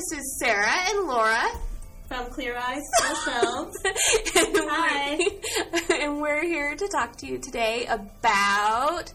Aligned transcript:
this 0.00 0.18
is 0.18 0.38
Sarah 0.38 0.72
and 0.88 1.06
Laura. 1.06 1.44
From 2.08 2.24
Clear 2.30 2.56
Eyes 2.56 2.82
Shelves. 3.22 3.76
and 3.84 4.56
Hi. 4.56 5.18
We're, 5.90 5.96
and 6.00 6.20
we're 6.22 6.42
here 6.42 6.74
to 6.74 6.88
talk 6.88 7.16
to 7.16 7.26
you 7.26 7.38
today 7.38 7.84
about 7.86 9.12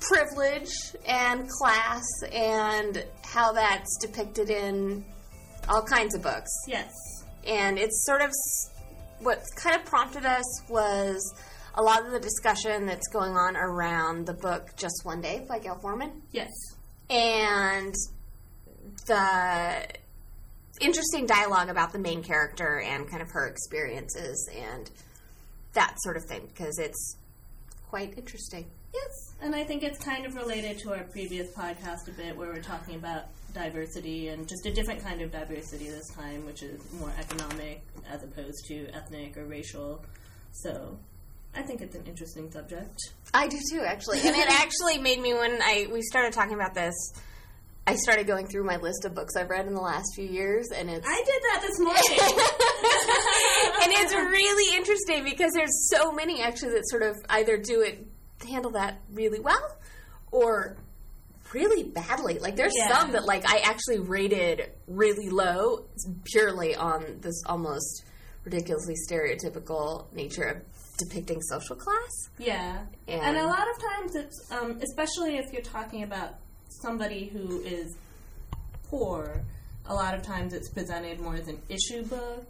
privilege 0.00 0.70
and 1.06 1.46
class 1.50 2.02
and 2.32 3.04
how 3.22 3.52
that's 3.52 3.98
depicted 4.00 4.48
in 4.48 5.04
all 5.68 5.82
kinds 5.82 6.14
of 6.14 6.22
books. 6.22 6.50
yes. 6.66 6.90
And 7.46 7.78
it's 7.78 8.06
sort 8.06 8.22
of 8.22 8.30
what 9.20 9.40
kind 9.56 9.76
of 9.76 9.84
prompted 9.84 10.24
us 10.24 10.62
was 10.70 11.34
a 11.74 11.82
lot 11.82 12.06
of 12.06 12.12
the 12.12 12.20
discussion 12.20 12.86
that's 12.86 13.08
going 13.08 13.32
on 13.36 13.54
around 13.54 14.24
the 14.24 14.34
book 14.34 14.70
Just 14.76 15.02
One 15.04 15.20
Day 15.20 15.44
by 15.46 15.58
Gayle 15.58 15.78
Forman 15.82 16.22
Yes. 16.32 16.48
and 17.10 17.94
the 19.08 19.14
uh, 19.14 19.82
interesting 20.80 21.26
dialogue 21.26 21.68
about 21.68 21.92
the 21.92 21.98
main 21.98 22.22
character 22.22 22.80
and 22.80 23.10
kind 23.10 23.20
of 23.20 23.30
her 23.30 23.48
experiences 23.48 24.48
and 24.56 24.90
that 25.72 25.94
sort 26.00 26.16
of 26.16 26.24
thing 26.24 26.46
because 26.46 26.78
it's 26.78 27.16
quite 27.88 28.16
interesting. 28.16 28.66
Yes. 28.94 29.34
And 29.42 29.54
I 29.54 29.64
think 29.64 29.82
it's 29.82 29.98
kind 30.02 30.24
of 30.24 30.34
related 30.34 30.78
to 30.80 30.92
our 30.92 31.04
previous 31.04 31.52
podcast 31.52 32.08
a 32.08 32.12
bit 32.12 32.36
where 32.36 32.48
we're 32.48 32.62
talking 32.62 32.94
about 32.94 33.24
diversity 33.52 34.28
and 34.28 34.48
just 34.48 34.66
a 34.66 34.72
different 34.72 35.02
kind 35.02 35.20
of 35.20 35.30
diversity 35.30 35.88
this 35.88 36.08
time, 36.14 36.46
which 36.46 36.62
is 36.62 36.80
more 36.92 37.12
economic 37.18 37.82
as 38.10 38.22
opposed 38.22 38.64
to 38.66 38.88
ethnic 38.94 39.36
or 39.36 39.44
racial. 39.44 40.04
So 40.52 40.98
I 41.54 41.62
think 41.62 41.80
it's 41.80 41.94
an 41.94 42.04
interesting 42.06 42.50
subject. 42.50 42.96
I 43.34 43.48
do 43.48 43.58
too, 43.70 43.80
actually, 43.80 44.20
and 44.20 44.34
it 44.34 44.48
actually 44.60 44.98
made 44.98 45.20
me 45.20 45.34
when 45.34 45.60
I 45.62 45.88
we 45.92 46.02
started 46.02 46.32
talking 46.32 46.54
about 46.54 46.74
this. 46.74 46.94
I 47.88 47.94
started 47.96 48.26
going 48.26 48.46
through 48.46 48.64
my 48.64 48.76
list 48.76 49.04
of 49.04 49.14
books 49.14 49.34
I've 49.36 49.48
read 49.50 49.66
in 49.66 49.74
the 49.74 49.80
last 49.80 50.06
few 50.14 50.26
years, 50.26 50.68
and 50.74 50.90
it's 50.90 51.06
I 51.08 51.22
did 51.24 51.42
that 51.42 51.62
this 51.62 51.78
morning. 51.80 52.02
and 53.82 53.92
it's 54.04 54.14
really 54.14 54.76
interesting 54.76 55.24
because 55.24 55.52
there's 55.54 55.88
so 55.90 56.12
many 56.12 56.42
actually 56.42 56.72
that 56.72 56.88
sort 56.88 57.02
of 57.02 57.16
either 57.30 57.56
do 57.56 57.80
it 57.82 58.06
handle 58.48 58.72
that 58.72 59.00
really 59.12 59.40
well 59.40 59.76
or 60.30 60.76
really 61.52 61.82
badly. 61.82 62.38
Like 62.38 62.56
there's 62.56 62.74
Yeah. 62.76 62.88
some 62.98 63.12
that 63.12 63.24
like 63.24 63.44
I 63.50 63.58
actually 63.58 63.98
rated 64.00 64.70
really 64.86 65.30
low 65.30 65.86
purely 66.24 66.74
on 66.76 67.18
this 67.20 67.42
almost 67.46 68.04
ridiculously 68.44 68.94
stereotypical 69.10 70.12
nature 70.12 70.44
of 70.44 70.62
depicting 70.98 71.40
social 71.42 71.76
class. 71.76 72.28
Yeah, 72.38 72.84
And- 73.06 73.20
and, 73.22 73.36
a 73.38 73.46
lot 73.46 73.66
of 73.70 73.82
times 73.82 74.16
it's, 74.16 74.50
um, 74.50 74.80
especially 74.82 75.36
if 75.38 75.52
you're 75.52 75.62
talking 75.62 76.02
about 76.02 76.34
somebody 76.68 77.26
who 77.28 77.60
is 77.60 77.96
poor, 78.88 79.42
a 79.86 79.94
lot 79.94 80.14
of 80.14 80.22
times 80.22 80.52
it's 80.52 80.68
presented 80.70 81.20
more 81.20 81.34
as 81.34 81.48
an 81.48 81.60
issue 81.68 82.04
book. 82.04 82.46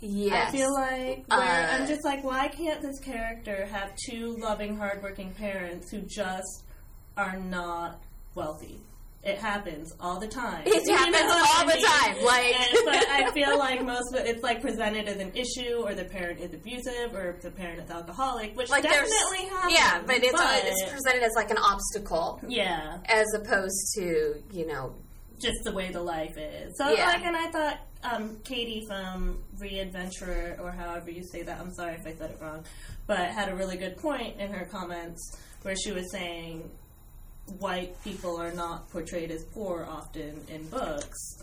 Yes. 0.00 0.48
I 0.48 0.52
feel 0.56 0.72
like 0.74 1.24
where 1.28 1.38
Uh, 1.40 1.76
I'm 1.78 1.86
just 1.86 2.04
like, 2.04 2.22
why 2.24 2.48
can't 2.48 2.82
this 2.82 2.98
character 3.00 3.66
have 3.66 3.92
two 4.08 4.36
loving, 4.38 4.76
hardworking 4.76 5.32
parents 5.32 5.90
who 5.90 6.00
just 6.00 6.64
are 7.16 7.36
not 7.38 8.00
wealthy? 8.34 8.80
It 9.24 9.38
happens 9.38 9.92
all 10.00 10.20
the 10.20 10.26
time. 10.28 10.62
It 10.66 10.82
You 10.86 10.94
happens 10.94 11.16
all 11.32 11.62
I 11.62 11.64
the 11.64 11.80
time, 11.86 12.24
like- 12.24 12.54
And- 12.60 12.78
but 12.84 13.08
I 13.08 13.30
feel 13.32 13.58
like 13.58 13.82
most 13.84 14.12
of 14.12 14.20
it, 14.20 14.26
it's 14.28 14.42
like 14.42 14.60
presented 14.60 15.08
as 15.08 15.16
an 15.16 15.32
issue, 15.34 15.76
or 15.84 15.94
the 15.94 16.04
parent 16.04 16.40
is 16.40 16.52
abusive, 16.52 17.14
or 17.14 17.38
the 17.42 17.50
parent 17.50 17.80
is 17.80 17.90
alcoholic, 17.90 18.56
which 18.56 18.68
like 18.70 18.82
definitely 18.82 19.46
happens. 19.48 19.72
Yeah, 19.74 20.02
but 20.06 20.16
it's 20.16 20.32
but- 20.32 20.62
it's 20.64 20.92
presented 20.92 21.22
as 21.22 21.32
like 21.36 21.50
an 21.50 21.58
obstacle 21.58 22.40
yeah, 22.46 22.98
as 23.06 23.26
opposed 23.34 23.94
to, 23.96 24.42
you 24.52 24.66
know, 24.66 24.94
just 25.40 25.56
the 25.64 25.72
way 25.72 25.90
the 25.90 26.02
life 26.02 26.36
is. 26.36 26.76
So 26.76 26.90
Yeah. 26.90 27.06
like, 27.06 27.24
and 27.24 27.36
I 27.36 27.50
thought 27.50 27.78
um, 28.04 28.36
Katie 28.44 28.84
from 28.86 29.42
Readventurer, 29.58 30.58
or 30.60 30.70
however 30.70 31.10
you 31.10 31.22
say 31.24 31.42
that, 31.42 31.58
I'm 31.60 31.72
sorry 31.72 31.94
if 31.94 32.06
I 32.06 32.14
said 32.14 32.30
it 32.32 32.38
wrong, 32.40 32.64
but 33.06 33.18
had 33.18 33.48
a 33.48 33.54
really 33.54 33.76
good 33.78 33.96
point 33.96 34.38
in 34.38 34.52
her 34.52 34.66
comments 34.66 35.36
where 35.62 35.74
she 35.76 35.92
was 35.92 36.10
saying 36.12 36.70
white 37.58 38.02
people 38.04 38.36
are 38.40 38.52
not 38.52 38.90
portrayed 38.90 39.30
as 39.30 39.44
poor 39.44 39.86
often 39.88 40.40
in 40.48 40.66
books. 40.68 41.42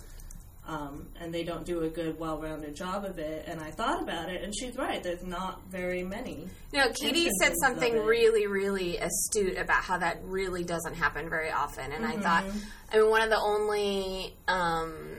Um, 0.67 1.07
and 1.19 1.33
they 1.33 1.43
don't 1.43 1.65
do 1.65 1.81
a 1.81 1.89
good, 1.89 2.19
well-rounded 2.19 2.75
job 2.75 3.03
of 3.03 3.17
it. 3.17 3.45
And 3.47 3.59
I 3.59 3.71
thought 3.71 4.01
about 4.01 4.29
it, 4.29 4.43
and 4.43 4.53
she's 4.55 4.77
right. 4.77 5.01
There's 5.01 5.23
not 5.23 5.59
very 5.69 6.03
many. 6.03 6.47
No, 6.71 6.87
Katie 6.93 7.29
said 7.41 7.53
something 7.61 7.97
really, 8.05 8.45
really 8.45 8.97
astute 8.97 9.57
about 9.57 9.83
how 9.83 9.97
that 9.97 10.19
really 10.23 10.63
doesn't 10.63 10.93
happen 10.93 11.29
very 11.29 11.49
often. 11.51 11.91
And 11.91 12.05
I 12.05 12.15
thought, 12.17 12.45
Mm-hmm. 12.45 12.57
I 12.93 12.97
mean, 12.97 13.09
one 13.09 13.21
of 13.23 13.29
the 13.31 13.39
only, 13.39 14.35
um, 14.47 15.17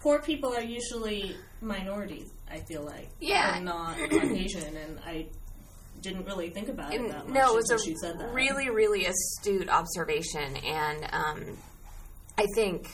Poor 0.00 0.20
people 0.22 0.54
are 0.54 0.62
usually 0.62 1.36
minorities. 1.60 2.30
I 2.50 2.60
feel 2.60 2.82
like, 2.82 3.10
Yeah. 3.20 3.56
and 3.56 3.66
not 3.66 3.96
Caucasian. 4.10 4.76
And 4.76 4.98
I 5.04 5.26
didn't 6.00 6.24
really 6.24 6.50
think 6.50 6.68
about 6.68 6.94
it 6.94 7.06
that 7.08 7.26
much 7.28 7.34
no, 7.34 7.52
it 7.52 7.56
was 7.56 7.68
until 7.70 7.84
she 7.84 7.94
said 7.96 8.20
a 8.20 8.28
really, 8.28 8.70
really 8.70 9.06
astute 9.06 9.68
observation. 9.68 10.56
And 10.56 11.04
um, 11.12 11.58
I 12.38 12.46
think 12.54 12.88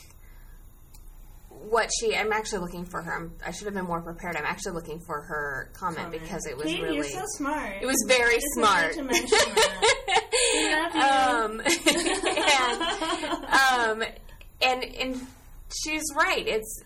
what 1.50 1.90
she, 1.98 2.16
I'm 2.16 2.32
actually 2.32 2.60
looking 2.60 2.84
for 2.84 3.02
her. 3.02 3.12
I'm, 3.12 3.32
I 3.44 3.50
should 3.50 3.64
have 3.66 3.74
been 3.74 3.86
more 3.86 4.00
prepared. 4.02 4.36
I'm 4.36 4.44
actually 4.44 4.72
looking 4.72 5.00
for 5.00 5.22
her 5.22 5.70
comment, 5.74 6.04
Comment. 6.04 6.22
because 6.22 6.46
it 6.46 6.56
was 6.56 6.66
Katie, 6.66 6.82
really, 6.82 6.96
you're 6.96 7.04
so 7.04 7.22
smart. 7.36 7.74
it 7.80 7.86
was 7.86 8.02
very 8.06 8.34
Just 8.34 8.46
smart. 8.54 8.92
to 8.94 9.02
mention 9.02 9.28
that. 9.30 9.82
We 10.54 10.70
love 10.74 10.94
you. 10.94 11.02
um, 11.02 11.60
and, 14.00 14.02
um, 14.02 14.08
and 14.62 14.84
and 14.96 15.20
she's 15.84 16.04
right. 16.16 16.46
It's 16.46 16.82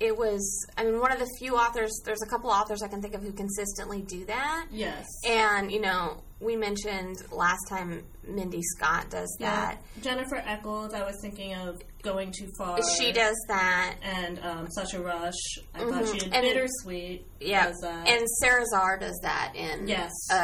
it 0.00 0.16
was. 0.16 0.66
I 0.76 0.84
mean, 0.84 1.00
one 1.00 1.12
of 1.12 1.18
the 1.18 1.28
few 1.38 1.56
authors. 1.56 1.90
There's 2.04 2.22
a 2.22 2.26
couple 2.28 2.50
authors 2.50 2.82
I 2.82 2.88
can 2.88 3.00
think 3.00 3.14
of 3.14 3.22
who 3.22 3.32
consistently 3.32 4.02
do 4.02 4.24
that. 4.26 4.66
yes. 4.70 5.06
And 5.26 5.70
you 5.72 5.80
know, 5.80 6.22
we 6.40 6.54
mentioned 6.56 7.22
last 7.32 7.66
time 7.68 8.02
Mindi 8.28 8.60
Scott 8.76 9.08
does 9.10 9.34
Yeah. 9.40 9.50
that. 9.54 9.82
Jennifer 10.02 10.36
Echols, 10.36 10.92
I 10.92 11.02
was 11.04 11.16
thinking 11.22 11.54
of 11.54 11.80
going 12.02 12.30
too 12.30 12.50
far. 12.58 12.78
She 12.98 13.10
does 13.10 13.36
that. 13.48 13.96
And 14.02 14.38
um, 14.44 14.68
Sasha 14.70 15.00
Rush, 15.00 15.32
I 15.74 15.78
thought 15.80 16.06
she 16.06 16.18
did 16.18 16.34
And- 16.34 16.42
Bittersweet. 16.44 17.24
Yeah, 17.40 17.72
and 18.06 18.28
Sara 18.40 18.64
Zarr 18.74 19.00
does 19.00 19.18
that 19.22 19.52
in 19.56 19.88
Yes. 19.88 20.10
a, 20.30 20.34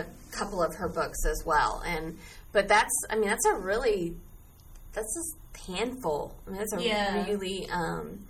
a 0.00 0.04
couple 0.30 0.62
of 0.62 0.74
her 0.76 0.88
books 0.88 1.18
as 1.26 1.42
well. 1.44 1.82
And 1.86 2.18
but 2.52 2.66
that's, 2.68 2.92
I 3.10 3.16
mean, 3.16 3.28
that's 3.28 3.44
a 3.46 3.54
really 3.54 4.14
that's 4.94 5.16
a 5.16 5.72
handful. 5.72 6.34
I 6.46 6.50
mean, 6.50 6.58
that's 6.58 6.72
a 6.74 6.82
Yeah. 6.82 7.24
really 7.26 7.68
um, 7.70 8.26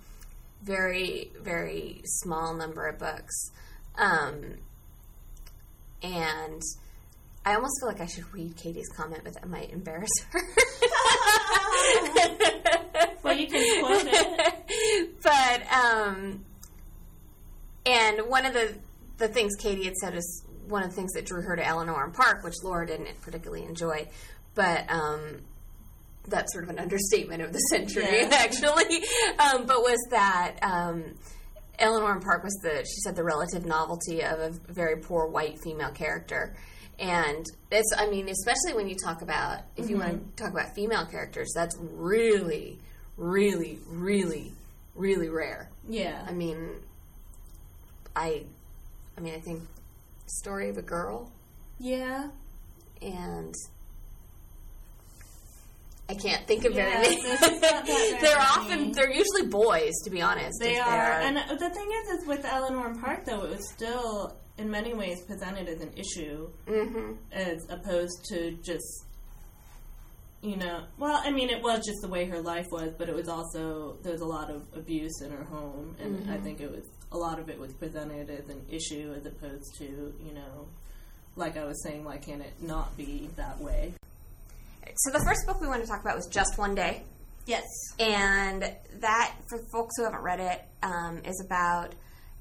very 0.63 1.31
very 1.41 2.01
small 2.05 2.55
number 2.55 2.87
of 2.87 2.99
books, 2.99 3.51
um, 3.97 4.57
and 6.01 6.61
I 7.45 7.55
almost 7.55 7.73
feel 7.79 7.89
like 7.89 8.01
I 8.01 8.05
should 8.05 8.31
read 8.33 8.55
Katie's 8.55 8.87
comment, 8.95 9.21
but 9.23 9.33
that 9.33 9.49
might 9.49 9.71
embarrass 9.71 10.09
her. 10.31 10.39
well, 13.23 13.37
you 13.37 13.47
can 13.47 13.83
quote 13.83 14.07
it. 14.07 15.15
but 15.23 15.61
um, 15.73 16.45
and 17.85 18.29
one 18.29 18.45
of 18.45 18.53
the 18.53 18.75
the 19.17 19.27
things 19.27 19.55
Katie 19.55 19.83
had 19.83 19.95
said 19.95 20.15
is 20.15 20.43
one 20.67 20.83
of 20.83 20.89
the 20.89 20.95
things 20.95 21.11
that 21.13 21.25
drew 21.25 21.41
her 21.41 21.55
to 21.55 21.65
Eleanor 21.65 22.03
and 22.03 22.13
Park, 22.13 22.43
which 22.43 22.55
Laura 22.63 22.87
didn't 22.87 23.21
particularly 23.21 23.65
enjoy, 23.65 24.07
but 24.55 24.89
um, 24.89 25.41
that's 26.27 26.51
sort 26.53 26.63
of 26.65 26.69
an 26.69 26.79
understatement 26.79 27.41
of 27.41 27.51
the 27.53 27.59
century, 27.71 28.03
Yeah. 28.05 28.29
actually. 28.31 29.03
Um, 29.39 29.65
but 29.65 29.79
was 29.81 29.99
that 30.11 30.55
um, 30.61 31.03
Eleanor 31.79 32.13
and 32.13 32.21
Park 32.21 32.43
was 32.43 32.53
the 32.63 32.79
she 32.85 33.01
said 33.03 33.15
the 33.15 33.23
relative 33.23 33.65
novelty 33.65 34.23
of 34.23 34.39
a 34.39 34.49
very 34.71 34.97
poor 34.97 35.27
white 35.27 35.59
female 35.63 35.91
character. 35.91 36.55
And 36.99 37.45
it's, 37.71 37.91
I 37.97 38.07
mean, 38.09 38.29
especially 38.29 38.75
when 38.75 38.87
you 38.87 38.95
talk 38.95 39.23
about, 39.23 39.61
if 39.75 39.89
you 39.89 39.97
want 39.97 40.37
to 40.37 40.43
talk 40.43 40.53
about 40.53 40.75
female 40.75 41.05
characters, 41.07 41.51
that's 41.55 41.75
really, 41.79 42.77
really, 43.17 43.79
really, 43.89 44.51
really 44.95 45.27
rare. 45.27 45.69
Yeah. 45.89 46.23
I 46.27 46.31
mean, 46.33 46.69
I, 48.15 48.43
I 49.17 49.21
mean, 49.21 49.33
I 49.33 49.39
think 49.39 49.63
story 50.27 50.69
of 50.69 50.77
a 50.77 50.81
girl, 50.83 51.31
Yeah. 51.79 52.29
and 53.01 53.55
I 56.09 56.15
can't 56.15 56.45
think 56.47 56.65
of 56.65 56.73
Yeah, 56.73 56.89
very 57.01 57.01
many. 57.15 57.21
there's 57.23 57.39
just 57.39 57.61
not 57.61 57.61
that 57.61 57.85
very 57.87 58.21
they're 58.21 58.37
often, 58.39 58.91
they're 58.91 59.11
usually 59.13 59.47
boys, 59.47 59.93
to 60.03 60.09
be 60.09 60.21
honest. 60.21 60.59
They 60.59 60.77
are. 60.77 60.87
they're- 61.19 61.21
And 61.21 61.59
the 61.59 61.69
thing 61.69 61.89
is, 61.91 62.19
is 62.21 62.27
with 62.27 62.45
Eleanor 62.45 62.93
Park, 63.01 63.25
though, 63.25 63.43
it 63.45 63.49
was 63.51 63.71
still, 63.73 64.35
in 64.57 64.69
many 64.69 64.93
ways, 64.93 65.21
presented 65.25 65.67
as 65.69 65.79
an 65.81 65.91
issue 65.95 66.49
Mhm. 66.67 67.17
as 67.31 67.65
opposed 67.69 68.25
to 68.29 68.51
just, 68.63 69.05
you 70.41 70.57
know, 70.57 70.83
well, 70.97 71.21
I 71.23 71.31
mean, 71.31 71.49
it 71.49 71.63
was 71.63 71.85
just 71.85 72.01
the 72.01 72.09
way 72.09 72.25
her 72.25 72.41
life 72.41 72.67
was, 72.69 72.91
but 72.97 73.07
it 73.07 73.15
was 73.15 73.29
also, 73.29 73.97
there 74.03 74.11
was 74.11 74.21
a 74.21 74.25
lot 74.27 74.49
of 74.51 74.63
abuse 74.75 75.21
in 75.21 75.31
her 75.31 75.45
home, 75.45 75.95
and 76.01 76.19
Mm-hmm. 76.19 76.33
I 76.33 76.37
think 76.39 76.59
it 76.59 76.69
was, 76.69 76.83
a 77.13 77.17
lot 77.17 77.39
of 77.39 77.49
it 77.49 77.57
was 77.57 77.71
presented 77.73 78.29
as 78.29 78.49
an 78.49 78.61
issue 78.69 79.13
as 79.17 79.25
opposed 79.25 79.73
to, 79.77 79.85
you 79.85 80.33
know, 80.33 80.67
like 81.37 81.55
I 81.55 81.63
was 81.63 81.81
saying, 81.81 82.03
why 82.03 82.17
can't 82.17 82.41
it 82.41 82.61
not 82.61 82.97
be 82.97 83.29
that 83.37 83.59
way? 83.61 83.93
So 84.95 85.11
the 85.11 85.23
first 85.25 85.45
book 85.47 85.61
we 85.61 85.67
want 85.67 85.81
to 85.81 85.87
talk 85.87 86.01
about 86.01 86.15
was 86.15 86.27
Just 86.27 86.57
One 86.57 86.75
Day. 86.75 87.03
Yes. 87.45 87.63
And 87.99 88.63
that, 88.99 89.35
for 89.49 89.59
folks 89.71 89.95
who 89.97 90.03
haven't 90.03 90.21
read 90.21 90.39
it, 90.39 90.63
um, 90.81 91.21
is 91.25 91.43
about 91.45 91.93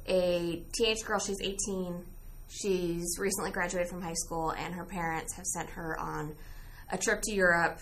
a 0.06 0.62
teenage 0.74 1.04
girl. 1.04 1.18
She's 1.18 1.40
18. 1.40 2.04
She's 2.48 3.16
recently 3.18 3.50
graduated 3.50 3.88
from 3.88 4.02
high 4.02 4.14
school, 4.14 4.50
and 4.50 4.74
her 4.74 4.84
parents 4.84 5.34
have 5.36 5.46
sent 5.46 5.70
her 5.70 5.98
on 5.98 6.34
a 6.90 6.98
trip 6.98 7.22
to 7.22 7.32
Europe, 7.32 7.80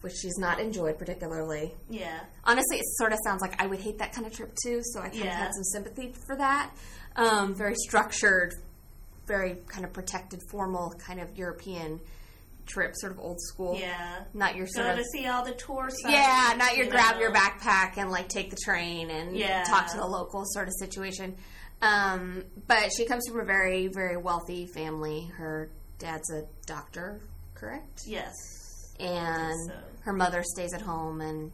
which 0.00 0.14
she's 0.14 0.38
not 0.38 0.58
enjoyed 0.60 0.98
particularly. 0.98 1.74
Yeah. 1.90 2.20
Honestly, 2.44 2.78
it 2.78 2.84
sort 2.96 3.12
of 3.12 3.18
sounds 3.24 3.42
like 3.42 3.60
I 3.62 3.66
would 3.66 3.80
hate 3.80 3.98
that 3.98 4.12
kind 4.12 4.26
of 4.26 4.32
trip 4.32 4.54
too, 4.62 4.80
so 4.82 5.00
I 5.00 5.08
kind 5.08 5.22
of 5.22 5.28
had 5.28 5.52
some 5.52 5.64
sympathy 5.64 6.14
for 6.26 6.36
that. 6.36 6.70
Um, 7.16 7.54
very 7.54 7.74
structured, 7.74 8.54
very 9.26 9.58
kind 9.68 9.84
of 9.84 9.92
protected, 9.92 10.40
formal 10.50 10.94
kind 11.06 11.20
of 11.20 11.36
European 11.36 12.00
trip, 12.66 12.92
sort 12.96 13.12
of 13.12 13.18
old 13.18 13.40
school. 13.40 13.78
Yeah. 13.78 14.24
Not 14.34 14.56
your 14.56 14.66
sort 14.66 14.86
Go 14.86 14.92
of 14.92 14.98
to 14.98 15.04
see 15.04 15.26
all 15.26 15.44
the 15.44 15.52
tour 15.54 15.88
sites. 15.90 16.12
yeah, 16.14 16.54
not 16.56 16.76
your 16.76 16.86
you 16.86 16.90
grab 16.90 17.14
know. 17.14 17.20
your 17.20 17.32
backpack 17.32 17.96
and 17.96 18.10
like 18.10 18.28
take 18.28 18.50
the 18.50 18.56
train 18.64 19.10
and 19.10 19.36
Yeah. 19.36 19.64
talk 19.64 19.90
to 19.92 19.96
the 19.96 20.06
local 20.06 20.42
sort 20.46 20.68
of 20.68 20.74
situation. 20.78 21.36
Um, 21.82 22.44
but 22.66 22.90
she 22.96 23.04
comes 23.06 23.24
from 23.28 23.40
a 23.40 23.44
very, 23.44 23.88
very 23.88 24.16
wealthy 24.16 24.66
family. 24.66 25.30
Her 25.36 25.70
dad's 25.98 26.30
a 26.32 26.44
doctor, 26.66 27.20
correct? 27.54 28.02
Yes. 28.06 28.32
And 28.98 29.70
so. 29.70 29.74
her 30.04 30.12
mother 30.14 30.42
stays 30.42 30.72
at 30.72 30.80
home, 30.80 31.20
and 31.20 31.52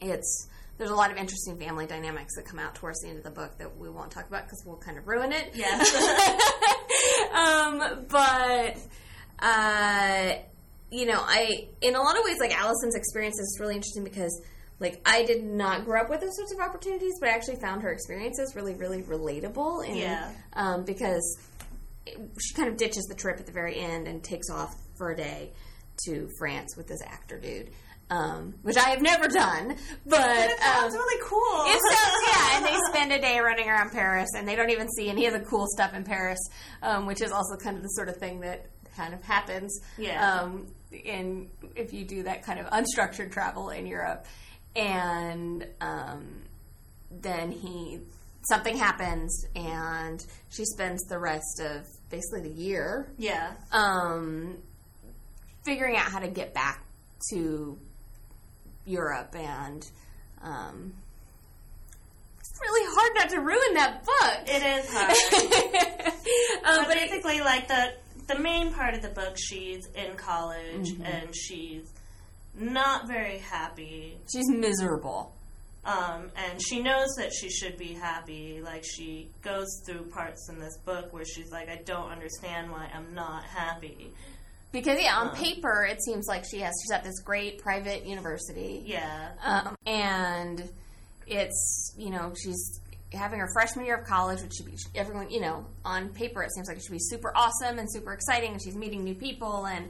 it's 0.00 0.48
there's 0.76 0.90
a 0.90 0.94
lot 0.94 1.10
of 1.10 1.16
interesting 1.16 1.56
family 1.58 1.86
dynamics 1.86 2.34
that 2.36 2.44
come 2.46 2.58
out 2.58 2.74
towards 2.76 3.00
the 3.00 3.08
end 3.08 3.18
of 3.18 3.24
the 3.24 3.30
book 3.30 3.58
that 3.58 3.76
we 3.78 3.88
won't 3.88 4.10
talk 4.12 4.26
about 4.28 4.44
because 4.44 4.62
we'll 4.66 4.76
kind 4.76 4.96
of 4.98 5.06
ruin 5.08 5.32
it. 5.32 5.50
Yes. 5.54 5.88
um, 7.32 8.06
but 8.08 8.76
uh, 9.38 10.34
you 10.90 11.06
know, 11.06 11.20
I 11.22 11.68
in 11.80 11.94
a 11.94 12.00
lot 12.00 12.16
of 12.18 12.24
ways, 12.24 12.38
like 12.40 12.56
Allison's 12.58 12.94
experience 12.94 13.38
is 13.38 13.58
really 13.60 13.74
interesting 13.76 14.04
because, 14.04 14.40
like, 14.80 15.00
I 15.04 15.24
did 15.24 15.44
not 15.44 15.84
grow 15.84 16.00
up 16.00 16.08
with 16.10 16.20
those 16.20 16.34
sorts 16.36 16.52
of 16.52 16.60
opportunities, 16.60 17.12
but 17.20 17.28
I 17.28 17.32
actually 17.32 17.56
found 17.60 17.82
her 17.82 17.90
experiences 17.92 18.54
really, 18.56 18.74
really 18.74 19.02
relatable. 19.02 19.86
And, 19.86 19.96
Yeah. 19.96 20.30
Um, 20.54 20.84
because 20.84 21.38
it- 22.06 22.18
she 22.40 22.54
kind 22.54 22.68
of 22.68 22.76
ditches 22.76 23.04
the 23.04 23.14
trip 23.14 23.38
at 23.38 23.46
the 23.46 23.52
very 23.52 23.76
end 23.78 24.08
and 24.08 24.22
takes 24.24 24.48
off 24.50 24.74
for 24.96 25.10
a 25.10 25.16
day 25.16 25.52
to 26.06 26.28
France 26.38 26.76
with 26.76 26.86
this 26.86 27.00
actor 27.04 27.38
dude. 27.38 27.70
Um, 28.10 28.54
which 28.62 28.78
I 28.78 28.88
have 28.88 29.02
never 29.02 29.28
done, 29.28 29.76
but 30.06 30.20
It 30.50 30.58
sounds 30.60 30.94
um, 30.94 30.98
really 30.98 31.22
cool. 31.24 31.64
it 31.66 31.78
sounds 31.92 32.14
yeah, 32.26 32.56
and 32.56 32.64
they 32.64 32.74
spend 32.88 33.12
a 33.12 33.20
day 33.20 33.38
running 33.38 33.68
around 33.68 33.90
Paris, 33.92 34.30
and 34.34 34.48
they 34.48 34.56
don't 34.56 34.70
even 34.70 34.88
see 34.96 35.10
any 35.10 35.26
of 35.26 35.34
the 35.34 35.40
cool 35.40 35.66
stuff 35.68 35.92
in 35.92 36.04
Paris, 36.04 36.38
um, 36.80 37.04
which 37.04 37.20
is 37.20 37.32
also 37.32 37.56
kind 37.58 37.76
of 37.76 37.82
the 37.82 37.88
sort 37.90 38.08
of 38.08 38.16
thing 38.16 38.40
that 38.40 38.64
kind 38.96 39.14
of 39.14 39.22
happens. 39.22 39.80
Yeah. 39.96 40.40
Um, 40.40 40.66
in 40.90 41.50
if 41.76 41.92
you 41.92 42.04
do 42.04 42.22
that 42.22 42.42
kind 42.42 42.58
of 42.58 42.66
unstructured 42.66 43.30
travel 43.30 43.70
in 43.70 43.86
Europe, 43.86 44.24
and 44.74 45.66
um, 45.80 46.42
then 47.10 47.52
he 47.52 48.00
something 48.48 48.76
happens, 48.76 49.44
and 49.54 50.24
she 50.50 50.64
spends 50.64 51.02
the 51.04 51.18
rest 51.18 51.60
of 51.60 51.86
basically 52.10 52.48
the 52.48 52.54
year 52.54 53.10
yeah. 53.18 53.52
um, 53.72 54.56
figuring 55.64 55.96
out 55.96 56.10
how 56.10 56.18
to 56.18 56.28
get 56.28 56.54
back 56.54 56.82
to 57.30 57.78
Europe 58.86 59.34
and 59.36 59.84
um, 60.42 60.92
it's 62.40 62.60
really 62.60 62.86
hard 62.94 63.12
not 63.14 63.28
to 63.30 63.40
ruin 63.40 63.74
that 63.74 64.04
book. 64.04 64.38
It 64.46 64.62
is 64.62 64.88
hard. 64.90 66.14
um, 66.64 66.84
but 66.84 66.88
but 66.88 66.96
it, 66.96 67.10
basically, 67.10 67.40
like 67.40 67.68
the 67.68 67.92
the 68.28 68.38
main 68.38 68.72
part 68.72 68.94
of 68.94 69.02
the 69.02 69.08
book, 69.08 69.36
she's 69.36 69.86
in 69.94 70.14
college 70.16 70.88
Mm-hmm. 70.92 71.02
and 71.02 71.34
she's 71.36 71.90
not 72.58 73.06
very 73.08 73.38
happy. 73.38 74.16
she's 74.32 74.48
miserable. 74.48 75.34
Um, 75.84 76.30
and 76.36 76.60
she 76.62 76.82
knows 76.82 77.08
that 77.16 77.32
she 77.32 77.48
should 77.48 77.78
be 77.78 77.94
happy. 77.94 78.60
Like 78.62 78.84
she 78.84 79.28
goes 79.42 79.66
through 79.86 80.02
parts 80.10 80.48
in 80.50 80.58
this 80.60 80.76
book 80.84 81.12
where 81.12 81.24
she's 81.24 81.50
like, 81.50 81.68
I 81.68 81.80
don't 81.84 82.10
understand 82.10 82.70
why 82.70 82.90
I'm 82.94 83.14
not 83.14 83.44
happy. 83.44 84.12
Because 84.70 85.00
yeah, 85.00 85.16
on 85.16 85.34
paper 85.34 85.86
it 85.90 86.02
seems 86.02 86.26
like 86.28 86.44
she 86.44 86.58
has 86.60 86.74
she's 86.82 86.90
at 86.92 87.04
this 87.04 87.20
great 87.22 87.58
private 87.58 88.04
university. 88.04 88.82
Yeah. 88.84 89.30
Um, 89.42 89.74
and 89.86 90.68
it's 91.26 91.94
you 91.96 92.10
know 92.10 92.34
she's 92.42 92.80
having 93.12 93.38
her 93.40 93.48
freshman 93.52 93.84
year 93.86 93.96
of 93.96 94.06
college, 94.06 94.40
which 94.42 94.52
should 94.54 94.66
be 94.66 94.76
everyone 94.94 95.30
you 95.30 95.40
know 95.40 95.66
on 95.84 96.08
paper 96.10 96.42
it 96.42 96.50
seems 96.52 96.68
like 96.68 96.76
it 96.76 96.82
should 96.82 96.92
be 96.92 96.98
super 97.00 97.32
awesome 97.36 97.78
and 97.78 97.90
super 97.90 98.12
exciting, 98.12 98.52
and 98.52 98.62
she's 98.62 98.76
meeting 98.76 99.04
new 99.04 99.14
people 99.14 99.66
and. 99.66 99.88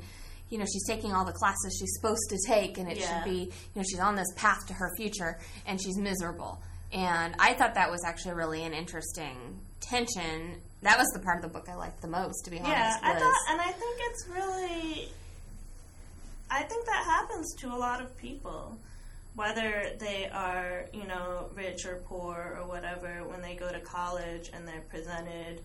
You 0.51 0.57
know, 0.57 0.65
she's 0.65 0.87
taking 0.87 1.13
all 1.13 1.27
the 1.27 1.33
classes 1.35 1.77
she's 1.79 1.93
supposed 2.01 2.23
to 2.31 2.39
take, 2.51 2.79
and 2.79 2.91
it 2.91 2.97
Yeah. 2.97 3.23
should 3.23 3.31
be, 3.31 3.41
you 3.41 3.51
know, 3.77 3.83
she's 3.83 3.99
on 4.01 4.15
this 4.17 4.29
path 4.35 4.67
to 4.69 4.73
her 4.73 4.91
future, 4.97 5.39
and 5.67 5.79
she's 5.79 5.99
miserable. 5.99 6.63
And 6.91 7.35
I 7.39 7.53
thought 7.53 7.75
that 7.75 7.91
was 7.91 8.03
actually 8.03 8.33
really 8.33 8.65
an 8.65 8.73
interesting 8.73 9.61
tension. 9.81 10.63
That 10.81 10.97
was 10.97 11.07
the 11.13 11.19
part 11.21 11.37
of 11.37 11.43
the 11.43 11.49
book 11.51 11.69
I 11.69 11.75
liked 11.75 12.01
the 12.01 12.09
most, 12.09 12.47
to 12.47 12.51
be 12.51 12.61
honest. 12.61 12.71
Yeah, 12.73 12.99
I 13.03 13.19
thought, 13.19 13.35
and 13.51 13.61
I 13.61 13.73
think 13.73 14.01
it's 14.01 14.27
really, 14.29 15.13
I 16.51 16.63
think 16.63 16.87
that 16.87 17.05
happens 17.05 17.55
to 17.57 17.67
a 17.69 17.77
lot 17.77 18.01
of 18.01 18.17
people, 18.17 18.79
whether 19.39 19.93
they 20.01 20.29
are, 20.29 20.87
you 20.93 21.07
know, 21.07 21.49
rich 21.55 21.87
or 21.87 22.03
poor 22.09 22.59
or 22.61 22.67
whatever, 22.67 23.23
when 23.29 23.41
they 23.41 23.55
go 23.55 23.71
to 23.71 23.79
college 23.81 24.51
and 24.53 24.67
they're 24.67 24.83
presented 24.91 25.63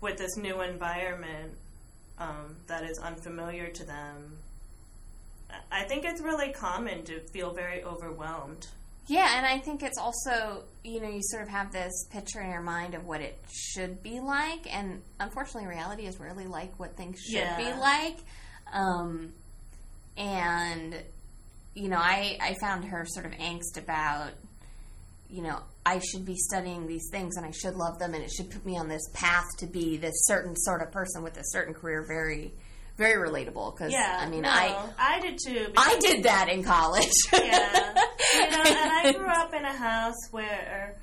with 0.00 0.16
this 0.16 0.36
new 0.38 0.62
environment 0.62 1.52
um, 2.18 2.56
that 2.68 2.84
is 2.84 2.98
unfamiliar 2.98 3.68
to 3.68 3.84
them. 3.84 4.38
I- 5.70 5.84
think 5.84 6.06
it's 6.06 6.22
really 6.22 6.52
common 6.52 7.04
to 7.04 7.20
feel 7.32 7.52
very 7.52 7.84
overwhelmed. 7.84 8.66
Yeah, 9.08 9.36
and 9.36 9.44
I 9.44 9.58
think 9.58 9.82
it's 9.82 9.98
also, 9.98 10.64
you 10.84 11.00
know, 11.02 11.08
you 11.10 11.20
sort 11.24 11.42
of 11.42 11.48
have 11.50 11.70
this 11.72 11.92
picture 12.10 12.40
in 12.40 12.48
your 12.50 12.62
mind 12.62 12.94
of 12.94 13.04
what 13.04 13.20
it 13.20 13.38
should 13.52 14.02
be 14.02 14.20
like, 14.20 14.72
and 14.74 15.02
unfortunately, 15.20 15.66
reality 15.68 16.06
is 16.06 16.18
rarely 16.18 16.46
like 16.46 16.78
what 16.78 16.96
things 16.96 17.20
should 17.20 17.34
Yeah. 17.34 17.56
be 17.58 17.78
like. 17.78 18.16
Um, 18.72 19.34
and, 20.16 20.94
you 21.74 21.88
know, 21.88 21.98
I, 21.98 22.36
I 22.40 22.54
found 22.60 22.84
her 22.86 23.04
sort 23.06 23.26
of 23.26 23.32
angst 23.32 23.78
about, 23.78 24.30
you 25.30 25.42
know, 25.42 25.58
I 25.84 25.98
should 25.98 26.24
be 26.24 26.36
studying 26.36 26.86
these 26.86 27.08
things 27.10 27.36
and 27.36 27.46
I 27.46 27.50
should 27.50 27.74
love 27.74 27.98
them, 27.98 28.14
and 28.14 28.22
it 28.22 28.30
should 28.30 28.50
put 28.50 28.64
me 28.64 28.78
on 28.78 28.88
this 28.88 29.02
path 29.14 29.46
to 29.58 29.66
be 29.66 29.96
this 29.96 30.12
certain 30.26 30.54
sort 30.56 30.82
of 30.82 30.92
person 30.92 31.22
with 31.22 31.36
a 31.38 31.44
certain 31.44 31.74
career 31.74 32.04
very, 32.06 32.52
very 32.96 33.28
relatable. 33.28 33.74
Because, 33.74 33.90
Yeah, 33.92 34.18
I 34.20 34.28
mean, 34.28 34.42
no, 34.42 34.50
I. 34.50 34.88
I 34.98 35.20
did 35.20 35.38
too. 35.44 35.72
I 35.76 35.98
did 35.98 36.24
that 36.24 36.48
in 36.50 36.62
college. 36.62 37.10
yeah. 37.32 37.94
You 38.34 38.40
know, 38.50 38.62
and 38.64 38.92
I 38.92 39.12
grew 39.16 39.26
up 39.28 39.52
in 39.54 39.64
a 39.64 39.72
house 39.72 40.14
where 40.30 40.96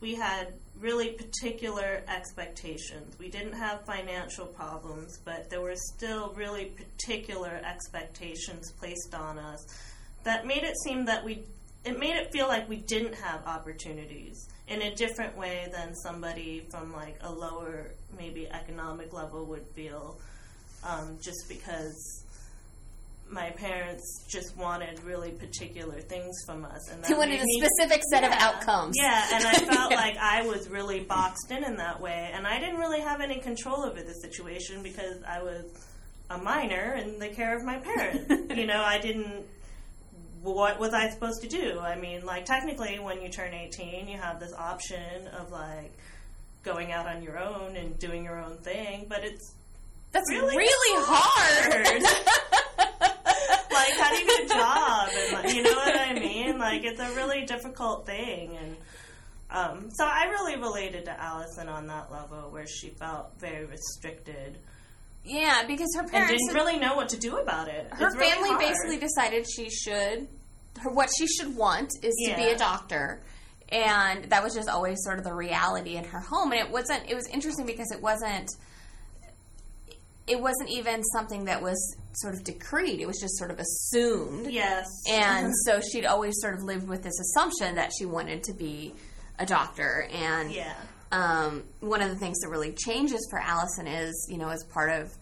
we 0.00 0.14
had 0.14 0.54
really 0.80 1.10
particular 1.10 2.02
expectations. 2.08 3.18
We 3.18 3.28
didn't 3.28 3.54
have 3.54 3.84
financial 3.84 4.46
problems, 4.46 5.18
but 5.24 5.50
there 5.50 5.60
were 5.60 5.76
still 5.76 6.32
really 6.34 6.66
particular 6.66 7.60
expectations 7.64 8.72
placed 8.78 9.14
on 9.14 9.38
us 9.38 9.66
that 10.24 10.46
made 10.46 10.62
it 10.62 10.76
seem 10.84 11.04
that 11.06 11.24
we 11.24 11.44
it 11.84 11.98
made 11.98 12.16
it 12.16 12.30
feel 12.32 12.48
like 12.48 12.68
we 12.68 12.76
didn't 12.76 13.14
have 13.14 13.46
opportunities 13.46 14.48
in 14.66 14.82
a 14.82 14.94
different 14.94 15.36
way 15.36 15.68
than 15.72 15.94
somebody 15.94 16.66
from 16.70 16.92
like 16.92 17.16
a 17.22 17.32
lower 17.32 17.92
maybe 18.18 18.48
economic 18.48 19.12
level 19.12 19.46
would 19.46 19.66
feel 19.74 20.18
um, 20.84 21.16
just 21.22 21.48
because 21.48 22.24
my 23.30 23.50
parents 23.50 24.24
just 24.28 24.56
wanted 24.56 25.02
really 25.04 25.30
particular 25.32 26.00
things 26.00 26.34
from 26.46 26.64
us, 26.64 26.90
and 26.90 27.02
They 27.04 27.14
wanted 27.14 27.40
a 27.40 27.44
specific 27.58 28.02
set 28.10 28.24
of 28.24 28.32
outcomes. 28.32 28.94
Yeah, 28.98 29.26
and 29.34 29.44
I 29.46 29.52
felt 29.74 29.92
like 29.92 30.16
I 30.16 30.42
was 30.46 30.68
really 30.68 31.00
boxed 31.00 31.50
in 31.50 31.64
in 31.64 31.76
that 31.76 32.00
way, 32.00 32.30
and 32.32 32.46
I 32.46 32.58
didn't 32.58 32.78
really 32.78 33.00
have 33.00 33.20
any 33.20 33.38
control 33.40 33.84
over 33.84 34.02
the 34.02 34.14
situation 34.14 34.82
because 34.82 35.22
I 35.28 35.42
was 35.42 35.64
a 36.30 36.38
minor 36.38 36.94
in 36.94 37.18
the 37.18 37.28
care 37.28 37.56
of 37.56 37.64
my 37.64 37.78
parents. 37.78 38.30
you 38.56 38.66
know, 38.66 38.82
I 38.82 38.98
didn't. 38.98 39.44
What 40.42 40.78
was 40.78 40.94
I 40.94 41.10
supposed 41.10 41.42
to 41.42 41.48
do? 41.48 41.80
I 41.80 41.96
mean, 41.98 42.24
like 42.24 42.44
technically, 42.44 42.98
when 42.98 43.20
you 43.22 43.28
turn 43.28 43.52
eighteen, 43.54 44.08
you 44.08 44.18
have 44.18 44.38
this 44.40 44.52
option 44.54 45.26
of 45.38 45.50
like 45.50 45.92
going 46.64 46.92
out 46.92 47.06
on 47.06 47.22
your 47.22 47.38
own 47.38 47.76
and 47.76 47.98
doing 47.98 48.24
your 48.24 48.38
own 48.38 48.56
thing, 48.58 49.06
but 49.08 49.24
it's 49.24 49.52
That's 50.12 50.30
Really 50.30 50.56
really, 50.56 51.04
hard. 51.06 52.02
like 53.72 53.92
how 53.98 54.10
do 54.10 54.18
you 54.18 54.26
get 54.26 54.44
a 54.44 54.48
job 54.48 55.08
and 55.16 55.32
like, 55.32 55.54
you 55.54 55.62
know 55.62 55.74
what 55.74 55.96
I 55.96 56.14
mean? 56.14 56.58
Like 56.58 56.84
it's 56.84 57.00
a 57.00 57.14
really 57.14 57.44
difficult 57.44 58.06
thing 58.06 58.56
and 58.56 58.76
um, 59.50 59.88
so 59.90 60.04
I 60.04 60.26
really 60.26 60.56
related 60.56 61.06
to 61.06 61.18
Allison 61.18 61.68
on 61.68 61.86
that 61.86 62.12
level 62.12 62.50
where 62.50 62.66
she 62.66 62.90
felt 62.90 63.38
very 63.38 63.64
restricted 63.64 64.58
yeah, 65.28 65.66
because 65.66 65.94
her 65.94 66.02
and 66.02 66.10
parents, 66.10 66.42
didn't 66.46 66.54
really 66.54 66.78
know 66.78 66.94
what 66.94 67.10
to 67.10 67.18
do 67.18 67.36
about 67.36 67.68
it. 67.68 67.88
her 67.92 68.10
really 68.10 68.30
family 68.30 68.48
hard. 68.50 68.60
basically 68.60 68.98
decided 68.98 69.46
she 69.48 69.68
should, 69.68 70.28
her 70.78 70.90
what 70.90 71.10
she 71.16 71.26
should 71.26 71.54
want 71.54 71.90
is 72.02 72.14
to 72.26 72.34
be 72.34 72.48
a 72.48 72.56
doctor, 72.56 73.22
and 73.68 74.24
that 74.30 74.42
was 74.42 74.54
just 74.54 74.68
always 74.68 74.98
sort 75.02 75.18
of 75.18 75.24
the 75.24 75.34
reality 75.34 75.96
in 75.96 76.04
her 76.04 76.20
home. 76.20 76.52
And 76.52 76.60
it 76.60 76.70
wasn't. 76.70 77.10
It 77.10 77.14
was 77.14 77.26
interesting 77.28 77.66
because 77.66 77.90
it 77.92 78.00
wasn't. 78.00 78.50
It 80.28 80.40
wasn't 80.40 80.70
even 80.70 81.02
something 81.02 81.44
that 81.44 81.62
was 81.62 81.96
sort 82.12 82.34
of 82.34 82.44
decreed. 82.44 83.00
It 83.00 83.06
was 83.06 83.18
just 83.20 83.38
sort 83.38 83.50
of 83.50 83.58
assumed. 83.58 84.50
Yes. 84.50 84.86
And 85.08 85.52
so 85.64 85.80
she'd 85.80 86.06
always 86.06 86.34
sort 86.40 86.54
of 86.54 86.62
lived 86.62 86.88
with 86.88 87.02
this 87.02 87.18
assumption 87.20 87.76
that 87.76 87.92
she 87.96 88.04
wanted 88.04 88.42
to 88.44 88.54
be 88.54 88.94
a 89.38 89.46
doctor. 89.46 90.08
And 90.12 90.52
yeah. 90.52 90.74
um, 91.12 91.64
one 91.80 92.02
of 92.02 92.10
the 92.10 92.16
things 92.16 92.38
that 92.40 92.48
really 92.48 92.72
changes 92.72 93.26
for 93.30 93.38
Allison 93.38 93.86
is, 93.86 94.26
you 94.30 94.38
know, 94.38 94.48
as 94.48 94.64
part 94.64 94.90
of 94.90 95.12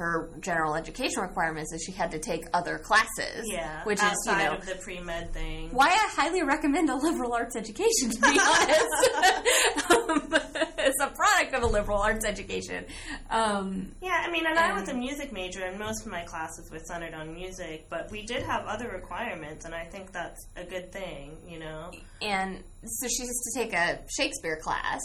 her 0.00 0.30
general 0.40 0.74
education 0.74 1.20
requirements, 1.22 1.72
is 1.74 1.82
she 1.84 1.92
had 1.92 2.10
to 2.10 2.18
take 2.18 2.46
other 2.54 2.78
classes. 2.78 3.44
Yeah. 3.44 3.84
Which 3.84 4.02
is, 4.02 4.16
you 4.26 4.32
know, 4.32 4.54
of 4.54 4.66
the 4.66 4.76
pre 4.76 4.98
med 4.98 5.32
thing. 5.32 5.68
why 5.72 5.88
I 5.88 6.08
highly 6.12 6.42
recommend 6.42 6.88
a 6.88 6.96
liberal 6.96 7.34
arts 7.34 7.54
education, 7.54 8.10
to 8.10 8.20
be 8.20 8.26
honest. 8.40 9.90
um, 9.90 10.28
it's 10.78 11.00
a 11.02 11.08
product 11.08 11.54
of 11.54 11.62
a 11.62 11.66
liberal 11.66 11.98
arts 11.98 12.24
education. 12.24 12.86
Um, 13.30 13.92
Yeah, 14.00 14.24
I 14.26 14.30
mean, 14.30 14.46
and 14.46 14.58
I 14.58 14.72
was 14.78 14.88
a 14.88 14.94
music 14.94 15.32
major, 15.32 15.64
and 15.64 15.78
most 15.78 16.06
of 16.06 16.10
my 16.10 16.22
classes 16.22 16.70
were 16.70 16.78
centered 16.78 17.12
on 17.14 17.34
music, 17.34 17.86
but 17.90 18.10
we 18.10 18.22
did 18.24 18.42
have 18.42 18.64
other 18.64 18.88
requirements, 18.88 19.66
and 19.66 19.74
I 19.74 19.84
think 19.84 20.12
that's 20.12 20.46
a 20.56 20.64
good 20.64 20.90
thing, 20.92 21.36
you 21.46 21.58
know? 21.58 21.90
and 22.22 22.62
so 22.84 23.06
she 23.08 23.22
has 23.22 23.52
to 23.52 23.60
take 23.60 23.74
a 23.74 24.00
Shakespeare 24.16 24.58
class, 24.62 25.00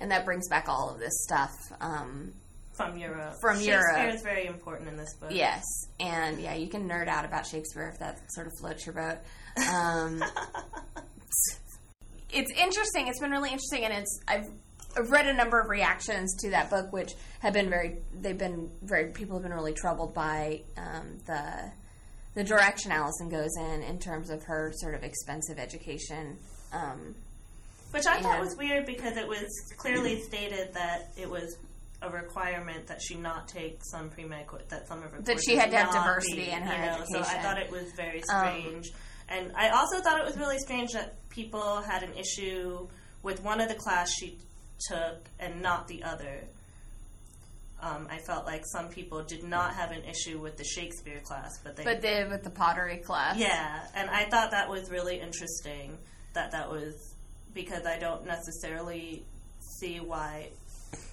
and 0.00 0.10
that 0.10 0.24
brings 0.24 0.48
back 0.48 0.68
all 0.68 0.90
of 0.90 0.98
this 0.98 1.12
stuff. 1.22 1.52
Um, 1.80 2.32
From 2.74 2.96
Europe. 2.96 3.34
From 3.40 3.56
Shakespeare 3.56 3.82
Europe. 3.96 4.14
is 4.14 4.22
very 4.22 4.46
important 4.46 4.88
in 4.88 4.96
this 4.96 5.14
book. 5.14 5.30
yes, 5.32 5.62
and 6.00 6.40
yeah, 6.40 6.54
you 6.54 6.68
can 6.68 6.88
nerd 6.88 7.06
out 7.06 7.24
about 7.24 7.46
Shakespeare 7.46 7.90
if 7.92 7.98
that 7.98 8.18
sort 8.32 8.46
of 8.46 8.52
floats 8.58 8.86
your 8.86 8.94
boat. 8.94 9.18
Um, 9.70 10.22
it's 12.32 12.50
interesting. 12.52 13.08
It's 13.08 13.20
been 13.20 13.30
really 13.30 13.50
interesting, 13.50 13.84
and 13.84 13.92
it's 13.92 14.20
I've, 14.26 14.46
I've 14.96 15.10
read 15.10 15.26
a 15.26 15.34
number 15.34 15.60
of 15.60 15.68
reactions 15.68 16.34
to 16.42 16.50
that 16.50 16.70
book, 16.70 16.92
which 16.92 17.12
have 17.40 17.52
been 17.52 17.68
very. 17.68 17.98
They've 18.14 18.38
been 18.38 18.70
very. 18.82 19.12
People 19.12 19.36
have 19.36 19.42
been 19.42 19.52
really 19.52 19.74
troubled 19.74 20.14
by 20.14 20.62
um, 20.78 21.18
the 21.26 21.70
the 22.34 22.44
direction 22.44 22.90
Allison 22.90 23.28
goes 23.28 23.50
in 23.58 23.82
in 23.82 23.98
terms 23.98 24.30
of 24.30 24.42
her 24.44 24.72
sort 24.76 24.94
of 24.94 25.04
expensive 25.04 25.58
education. 25.58 26.38
Um, 26.72 27.14
Which 27.90 28.06
I 28.06 28.18
thought 28.20 28.40
was 28.40 28.56
weird 28.56 28.86
because 28.86 29.18
it 29.18 29.28
was 29.28 29.46
clearly 29.76 30.22
stated 30.22 30.72
that 30.72 31.10
it 31.18 31.28
was 31.28 31.58
a 32.02 32.10
requirement 32.10 32.86
that 32.88 33.00
she 33.02 33.14
not 33.14 33.48
take 33.48 33.78
some 33.84 34.10
pre 34.10 34.24
med 34.24 34.46
that 34.68 34.88
some 34.88 35.02
of 35.02 35.12
her 35.12 35.20
That 35.22 35.42
she 35.42 35.56
had 35.56 35.70
to 35.70 35.76
have 35.76 35.92
diversity 35.92 36.44
be, 36.44 36.50
in 36.50 36.62
her 36.62 36.74
you 36.74 36.98
know, 37.00 37.04
So 37.08 37.20
I 37.20 37.38
thought 37.42 37.58
it 37.58 37.70
was 37.70 37.90
very 37.96 38.22
Um, 38.28 38.50
strange, 38.50 38.90
and 39.28 39.52
I 39.56 39.70
also 39.70 40.00
thought 40.00 40.18
it 40.18 40.26
was 40.26 40.36
really 40.36 40.58
strange 40.58 40.92
that 40.92 41.28
people 41.28 41.80
had 41.80 42.02
an 42.02 42.14
issue 42.14 42.88
with 43.22 43.42
one 43.42 43.60
of 43.60 43.68
the 43.68 43.74
class 43.74 44.10
she 44.10 44.38
took 44.88 45.28
and 45.38 45.62
not 45.62 45.88
the 45.88 46.02
other. 46.02 46.44
Um, 47.80 48.06
I 48.10 48.18
felt 48.18 48.44
like 48.46 48.62
some 48.66 48.88
people 48.90 49.24
did 49.24 49.42
not 49.42 49.74
have 49.74 49.90
an 49.90 50.04
issue 50.04 50.38
with 50.38 50.56
the 50.56 50.64
Shakespeare 50.64 51.20
class, 51.24 51.58
but 51.64 51.76
they 51.76 51.82
but 51.82 52.00
the, 52.00 52.28
with 52.30 52.44
the 52.44 52.50
pottery 52.50 52.98
class, 52.98 53.36
yeah, 53.36 53.80
and 53.96 54.08
I 54.08 54.24
thought 54.26 54.52
that 54.52 54.68
was 54.68 54.88
really 54.90 55.18
interesting 55.20 55.98
that 56.34 56.52
that 56.52 56.70
was 56.70 57.14
because 57.54 57.84
I 57.84 57.98
don't 57.98 58.24
necessarily 58.24 59.24
see 59.58 59.98
why 59.98 60.50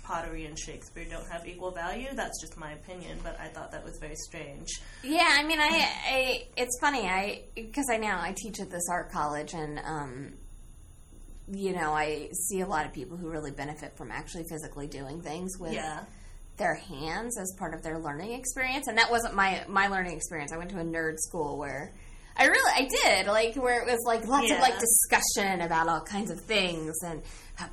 pottery 0.09 0.45
and 0.45 0.57
Shakespeare 0.57 1.05
don't 1.09 1.27
have 1.29 1.47
equal 1.47 1.69
value. 1.71 2.07
That's 2.15 2.41
just 2.41 2.57
my 2.57 2.71
opinion, 2.71 3.19
but 3.23 3.39
I 3.39 3.47
thought 3.47 3.71
that 3.71 3.85
was 3.85 3.97
very 4.01 4.15
strange. 4.15 4.67
Yeah, 5.03 5.27
I 5.29 5.43
mean, 5.43 5.59
I, 5.59 5.87
I 6.07 6.47
it's 6.57 6.77
funny, 6.81 7.01
I 7.07 7.43
because 7.55 7.85
I 7.91 7.97
now 7.97 8.19
I 8.19 8.33
teach 8.35 8.59
at 8.59 8.71
this 8.71 8.89
art 8.89 9.11
college, 9.11 9.53
and 9.53 9.79
um, 9.85 10.33
you 11.51 11.73
know, 11.73 11.93
I 11.93 12.29
see 12.47 12.61
a 12.61 12.67
lot 12.67 12.85
of 12.87 12.93
people 12.93 13.17
who 13.17 13.29
really 13.29 13.51
benefit 13.51 13.95
from 13.97 14.11
actually 14.11 14.45
physically 14.49 14.87
doing 14.87 15.21
things 15.21 15.57
with 15.59 15.73
Yeah. 15.73 16.03
their 16.57 16.75
hands 16.75 17.37
as 17.39 17.53
part 17.59 17.73
of 17.75 17.83
their 17.83 17.99
learning 17.99 18.31
experience, 18.33 18.87
and 18.87 18.97
that 18.97 19.11
wasn't 19.11 19.35
my 19.35 19.63
my 19.67 19.87
learning 19.87 20.15
experience. 20.17 20.51
I 20.51 20.57
went 20.57 20.71
to 20.71 20.79
a 20.79 20.83
nerd 20.83 21.19
school 21.19 21.57
where. 21.57 21.93
I 22.37 22.45
really, 22.45 22.71
I 22.73 22.87
did 22.87 23.27
like 23.27 23.55
where 23.55 23.81
it 23.81 23.85
was 23.85 23.99
like 24.05 24.25
lots 24.25 24.49
of 24.51 24.59
like 24.59 24.79
discussion 24.79 25.61
about 25.61 25.89
all 25.89 26.01
kinds 26.01 26.31
of 26.31 26.39
things 26.39 26.95
and 27.03 27.21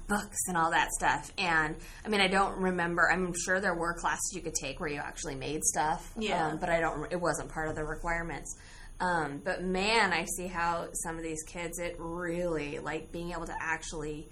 books 0.09 0.37
and 0.49 0.57
all 0.57 0.71
that 0.73 0.91
stuff. 0.91 1.33
And 1.39 1.77
I 2.05 2.09
mean, 2.09 2.21
I 2.21 2.29
don't 2.29 2.59
remember. 2.59 3.09
I'm 3.11 3.33
sure 3.45 3.61
there 3.61 3.75
were 3.75 3.95
classes 3.95 4.33
you 4.35 4.41
could 4.41 4.55
take 4.55 4.81
where 4.81 4.89
you 4.89 4.99
actually 4.99 5.37
made 5.37 5.63
stuff. 5.65 6.11
Yeah. 6.19 6.49
Um, 6.49 6.59
but 6.59 6.69
I 6.69 6.81
don't. 6.81 7.11
It 7.13 7.21
wasn't 7.21 7.51
part 7.51 7.69
of 7.69 7.77
the 7.77 7.85
requirements. 7.85 8.57
Um, 8.99 9.43
but 9.45 9.63
man, 9.63 10.13
I 10.13 10.25
see 10.37 10.47
how 10.47 10.89
some 10.93 11.17
of 11.17 11.23
these 11.23 11.43
kids 11.43 11.79
it 11.79 11.97
really 11.99 12.79
like 12.79 13.13
being 13.13 13.33
able 13.33 13.47
to 13.47 13.57
actually 13.61 14.29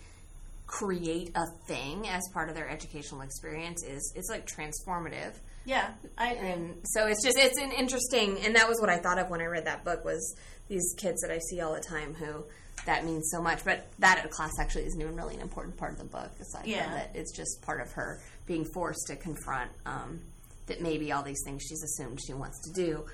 create 0.66 1.30
a 1.34 1.46
thing 1.66 2.08
as 2.08 2.22
part 2.32 2.48
of 2.48 2.54
their 2.54 2.68
educational 2.68 3.20
experience 3.20 3.84
is 3.84 4.12
it's 4.16 4.30
like 4.30 4.46
transformative. 4.46 5.34
Yeah, 5.66 5.90
I 6.18 6.32
agree. 6.34 6.48
And 6.50 6.74
so 6.84 7.06
it's 7.06 7.24
just 7.24 7.38
it's 7.38 7.58
an 7.58 7.72
interesting 7.72 8.38
and 8.44 8.54
that 8.56 8.68
was 8.68 8.80
what 8.80 8.90
I 8.90 8.98
thought 8.98 9.18
of 9.18 9.30
when 9.30 9.40
I 9.40 9.46
read 9.46 9.64
that 9.66 9.84
book 9.84 10.04
was 10.04 10.36
these 10.68 10.94
kids 10.98 11.20
that 11.22 11.30
I 11.30 11.38
see 11.50 11.60
all 11.60 11.72
the 11.74 11.80
time 11.80 12.14
who 12.14 12.44
that 12.86 13.04
means 13.04 13.30
so 13.30 13.40
much. 13.40 13.64
But 13.64 13.86
that 14.00 14.30
class 14.30 14.52
actually 14.60 14.84
isn't 14.86 15.00
even 15.00 15.16
really 15.16 15.34
an 15.36 15.40
important 15.40 15.76
part 15.76 15.92
of 15.92 15.98
the 15.98 16.04
book, 16.04 16.30
aside 16.40 16.66
Yeah. 16.66 16.84
from 16.84 16.92
that 16.94 17.10
it's 17.14 17.34
just 17.36 17.62
part 17.62 17.80
of 17.80 17.90
her 17.92 18.20
being 18.46 18.64
forced 18.74 19.06
to 19.06 19.16
confront 19.16 19.70
um, 19.86 20.20
that 20.66 20.80
maybe 20.82 21.12
all 21.12 21.22
these 21.22 21.42
things 21.44 21.62
she's 21.66 21.82
assumed 21.82 22.18
she 22.26 22.34
wants 22.34 22.60
to 22.68 22.72
do 22.72 23.04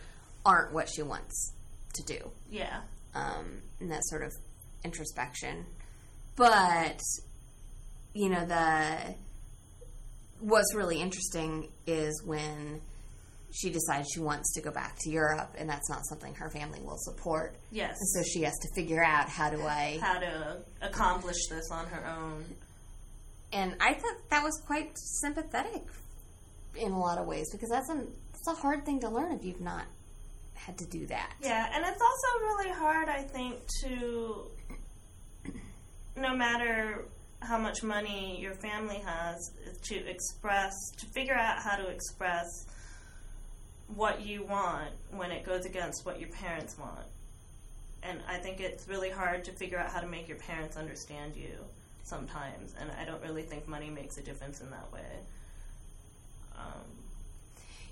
aren't 0.45 0.73
what 0.73 0.89
she 0.89 1.03
wants 1.03 1.53
to 1.95 2.03
do. 2.05 2.31
yeah. 2.51 2.81
Um, 3.15 3.61
and 3.81 3.91
that 3.93 4.05
sort 4.05 4.23
of 4.23 4.33
introspection. 4.85 5.65
But 6.37 7.01
you 8.15 8.29
know, 8.29 8.45
the 8.45 9.15
what's 10.41 10.75
really 10.75 11.01
interesting 11.01 11.69
is 11.87 12.23
when 12.25 12.81
she 13.53 13.71
decides 13.71 14.09
she 14.13 14.21
wants 14.21 14.55
to 14.55 14.61
go 14.61 14.71
back 14.71 14.97
to 15.01 15.11
Europe, 15.11 15.55
and 15.59 15.69
that's 15.69 15.91
not 15.91 16.07
something 16.07 16.35
her 16.35 16.51
family 16.51 16.81
will 16.83 16.99
support. 16.99 17.57
Yes. 17.71 17.97
And 17.99 18.09
so 18.09 18.23
she 18.23 18.43
has 18.45 18.57
to 18.59 18.69
figure 18.75 19.03
out 19.03 19.29
how 19.29 19.51
do 19.51 19.63
I. 19.63 19.99
How 20.01 20.19
to 20.21 20.59
accomplish 20.83 21.49
this 21.49 21.71
on 21.71 21.87
her 21.87 22.07
own. 22.07 22.45
And 23.53 23.75
I 23.81 23.95
thought 23.95 24.17
that 24.31 24.45
was 24.45 24.63
quite 24.67 24.97
sympathetic 24.97 25.83
in 26.77 26.93
a 26.93 26.99
lot 26.99 27.19
of 27.19 27.27
ways 27.27 27.51
because 27.51 27.69
that's 27.69 27.91
a 27.91 27.95
that's 28.33 28.59
a 28.59 28.61
hard 28.61 28.87
thing 28.87 29.01
to 29.01 29.09
learn 29.09 29.33
if 29.33 29.45
you've 29.45 29.61
not 29.61 29.85
had 30.55 30.79
to 30.79 30.87
do 30.87 31.07
that. 31.07 31.35
Yeah, 31.43 31.67
and 31.75 31.85
it's 31.85 32.01
also 32.01 32.45
really 32.45 32.71
hard, 32.71 33.09
I 33.09 33.23
think, 33.23 33.57
to 33.83 34.47
no 36.17 36.37
matter 36.37 37.05
how 37.41 37.59
much 37.59 37.83
money 37.83 38.39
your 38.41 38.55
family 38.55 39.01
has, 39.05 39.51
to 39.83 39.97
express, 40.09 40.75
to 40.99 41.07
figure 41.07 41.35
out 41.35 41.59
how 41.63 41.77
to 41.77 41.89
express 41.89 42.47
what 43.95 44.25
you 44.25 44.45
want 44.45 44.91
when 45.11 45.31
it 45.33 45.45
goes 45.45 45.65
against 45.65 46.05
what 46.07 46.21
your 46.21 46.29
parents 46.31 46.79
want. 46.79 47.07
And 48.03 48.21
I 48.29 48.39
think 48.39 48.61
it's 48.61 48.89
really 48.89 49.11
hard 49.11 49.45
to 49.45 49.53
figure 49.53 49.79
out 49.79 49.91
how 49.91 50.01
to 50.01 50.07
make 50.07 50.29
your 50.29 50.39
parents 50.39 50.77
understand 50.77 51.35
you 51.37 51.53
sometimes, 52.05 52.75
and 52.79 52.91
I 53.01 53.05
don't 53.05 53.23
really 53.23 53.43
think 53.43 53.69
money 53.69 53.91
makes 53.91 54.17
a 54.19 54.23
difference 54.23 54.61
in 54.61 54.71
that 54.71 54.93
way. 54.93 55.01
Um, 56.57 56.85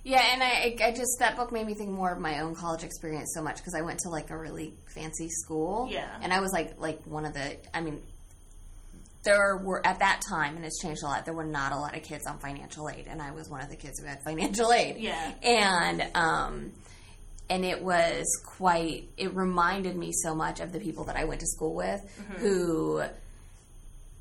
Yeah, 0.05 0.23
and 0.33 0.43
I, 0.43 0.77
I 0.85 0.93
just 0.93 1.19
that 1.21 1.37
book 1.37 1.53
made 1.53 1.67
me 1.67 1.75
think 1.75 1.91
more 1.91 2.13
of 2.13 2.19
my 2.19 2.41
own 2.41 2.55
college 2.55 2.85
experience 2.85 3.33
so 3.35 3.43
much 3.43 3.57
because 3.59 3.75
I 3.75 3.83
went 3.83 3.99
to 4.01 4.09
like 4.09 4.31
a 4.31 4.37
really 4.37 4.75
fancy 4.95 5.29
school. 5.29 5.89
Yeah. 5.91 6.09
and 6.23 6.33
I 6.33 6.41
was 6.41 6.53
like 6.53 6.79
like 6.79 7.01
one 7.07 7.25
of 7.25 7.35
the. 7.35 7.57
I 7.75 7.81
mean, 7.81 8.03
there 9.29 9.59
were 9.59 9.87
at 9.87 9.99
that 9.99 10.23
time, 10.27 10.57
and 10.57 10.65
it's 10.65 10.81
changed 10.81 11.03
a 11.03 11.07
lot. 11.07 11.25
There 11.25 11.35
were 11.35 11.45
not 11.45 11.73
a 11.73 11.77
lot 11.77 11.95
of 11.95 12.03
kids 12.03 12.27
on 12.27 12.39
financial 12.39 12.89
aid, 12.89 13.07
and 13.09 13.21
I 13.21 13.33
was 13.33 13.49
one 13.49 13.61
of 13.61 13.69
the 13.69 13.77
kids 13.77 14.01
who 14.01 14.07
had 14.07 14.23
financial 14.25 14.73
aid. 14.73 14.97
Yeah. 14.99 15.33
and 15.43 16.07
um, 16.15 16.73
and 17.51 17.65
it 17.65 17.83
was 17.83 18.25
quite. 18.45 19.09
It 19.17 19.35
reminded 19.35 19.97
me 19.97 20.13
so 20.13 20.35
much 20.35 20.61
of 20.61 20.73
the 20.73 20.81
people 20.81 21.05
that 21.05 21.17
I 21.17 21.25
went 21.25 21.41
to 21.41 21.47
school 21.47 21.75
with, 21.75 22.01
who, 22.39 23.03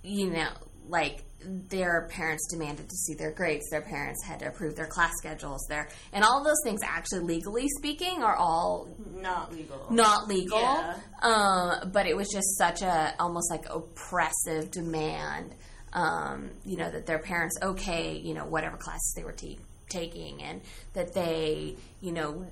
you 0.04 0.30
know, 0.30 0.50
like 0.90 1.24
their 1.70 2.08
parents 2.12 2.48
demanded 2.52 2.90
to 2.90 2.96
see 2.96 3.14
their 3.14 3.32
grades 3.32 3.64
their 3.70 3.82
parents 3.82 4.24
had 4.26 4.40
to 4.40 4.48
approve 4.48 4.76
their 4.76 4.88
class 4.88 5.12
schedules 5.18 5.64
their 5.70 5.88
and 6.12 6.24
all 6.24 6.44
those 6.44 6.58
things 6.64 6.80
actually 6.84 7.20
legally 7.20 7.66
speaking 7.78 8.24
are 8.24 8.36
all 8.36 8.88
not 9.22 9.52
legal. 9.54 9.86
not 9.92 10.28
legal 10.28 10.60
Yeah. 10.60 10.96
um, 11.22 11.92
but 11.92 12.08
it 12.08 12.18
was 12.18 12.28
just 12.30 12.58
such 12.58 12.82
a 12.82 13.14
almost 13.20 13.52
like 13.52 13.66
oppressive 13.70 14.72
demand 14.72 15.54
um, 15.94 16.50
you 16.66 16.76
know 16.78 16.90
that 16.92 17.06
their 17.06 17.20
parents 17.20 17.58
okay 17.62 18.18
you 18.18 18.34
know 18.34 18.46
whatever 18.46 18.78
classes 18.78 19.14
they 19.16 19.24
were 19.24 19.32
te- 19.32 19.60
taking 19.90 20.42
and 20.44 20.62
that 20.94 21.14
they 21.14 21.76
you 22.02 22.12
know 22.12 22.46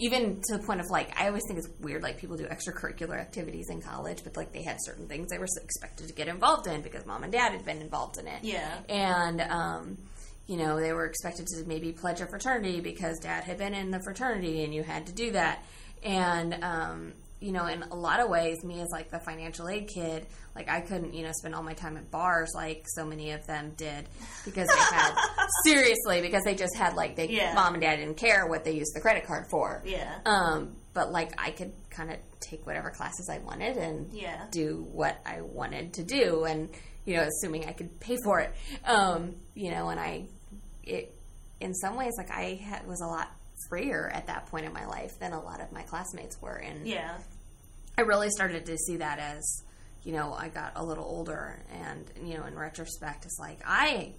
even 0.00 0.40
to 0.46 0.56
the 0.56 0.62
point 0.62 0.80
of 0.80 0.86
like 0.90 1.10
i 1.20 1.26
always 1.26 1.42
think 1.46 1.58
it's 1.58 1.68
weird 1.80 2.02
like 2.02 2.18
people 2.18 2.36
do 2.36 2.44
extracurricular 2.46 3.18
activities 3.18 3.68
in 3.70 3.80
college 3.82 4.22
but 4.24 4.36
like 4.36 4.52
they 4.52 4.62
had 4.62 4.76
certain 4.80 5.06
things 5.08 5.28
they 5.28 5.38
were 5.38 5.46
expected 5.62 6.06
to 6.06 6.12
get 6.14 6.28
involved 6.28 6.66
in 6.66 6.80
because 6.82 7.04
mom 7.06 7.22
and 7.24 7.32
dad 7.32 7.52
had 7.52 7.64
been 7.64 7.80
involved 7.80 8.18
in 8.18 8.26
it 8.26 8.38
Yeah. 8.42 8.72
and 8.88 9.40
um, 9.42 9.98
you 10.46 10.56
know 10.56 10.78
they 10.80 10.92
were 10.92 11.04
expected 11.04 11.46
to 11.48 11.64
maybe 11.66 11.92
pledge 11.92 12.20
a 12.20 12.26
fraternity 12.26 12.80
because 12.80 13.18
dad 13.18 13.44
had 13.44 13.58
been 13.58 13.74
in 13.74 13.90
the 13.90 14.00
fraternity 14.00 14.64
and 14.64 14.72
you 14.74 14.82
had 14.82 15.06
to 15.06 15.12
do 15.12 15.32
that 15.32 15.62
and 16.02 16.54
um, 16.62 17.12
you 17.40 17.52
know, 17.52 17.66
in 17.66 17.82
a 17.84 17.94
lot 17.94 18.20
of 18.20 18.28
ways, 18.28 18.64
me 18.64 18.80
as 18.80 18.88
like 18.90 19.10
the 19.10 19.20
financial 19.20 19.68
aid 19.68 19.88
kid, 19.88 20.26
like 20.56 20.68
I 20.68 20.80
couldn't, 20.80 21.14
you 21.14 21.22
know, 21.22 21.30
spend 21.32 21.54
all 21.54 21.62
my 21.62 21.74
time 21.74 21.96
at 21.96 22.10
bars 22.10 22.50
like 22.54 22.84
so 22.88 23.04
many 23.04 23.30
of 23.30 23.46
them 23.46 23.72
did 23.76 24.06
because 24.44 24.66
they 24.68 24.96
had 24.96 25.14
seriously 25.64 26.20
because 26.20 26.42
they 26.44 26.54
just 26.54 26.74
had 26.76 26.94
like 26.94 27.14
they 27.16 27.28
Yeah. 27.28 27.54
mom 27.54 27.74
and 27.74 27.82
dad 27.82 27.96
didn't 27.96 28.16
care 28.16 28.46
what 28.46 28.64
they 28.64 28.72
used 28.72 28.92
the 28.94 29.00
credit 29.00 29.24
card 29.24 29.46
for. 29.50 29.82
Yeah. 29.86 30.18
Um, 30.26 30.74
but 30.94 31.12
like 31.12 31.32
I 31.40 31.52
could 31.52 31.72
kind 31.90 32.10
of 32.10 32.16
take 32.40 32.66
whatever 32.66 32.90
classes 32.90 33.28
I 33.30 33.38
wanted 33.38 33.76
and 33.76 34.12
Yeah. 34.12 34.46
do 34.50 34.86
what 34.92 35.16
I 35.24 35.40
wanted 35.42 35.94
to 35.94 36.04
do, 36.04 36.44
and 36.44 36.68
you 37.04 37.16
know, 37.16 37.22
assuming 37.22 37.66
I 37.66 37.72
could 37.72 38.00
pay 38.00 38.16
for 38.24 38.40
it. 38.40 38.52
Um, 38.84 39.36
you 39.54 39.70
know, 39.70 39.88
and 39.90 39.98
I, 40.00 40.26
it, 40.84 41.14
in 41.60 41.72
some 41.74 41.96
ways, 41.96 42.12
like 42.18 42.30
I 42.30 42.54
had, 42.62 42.86
was 42.86 43.00
a 43.00 43.06
lot 43.06 43.28
freer 43.68 44.10
at 44.14 44.26
that 44.26 44.46
point 44.46 44.66
in 44.66 44.72
my 44.72 44.86
life 44.86 45.18
than 45.18 45.32
a 45.32 45.40
lot 45.42 45.60
of 45.60 45.72
my 45.72 45.82
classmates 45.82 46.40
were, 46.40 46.56
and 46.56 46.86
Yeah. 46.86 47.16
I 47.96 48.02
really 48.02 48.30
started 48.30 48.66
to 48.66 48.76
see 48.76 48.96
that 48.98 49.18
as, 49.18 49.62
you 50.04 50.12
know, 50.12 50.32
I 50.32 50.48
got 50.48 50.72
a 50.76 50.84
little 50.84 51.04
older, 51.04 51.60
and 51.72 52.04
you 52.24 52.38
know, 52.38 52.44
in 52.44 52.56
retrospect, 52.56 53.24
it's 53.24 53.38
like 53.40 53.58
I, 53.66 54.12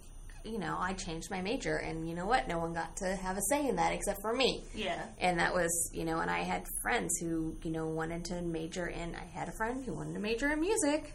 you 0.44 0.58
know, 0.58 0.76
I 0.80 0.94
changed 0.94 1.30
my 1.32 1.42
major, 1.42 1.78
and 1.78 2.08
you 2.08 2.16
know 2.16 2.26
what? 2.26 2.48
No 2.48 2.60
one 2.60 2.74
got 2.74 2.96
to 2.98 3.16
have 3.16 3.38
a 3.38 3.42
say 3.50 3.68
in 3.68 3.76
that 3.78 3.92
except 3.94 4.22
for 4.22 4.34
me 4.34 4.64
Yeah. 4.74 5.02
and 5.20 5.40
that 5.40 5.54
was 5.54 5.92
you 5.94 6.06
know 6.06 6.20
and 6.20 6.30
i 6.32 6.40
had 6.40 6.64
friends 6.82 7.18
who 7.20 7.56
you 7.64 7.72
know 7.72 7.88
wanted 7.88 8.24
to 8.26 8.42
major 8.42 8.88
in 8.88 9.16
i 9.16 9.26
had 9.38 9.48
a 9.50 9.52
friend 9.52 9.84
who 9.86 9.94
wanted 9.94 10.14
to 10.14 10.20
major 10.20 10.50
in 10.52 10.60
music 10.62 11.14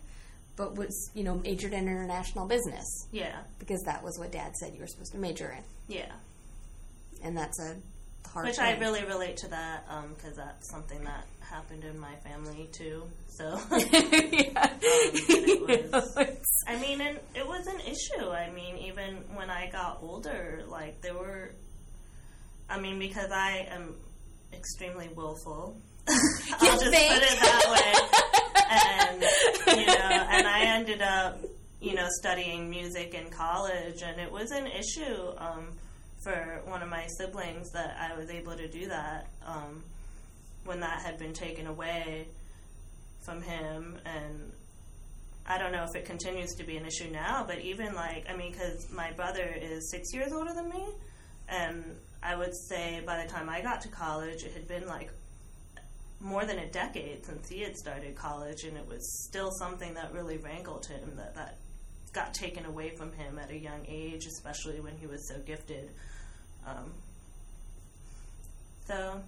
but 0.57 0.77
was 0.77 1.11
you 1.15 1.25
know 1.25 1.35
majored 1.37 1.73
in 1.73 1.89
international 1.89 2.47
business 2.47 2.85
Yeah. 3.13 3.41
because 3.59 3.81
that 3.87 4.03
was 4.05 4.19
what 4.19 4.31
dad 4.33 4.55
said 4.57 4.75
you 4.75 4.81
were 4.81 4.87
supposed 4.87 5.13
to 5.13 5.19
major 5.19 5.51
in 5.57 5.65
Yeah. 5.89 6.13
and 7.23 7.37
that's 7.37 7.59
a 7.61 7.77
hard 8.27 8.47
Which 8.47 8.57
thing. 8.57 8.65
I 8.67 8.79
really 8.79 9.05
relate 9.05 9.37
to 9.39 9.49
that 9.49 9.85
because 10.17 10.37
that's 10.37 10.71
something 10.71 11.03
that 11.05 11.27
happened 11.41 11.85
in 11.85 11.99
my 11.99 12.15
family 12.17 12.69
too. 12.73 13.05
So, 13.29 13.45
yeah. 13.71 14.73
it 14.81 15.93
was- 15.93 16.17
I 16.67 16.77
mean, 16.79 17.01
and 17.01 17.19
it 17.35 17.47
was 17.47 17.67
an 17.67 17.81
issue. 17.81 18.29
I 18.31 18.51
mean, 18.51 18.79
even 18.79 19.17
when 19.35 19.51
I 19.51 19.69
got 19.71 19.99
older, 20.03 20.63
like 20.69 21.01
there 21.03 21.15
were. 21.15 21.51
I 22.71 22.81
mean, 22.81 22.99
because 22.99 23.31
I 23.31 23.67
am 23.71 23.95
extremely 24.53 25.09
willful. 25.15 25.77
I'll 26.09 26.79
just 26.79 26.87
think? 26.91 27.13
put 27.13 27.23
it 27.23 27.39
that 27.41 27.63
way. 27.71 27.93
and 28.71 29.79
you 29.81 29.87
know, 29.87 30.27
and 30.31 30.47
I 30.47 30.61
ended 30.77 31.03
up, 31.03 31.41
you 31.81 31.95
know, 31.95 32.07
studying 32.21 32.71
music 32.71 33.13
in 33.15 33.31
college, 33.31 34.03
and 34.03 34.19
it 34.21 34.31
was 34.33 34.51
an 34.51 34.67
issue 34.67 35.33
um, 35.39 35.73
for 36.25 36.63
one 36.65 36.83
of 36.83 36.89
my 36.89 37.07
siblings 37.19 37.71
that 37.73 37.97
I 38.01 38.19
was 38.19 38.31
able 38.31 38.57
to 38.57 38.67
do 38.67 38.89
that 38.89 39.29
um, 39.47 39.85
when 40.65 40.81
that 40.81 41.03
had 41.03 41.19
been 41.19 41.35
taken 41.35 41.67
away 41.67 42.27
from 43.25 43.43
him, 43.43 43.99
and 44.05 44.53
I 45.47 45.59
don't 45.59 45.73
know 45.73 45.85
if 45.85 45.95
it 45.95 46.07
continues 46.07 46.55
to 46.55 46.65
be 46.65 46.77
an 46.77 46.87
issue 46.87 47.11
now, 47.11 47.45
but 47.47 47.61
even 47.61 47.95
like, 47.95 48.27
I 48.29 48.37
mean, 48.37 48.53
because 48.53 48.91
my 48.91 49.13
brother 49.13 49.55
is 49.61 49.91
six 49.91 50.13
years 50.15 50.33
older 50.33 50.55
than 50.55 50.71
me, 50.71 50.85
and 51.49 51.85
I 52.23 52.37
would 52.37 52.57
say 52.69 53.03
by 53.07 53.23
the 53.23 53.31
time 53.31 53.51
I 53.51 53.61
got 53.61 53.83
to 53.83 53.89
college, 53.89 54.43
it 54.45 54.53
had 54.53 54.67
been 54.67 54.87
like 54.87 55.11
more 56.21 56.47
than 56.47 56.59
a 56.59 56.71
decade 56.71 57.27
since 57.27 57.49
he 57.49 57.61
had 57.61 57.77
started 57.77 58.15
college, 58.17 58.65
and 58.65 58.79
it 58.79 58.89
was 58.89 59.27
still 59.29 59.51
something 59.51 59.93
that 59.95 60.13
really 60.15 60.39
rankled 60.39 60.87
him 60.87 61.17
that 61.17 61.35
that 61.35 61.59
got 62.15 62.33
taken 62.33 62.65
away 62.65 62.91
from 62.91 63.13
him 63.13 63.39
at 63.39 63.51
a 63.51 63.59
young 63.59 63.85
age, 63.87 64.25
especially 64.27 64.81
when 64.81 64.97
he 64.97 65.07
was 65.07 65.29
so 65.29 65.39
gifted. 65.41 65.91
Um, 66.67 66.93
so 68.87 69.21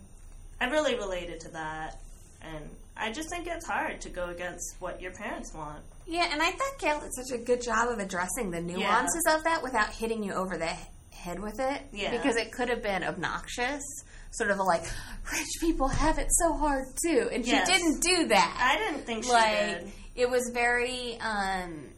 I 0.61 0.67
really 0.67 0.95
related 0.97 1.41
to 1.41 1.49
that, 1.53 1.99
and 2.43 2.69
I 2.97 3.13
just 3.13 3.29
think 3.31 3.47
it's 3.47 3.67
hard 3.67 4.01
to 4.03 4.09
go 4.11 4.27
against 4.31 4.77
what 4.81 5.01
your 5.01 5.13
parents 5.13 5.53
want. 5.55 5.81
yeah 6.07 6.29
and 6.33 6.41
i 6.41 6.51
thought 6.51 6.79
gayle 6.79 7.01
did 7.01 7.13
such 7.15 7.31
a 7.39 7.43
good 7.43 7.61
job 7.63 7.89
of 7.91 7.99
addressing 7.99 8.51
the 8.51 8.61
nuances 8.61 9.25
of 9.29 9.43
that 9.45 9.61
without 9.63 9.91
hitting 9.93 10.23
you 10.23 10.33
over 10.33 10.57
the 10.57 10.73
head 11.11 11.41
with 11.41 11.59
it 11.59 11.83
Yeah. 11.93 12.11
because 12.17 12.37
it 12.37 12.53
could 12.53 12.69
have 12.69 12.83
been 12.83 13.03
obnoxious 13.03 13.83
sort 14.31 14.51
of 14.51 14.59
a 14.59 14.63
like 14.63 14.85
rich 15.33 15.49
people 15.61 15.89
have 15.89 16.19
it 16.19 16.29
so 16.31 16.55
hard 16.57 16.87
too 17.05 17.29
and 17.33 17.45
she 17.45 17.51
didn't 17.65 18.01
do 18.01 18.29
that 18.29 18.57
I 18.59 18.79
didn't 18.79 19.05
think 19.05 19.25
she 19.25 19.31
like 19.31 19.81
did. 19.81 19.93
it 20.15 20.31
was 20.31 20.49
very 20.55 21.19
um 21.21 21.89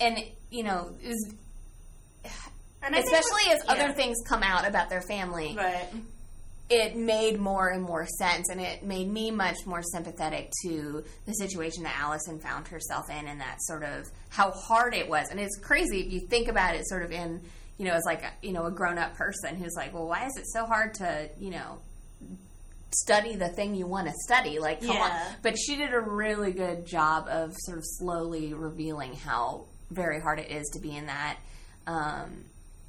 and 0.00 0.18
you 0.50 0.62
know 0.62 0.94
it 1.02 1.08
was, 1.08 1.34
And 2.82 2.94
especially 2.94 3.52
as 3.52 3.62
what- 3.64 3.78
other 3.78 3.92
things 3.92 4.16
come 4.26 4.42
out 4.42 4.66
about 4.66 4.88
their 4.90 5.02
family. 5.02 5.54
Right. 5.56 5.86
it 6.68 6.94
made 6.96 7.40
more 7.40 7.68
and 7.68 7.82
more 7.82 8.06
sense 8.06 8.48
and 8.48 8.60
it 8.60 8.84
made 8.84 9.10
me 9.10 9.32
much 9.32 9.56
more 9.66 9.82
sympathetic 9.82 10.52
to 10.62 11.02
the 11.26 11.32
situation 11.32 11.82
that 11.82 11.98
allison 11.98 12.38
found 12.38 12.68
herself 12.68 13.10
in 13.10 13.26
and 13.26 13.40
that 13.40 13.56
sort 13.62 13.82
of 13.82 14.08
how 14.28 14.52
hard 14.52 14.94
it 14.94 15.08
was. 15.08 15.28
And 15.32 15.40
it's 15.40 15.58
crazy 15.58 16.00
if 16.00 16.12
you 16.12 16.20
think 16.28 16.46
about 16.46 16.76
it 16.76 16.86
sort 16.88 17.02
of 17.02 17.10
in 17.10 17.40
you 17.76 17.86
know 17.86 17.92
as 17.94 18.02
like 18.06 18.22
a, 18.22 18.30
you 18.40 18.52
know 18.52 18.66
a 18.66 18.70
grown-up 18.70 19.16
person 19.16 19.56
who's 19.56 19.74
like 19.74 19.92
well 19.92 20.06
why 20.06 20.26
is 20.26 20.36
it 20.36 20.46
so 20.46 20.64
hard 20.64 20.94
to 20.94 21.28
you 21.40 21.50
know 21.50 21.78
study 22.92 23.34
the 23.36 23.48
thing 23.48 23.74
you 23.74 23.86
want 23.86 24.06
to 24.06 24.12
study? 24.26 24.58
Like 24.58 24.80
come 24.80 24.96
on. 24.96 25.10
But 25.42 25.56
she 25.58 25.76
did 25.76 25.92
a 25.92 26.00
really 26.00 26.52
good 26.52 26.86
job 26.86 27.26
of 27.28 27.52
sort 27.60 27.78
of 27.78 27.84
slowly 27.84 28.52
revealing 28.54 29.14
how 29.14 29.64
very 29.90 30.20
hard 30.20 30.38
it 30.38 30.50
is 30.50 30.68
to 30.74 30.80
be 30.80 30.96
in 30.96 31.06
that 31.06 31.36
um, 31.86 32.44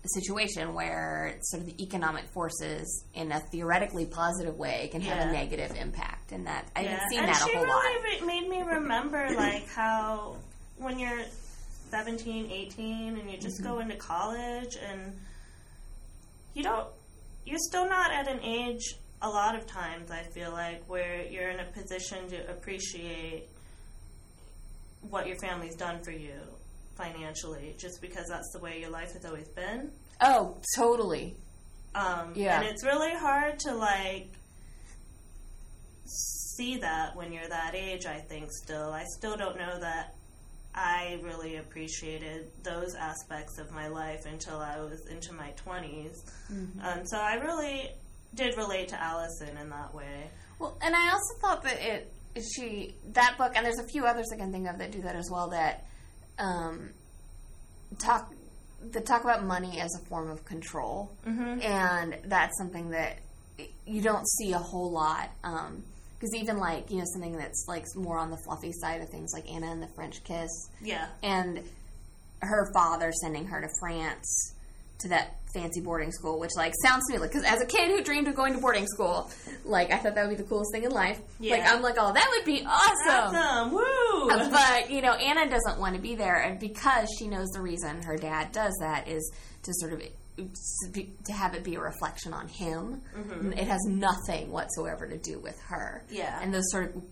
situation 0.10 0.74
where 0.74 1.38
sort 1.44 1.62
of 1.62 1.68
the 1.68 1.84
economic 1.84 2.26
forces 2.30 3.06
in 3.14 3.32
a 3.32 3.40
theoretically 3.52 4.06
positive 4.06 4.58
way 4.58 4.90
can 4.92 5.02
have 5.02 5.30
a 5.30 5.32
negative 5.32 5.76
impact 5.80 6.32
and 6.32 6.48
that 6.48 6.68
i 6.76 6.82
Yeah. 6.82 6.90
haven't 6.92 7.10
seen 7.10 7.20
and 7.20 7.28
that 7.30 7.42
a 7.42 7.58
whole 7.58 7.68
lot 7.68 7.84
re- 8.04 8.26
made 8.26 8.50
me 8.50 8.62
remember 8.64 9.30
like 9.36 9.68
how 9.70 10.38
when 10.78 10.98
you're 10.98 11.22
17, 11.92 12.50
18 12.52 13.18
and 13.20 13.30
you 13.32 13.38
just 13.38 13.62
go 13.62 13.74
Mm-hmm. 13.74 13.92
into 13.92 13.98
college 13.98 14.76
and 14.90 15.14
you 16.56 16.64
don't 16.64 16.88
you're 17.46 17.60
still 17.60 17.88
not 17.88 18.12
at 18.12 18.28
an 18.28 18.40
age 18.42 18.96
a 19.22 19.30
lot 19.30 19.56
of 19.56 19.68
times 19.68 20.10
I 20.10 20.24
feel 20.24 20.52
like 20.52 20.84
where 20.88 21.24
you're 21.30 21.50
in 21.50 21.60
a 21.60 21.66
position 21.66 22.28
to 22.30 22.50
appreciate 22.50 23.48
what 25.10 25.28
your 25.28 25.38
family's 25.38 25.76
done 25.76 26.02
for 26.04 26.12
you 26.12 26.34
financially 27.02 27.76
just 27.80 28.02
because 28.02 28.28
that's 28.28 28.52
the 28.54 28.60
way 28.60 28.80
your 28.80 28.90
life 28.90 29.14
has 29.14 29.26
always 29.26 29.48
been. 29.50 29.92
oh 30.22 30.58
totally 30.78 31.36
Um, 31.96 32.34
Yeah. 32.36 32.60
And 32.60 32.70
it's 32.70 32.84
really 32.86 33.14
hard 33.14 33.60
to 33.60 33.74
like 33.76 34.30
see 36.06 36.78
that 36.78 37.16
when 37.16 37.32
you're 37.34 37.48
that 37.48 37.76
age. 37.76 38.06
I 38.06 38.20
think 38.20 38.52
still, 38.52 38.92
I 38.92 39.04
still 39.18 39.36
don't 39.38 39.58
know 39.58 39.80
that 39.80 40.14
I 40.74 41.20
really 41.24 41.58
appreciated 41.58 42.48
those 42.64 42.96
aspects 42.96 43.58
of 43.58 43.72
my 43.72 43.88
life 43.88 44.26
until 44.26 44.58
I 44.60 44.80
was 44.80 45.06
into 45.08 45.34
my 45.34 45.54
20s. 45.66 46.18
Um, 46.82 47.06
so 47.06 47.18
I 47.20 47.36
really 47.36 47.90
did 48.36 48.56
relate 48.58 48.88
to 48.90 49.02
Allison 49.02 49.58
in 49.58 49.70
that 49.70 49.94
way. 49.94 50.30
Well, 50.60 50.78
and 50.82 50.96
I 50.96 51.12
also 51.12 51.34
thought 51.42 51.64
that 51.64 51.82
it 51.82 52.14
she 52.56 52.96
that 53.14 53.38
book, 53.38 53.52
and 53.56 53.66
there's 53.66 53.80
a 53.80 53.88
few 53.88 54.06
others 54.06 54.28
I 54.34 54.38
can 54.38 54.52
think 54.54 54.70
of 54.70 54.78
that 54.78 54.92
do 54.92 55.02
that 55.02 55.16
as 55.16 55.30
well. 55.30 55.50
That 55.50 55.86
um, 56.40 56.90
talk 58.00 58.32
that 58.92 59.06
talk 59.06 59.24
about 59.24 59.44
money 59.46 59.80
as 59.80 59.94
a 59.96 60.06
form 60.10 60.30
of 60.30 60.44
control, 60.46 61.12
Mm-hmm. 61.28 61.62
and 61.62 62.18
that's 62.26 62.58
something 62.58 62.90
that 62.92 63.18
you 63.86 64.02
don't 64.02 64.28
see 64.28 64.54
a 64.54 64.58
whole 64.58 64.92
lot. 64.92 65.30
Because 65.44 66.36
even 66.36 66.58
like 66.58 66.90
you 66.92 66.98
know 66.98 67.06
something 67.14 67.36
that's 67.38 67.66
like 67.68 67.86
more 67.96 68.18
on 68.18 68.32
the 68.32 68.38
fluffy 68.46 68.72
side 68.72 69.02
of 69.02 69.10
things, 69.10 69.32
like 69.34 69.50
Anna 69.50 69.72
and 69.72 69.82
the 69.84 69.88
French 69.96 70.24
Kiss, 70.24 70.50
Yeah. 70.82 71.08
and 71.24 71.62
her 72.42 72.72
father 72.74 73.12
sending 73.22 73.46
her 73.48 73.62
to 73.62 73.68
France 73.80 74.54
to 75.00 75.10
that 75.10 75.36
fancy 75.54 75.82
boarding 75.82 76.12
school, 76.12 76.40
which 76.40 76.52
like 76.56 76.74
sounds 76.84 77.04
to 77.08 77.14
me 77.14 77.20
like 77.20 77.32
because 77.32 77.46
as 77.46 77.62
a 77.62 77.66
kid 77.66 77.90
who 77.92 78.04
dreamed 78.04 78.28
of 78.28 78.36
going 78.36 78.54
to 78.54 78.60
boarding 78.60 78.88
school, 78.88 79.30
like 79.66 79.92
I 79.92 79.98
thought 79.98 80.16
that 80.16 80.28
would 80.28 80.38
be 80.38 80.42
the 80.42 80.48
coolest 80.48 80.72
thing 80.74 80.84
in 80.84 80.92
life. 80.92 81.20
Like 81.52 81.64
I'm 81.66 81.82
like, 81.82 81.96
oh, 81.98 82.14
that 82.14 82.28
would 82.36 82.46
be 82.46 82.66
awesome. 82.66 83.36
Awesome! 83.36 83.72
Woo! 83.74 84.30
Uh, 84.30 84.50
but 84.50 84.92
you 84.92 85.02
know, 85.02 85.14
Anna 85.14 85.50
doesn't 85.50 85.80
want 85.80 85.96
to 85.96 86.02
be 86.02 86.16
there, 86.16 86.42
and 86.42 86.60
because 86.60 87.08
she 87.18 87.28
knows 87.28 87.48
the 87.50 87.62
reason 87.62 88.02
her 88.04 88.18
dad 88.18 88.52
does 88.52 88.74
that 88.82 89.08
is 89.08 89.32
to 89.64 89.72
sort 89.76 89.94
of 89.94 90.02
to 90.38 91.34
have 91.34 91.54
it 91.54 91.64
be 91.64 91.76
a 91.76 91.80
reflection 91.80 92.34
on 92.34 92.48
him. 92.48 93.02
Mm-hmm. 93.16 93.54
It 93.54 93.68
has 93.68 93.82
nothing 93.88 94.52
whatsoever 94.52 95.08
to 95.08 95.18
do 95.18 95.40
with 95.40 95.60
her. 95.68 96.04
Yeah. 96.10 96.40
and 96.42 96.54
those 96.54 96.70
sort 96.72 96.96
of 96.96 97.04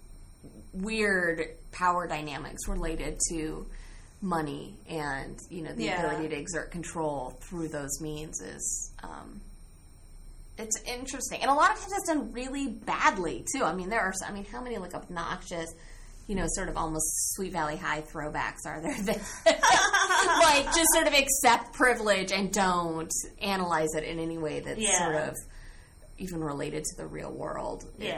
weird 0.74 1.42
power 1.72 2.08
dynamics 2.08 2.68
related 2.68 3.20
to 3.30 3.68
money 4.22 4.76
and 4.90 5.40
you 5.50 5.62
know 5.64 5.72
the 5.74 5.84
Yeah. 5.86 6.04
ability 6.06 6.30
to 6.30 6.36
exert 6.38 6.72
control 6.72 7.38
through 7.42 7.70
those 7.70 8.02
means 8.02 8.42
is 8.42 8.92
um, 9.02 9.40
it's 10.58 10.78
interesting 10.86 11.42
and 11.42 11.50
a 11.50 11.54
lot 11.54 11.72
of 11.72 11.80
times 11.80 11.94
it's 11.98 12.08
done 12.08 12.32
really 12.34 12.68
badly 12.68 13.46
too 13.56 13.64
i 13.64 13.74
mean 13.74 13.90
there 13.90 14.02
are 14.02 14.14
i 14.28 14.32
mean 14.32 14.44
how 14.52 14.62
many 14.62 14.78
like 14.78 14.94
obnoxious 14.94 15.74
you 16.28 16.36
know 16.36 16.46
sort 16.50 16.68
of 16.68 16.76
almost 16.76 17.06
sweet 17.34 17.54
valley 17.54 17.78
high 17.78 18.02
throwbacks 18.02 18.66
are 18.66 18.82
there 18.82 18.94
that 19.04 19.22
like 20.44 20.66
just 20.66 20.88
sort 20.94 21.08
of 21.08 21.14
accept 21.14 21.72
privilege 21.74 22.34
and 22.34 22.52
don't 22.52 23.12
analyze 23.42 23.94
it 23.96 24.04
in 24.04 24.20
any 24.20 24.38
way 24.38 24.60
that's 24.60 24.80
Yeah. 24.82 24.98
sort 24.98 25.16
of 25.30 25.36
even 26.18 26.44
related 26.44 26.84
to 26.84 26.98
the 26.98 27.08
real 27.08 27.32
world. 27.32 27.86
Yeah. 27.98 28.18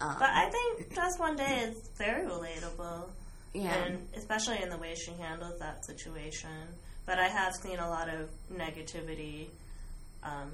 Um, 0.00 0.14
But 0.20 0.30
I 0.30 0.48
think 0.50 0.94
Just 0.94 1.18
One 1.18 1.34
Day 1.34 1.64
is 1.68 1.74
very 1.98 2.24
relatable. 2.24 3.08
Yeah. 3.52 3.74
and 3.74 4.06
especially 4.16 4.62
in 4.62 4.70
the 4.70 4.78
way 4.78 4.94
she 4.94 5.12
handles 5.12 5.58
that 5.58 5.84
situation. 5.84 6.50
But 7.06 7.18
I 7.18 7.28
have 7.28 7.54
seen 7.56 7.78
a 7.78 7.88
lot 7.88 8.08
of 8.08 8.28
negativity 8.52 9.48
um, 10.22 10.52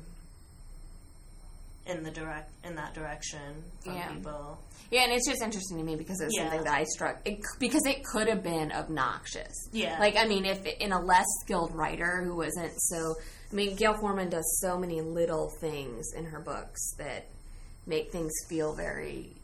in 1.87 2.03
the 2.03 2.11
direct 2.11 2.51
in 2.65 2.75
that 2.77 2.95
direction 2.95 3.63
from 3.85 3.95
Yeah. 3.95 4.09
people. 4.13 4.59
Yeah, 4.91 5.03
and 5.03 5.13
it's 5.13 5.29
just 5.29 5.43
interesting 5.43 5.79
to 5.79 5.85
me 5.85 5.97
because 5.97 6.21
it's 6.21 6.33
Yeah. 6.37 6.45
something 6.45 6.65
that 6.65 6.75
I 6.75 6.85
struck 6.85 7.21
it, 7.25 7.41
because 7.59 7.85
it 7.87 8.05
could 8.05 8.29
have 8.29 8.43
been 8.43 8.73
obnoxious. 8.73 9.53
Yeah. 9.73 9.99
like 9.99 10.17
I 10.17 10.27
mean, 10.27 10.45
if 10.45 10.65
in 10.65 10.93
a 10.93 11.01
less 11.01 11.27
skilled 11.43 11.75
writer 11.75 12.23
who 12.25 12.35
wasn't 12.37 12.73
so, 12.81 13.15
I 13.51 13.55
mean, 13.55 13.77
Gayle 13.77 13.95
Forman 14.01 14.31
does 14.31 14.59
so 14.61 14.79
many 14.79 15.01
little 15.01 15.51
things 15.61 16.13
in 16.15 16.25
her 16.27 16.41
books 16.41 16.95
that 16.99 17.27
make 17.87 18.11
things 18.11 18.33
feel 18.49 18.75
very 18.75 19.36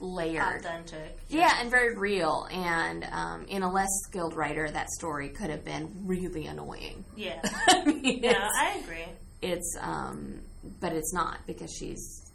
layered. 0.00 0.60
Authentic. 0.64 1.18
Yeah, 1.28 1.60
and 1.60 1.70
very 1.70 1.96
real. 1.96 2.46
And 2.50 3.04
um, 3.12 3.44
in 3.48 3.62
a 3.62 3.70
less 3.72 3.88
skilled 4.08 4.34
writer, 4.36 4.70
that 4.70 4.88
story 4.90 5.28
could 5.30 5.50
have 5.50 5.64
been 5.64 5.90
really 6.04 6.46
annoying. 6.46 7.04
Yeah. 7.16 7.40
I 7.68 7.84
mean, 7.84 8.22
Yeah, 8.22 8.48
I 8.60 8.78
agree. 8.82 9.04
it's 9.42 9.76
um, 9.80 10.40
but 10.80 10.92
it's 10.92 11.12
not 11.12 11.38
because 11.46 11.72
she's 11.78 12.30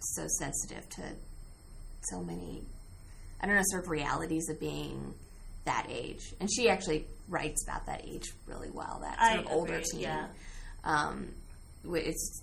so 0.00 0.26
sensitive 0.38 0.88
to 0.90 1.02
so 2.10 2.22
many 2.22 2.62
I 3.40 3.46
don't 3.46 3.56
know 3.56 3.62
sort 3.66 3.84
of 3.84 3.90
realities 3.90 4.48
of 4.48 4.60
being 4.60 5.14
that 5.64 5.86
age 5.90 6.32
and 6.40 6.48
she 6.52 6.68
actually 6.68 7.06
writes 7.28 7.64
about 7.66 7.86
that 7.86 8.04
age 8.06 8.22
really 8.46 8.70
well 8.70 9.00
that 9.02 9.18
sort 9.18 9.32
I 9.32 9.42
of 9.42 9.46
older 9.50 9.74
agree, 9.74 9.84
teen 9.90 10.00
yeah. 10.02 10.26
um, 10.84 11.28
it's 11.92 12.42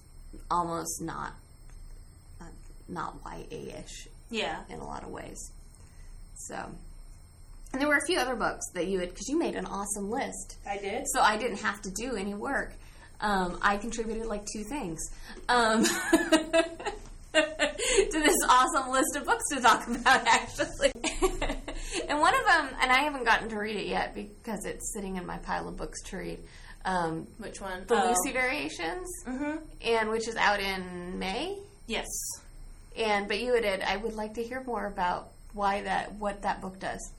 almost 0.52 1.02
not 1.02 1.34
uh, 2.42 2.46
not 2.90 3.16
YA-ish 3.26 4.08
Yeah. 4.34 4.62
in 4.70 4.80
a 4.80 4.86
lot 4.86 5.04
of 5.04 5.10
ways 5.10 5.52
so 6.36 6.56
and 7.72 7.82
there 7.82 7.88
were 7.88 7.98
a 7.98 8.06
few 8.06 8.20
other 8.20 8.36
books 8.36 8.66
that 8.74 8.88
you 8.88 9.00
had 9.00 9.10
because 9.10 9.28
you 9.30 9.38
made 9.38 9.56
an 9.56 9.66
awesome 9.66 10.10
list 10.10 10.58
I 10.68 10.78
did. 10.78 11.06
so 11.08 11.22
I 11.22 11.38
didn't 11.38 11.58
have 11.62 11.82
to 11.84 11.92
do 11.92 12.16
any 12.16 12.34
work. 12.34 12.74
Um, 13.22 13.58
I 13.62 13.78
contributed 13.78 14.26
like 14.28 14.46
two 14.46 14.64
things 14.64 15.00
um, 15.50 15.84
to 17.34 18.12
this 18.12 18.36
awesome 18.50 18.92
list 18.92 19.16
of 19.16 19.26
books 19.26 19.44
to 19.54 19.62
talk 19.62 19.88
about, 19.96 20.28
actually. 20.28 20.92
and 22.10 22.20
one 22.20 22.34
of 22.36 22.46
them, 22.46 22.70
and 22.82 22.92
I 22.92 23.00
haven't 23.04 23.24
gotten 23.24 23.50
to 23.50 23.58
read 23.58 23.76
it 23.76 23.88
yet 23.88 24.14
because 24.14 24.66
it's 24.66 24.94
sitting 24.94 25.16
in 25.16 25.26
my 25.26 25.38
pile 25.38 25.68
of 25.68 25.78
books 25.78 26.02
to 26.10 26.18
read. 26.18 26.40
Um, 26.86 27.28
Which 27.38 27.62
one? 27.62 27.86
the 27.88 27.96
Oh. 27.96 28.08
Lucy 28.10 28.34
Variations, 28.34 29.08
mm-hmm. 29.26 29.56
and 29.84 30.10
which 30.10 30.28
is 30.28 30.36
out 30.36 30.60
in 30.60 31.18
May. 31.18 31.58
Yes. 31.88 32.08
And 32.98 33.28
but 33.28 33.40
you 33.40 33.54
had, 33.54 33.82
I 33.82 33.98
would 33.98 34.14
like 34.16 34.36
to 34.36 34.44
hear 34.44 34.64
more 34.64 34.86
about 34.86 35.30
why 35.54 35.82
that, 35.82 36.14
what 36.16 36.42
that 36.44 36.62
book 36.62 36.80
does. 36.80 37.12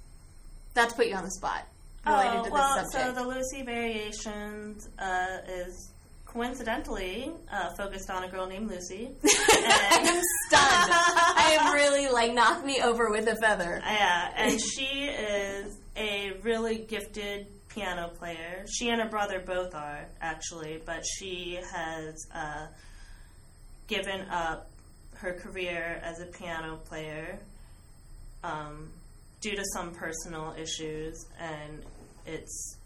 Not 0.77 0.91
to 0.91 0.97
put 0.97 1.07
you 1.07 1.15
on 1.17 1.25
the 1.25 1.31
spot 1.31 1.67
related 2.07 2.41
Oh, 2.41 2.45
to 2.45 2.51
well, 2.51 2.75
this 2.83 2.93
subject. 2.93 3.17
so 3.17 3.23
the 3.23 3.29
Lucy 3.29 3.63
Variations 3.63 4.89
uh, 4.99 5.39
is 5.49 5.91
coincidentally 6.27 7.31
uh, 7.53 7.71
focused 7.77 8.11
on 8.11 8.25
a 8.25 8.29
girl 8.29 8.47
named 8.47 8.69
Lucy. 8.69 9.09
I'm 9.25 10.05
stunned. 10.47 10.93
I 10.93 11.57
am 11.61 11.73
really 11.75 12.09
like 12.11 12.35
knock 12.35 12.65
me 12.65 12.81
over 12.83 13.11
with 13.11 13.29
a 13.29 13.37
feather. 13.37 13.81
yeah, 13.85 14.33
and 14.37 14.61
she 14.77 15.05
is 15.07 15.77
a 15.97 16.33
really 16.43 16.79
gifted 16.79 17.47
piano 17.69 18.09
player. 18.19 18.65
She 18.69 18.89
and 18.91 19.01
her 19.01 19.09
brother 19.09 19.41
both 19.45 19.75
are 19.75 20.07
actually, 20.21 20.81
but 20.85 21.05
she 21.07 21.59
has 21.73 22.27
uh, 22.35 22.67
given 23.87 24.23
up 24.31 24.71
her 25.14 25.33
career 25.35 26.00
as 26.03 26.20
a 26.20 26.27
piano 26.27 26.77
player 26.88 27.38
um, 28.42 28.90
due 29.40 29.55
to 29.57 29.64
some 29.72 29.92
personal 29.94 30.55
issues, 30.59 31.27
and 31.38 31.83
it's 32.27 32.77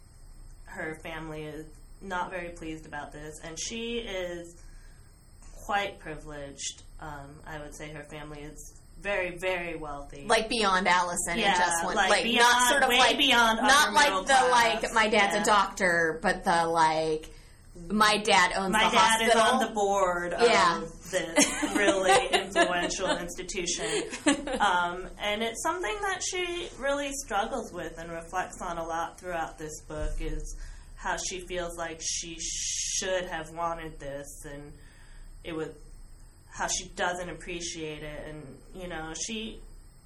her 0.65 0.97
family 1.03 1.43
is 1.43 1.65
not 2.01 2.29
very 2.31 2.49
pleased 2.49 2.85
about 2.85 3.11
this, 3.11 3.39
and 3.43 3.59
she 3.59 3.97
is 3.97 4.55
quite 5.65 5.99
privileged. 5.99 6.83
Um, 7.01 7.29
I 7.47 7.59
would 7.59 7.75
say 7.75 7.89
her 7.89 8.03
family 8.03 8.41
is 8.41 8.73
very, 9.01 9.37
very 9.37 9.75
wealthy. 9.77 10.25
Like 10.27 10.49
beyond 10.49 10.87
Allison 10.87 11.37
Yeah, 11.37 11.47
and 11.47 11.55
just 11.57 11.85
one, 11.85 11.95
like 11.95 12.09
like, 12.09 12.23
beyond- 12.23 12.39
not 12.39 12.69
sort 12.69 12.83
of 12.83 12.89
like 12.89 13.17
beyond 13.17 13.61
not 13.61 13.93
like 13.93 14.27
the 14.27 14.33
class. 14.33 14.83
like 14.83 14.93
my 14.93 15.07
dad's 15.07 15.35
Yeah. 15.35 15.41
a 15.41 15.45
doctor, 15.45 16.19
but 16.21 16.43
the 16.43 16.65
like 16.67 17.29
my 17.89 18.17
dad 18.17 18.51
owns 18.55 18.71
my 18.71 18.85
the 18.85 18.91
dad 18.95 19.21
hospital. 19.21 19.41
is 19.41 19.47
on 19.49 19.59
the 19.67 19.71
board 19.73 20.33
Yeah. 20.39 20.77
of 20.81 21.09
this 21.11 21.73
really 21.75 22.27
influential 22.31 23.15
institution. 23.17 23.85
Um, 24.59 25.07
and 25.19 25.41
it's 25.41 25.61
something 25.63 25.95
that 26.01 26.21
she 26.23 26.69
really 26.79 27.11
struggles 27.13 27.71
with 27.73 27.97
and 27.97 28.11
reflects 28.11 28.61
on 28.61 28.77
a 28.77 28.83
lot 28.85 29.19
throughout 29.19 29.57
this 29.57 29.81
book 29.87 30.11
is 30.19 30.55
how 30.95 31.17
she 31.17 31.39
feels 31.47 31.77
like 31.77 31.99
she 32.03 32.37
should 32.39 33.25
have 33.25 33.49
wanted 33.51 33.99
this 33.99 34.27
and 34.45 34.73
it 35.43 35.53
was 35.55 35.69
how 36.51 36.67
she 36.67 36.89
doesn't 36.89 37.29
appreciate 37.29 38.03
it 38.03 38.27
and 38.27 38.43
you 38.75 38.87
know 38.89 39.13
she 39.25 39.59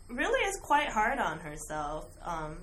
really 0.09 0.39
is 0.47 0.55
quite 0.61 0.87
hard 0.89 1.17
on 1.17 1.39
herself 1.39 2.05
um, 2.23 2.57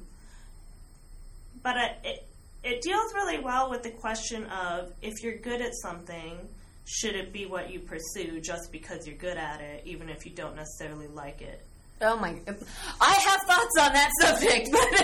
but 1.62 1.74
it 2.04 2.26
it 2.62 2.82
deals 2.82 3.12
really 3.14 3.38
well 3.38 3.70
with 3.70 3.82
the 3.82 3.90
question 3.90 4.44
of 4.46 4.92
if 5.02 5.22
you're 5.22 5.38
good 5.38 5.60
at 5.60 5.74
something, 5.74 6.38
should 6.86 7.14
it 7.14 7.32
be 7.32 7.46
what 7.46 7.72
you 7.72 7.80
pursue 7.80 8.40
just 8.40 8.72
because 8.72 9.06
you're 9.06 9.16
good 9.16 9.36
at 9.36 9.60
it, 9.60 9.82
even 9.86 10.08
if 10.08 10.26
you 10.26 10.32
don't 10.32 10.56
necessarily 10.56 11.06
like 11.08 11.40
it? 11.42 11.64
oh 12.02 12.16
my! 12.16 12.34
I 13.00 13.12
have 13.12 13.40
thoughts 13.42 13.76
on 13.78 13.92
that 13.92 14.10
subject, 14.20 14.70
but 14.72 15.00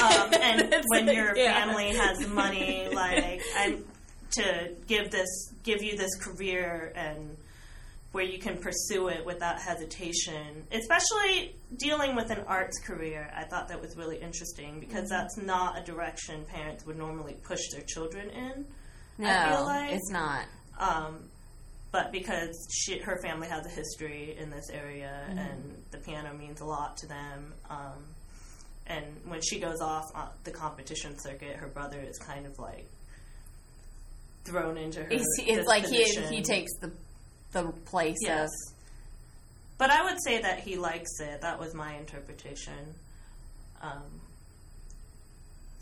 Um, 0.00 0.34
and 0.40 0.84
when 0.88 1.06
your 1.08 1.36
yeah. 1.36 1.64
family 1.64 1.94
has 1.94 2.26
money, 2.28 2.88
like 2.92 3.42
I'm 3.56 3.84
to 4.32 4.70
give 4.86 5.10
this, 5.10 5.52
give 5.62 5.82
you 5.82 5.96
this 5.96 6.14
career 6.16 6.92
and 6.94 7.36
where 8.12 8.24
you 8.24 8.38
can 8.38 8.56
pursue 8.56 9.08
it 9.08 9.26
without 9.26 9.60
hesitation, 9.60 10.66
especially 10.72 11.54
dealing 11.76 12.14
with 12.16 12.30
an 12.30 12.40
arts 12.46 12.78
career. 12.80 13.30
I 13.36 13.44
thought 13.44 13.68
that 13.68 13.80
was 13.80 13.96
really 13.96 14.16
interesting 14.18 14.80
because 14.80 15.10
Mm-hmm. 15.10 15.22
that's 15.22 15.36
not 15.36 15.78
a 15.78 15.82
direction 15.84 16.44
parents 16.46 16.86
would 16.86 16.96
normally 16.96 17.34
push 17.42 17.60
their 17.72 17.82
children 17.82 18.30
in. 18.30 18.64
no, 19.18 19.28
I 19.28 19.50
feel 19.54 19.64
like- 19.64 19.92
it's 19.92 20.10
not. 20.10 20.44
Um, 20.78 21.18
but 21.92 22.12
because 22.12 22.68
she, 22.70 22.98
her 22.98 23.18
family 23.22 23.48
has 23.48 23.64
a 23.66 23.70
history 23.70 24.36
in 24.38 24.50
this 24.50 24.68
area 24.70 25.12
Mm-hmm. 25.28 25.38
and 25.38 25.82
the 25.90 25.98
piano 25.98 26.32
means 26.34 26.60
a 26.60 26.64
lot 26.64 26.96
to 26.98 27.06
them, 27.06 27.52
um, 27.70 28.04
and 28.86 29.04
when 29.26 29.40
she 29.42 29.58
goes 29.58 29.80
off 29.80 30.04
on 30.14 30.28
the 30.44 30.50
competition 30.52 31.18
circuit, 31.18 31.56
her 31.56 31.66
brother 31.68 31.98
is 32.00 32.18
kind 32.18 32.46
of 32.46 32.58
like 32.58 32.86
thrown 34.44 34.76
into 34.78 35.02
her. 35.02 35.08
It's, 35.10 35.24
it's 35.40 35.66
like 35.66 35.86
he 35.86 36.04
he 36.04 36.40
takes 36.42 36.70
the 36.80 36.92
the 37.56 37.72
place 37.86 38.16
Yes. 38.20 38.50
But 39.78 39.90
I 39.90 40.04
would 40.04 40.22
say 40.22 40.40
that 40.40 40.60
he 40.60 40.76
likes 40.76 41.20
it. 41.20 41.42
That 41.42 41.58
was 41.60 41.74
my 41.74 41.94
interpretation. 41.96 42.94
Um, 43.82 44.02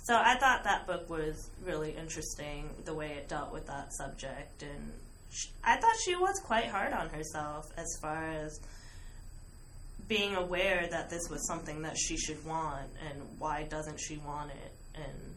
so 0.04 0.14
I 0.16 0.36
thought 0.36 0.64
that 0.64 0.86
book 0.86 1.08
was 1.08 1.48
really 1.64 1.92
interesting, 1.96 2.68
the 2.84 2.92
way 2.94 3.12
it 3.12 3.28
dealt 3.28 3.52
with 3.52 3.66
that 3.68 3.92
subject, 3.94 4.62
and 4.62 4.92
sh- 5.32 5.46
I 5.62 5.76
thought 5.76 5.94
she 6.04 6.14
was 6.16 6.40
quite 6.44 6.66
hard 6.66 6.92
on 6.92 7.08
herself 7.08 7.66
as 7.76 7.86
far 8.02 8.30
as 8.30 8.58
being 10.08 10.34
aware 10.34 10.86
that 10.90 11.08
this 11.08 11.22
was 11.30 11.46
something 11.46 11.82
that 11.82 11.96
she 11.96 12.16
should 12.16 12.44
want, 12.44 12.90
and 13.08 13.22
why 13.38 13.62
doesn't 13.62 13.98
she 13.98 14.16
want 14.18 14.50
it, 14.50 14.72
and 14.96 15.34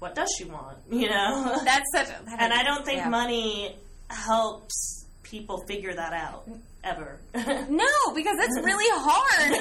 what 0.00 0.14
does 0.14 0.28
she 0.36 0.44
want, 0.44 0.78
you 0.90 1.08
know? 1.08 1.60
that's 1.64 1.86
such. 1.94 2.08
A, 2.08 2.24
that 2.24 2.40
and 2.40 2.52
is- 2.52 2.58
I 2.58 2.64
don't 2.64 2.84
think 2.84 2.98
yeah. 3.02 3.08
money 3.08 3.76
helps 4.08 5.01
people 5.32 5.64
figure 5.66 5.94
that 5.94 6.12
out 6.12 6.46
ever. 6.84 7.18
No, 7.70 8.14
because 8.14 8.36
it's 8.38 8.60
really 8.62 8.84
hard. 8.92 9.52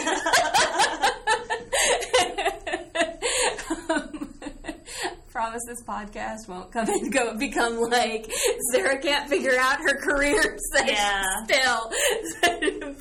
um, 3.90 4.34
promise 5.32 5.62
this 5.66 5.82
podcast 5.84 6.48
won't 6.50 6.72
come 6.74 6.90
and 6.90 7.12
go 7.12 7.38
become 7.38 7.80
like 7.90 8.30
Sarah 8.74 9.00
can't 9.00 9.30
figure 9.30 9.58
out 9.58 9.80
her 9.80 9.98
career 10.02 10.58
Yeah. 10.86 11.24
still. 11.46 11.92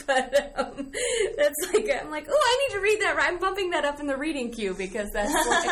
but 0.07 0.53
um, 0.57 0.93
that's 1.37 1.73
like 1.75 1.91
I'm 2.01 2.11
like, 2.11 2.29
oh, 2.31 2.41
I 2.41 2.69
need 2.69 2.75
to 2.77 2.81
read 2.81 3.01
that. 3.01 3.17
I'm 3.21 3.39
bumping 3.41 3.71
that 3.71 3.85
up 3.85 3.99
in 3.99 4.07
the 4.07 4.17
reading 4.17 4.53
queue 4.53 4.75
because 4.79 5.11
that's 5.13 5.35
like. 5.35 5.67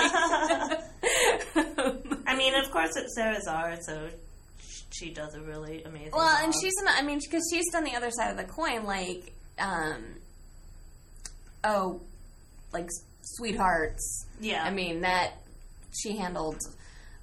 I 2.26 2.36
mean, 2.36 2.54
of 2.56 2.70
course, 2.72 2.96
it's 2.96 3.14
Sara 3.14 3.40
Zarr, 3.40 3.80
so 3.82 4.08
she 4.98 5.10
does 5.10 5.34
a 5.34 5.40
really 5.40 5.82
amazing. 5.84 6.10
Well, 6.12 6.44
and 6.44 6.52
she's, 6.60 6.74
an, 6.80 6.88
I 6.88 7.02
mean, 7.02 7.18
because 7.22 7.48
she's 7.52 7.70
done 7.72 7.84
the 7.84 7.94
other 7.94 8.10
side 8.10 8.30
of 8.30 8.36
the 8.36 8.44
coin, 8.44 8.84
like, 8.84 9.32
um, 9.58 10.02
oh, 11.64 12.00
like 12.72 12.88
sweethearts. 13.22 14.26
yeah. 14.40 14.62
I 14.64 14.70
mean 14.70 15.02
that 15.02 15.32
she 15.92 16.16
handled 16.16 16.60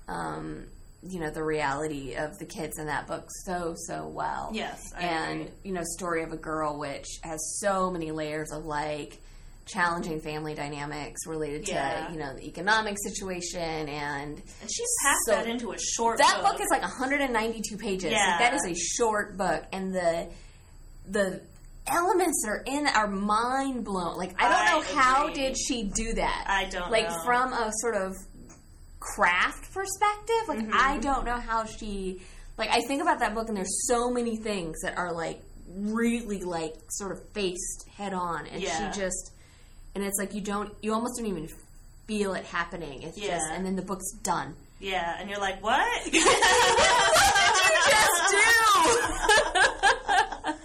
um, 0.07 0.65
you 1.07 1.19
know 1.19 1.29
the 1.29 1.43
reality 1.43 2.15
of 2.15 2.38
the 2.39 2.45
kids 2.45 2.79
in 2.79 2.88
that 2.88 3.07
book 3.07 3.27
so 3.45 3.75
so 3.77 4.07
well. 4.07 4.51
Yes, 4.53 4.81
I 4.95 5.01
and 5.03 5.41
agree. 5.41 5.53
you 5.63 5.73
know, 5.73 5.83
story 5.83 6.23
of 6.23 6.31
a 6.31 6.38
girl 6.38 6.77
which 6.79 7.05
has 7.23 7.39
so 7.59 7.91
many 7.91 8.11
layers 8.11 8.51
of 8.51 8.65
like 8.65 9.19
challenging 9.65 10.21
family 10.21 10.54
dynamics 10.54 11.25
related 11.25 11.67
Yeah. 11.67 12.06
to 12.08 12.13
you 12.13 12.19
know 12.19 12.34
the 12.36 12.45
economic 12.47 12.97
situation 13.04 13.89
and 13.89 14.38
And 14.62 14.71
she 14.71 14.84
packed 15.04 15.17
So- 15.25 15.32
that 15.32 15.47
into 15.47 15.71
a 15.71 15.78
short 15.80 16.17
book. 16.19 16.28
that 16.28 16.41
book 16.43 16.62
is 16.62 16.67
like 16.69 16.84
192 16.84 17.75
pages. 17.78 18.06
Like, 18.06 18.13
Yeah. 18.13 18.38
that 18.39 18.54
is 18.54 18.65
a 18.65 18.75
short 18.75 19.38
book, 19.38 19.63
and 19.71 19.93
the 19.93 20.28
the 21.08 21.41
elements 21.88 22.41
that 22.43 22.49
are 22.49 22.63
in 22.65 22.88
it 22.88 22.95
are 22.95 23.08
mind 23.08 23.84
blown. 23.86 24.17
Like 24.17 24.34
I 24.41 24.49
don't 24.49 24.54
I 24.54 24.71
know 24.71 24.99
how 25.01 25.30
did 25.30 25.58
she 25.58 25.84
do 25.84 26.13
that. 26.13 26.45
I 26.47 26.65
don't 26.65 26.91
like 26.91 27.10
know. 27.10 27.23
from 27.23 27.54
a 27.54 27.71
sort 27.82 27.95
of 27.95 28.13
craft 28.99 29.71
perspective. 29.73 30.47
Like 30.47 30.60
Mm-hmm. 30.60 30.71
I 30.73 30.97
don't 30.99 31.25
know 31.25 31.39
how 31.39 31.65
she. 31.65 32.21
Like 32.58 32.69
I 32.71 32.82
think 32.82 33.01
about 33.01 33.19
that 33.19 33.34
book, 33.36 33.47
and 33.49 33.58
there's 33.58 33.88
so 33.88 34.10
many 34.10 34.38
things 34.38 34.78
that 34.82 34.97
are 34.97 35.12
like 35.13 35.41
really 35.67 36.41
like 36.43 36.73
sort 36.89 37.12
of 37.12 37.19
faced 37.34 37.86
head 37.97 38.13
on, 38.13 38.45
and 38.47 38.62
Yeah. 38.62 38.91
she 38.91 38.99
just. 38.99 39.32
And 39.95 40.03
it's 40.03 40.17
like 40.19 40.34
you 40.34 40.41
don't, 40.41 40.73
you 40.81 40.93
almost 40.93 41.17
don't 41.17 41.27
even 41.27 41.47
feel 42.05 42.34
it 42.36 42.45
happening. 42.45 43.01
It's 43.03 43.15
just, 43.17 43.27
Yeah. 43.27 43.53
and 43.53 43.65
then 43.65 43.75
the 43.75 43.81
book's 43.81 44.12
done. 44.23 44.55
Yeah, 44.79 45.15
and 45.19 45.29
you're 45.29 45.39
like, 45.39 45.63
what? 45.63 46.03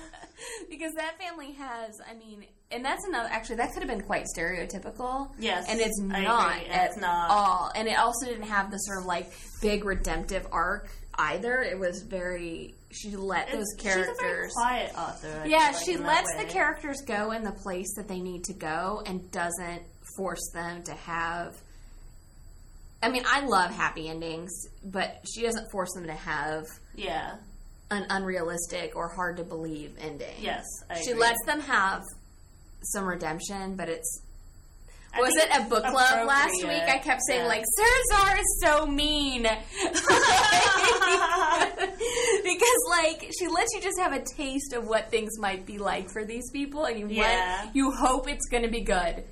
because 0.68 0.94
that 0.94 1.18
family 1.18 1.52
has, 1.52 2.00
I 2.08 2.14
mean, 2.14 2.44
and 2.70 2.84
that's 2.84 3.04
another. 3.06 3.28
Actually, 3.30 3.56
that 3.56 3.72
could 3.72 3.82
have 3.82 3.90
been 3.90 4.02
quite 4.02 4.26
stereotypical. 4.36 5.30
Yes, 5.38 5.66
and 5.68 5.80
it's 5.80 6.00
I 6.12 6.22
not 6.22 6.56
agree, 6.56 6.70
at 6.70 6.90
it's 6.90 7.00
not. 7.00 7.30
all. 7.30 7.72
And 7.74 7.88
it 7.88 7.98
also 7.98 8.26
didn't 8.26 8.44
have 8.44 8.70
the 8.70 8.78
sort 8.78 9.00
of 9.00 9.06
like 9.06 9.32
big 9.60 9.84
redemptive 9.84 10.46
arc 10.52 10.88
either. 11.18 11.60
It 11.62 11.78
was 11.78 12.02
very. 12.02 12.74
She 12.90 13.14
let 13.16 13.52
those 13.52 13.66
She's 13.76 13.86
a 13.86 13.90
very 13.90 14.04
characters. 14.04 14.52
quiet 14.54 14.92
author. 14.98 15.40
I 15.44 15.46
Yeah, 15.46 15.70
like, 15.72 15.84
she 15.84 15.96
lets 15.96 16.34
the 16.36 16.44
characters 16.44 17.02
go 17.06 17.30
in 17.32 17.44
the 17.44 17.52
place 17.52 17.94
that 17.96 18.08
they 18.08 18.18
need 18.20 18.44
to 18.44 18.52
go 18.52 19.02
and 19.06 19.30
doesn't 19.30 19.82
force 20.16 20.50
them 20.52 20.82
to 20.84 20.92
have. 20.94 21.54
I 23.02 23.08
mean, 23.08 23.22
I 23.26 23.40
love 23.46 23.70
happy 23.70 24.08
endings, 24.08 24.50
but 24.84 25.22
she 25.32 25.42
doesn't 25.42 25.70
force 25.70 25.92
them 25.94 26.06
to 26.06 26.12
have 26.12 26.64
Yeah. 26.96 27.36
an 27.90 28.06
unrealistic 28.10 28.94
or 28.96 29.08
hard 29.08 29.36
to 29.38 29.44
believe 29.44 29.96
ending. 30.00 30.34
Yes. 30.38 30.64
I 30.90 31.00
she 31.00 31.10
agree. 31.12 31.20
lets 31.22 31.44
them 31.46 31.60
have 31.60 32.02
some 32.82 33.04
redemption, 33.06 33.76
but 33.76 33.88
it's. 33.88 34.22
I 35.12 35.20
Was 35.20 35.32
it 35.36 35.48
a 35.56 35.62
book 35.68 35.82
club 35.84 36.26
last 36.26 36.52
week? 36.62 36.82
I 36.86 36.98
kept 36.98 37.20
saying 37.26 37.42
Yeah. 37.42 37.48
like 37.48 37.64
Sara 37.76 38.00
Zarr 38.12 38.38
is 38.40 38.60
so 38.62 38.86
mean 38.86 39.42
because 42.44 42.78
like 42.90 43.30
she 43.38 43.48
lets 43.48 43.74
you 43.74 43.80
just 43.82 43.98
have 43.98 44.12
a 44.12 44.22
taste 44.36 44.72
of 44.72 44.86
what 44.86 45.10
things 45.10 45.38
might 45.38 45.66
be 45.66 45.78
like 45.78 46.08
for 46.10 46.24
these 46.24 46.50
people, 46.50 46.84
and 46.84 46.98
you 46.98 47.06
Yeah. 47.08 47.68
you 47.74 47.90
hope 47.90 48.28
it's 48.28 48.46
going 48.48 48.62
to 48.62 48.70
be 48.70 48.82
good. 48.82 49.24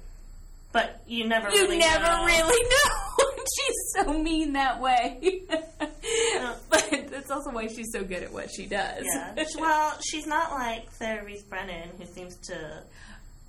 but 0.73 1.01
you 1.07 1.27
never 1.27 1.49
You 1.51 1.63
really 1.63 1.79
never 1.79 2.05
know. 2.05 2.25
really 2.27 2.63
know. 2.71 3.45
she's 3.57 3.77
so 4.05 4.13
mean 4.19 4.53
that 4.53 4.81
way, 4.81 5.43
but 5.49 6.89
that's 7.11 7.31
also 7.31 7.51
why 7.51 7.67
she's 7.69 7.91
so 7.93 8.05
good 8.05 8.23
at 8.23 8.33
what 8.33 8.51
she 8.55 8.67
does. 8.67 9.05
Yeah. 9.15 9.45
well, 9.59 9.97
she's 10.11 10.27
not 10.27 10.51
like 10.53 10.91
Sarah 10.93 11.25
Rees 11.25 11.43
Brennan, 11.45 11.89
who 11.99 12.05
seems 12.05 12.37
to. 12.49 12.83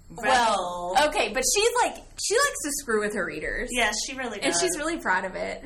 Well, 0.10 0.96
okay, 1.08 1.32
but 1.34 1.44
she's 1.56 1.70
like 1.84 1.96
she 2.22 2.34
likes 2.36 2.64
to 2.64 2.72
screw 2.80 3.00
with 3.02 3.14
her 3.14 3.26
readers. 3.26 3.70
Yeah, 3.72 3.92
she 4.08 4.16
really 4.16 4.40
does. 4.40 4.46
and 4.46 4.56
she's 4.60 4.78
really 4.78 4.98
proud 4.98 5.26
of 5.26 5.36
it. 5.36 5.64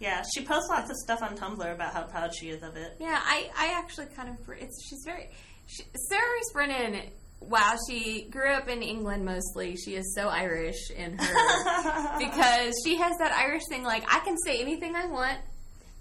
Yeah, 0.00 0.22
she 0.34 0.44
posts 0.44 0.68
lots 0.68 0.90
of 0.90 0.96
stuff 0.96 1.22
on 1.22 1.36
Tumblr 1.36 1.72
about 1.72 1.92
how 1.92 2.02
proud 2.02 2.34
she 2.34 2.48
is 2.50 2.62
of 2.62 2.76
it. 2.76 2.96
Yeah, 2.98 3.18
I, 3.22 3.48
I 3.56 3.78
actually 3.78 4.06
kind 4.06 4.28
of 4.28 4.36
it's 4.58 4.84
she's 4.88 5.02
very 5.04 5.30
she, 5.66 5.84
Sarah 6.08 6.22
Rees 6.34 6.52
Brennan. 6.52 7.00
While 7.40 7.76
she 7.88 8.26
grew 8.30 8.50
up 8.52 8.68
in 8.68 8.82
England 8.82 9.24
mostly, 9.26 9.76
she 9.76 9.96
is 9.96 10.14
so 10.14 10.28
Irish 10.28 10.90
in 10.90 11.18
her 11.18 12.18
because 12.18 12.74
she 12.84 12.96
has 12.96 13.12
that 13.18 13.32
Irish 13.32 13.62
thing. 13.68 13.82
Like 13.82 14.04
I 14.08 14.20
can 14.20 14.36
say 14.38 14.60
anything 14.62 14.96
I 14.96 15.06
want 15.06 15.38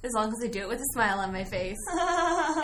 as 0.03 0.11
long 0.13 0.33
as 0.33 0.43
I 0.43 0.47
do 0.47 0.59
it 0.59 0.67
with 0.67 0.79
a 0.79 0.85
smile 0.93 1.19
on 1.19 1.31
my 1.31 1.43
face. 1.45 1.77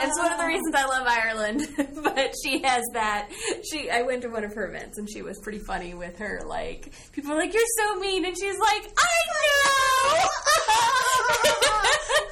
It's 0.01 0.17
one 0.17 0.31
of 0.31 0.37
the 0.39 0.45
reasons 0.45 0.73
I 0.75 0.85
love 0.85 1.05
Ireland. 1.07 1.61
but 2.03 2.33
she 2.43 2.61
has 2.63 2.83
that. 2.93 3.29
She 3.69 3.89
I 3.89 4.01
went 4.03 4.21
to 4.23 4.29
one 4.29 4.43
of 4.43 4.53
her 4.53 4.67
events 4.67 4.97
and 4.97 5.09
she 5.09 5.21
was 5.21 5.37
pretty 5.39 5.59
funny 5.59 5.93
with 5.93 6.17
her. 6.17 6.41
Like 6.45 6.91
people 7.11 7.31
were 7.31 7.37
like, 7.37 7.53
"You're 7.53 7.63
so 7.77 7.99
mean," 7.99 8.25
and 8.25 8.35
she's 8.37 8.57
like, 8.57 8.89
"I 8.97 9.17
know." 9.29 10.29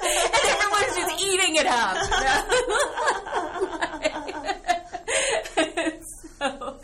and 0.34 0.44
everyone's 0.50 0.96
just 0.96 1.24
eating 1.24 1.56
it 1.56 1.66
up. 1.66 1.96
so 6.38 6.80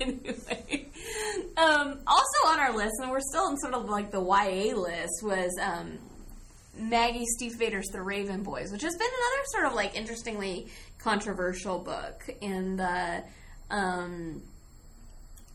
anyway, 0.00 0.86
um, 1.56 2.00
also 2.06 2.38
on 2.48 2.60
our 2.60 2.76
list, 2.76 2.94
and 3.00 3.10
we're 3.10 3.20
still 3.20 3.48
in 3.48 3.56
sort 3.58 3.74
of 3.74 3.88
like 3.88 4.10
the 4.10 4.20
YA 4.20 4.74
list, 4.76 5.22
was. 5.22 5.56
Um, 5.62 5.98
Maggie 6.74 7.26
Stiefvater's 7.38 7.88
The 7.88 8.00
Raven 8.02 8.42
Boys, 8.42 8.72
which 8.72 8.82
has 8.82 8.94
been 8.96 9.06
another 9.08 9.42
sort 9.52 9.64
of 9.66 9.74
like 9.74 9.94
interestingly 9.96 10.68
controversial 10.98 11.78
book 11.78 12.22
in 12.40 12.76
the 12.76 13.22
um 13.70 14.42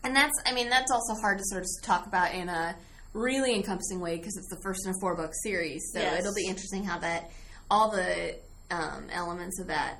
and 0.04 0.14
that's 0.14 0.34
I 0.46 0.52
mean 0.54 0.68
that's 0.68 0.90
also 0.90 1.14
hard 1.20 1.38
to 1.38 1.44
sort 1.46 1.62
of 1.62 1.68
talk 1.82 2.06
about 2.06 2.34
in 2.34 2.48
a 2.48 2.76
really 3.14 3.54
encompassing 3.54 4.00
way 4.00 4.16
because 4.16 4.36
it's 4.36 4.48
the 4.50 4.60
first 4.62 4.80
in 4.86 4.92
a 4.92 4.94
four 5.00 5.16
book 5.16 5.32
series. 5.42 5.90
So 5.92 6.00
Yes. 6.00 6.20
it'll 6.20 6.34
be 6.34 6.46
interesting 6.46 6.84
how 6.84 6.98
that 6.98 7.30
all 7.70 7.90
the 7.90 8.36
um, 8.70 9.08
elements 9.10 9.58
of 9.60 9.66
that 9.68 9.96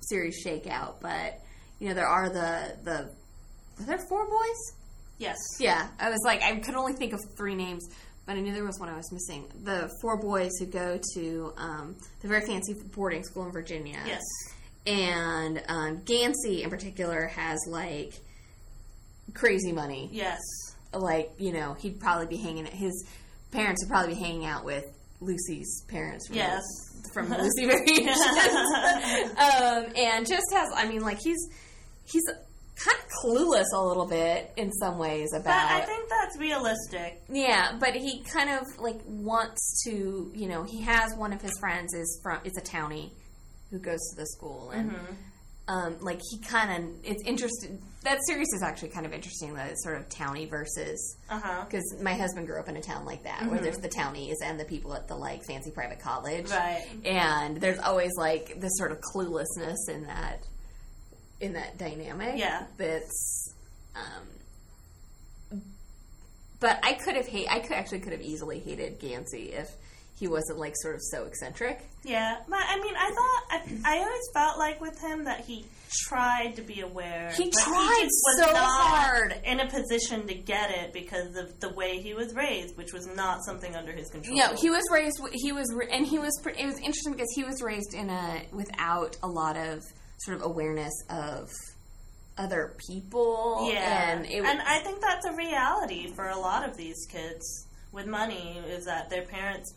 series 0.00 0.36
shake 0.42 0.66
out. 0.66 1.00
But 1.00 1.40
you 1.78 1.88
know 1.88 1.94
there 1.94 2.06
are 2.08 2.28
the 2.28 2.76
the 2.82 3.10
are 3.78 3.84
there 3.86 3.98
four 4.08 4.26
boys? 4.26 4.72
yes. 5.18 5.36
Yeah, 5.60 5.88
I 6.00 6.10
was 6.10 6.20
like, 6.24 6.42
I 6.42 6.56
could 6.60 6.74
only 6.74 6.92
think 6.94 7.12
of 7.12 7.20
three 7.36 7.54
names, 7.54 7.86
but 8.26 8.36
I 8.36 8.40
knew 8.40 8.52
there 8.52 8.64
was 8.64 8.78
one 8.80 8.88
I 8.88 8.96
was 8.96 9.10
missing. 9.12 9.46
The 9.62 9.90
four 10.02 10.16
boys 10.16 10.50
who 10.58 10.66
go 10.66 10.98
to 11.14 11.52
um, 11.56 11.96
the 12.20 12.28
very 12.28 12.44
fancy 12.44 12.74
boarding 12.74 13.22
school 13.22 13.46
in 13.46 13.52
Virginia. 13.52 13.98
Yes. 14.04 14.22
And 14.84 15.62
um, 15.68 16.02
Gansey, 16.04 16.62
in 16.62 16.70
particular, 16.70 17.28
has 17.28 17.58
like 17.68 18.14
crazy 19.32 19.72
money. 19.72 20.08
Yes. 20.12 20.40
Like, 20.92 21.32
you 21.38 21.52
know, 21.52 21.74
he'd 21.74 22.00
probably 22.00 22.26
be 22.26 22.36
hanging 22.36 22.66
his 22.66 23.06
parents 23.52 23.84
would 23.84 23.90
probably 23.90 24.14
be 24.14 24.20
hanging 24.20 24.44
out 24.44 24.64
with 24.64 24.84
Lucy's 25.20 25.84
parents. 25.88 26.26
From 26.26 26.36
Yes. 26.36 26.62
From 27.12 27.28
Lucy 27.30 27.66
Variations. 27.66 28.08
um, 29.38 29.86
and 29.96 30.26
just 30.26 30.46
has, 30.52 30.68
I 30.74 30.86
mean, 30.88 31.02
like, 31.02 31.18
he's, 31.22 31.48
he's 32.04 32.24
kind 32.76 32.96
of 32.98 33.06
clueless 33.24 33.66
a 33.74 33.82
little 33.82 34.06
bit 34.06 34.52
in 34.56 34.70
some 34.72 34.98
ways 34.98 35.32
about. 35.32 35.44
But 35.44 35.54
I 35.54 35.80
think 35.80 36.08
that's 36.08 36.38
realistic. 36.38 37.22
Yeah, 37.28 37.76
but 37.80 37.94
he 37.94 38.22
kind 38.22 38.50
of 38.50 38.78
like 38.78 39.00
wants 39.06 39.82
to, 39.84 40.30
you 40.34 40.48
know, 40.48 40.62
he 40.62 40.82
has 40.82 41.14
one 41.16 41.32
of 41.32 41.40
his 41.40 41.56
friends 41.58 41.94
is 41.94 42.20
from 42.22 42.40
is 42.44 42.56
a 42.56 42.60
townie 42.60 43.12
who 43.70 43.78
goes 43.78 44.00
to 44.10 44.16
the 44.16 44.26
school 44.26 44.70
and 44.70 44.92
mm-hmm. 44.92 45.14
um, 45.68 45.96
like 46.00 46.20
he 46.30 46.38
kind 46.38 46.84
of 46.84 46.90
it's 47.02 47.22
interesting. 47.24 47.80
That 48.04 48.18
series 48.26 48.48
is 48.54 48.62
actually 48.62 48.90
kind 48.90 49.06
of 49.06 49.12
interesting. 49.14 49.54
That 49.54 49.70
it's 49.70 49.82
sort 49.82 49.96
of 49.96 50.08
townie 50.10 50.48
versus 50.48 51.16
uh-huh. 51.30 51.64
because 51.64 51.96
my 52.02 52.12
husband 52.12 52.46
grew 52.46 52.60
up 52.60 52.68
in 52.68 52.76
a 52.76 52.82
town 52.82 53.06
like 53.06 53.24
that 53.24 53.46
where 53.46 53.58
there's 53.58 53.76
mm-hmm. 53.76 53.82
the 53.82 53.88
townies 53.88 54.36
and 54.44 54.60
the 54.60 54.66
people 54.66 54.94
at 54.94 55.08
the 55.08 55.16
like 55.16 55.44
fancy 55.44 55.70
private 55.70 56.00
college, 56.00 56.50
Right. 56.50 56.84
And 57.06 57.56
there's 57.56 57.78
always 57.78 58.12
like 58.18 58.60
this 58.60 58.72
sort 58.76 58.92
of 58.92 59.00
cluelessness 59.00 59.88
in 59.88 60.06
that 60.06 60.42
in 61.40 61.54
that 61.54 61.78
dynamic. 61.78 62.34
Yeah. 62.36 62.64
that's. 62.76 63.54
Um, 63.94 65.60
but 66.60 66.78
I 66.82 66.94
could 66.94 67.16
have 67.16 67.26
hate. 67.26 67.48
I 67.50 67.60
could 67.60 67.72
actually 67.72 68.00
could 68.00 68.12
have 68.12 68.22
easily 68.22 68.58
hated 68.58 68.98
Gansey 68.98 69.52
if 69.52 69.70
he 70.18 70.26
wasn't 70.26 70.58
like 70.58 70.74
sort 70.76 70.94
of 70.94 71.02
so 71.02 71.24
eccentric. 71.24 71.86
Yeah, 72.02 72.38
but 72.48 72.58
I 72.58 72.80
mean, 72.80 72.94
I 72.96 73.10
thought 73.10 73.42
I, 73.50 73.96
I 73.96 73.98
always 73.98 74.22
felt 74.32 74.58
like 74.58 74.80
with 74.80 74.98
him 75.00 75.24
that 75.24 75.40
he 75.44 75.66
tried 76.08 76.56
to 76.56 76.62
be 76.62 76.80
aware. 76.80 77.30
He 77.36 77.50
tried 77.50 78.00
just 78.02 78.22
was 78.24 78.38
so 78.38 78.52
not 78.52 78.66
hard. 78.66 79.40
in 79.44 79.60
a 79.60 79.68
position 79.68 80.26
to 80.26 80.34
get 80.34 80.70
it 80.70 80.92
because 80.92 81.36
of 81.36 81.60
the 81.60 81.68
way 81.68 82.00
he 82.00 82.14
was 82.14 82.34
raised, 82.34 82.76
which 82.76 82.92
was 82.92 83.06
not 83.14 83.44
something 83.44 83.76
under 83.76 83.92
his 83.92 84.08
control. 84.08 84.36
No, 84.36 84.54
he 84.54 84.70
was 84.70 84.82
raised. 84.90 85.20
He 85.32 85.52
was, 85.52 85.68
and 85.92 86.06
he 86.06 86.18
was. 86.18 86.32
It 86.46 86.66
was 86.66 86.76
interesting 86.78 87.12
because 87.12 87.32
he 87.34 87.44
was 87.44 87.60
raised 87.62 87.92
in 87.92 88.08
a 88.08 88.46
without 88.52 89.16
a 89.22 89.28
lot 89.28 89.56
of 89.56 89.82
sort 90.18 90.36
of 90.38 90.44
awareness 90.44 90.92
of 91.10 91.50
other 92.38 92.76
people. 92.88 93.68
Yeah, 93.70 94.12
and 94.12 94.26
it, 94.26 94.44
and 94.44 94.60
I 94.60 94.78
think 94.80 95.00
that's 95.00 95.26
a 95.26 95.32
reality 95.34 96.12
for 96.14 96.28
a 96.28 96.38
lot 96.38 96.68
of 96.68 96.76
these 96.76 97.06
kids 97.08 97.66
with 97.92 98.06
money 98.06 98.60
is 98.68 98.84
that 98.84 99.08
their 99.10 99.22
parents 99.22 99.74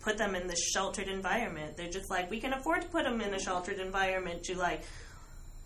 put 0.00 0.16
them 0.16 0.34
in 0.34 0.46
this 0.46 0.60
sheltered 0.72 1.08
environment. 1.08 1.76
They're 1.76 1.90
just 1.90 2.10
like, 2.10 2.30
we 2.30 2.40
can 2.40 2.52
afford 2.52 2.82
to 2.82 2.88
put 2.88 3.04
them 3.04 3.20
in 3.20 3.34
a 3.34 3.38
sheltered 3.38 3.78
environment 3.78 4.44
to 4.44 4.56
like 4.56 4.82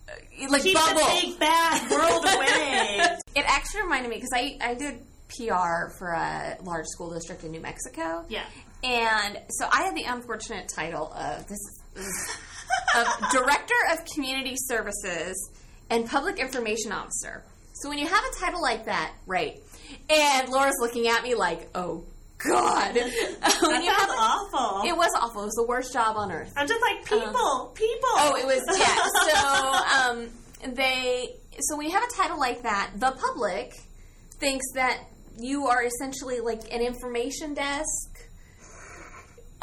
uh, 0.09 0.13
like 0.49 0.63
keep 0.63 0.75
bubble. 0.75 0.99
the 0.99 1.21
big 1.21 1.39
bad 1.39 1.91
world 1.91 2.25
away. 2.25 2.99
It 3.35 3.45
actually 3.47 3.81
reminded 3.81 4.09
me 4.09 4.17
because 4.17 4.29
I 4.35 4.57
I 4.61 4.73
did 4.75 4.99
PR 5.29 5.89
for 5.97 6.11
a 6.11 6.55
large 6.63 6.85
school 6.85 7.11
district 7.11 7.43
in 7.43 7.49
New 7.49 7.61
Mexico. 7.61 8.25
yeah, 8.29 8.45
and 8.83 9.39
so 9.49 9.67
I 9.71 9.83
had 9.85 9.95
the 9.95 10.03
unfortunate 10.03 10.69
title 10.75 11.11
of 11.13 11.47
this 11.47 11.57
is 11.95 12.37
of 12.97 13.07
Director 13.31 13.73
of 13.91 14.05
Community 14.13 14.55
Services 14.57 15.51
and 15.89 16.07
Public 16.07 16.39
Information 16.39 16.91
Officer. 16.91 17.43
So 17.73 17.89
when 17.89 17.97
you 17.97 18.07
have 18.07 18.23
a 18.23 18.39
title 18.39 18.61
like 18.61 18.85
that, 18.85 19.13
right? 19.25 19.59
And 20.09 20.49
Laura's 20.49 20.75
looking 20.79 21.07
at 21.07 21.23
me 21.23 21.35
like, 21.35 21.69
"Oh 21.75 22.03
God, 22.37 22.93
That 22.95 23.81
you 23.83 23.89
have 23.91 24.09
awful. 24.09 24.87
it 24.89 24.95
was 24.95 25.09
awful. 25.19 25.41
It 25.41 25.45
was 25.45 25.55
the 25.55 25.65
worst 25.67 25.93
job 25.93 26.15
on 26.17 26.31
earth." 26.31 26.53
I'm 26.55 26.67
just 26.67 26.81
like 26.81 27.05
people, 27.05 27.71
people. 27.75 28.09
Oh, 28.15 28.35
it 28.37 28.45
was 28.45 28.63
yeah. 28.77 28.97
So 29.33 30.09
um, 30.11 30.73
they 30.73 31.35
so 31.59 31.77
when 31.77 31.87
you 31.87 31.93
have 31.93 32.03
a 32.03 32.13
title 32.15 32.39
like 32.39 32.63
that, 32.63 32.91
the 32.95 33.11
public 33.11 33.73
thinks 34.39 34.65
that 34.75 34.99
you 35.37 35.67
are 35.67 35.83
essentially 35.83 36.39
like 36.39 36.61
an 36.73 36.81
information 36.81 37.53
desk 37.53 38.12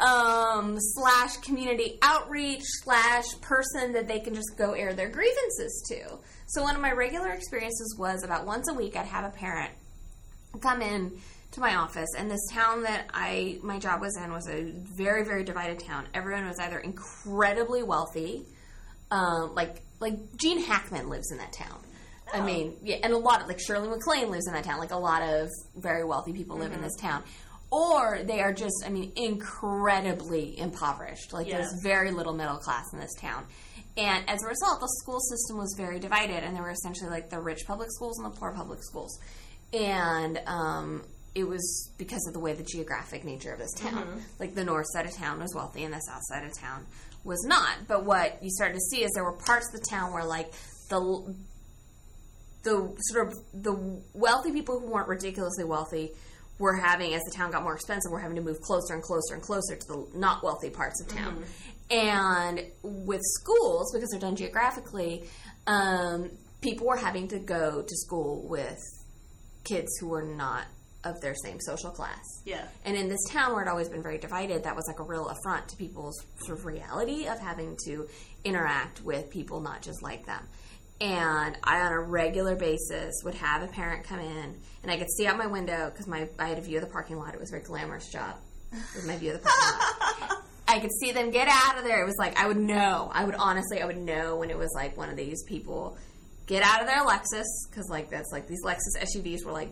um, 0.01 0.77
slash 0.79 1.37
community 1.37 1.97
outreach 2.01 2.63
slash 2.83 3.25
person 3.41 3.93
that 3.93 4.07
they 4.07 4.19
can 4.19 4.33
just 4.33 4.57
go 4.57 4.71
air 4.73 4.93
their 4.93 5.09
grievances 5.09 5.83
to. 5.89 6.17
So 6.47 6.63
one 6.63 6.75
of 6.75 6.81
my 6.81 6.91
regular 6.91 7.29
experiences 7.29 7.95
was 7.97 8.23
about 8.23 8.45
once 8.45 8.67
a 8.69 8.73
week 8.73 8.95
I'd 8.97 9.05
have 9.05 9.25
a 9.25 9.29
parent 9.29 9.71
come 10.61 10.81
in 10.81 11.11
to 11.51 11.59
my 11.59 11.75
office 11.75 12.09
and 12.17 12.29
this 12.31 12.41
town 12.51 12.83
that 12.83 13.05
I 13.13 13.59
my 13.61 13.77
job 13.79 14.01
was 14.01 14.17
in 14.17 14.31
was 14.31 14.47
a 14.49 14.71
very 14.97 15.23
very 15.23 15.43
divided 15.43 15.79
town. 15.79 16.07
Everyone 16.13 16.47
was 16.47 16.59
either 16.59 16.79
incredibly 16.79 17.83
wealthy, 17.83 18.45
um, 19.11 19.53
like 19.55 19.81
like 19.99 20.15
Gene 20.37 20.61
Hackman 20.63 21.09
lives 21.09 21.31
in 21.31 21.37
that 21.37 21.53
town. 21.53 21.79
I 22.33 22.39
Oh. 22.39 22.43
mean, 22.43 22.77
yeah, 22.81 22.97
and 23.03 23.11
a 23.13 23.17
lot 23.17 23.41
of 23.41 23.47
like 23.47 23.59
Shirley 23.59 23.89
MacLaine 23.89 24.31
lives 24.31 24.47
in 24.47 24.53
that 24.53 24.63
town. 24.63 24.79
Like 24.79 24.91
a 24.91 24.97
lot 24.97 25.21
of 25.21 25.49
very 25.75 26.03
wealthy 26.05 26.31
people 26.33 26.57
live 26.57 26.71
in 26.71 26.81
this 26.81 26.95
town, 26.95 27.23
or 27.71 28.19
they 28.23 28.41
are 28.41 28.53
just 28.53 28.83
I 28.85 28.89
mean 28.89 29.11
incredibly 29.15 30.57
impoverished. 30.59 31.33
Like 31.33 31.47
Yeah. 31.47 31.57
there's 31.57 31.73
very 31.81 32.11
little 32.11 32.33
middle 32.33 32.57
class 32.57 32.85
in 32.93 32.99
this 32.99 33.13
town. 33.19 33.45
And 33.97 34.29
as 34.29 34.41
a 34.43 34.47
result, 34.47 34.79
the 34.79 34.87
school 35.01 35.19
system 35.19 35.57
was 35.57 35.73
very 35.77 35.99
divided, 35.99 36.43
and 36.43 36.55
there 36.55 36.63
were 36.63 36.71
essentially 36.71 37.09
like 37.09 37.29
the 37.29 37.39
rich 37.41 37.63
public 37.67 37.89
schools 37.91 38.19
and 38.19 38.31
the 38.31 38.37
poor 38.37 38.53
public 38.53 38.81
schools. 38.83 39.19
And 39.73 40.39
um, 40.47 41.03
it 41.35 41.43
was 41.45 41.91
because 41.97 42.25
of 42.27 42.33
the 42.33 42.39
way 42.39 42.53
the 42.53 42.63
geographic 42.63 43.23
nature 43.25 43.51
of 43.51 43.59
this 43.59 43.73
town. 43.73 44.21
Like 44.39 44.55
the 44.55 44.63
north 44.63 44.85
side 44.93 45.05
of 45.05 45.13
town 45.15 45.39
was 45.39 45.53
wealthy, 45.55 45.83
and 45.83 45.93
the 45.93 45.99
south 45.99 46.21
side 46.23 46.45
of 46.45 46.57
town 46.57 46.85
was 47.23 47.43
not. 47.45 47.87
But 47.87 48.05
what 48.05 48.41
you 48.41 48.49
started 48.49 48.75
to 48.75 48.79
see 48.81 49.03
is 49.03 49.11
there 49.13 49.23
were 49.25 49.37
parts 49.37 49.67
of 49.73 49.79
the 49.79 49.85
town 49.89 50.13
where 50.13 50.25
like 50.25 50.53
the 50.89 51.35
the 52.63 52.95
sort 53.09 53.27
of 53.27 53.33
the 53.53 53.73
wealthy 54.13 54.51
people 54.51 54.79
who 54.79 54.87
weren't 54.87 55.07
ridiculously 55.07 55.63
wealthy 55.63 56.11
were 56.61 56.75
having 56.75 57.13
as 57.13 57.21
the 57.23 57.31
town 57.31 57.51
got 57.51 57.63
more 57.63 57.75
expensive 57.75 58.11
we're 58.11 58.19
having 58.19 58.37
to 58.37 58.41
move 58.41 58.61
closer 58.61 58.93
and 58.93 59.03
closer 59.03 59.33
and 59.33 59.43
closer 59.43 59.75
to 59.75 59.87
the 59.87 60.07
not 60.15 60.43
wealthy 60.43 60.69
parts 60.69 61.01
of 61.01 61.07
town 61.07 61.43
and 61.89 62.61
with 62.83 63.21
schools 63.23 63.91
because 63.93 64.09
they're 64.11 64.21
done 64.21 64.35
geographically 64.35 65.23
um, 65.67 66.29
people 66.61 66.87
were 66.87 66.97
having 66.97 67.27
to 67.27 67.39
go 67.39 67.81
to 67.81 67.95
school 67.97 68.47
with 68.47 68.79
kids 69.63 69.89
who 69.99 70.07
were 70.07 70.23
not 70.23 70.65
of 71.03 71.19
their 71.21 71.33
same 71.43 71.59
social 71.59 71.89
class 71.89 72.23
yeah. 72.45 72.63
and 72.85 72.95
in 72.95 73.09
this 73.09 73.23
town 73.29 73.53
where 73.53 73.63
it 73.63 73.67
always 73.67 73.89
been 73.89 74.03
very 74.03 74.19
divided, 74.19 74.63
that 74.63 74.75
was 74.75 74.87
like 74.87 74.99
a 74.99 75.03
real 75.03 75.27
affront 75.29 75.67
to 75.69 75.75
people's 75.75 76.23
sort 76.45 76.59
of 76.59 76.65
reality 76.65 77.27
of 77.27 77.39
having 77.39 77.75
to 77.85 78.07
interact 78.43 79.01
with 79.03 79.29
people 79.29 79.59
not 79.61 79.81
just 79.81 80.01
like 80.03 80.25
them. 80.25 80.47
And 81.01 81.57
I, 81.63 81.81
on 81.81 81.91
a 81.93 81.99
regular 81.99 82.55
basis, 82.55 83.15
would 83.25 83.33
have 83.35 83.63
a 83.63 83.67
parent 83.67 84.03
come 84.05 84.19
in, 84.19 84.55
and 84.83 84.91
I 84.91 84.97
could 84.97 85.09
see 85.11 85.25
out 85.25 85.37
my 85.37 85.47
window 85.47 85.89
because 85.89 86.07
my 86.07 86.29
I 86.37 86.45
had 86.47 86.59
a 86.59 86.61
view 86.61 86.77
of 86.77 86.83
the 86.83 86.89
parking 86.91 87.17
lot. 87.17 87.33
It 87.33 87.39
was 87.39 87.49
a 87.49 87.53
very 87.53 87.63
glamorous 87.63 88.07
job 88.11 88.35
with 88.71 89.05
my 89.07 89.17
view 89.17 89.31
of 89.33 89.41
the 89.41 89.49
parking 89.49 90.29
lot. 90.29 90.43
I 90.67 90.79
could 90.79 90.91
see 91.01 91.11
them 91.11 91.31
get 91.31 91.47
out 91.49 91.77
of 91.79 91.83
there. 91.83 92.01
It 92.01 92.05
was 92.05 92.15
like 92.19 92.39
I 92.39 92.47
would 92.47 92.57
know. 92.57 93.09
I 93.13 93.25
would 93.25 93.35
honestly, 93.35 93.81
I 93.81 93.85
would 93.85 93.97
know 93.97 94.37
when 94.37 94.49
it 94.51 94.57
was 94.57 94.71
like 94.75 94.95
one 94.95 95.09
of 95.09 95.17
these 95.17 95.43
people 95.43 95.97
get 96.45 96.61
out 96.63 96.81
of 96.81 96.87
their 96.87 96.99
Lexus 97.03 97.45
because 97.69 97.89
like 97.89 98.09
that's 98.09 98.31
like 98.31 98.47
these 98.47 98.63
Lexus 98.63 99.01
SUVs 99.01 99.43
were 99.43 99.51
like 99.51 99.69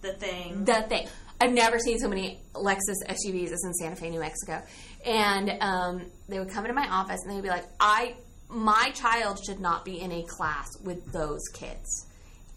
The 0.00 0.14
thing. 0.14 0.64
the 0.64 0.82
thing. 0.88 1.06
I've 1.42 1.52
never 1.52 1.78
seen 1.78 1.98
so 1.98 2.08
many 2.08 2.40
Lexus 2.54 2.96
SUVs 3.06 3.52
as 3.52 3.62
in 3.64 3.72
Santa 3.74 3.96
Fe, 3.96 4.10
New 4.10 4.20
Mexico. 4.20 4.62
And 5.06 5.50
um, 5.60 6.02
they 6.28 6.38
would 6.38 6.50
come 6.50 6.64
into 6.64 6.74
my 6.74 6.88
office 6.88 7.20
and 7.22 7.30
they 7.30 7.34
would 7.36 7.44
be 7.44 7.48
like, 7.50 7.64
"I, 7.78 8.14
my 8.50 8.90
child 8.94 9.38
should 9.44 9.60
not 9.60 9.84
be 9.84 10.00
in 10.00 10.12
a 10.12 10.22
class 10.22 10.68
with 10.82 11.12
those 11.12 11.42
kids." 11.52 12.06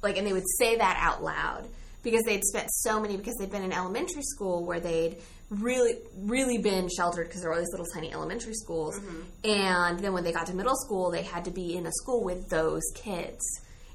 Like, 0.01 0.17
and 0.17 0.27
they 0.27 0.33
would 0.33 0.47
say 0.59 0.77
that 0.77 0.97
out 0.99 1.23
loud 1.23 1.67
because 2.03 2.23
they'd 2.23 2.43
spent 2.43 2.69
so 2.71 2.99
many 2.99 3.15
because 3.17 3.35
they'd 3.39 3.51
been 3.51 3.63
in 3.63 3.71
elementary 3.71 4.23
school 4.23 4.65
where 4.65 4.79
they'd 4.79 5.17
really, 5.49 5.95
really 6.17 6.57
been 6.57 6.89
sheltered 6.89 7.27
because 7.27 7.41
there 7.41 7.49
were 7.49 7.55
all 7.55 7.61
these 7.61 7.71
little 7.71 7.85
tiny 7.93 8.11
elementary 8.11 8.53
schools. 8.53 8.99
Mm-hmm. 8.99 9.49
And 9.49 9.99
then 9.99 10.13
when 10.13 10.23
they 10.23 10.31
got 10.31 10.47
to 10.47 10.53
middle 10.55 10.75
school, 10.75 11.11
they 11.11 11.23
had 11.23 11.45
to 11.45 11.51
be 11.51 11.75
in 11.75 11.85
a 11.85 11.91
school 11.91 12.23
with 12.23 12.49
those 12.49 12.81
kids. 12.95 13.41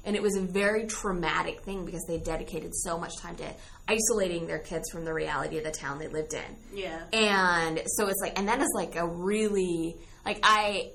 And 0.05 0.15
it 0.15 0.21
was 0.21 0.37
a 0.37 0.41
very 0.41 0.87
traumatic 0.87 1.61
thing 1.63 1.85
because 1.85 2.03
they 2.07 2.17
dedicated 2.17 2.73
so 2.73 2.97
much 2.97 3.17
time 3.17 3.35
to 3.35 3.45
isolating 3.87 4.47
their 4.47 4.59
kids 4.59 4.89
from 4.89 5.03
the 5.03 5.13
reality 5.13 5.57
of 5.57 5.65
the 5.65 5.71
town 5.71 5.99
they 5.99 6.07
lived 6.07 6.33
in. 6.33 6.55
yeah. 6.73 7.01
And 7.11 7.81
so 7.85 8.07
it's 8.07 8.21
like, 8.21 8.39
and 8.39 8.47
that 8.47 8.61
is 8.61 8.69
like 8.73 8.95
a 8.95 9.05
really, 9.05 9.97
like, 10.25 10.39
I, 10.41 10.91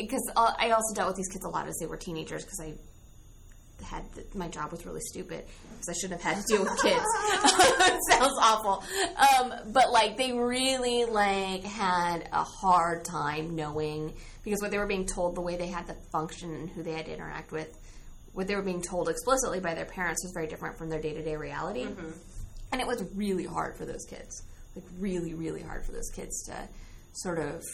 because 0.00 0.30
I 0.36 0.70
also 0.70 0.94
dealt 0.94 1.08
with 1.08 1.16
these 1.16 1.28
kids 1.28 1.44
a 1.44 1.48
lot 1.48 1.68
as 1.68 1.76
they 1.78 1.86
were 1.86 1.96
teenagers 1.96 2.44
because 2.44 2.60
I 2.60 2.74
had, 3.84 4.04
my 4.34 4.48
job 4.48 4.72
was 4.72 4.84
really 4.84 5.00
stupid 5.00 5.44
because 5.72 5.88
I 5.88 5.92
shouldn't 5.94 6.20
have 6.20 6.34
had 6.34 6.44
to 6.44 6.52
deal 6.52 6.62
with 6.62 6.82
kids. 6.82 7.04
sounds 8.10 8.38
awful. 8.40 8.84
Um, 9.16 9.72
but 9.72 9.90
like, 9.90 10.16
they 10.16 10.32
really, 10.32 11.04
like, 11.04 11.64
had 11.64 12.28
a 12.32 12.44
hard 12.44 13.04
time 13.04 13.54
knowing 13.56 14.14
because 14.44 14.60
what 14.60 14.70
they 14.70 14.78
were 14.78 14.86
being 14.86 15.06
told, 15.06 15.34
the 15.34 15.40
way 15.40 15.56
they 15.56 15.66
had 15.68 15.86
to 15.86 15.96
function 16.12 16.54
and 16.54 16.70
who 16.70 16.82
they 16.82 16.92
had 16.92 17.06
to 17.06 17.12
interact 17.12 17.52
with, 17.52 17.68
what 18.32 18.46
they 18.46 18.54
were 18.54 18.62
being 18.62 18.82
told 18.82 19.08
explicitly 19.08 19.60
by 19.60 19.74
their 19.74 19.86
parents 19.86 20.24
was 20.24 20.32
very 20.32 20.46
different 20.46 20.78
from 20.78 20.88
their 20.88 21.00
day 21.00 21.12
to 21.14 21.22
day 21.22 21.36
reality. 21.36 21.82
And 22.72 22.80
it 22.80 22.86
was 22.86 23.02
really 23.14 23.44
hard 23.44 23.76
for 23.76 23.84
those 23.84 24.04
kids. 24.08 24.42
Like, 24.74 24.84
really, 24.98 25.34
really 25.34 25.62
hard 25.62 25.84
for 25.84 25.92
those 25.92 26.08
kids 26.14 26.44
to 26.44 26.54
sort 27.12 27.38
of 27.40 27.64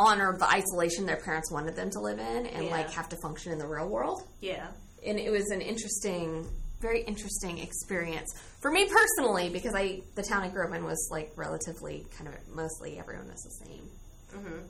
honor 0.00 0.36
the 0.38 0.48
isolation 0.48 1.04
their 1.06 1.18
parents 1.18 1.52
wanted 1.52 1.76
them 1.76 1.90
to 1.90 2.00
live 2.00 2.18
in 2.18 2.46
and, 2.46 2.64
Yeah. 2.64 2.70
like, 2.70 2.90
have 2.92 3.08
to 3.10 3.16
function 3.22 3.52
in 3.52 3.58
the 3.58 3.66
real 3.68 3.88
world. 3.88 4.22
Yeah. 4.40 4.66
And 5.06 5.18
it 5.18 5.30
was 5.30 5.50
an 5.50 5.60
interesting, 5.60 6.48
very 6.80 7.02
interesting 7.02 7.58
experience 7.58 8.28
for 8.60 8.70
me 8.70 8.88
personally 8.88 9.50
because 9.50 9.74
I, 9.74 10.00
the 10.14 10.22
town 10.22 10.42
I 10.42 10.48
grew 10.48 10.66
up 10.66 10.74
in 10.74 10.84
was, 10.84 11.08
like, 11.10 11.32
relatively 11.36 12.06
kind 12.16 12.28
of 12.28 12.34
mostly 12.48 12.98
everyone 12.98 13.28
was 13.28 13.42
the 13.42 13.64
same. 13.66 13.90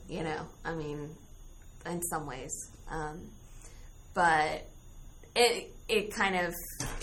You 0.09 0.23
know, 0.23 0.47
I 0.65 0.73
mean, 0.73 1.15
in 1.85 2.01
some 2.03 2.25
ways. 2.25 2.51
Um, 2.89 3.29
but 4.13 4.67
it 5.35 5.71
it 5.87 6.13
kind 6.13 6.35
of 6.35 6.53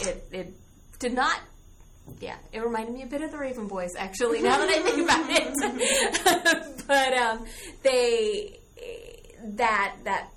it 0.01 0.25
it 0.33 0.53
did 0.99 1.14
not 1.14 1.38
yeah 2.21 2.37
it 2.53 2.61
reminded 2.64 2.94
me 2.94 3.03
a 3.03 3.07
bit 3.07 3.23
of 3.23 3.31
the 3.31 3.38
raven 3.38 3.66
boys 3.66 3.90
actually 3.97 4.40
now 4.42 4.59
that 4.59 4.68
i 4.68 4.81
think 4.83 5.05
about 5.05 5.27
it 5.31 6.83
but 6.87 7.12
um 7.14 7.44
they 7.83 8.59
that 9.57 9.97
that 10.05 10.29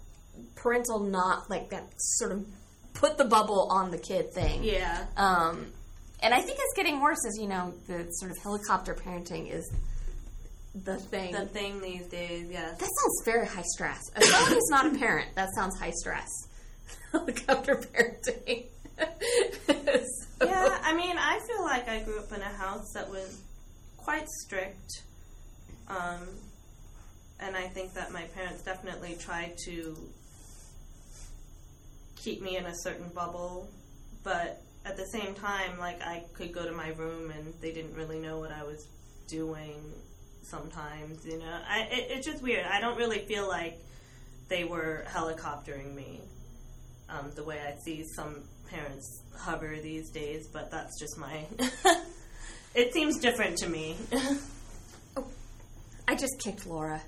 parental 0.55 0.99
not 0.99 1.49
like 1.49 1.69
that 1.69 1.86
sort 1.97 2.31
of 2.31 2.45
put 2.93 3.17
the 3.17 3.25
bubble 3.25 3.67
on 3.71 3.89
the 3.91 3.97
kid 3.97 4.31
thing 4.34 4.63
Yeah. 4.63 5.05
um 5.17 5.67
and 6.21 6.34
i 6.34 6.41
think 6.41 6.57
it's 6.62 6.73
getting 6.75 6.99
worse 7.01 7.25
as 7.27 7.38
you 7.41 7.47
know 7.47 7.73
the 7.88 8.07
sort 8.12 8.31
of 8.31 8.38
helicopter 8.38 8.93
parenting 8.93 9.51
is 9.51 9.71
the 10.73 10.95
thing 10.95 11.34
The 11.34 11.47
thing 11.47 11.81
these 11.81 12.05
days, 12.07 12.47
yes. 12.49 12.77
that 12.77 12.79
sounds 13.01 13.21
very 13.25 13.45
high 13.45 13.62
stress. 13.73 13.99
As 14.15 14.25
someone 14.29 14.53
who's 14.53 14.69
not 14.69 14.86
a 14.86 14.97
parent, 14.97 15.27
that 15.36 15.49
sounds 15.53 15.77
high 15.77 15.91
stress. 15.91 16.29
Helicopter 17.12 17.75
parenting. 17.75 18.67
So- 20.39 20.47
yeah, 20.47 20.80
I 20.84 20.93
mean, 20.95 21.15
I 21.17 21.39
feel 21.47 21.62
like 21.63 21.88
I 21.88 21.99
grew 21.99 22.18
up 22.20 22.32
in 22.32 22.41
a 22.41 22.45
house 22.45 22.91
that 22.93 23.09
was 23.09 23.41
quite 23.97 24.28
strict. 24.28 25.03
Um, 25.88 26.28
and 27.39 27.55
I 27.55 27.68
think 27.68 27.93
that 27.93 28.11
my 28.11 28.24
parents 28.36 28.63
definitely 28.63 29.15
tried 29.20 29.55
to 29.65 29.95
keep 32.15 32.41
me 32.41 32.57
in 32.57 32.65
a 32.65 32.74
certain 32.84 33.09
bubble. 33.09 33.68
But 34.24 34.61
at 34.86 34.97
the 34.97 35.05
same 35.05 35.34
time, 35.36 35.78
like, 35.80 36.01
I 36.01 36.24
could 36.34 36.51
go 36.53 36.65
to 36.65 36.72
my 36.72 36.89
room 36.89 37.32
and 37.32 37.53
they 37.61 37.72
didn't 37.72 37.95
really 37.95 38.20
know 38.20 38.39
what 38.39 38.51
I 38.51 38.63
was 38.63 38.88
doing 39.28 39.76
sometimes, 40.43 41.26
you 41.26 41.38
know? 41.39 41.59
I, 41.68 41.82
it, 41.91 42.07
it's 42.09 42.26
just 42.26 42.41
weird. 42.41 42.65
I 42.65 42.80
don't 42.82 42.97
really 42.97 43.20
feel 43.20 43.47
like 43.47 43.80
they 44.49 44.63
were 44.63 45.05
helicoptering 45.07 45.93
me 45.95 46.20
um, 47.12 47.32
the 47.36 47.43
way 47.43 47.59
I 47.59 47.76
see 47.84 48.03
some 48.16 48.43
parents 48.70 49.24
hover 49.38 49.78
these 49.82 50.09
days, 50.12 50.47
but 50.51 50.72
that's 50.72 50.99
just 50.99 51.18
my. 51.18 51.45
it 52.76 52.93
seems 52.93 53.20
different 53.20 53.57
to 53.57 53.70
me. 53.70 53.97
oh, 55.18 55.26
I 56.07 56.16
just 56.16 56.39
kicked 56.39 56.66
Laura. 56.66 57.01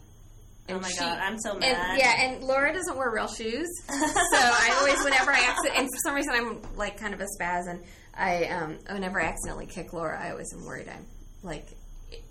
oh 0.69 0.79
my 0.79 0.89
she- 0.89 0.99
god, 0.99 1.19
I'm 1.19 1.39
so 1.39 1.51
And, 1.53 1.61
mad. 1.61 1.97
yeah, 1.99 2.21
and 2.23 2.43
Laura 2.43 2.73
doesn't 2.73 2.97
wear 2.97 3.09
real 3.11 3.27
shoes, 3.27 3.67
so 3.87 3.95
I 3.95 4.75
always, 4.79 5.03
whenever 5.03 5.31
I 5.31 5.39
accident, 5.39 5.77
and 5.79 5.87
for 5.87 5.99
some 6.05 6.15
reason 6.15 6.33
I'm 6.35 6.61
like 6.75 6.97
kind 6.99 7.13
of 7.13 7.21
a 7.21 7.27
spaz, 7.39 7.67
and 7.69 7.81
I, 8.15 8.45
um, 8.45 8.77
whenever 8.89 9.21
I 9.21 9.25
accidentally 9.25 9.65
kick 9.67 9.91
Laura, 9.93 10.19
I 10.21 10.31
always 10.31 10.53
am 10.53 10.65
worried 10.65 10.87
I'm 10.89 11.05
like 11.43 11.67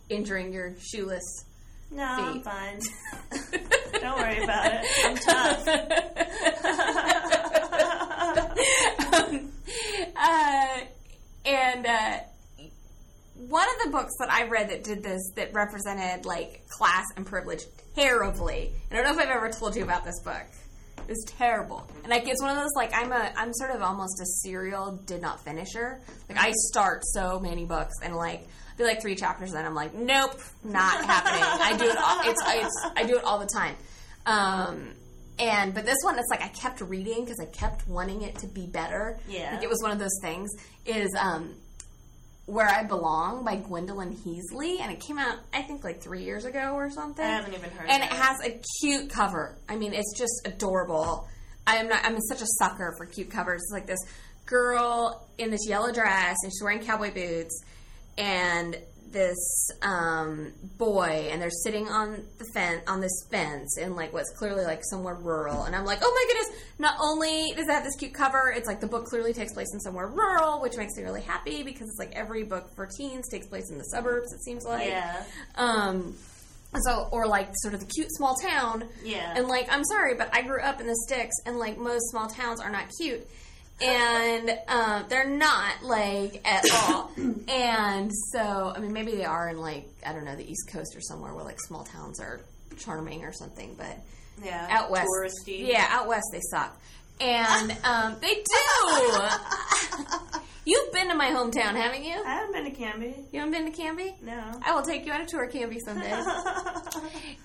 injuring 0.09 0.53
your 0.53 0.75
shoeless 0.81 1.23
No, 1.91 2.05
I'm 2.05 2.43
fine. 2.43 2.79
Don't 4.01 4.19
worry 4.19 4.43
about 4.43 4.73
it. 4.73 4.87
I'm 5.05 5.17
tough. 5.17 5.67
uh, 10.17 10.81
and 11.45 11.87
uh, 11.87 12.19
one 13.49 13.67
of 13.69 13.85
the 13.85 13.91
books 13.91 14.15
that 14.19 14.31
I 14.31 14.49
read 14.49 14.71
that 14.71 14.85
did 14.85 15.03
this 15.03 15.33
that 15.37 15.53
represented 15.53 16.25
like 16.25 16.63
class 16.69 17.05
and 17.17 17.27
privilege 17.27 17.63
terribly. 17.95 18.73
I 18.91 18.95
don't 18.95 19.05
know 19.05 19.13
if 19.13 19.19
I've 19.19 19.35
ever 19.35 19.51
told 19.51 19.77
you 19.77 19.83
about 19.83 20.05
this 20.05 20.21
book. 20.23 20.47
It 20.99 21.09
was 21.09 21.25
terrible, 21.27 21.87
and 22.03 22.11
like 22.11 22.29
it's 22.29 22.41
one 22.41 22.51
of 22.51 22.63
those 22.63 22.71
like 22.77 22.93
I'm 22.95 23.13
a 23.13 23.33
I'm 23.37 23.53
sort 23.55 23.73
of 23.73 23.83
almost 23.83 24.21
a 24.21 24.27
serial 24.27 25.01
did 25.05 25.21
not 25.21 25.43
finisher. 25.45 26.01
Like 26.29 26.39
I 26.39 26.53
start 26.53 27.05
so 27.05 27.41
many 27.41 27.65
books 27.65 27.95
and 28.03 28.15
like 28.15 28.47
I 28.73 28.77
be 28.79 28.85
like 28.85 29.03
three 29.03 29.17
chapters, 29.17 29.51
and 29.51 29.59
then 29.59 29.67
I'm 29.67 29.75
like, 29.75 29.95
nope, 29.95 30.41
not 30.63 31.05
happening. 31.05 31.43
I 31.43 31.77
do 31.77 31.85
it. 31.85 31.97
All, 31.97 32.21
it's 32.25 32.43
it's 32.47 32.87
I 32.97 33.05
do 33.05 33.19
it 33.19 33.25
all 33.25 33.39
the 33.39 33.47
time. 33.47 33.75
Um, 34.25 34.95
and 35.39 35.75
but 35.75 35.85
this 35.87 35.99
one, 36.03 36.19
it's 36.19 36.29
like 36.31 36.43
I 36.43 36.49
kept 36.49 36.81
reading 36.81 37.25
because 37.25 37.41
I 37.41 37.47
kept 37.47 37.89
wanting 37.89 38.23
it 38.23 38.37
to 38.39 38.47
be 38.47 38.67
better. 38.67 39.19
Yeah. 39.29 39.55
like 39.55 39.63
it 39.63 39.69
was 39.69 39.81
one 39.83 39.91
of 39.93 39.99
those 39.99 40.19
things. 40.23 40.51
Is 40.87 41.09
um, 41.19 41.55
where 42.47 42.67
I 42.69 42.83
belong 42.85 43.45
by 43.45 43.57
Gwendolyn 43.57 44.15
Heasley, 44.17 44.81
and 44.81 44.93
it 44.93 45.01
came 45.01 45.19
out 45.19 45.37
I 45.55 45.63
think 45.63 45.85
like 45.85 46.03
three 46.03 46.23
years 46.25 46.45
ago 46.45 46.75
or 46.75 46.91
something. 46.91 47.25
I 47.25 47.29
haven't 47.29 47.55
even 47.55 47.71
heard 47.71 47.89
And 47.89 48.03
of 48.03 48.09
it 48.11 48.13
it. 48.13 48.19
has 48.19 48.41
a 48.45 48.61
cute 48.81 49.11
cover. 49.11 49.57
I 49.69 49.77
mean, 49.77 49.95
it's 49.95 50.17
just 50.19 50.43
adorable. 50.47 51.29
I 51.67 51.77
am 51.77 51.89
not. 51.89 52.05
I'm 52.05 52.19
such 52.21 52.43
a 52.43 52.47
sucker 52.59 52.95
for 52.99 53.07
cute 53.07 53.31
covers. 53.31 53.63
It's 53.63 53.73
like 53.73 53.87
this 53.87 54.01
girl 54.47 55.29
in 55.39 55.51
this 55.51 55.67
yellow 55.69 55.93
dress, 55.93 56.37
and 56.43 56.53
she's 56.53 56.61
wearing 56.63 56.81
cowboy 56.81 57.15
boots, 57.15 57.63
and 58.19 58.77
this 59.13 59.71
um, 59.83 60.53
boy, 60.79 61.29
and 61.31 61.41
they're 61.41 61.51
sitting 61.51 61.89
on 61.89 62.25
the 62.39 62.45
fence 62.53 62.83
on 62.89 63.01
this 63.01 63.27
fence 63.31 63.79
in 63.79 63.95
like 63.95 64.13
what's 64.13 64.31
clearly 64.37 64.65
like 64.65 64.81
somewhere 64.85 65.15
rural. 65.15 65.65
And 65.65 65.77
I'm 65.77 65.85
like, 65.85 65.99
oh 66.03 66.13
my 66.15 66.33
goodness! 66.33 66.63
Not 66.79 66.97
only 67.01 67.53
does 67.55 67.69
it 67.69 67.73
have 67.73 67.85
this 67.85 67.97
cute 67.97 68.15
cover, 68.15 68.53
it's 68.55 68.67
like 68.67 68.81
the 68.81 68.87
book 68.87 69.05
clearly 69.07 69.33
takes 69.33 69.53
place 69.53 69.73
in 69.73 69.81
somewhere 69.81 70.09
rural, 70.09 70.61
which 70.61 70.77
makes 70.77 70.97
me 70.97 71.03
really 71.03 71.23
happy 71.23 71.63
because 71.63 71.89
it's 71.89 71.99
like 71.99 72.13
every 72.13 72.43
book 72.43 72.75
for 72.75 72.87
teens 72.87 73.29
takes 73.29 73.47
place 73.47 73.71
in 73.71 73.79
the 73.79 73.85
suburbs. 73.85 74.33
It 74.33 74.43
seems 74.43 74.65
like. 74.65 74.89
Yeah. 74.89 75.25
Um, 75.57 76.15
so, 76.81 77.09
or 77.13 77.27
like 77.27 77.51
sort 77.57 77.75
of 77.75 77.81
the 77.81 77.87
cute 77.87 78.09
small 78.13 78.35
town. 78.37 78.89
Yeah. 79.05 79.35
And 79.37 79.47
like, 79.47 79.69
I'm 79.71 79.85
sorry, 79.85 80.15
but 80.15 80.35
I 80.35 80.43
grew 80.43 80.61
up 80.63 80.81
in 80.81 80.87
the 80.87 80.97
sticks, 81.07 81.37
and 81.45 81.59
like 81.59 81.79
most 81.79 82.11
small 82.11 82.29
towns 82.29 82.61
are 82.61 82.71
not 82.71 82.91
cute, 82.99 83.27
and 83.83 84.59
um, 84.69 85.05
they're 85.09 85.29
not 85.29 85.83
like 85.83 86.41
at 86.45 86.65
all. 86.73 87.11
and 87.49 88.11
so, 88.33 88.73
I 88.75 88.79
mean, 88.79 88.93
maybe 88.93 89.13
they 89.13 89.25
are 89.25 89.49
in 89.49 89.59
like 89.59 89.89
I 90.07 90.13
don't 90.13 90.25
know 90.25 90.37
the 90.37 90.49
East 90.49 90.71
Coast 90.71 90.97
or 90.97 91.01
somewhere 91.01 91.35
where 91.35 91.45
like 91.45 91.61
small 91.61 91.85
towns 91.85 92.21
are 92.21 92.41
charming 92.79 93.25
or 93.25 93.33
something, 93.33 93.75
but 93.77 93.99
yeah. 94.43 94.67
out 94.71 94.91
west, 94.91 95.09
Touristy. 95.09 95.67
yeah, 95.67 95.87
out 95.91 96.09
west 96.09 96.27
they 96.33 96.41
suck, 96.51 96.77
and 97.21 97.77
um, 97.85 98.17
they 98.21 98.35
do. 98.35 99.21
You've 100.65 100.93
been 100.93 101.09
to 101.09 101.17
my 101.17 101.31
hometown, 101.31 101.75
haven't 101.75 102.05
you? 102.05 102.23
I 102.25 102.35
haven't 102.35 102.53
been 102.53 102.65
to 102.67 102.71
Canby. 102.71 103.17
You 103.33 103.41
haven't 103.41 103.53
been 103.53 103.65
to 103.65 103.77
Canby? 103.77 104.15
No. 104.23 104.61
I 104.65 104.73
will 104.73 104.83
take 104.83 105.05
you 105.05 105.11
on 105.13 105.21
a 105.21 105.27
tour 105.27 105.43
of 105.43 105.53
Canby 105.53 105.81
someday. 105.85 106.13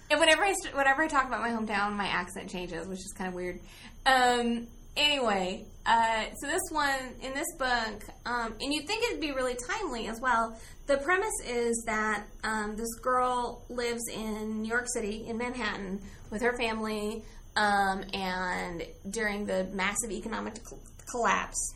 And 0.10 0.22
whenever 0.22 0.44
I 0.44 0.54
st- 0.54 0.74
whenever 0.74 1.02
I 1.02 1.08
talk 1.08 1.28
about 1.28 1.42
my 1.42 1.50
hometown, 1.50 1.92
my 1.94 2.08
accent 2.08 2.50
changes, 2.50 2.88
which 2.88 3.00
is 3.00 3.14
kind 3.18 3.28
of 3.28 3.34
weird. 3.34 3.60
Um, 4.06 4.68
anyway, 4.98 5.66
uh, 5.86 6.26
so 6.36 6.48
this 6.48 6.64
one 6.70 7.16
in 7.22 7.34
this 7.34 7.48
book, 7.58 8.04
um, 8.26 8.54
and 8.60 8.74
you'd 8.74 8.86
think 8.88 9.04
it'd 9.06 9.22
be 9.22 9.32
really 9.32 9.56
timely 9.56 10.08
as 10.08 10.20
well. 10.20 10.60
The 10.88 10.98
premise 10.98 11.40
is 11.46 11.84
that 11.86 12.26
um, 12.44 12.76
this 12.76 12.94
girl 12.96 13.66
lives 13.70 14.04
in 14.14 14.62
New 14.62 14.70
York 14.70 14.88
City, 14.94 15.26
in 15.28 15.38
Manhattan, 15.38 16.02
with 16.30 16.42
her 16.42 16.58
family, 16.58 17.24
um, 17.56 18.04
and 18.14 18.84
during 19.10 19.46
the 19.46 19.66
massive 19.74 20.12
economic 20.12 20.64
col- 20.64 20.80
collapse, 21.10 21.76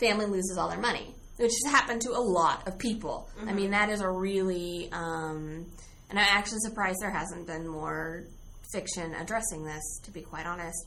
family 0.00 0.26
loses 0.26 0.56
all 0.58 0.68
their 0.68 0.80
money, 0.80 1.14
which 1.36 1.52
has 1.64 1.72
happened 1.72 2.00
to 2.02 2.10
a 2.10 2.20
lot 2.20 2.66
of 2.66 2.78
people. 2.78 3.28
I 3.46 3.52
mean, 3.52 3.70
that 3.70 3.90
is 3.90 4.00
a 4.00 4.10
really, 4.10 4.88
um, 4.92 5.66
and 6.08 6.18
I'm 6.18 6.26
actually 6.28 6.60
surprised 6.60 6.98
there 7.00 7.10
hasn't 7.10 7.46
been 7.46 7.68
more 7.68 8.24
fiction 8.72 9.14
addressing 9.14 9.64
this, 9.64 10.00
to 10.04 10.10
be 10.10 10.22
quite 10.22 10.46
honest. 10.46 10.86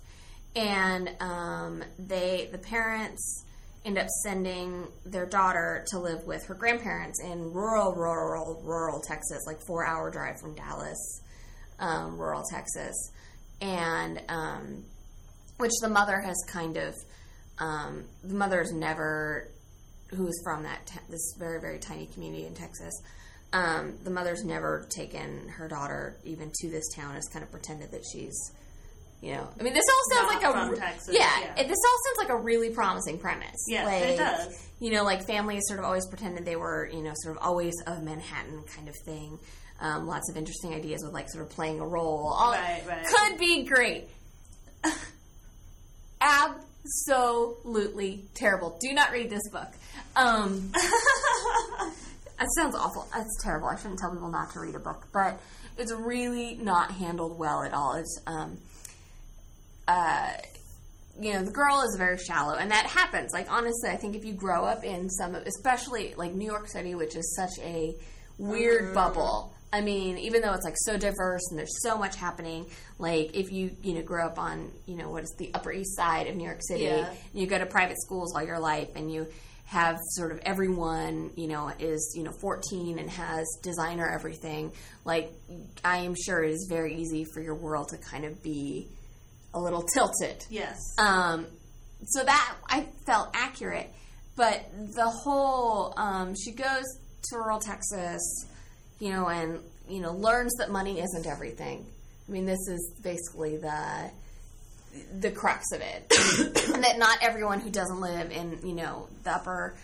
And 0.55 1.11
um, 1.19 1.83
they, 1.97 2.49
the 2.51 2.57
parents, 2.57 3.45
end 3.85 3.97
up 3.97 4.07
sending 4.23 4.87
their 5.05 5.25
daughter 5.25 5.85
to 5.89 5.99
live 5.99 6.23
with 6.25 6.45
her 6.45 6.53
grandparents 6.53 7.21
in 7.23 7.53
rural, 7.53 7.93
rural, 7.93 8.61
rural 8.63 8.99
Texas, 9.01 9.45
like 9.47 9.57
four 9.65 9.85
hour 9.85 10.11
drive 10.11 10.39
from 10.39 10.53
Dallas, 10.55 11.21
um, 11.79 12.17
rural 12.17 12.43
Texas, 12.51 13.11
and 13.61 14.21
um, 14.27 14.83
which 15.57 15.71
the 15.81 15.89
mother 15.89 16.19
has 16.19 16.35
kind 16.47 16.77
of 16.77 16.95
um, 17.59 18.05
the 18.23 18.35
mother's 18.35 18.71
never 18.71 19.51
who's 20.11 20.41
from 20.43 20.63
that 20.63 20.85
t- 20.85 20.99
this 21.09 21.35
very 21.37 21.59
very 21.61 21.79
tiny 21.79 22.07
community 22.07 22.45
in 22.45 22.53
Texas. 22.53 22.93
Um, 23.51 23.97
the 24.03 24.11
mother's 24.11 24.43
never 24.43 24.87
taken 24.89 25.49
her 25.49 25.67
daughter 25.67 26.17
even 26.23 26.51
to 26.61 26.69
this 26.69 26.87
town. 26.93 27.15
Has 27.15 27.27
kind 27.31 27.43
of 27.43 27.51
pretended 27.51 27.91
that 27.91 28.03
she's, 28.11 28.51
you 29.21 29.33
know. 29.33 29.49
I 29.59 29.63
mean, 29.63 29.73
this 29.73 29.83
all 29.89 30.17
sounds 30.17 30.41
Not 30.43 30.55
like 30.55 30.75
a 30.75 30.79
Texas, 30.79 31.13
yeah, 31.13 31.39
yeah. 31.41 31.61
it- 31.61 31.67
This 31.67 31.77
all 31.85 31.97
sounds 32.05 32.17
like 32.19 32.29
a 32.29 32.37
really 32.41 32.69
promising 32.69 33.17
premise. 33.19 33.65
Yes, 33.67 33.85
like, 33.85 34.03
it 34.03 34.17
does. 34.17 34.67
You 34.79 34.91
know, 34.91 35.03
like 35.03 35.25
families 35.25 35.63
sort 35.67 35.79
of 35.79 35.85
always 35.85 36.07
pretended 36.07 36.45
they 36.45 36.55
were, 36.55 36.89
you 36.91 37.01
know, 37.03 37.13
sort 37.15 37.35
of 37.37 37.43
always 37.43 37.73
of 37.85 38.01
Manhattan 38.03 38.63
kind 38.75 38.87
of 38.87 38.95
thing. 39.05 39.39
Um, 39.81 40.07
lots 40.07 40.29
of 40.29 40.37
interesting 40.37 40.73
ideas 40.73 41.03
with 41.03 41.13
like 41.13 41.29
sort 41.29 41.43
of 41.45 41.51
playing 41.51 41.79
a 41.79 41.87
role. 41.87 42.33
All 42.37 42.51
Right, 42.51 42.83
right. 42.87 43.05
could 43.05 43.37
be 43.37 43.63
great. 43.63 44.07
Absolutely 46.21 48.25
terrible. 48.35 48.77
Do 48.79 48.93
not 48.93 49.11
read 49.11 49.29
this 49.29 49.47
book. 49.51 49.67
Um, 50.15 50.71
that 50.73 52.47
sounds 52.55 52.75
awful. 52.75 53.07
That's 53.13 53.43
terrible. 53.43 53.67
I 53.67 53.75
shouldn't 53.77 53.99
tell 53.99 54.11
people 54.11 54.31
not 54.31 54.51
to 54.53 54.59
read 54.59 54.75
a 54.75 54.79
book, 54.79 55.07
but 55.13 55.39
it's 55.77 55.93
really 55.93 56.55
not 56.61 56.91
handled 56.91 57.37
well 57.37 57.63
at 57.63 57.73
all. 57.73 57.93
It's 57.95 58.19
um, 58.27 58.57
uh, 59.89 60.31
you 61.19 61.33
know, 61.33 61.43
the 61.43 61.51
girl 61.51 61.81
is 61.81 61.95
very 61.97 62.17
shallow, 62.17 62.55
and 62.55 62.71
that 62.71 62.85
happens. 62.85 63.31
Like 63.33 63.51
honestly, 63.51 63.89
I 63.89 63.97
think 63.97 64.15
if 64.15 64.23
you 64.23 64.33
grow 64.33 64.63
up 64.63 64.83
in 64.83 65.09
some, 65.09 65.35
especially 65.35 66.13
like 66.15 66.33
New 66.33 66.45
York 66.45 66.67
City, 66.69 66.95
which 66.95 67.15
is 67.15 67.35
such 67.35 67.63
a 67.65 67.95
weird 68.37 68.93
bubble. 68.93 69.53
I 69.71 69.81
mean, 69.81 70.17
even 70.17 70.41
though 70.41 70.53
it's 70.53 70.65
like 70.65 70.77
so 70.77 70.97
diverse 70.97 71.41
and 71.51 71.59
there's 71.59 71.83
so 71.83 71.97
much 71.97 72.15
happening, 72.15 72.65
like 72.97 73.35
if 73.35 73.51
you 73.51 73.71
you 73.83 73.93
know 73.95 74.01
grow 74.01 74.25
up 74.27 74.39
on 74.39 74.71
you 74.85 74.95
know 74.95 75.09
what 75.09 75.23
is 75.23 75.35
the 75.37 75.51
Upper 75.53 75.71
East 75.71 75.95
Side 75.95 76.27
of 76.27 76.35
New 76.35 76.45
York 76.45 76.61
City, 76.61 76.85
Yeah. 76.85 77.07
and 77.09 77.17
you 77.33 77.45
go 77.47 77.57
to 77.57 77.65
private 77.65 77.97
schools 78.01 78.33
all 78.35 78.43
your 78.43 78.59
life, 78.59 78.89
and 78.95 79.11
you 79.13 79.27
have 79.65 79.97
sort 80.01 80.31
of 80.31 80.39
everyone 80.43 81.29
you 81.35 81.47
know 81.47 81.69
is 81.79 82.13
you 82.17 82.23
know 82.23 82.31
14 82.41 82.97
and 82.97 83.09
has 83.09 83.45
designer 83.61 84.07
everything. 84.09 84.71
Like 85.05 85.31
I 85.83 85.97
am 85.97 86.15
sure 86.15 86.43
it 86.43 86.51
is 86.51 86.65
very 86.69 86.95
easy 86.95 87.25
for 87.25 87.41
your 87.41 87.55
world 87.55 87.89
to 87.89 87.97
kind 87.97 88.25
of 88.25 88.41
be 88.41 88.87
a 89.59 89.63
little 89.63 89.83
tilted. 89.83 90.45
Yes. 90.49 90.79
Um, 90.97 91.45
so 92.05 92.23
that 92.23 92.55
I 92.67 92.87
felt 93.05 93.29
accurate, 93.33 93.89
but 94.35 94.65
the 94.95 95.09
whole 95.09 95.93
um, 95.97 96.33
she 96.35 96.51
goes 96.51 96.85
to 97.29 97.37
rural 97.37 97.59
Texas, 97.59 98.21
you 98.99 99.09
know, 99.09 99.27
and 99.27 99.59
you 99.87 100.01
know 100.01 100.13
learns 100.13 100.53
that 100.59 100.71
money 100.71 100.99
isn't 101.01 101.27
everything. 101.27 101.85
I 102.27 102.31
mean, 102.31 102.45
this 102.45 102.67
is 102.67 102.93
basically 103.03 103.57
the 103.57 104.11
the 105.19 105.31
crux 105.31 105.71
of 105.73 105.81
it, 105.81 106.11
and 106.73 106.83
that 106.83 106.97
not 106.97 107.19
everyone 107.21 107.59
who 107.59 107.69
doesn't 107.69 107.99
live 107.99 108.31
in 108.31 108.59
you 108.63 108.75
know 108.75 109.07
the 109.23 109.31
upper. 109.35 109.75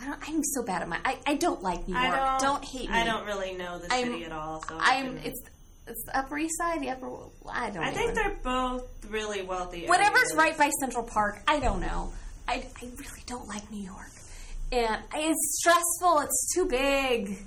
I 0.00 0.06
don't, 0.06 0.18
I'm 0.28 0.42
so 0.42 0.62
bad 0.64 0.82
at 0.82 0.88
my. 0.88 0.98
I, 1.04 1.18
I 1.26 1.34
don't 1.36 1.62
like 1.62 1.86
New 1.86 1.94
York. 1.94 2.06
I 2.06 2.38
don't, 2.40 2.64
hate 2.64 2.90
me. 2.90 2.96
I 2.96 3.04
don't 3.04 3.26
really 3.26 3.52
know 3.52 3.78
the 3.78 3.92
I'm- 3.92 4.08
city 4.08 4.24
at 4.24 4.32
all. 4.32 4.62
So 4.68 4.76
I 4.78 4.96
I'm. 4.96 5.18
It's 5.18 5.40
it's 5.86 6.02
the 6.04 6.18
Upper 6.18 6.38
East 6.38 6.56
Side, 6.58 6.80
the 6.80 6.90
Upper. 6.90 7.10
I 7.50 7.70
don't. 7.70 7.84
I 7.84 7.90
think 7.90 8.14
they're 8.14 8.36
both 8.42 8.86
really 9.08 9.42
wealthy. 9.42 9.86
whatever's 9.86 10.32
areas. 10.32 10.36
right 10.36 10.58
by 10.58 10.70
Central 10.80 11.04
Park, 11.04 11.42
I 11.46 11.60
don't 11.60 11.80
know. 11.80 12.12
I, 12.48 12.66
I 12.80 12.84
really 12.84 13.22
don't 13.26 13.46
like 13.48 13.70
New 13.70 13.82
York. 13.82 14.10
And 14.72 15.02
it's 15.14 15.58
stressful, 15.60 16.20
it's 16.20 16.54
too 16.54 16.66
big. 16.66 17.38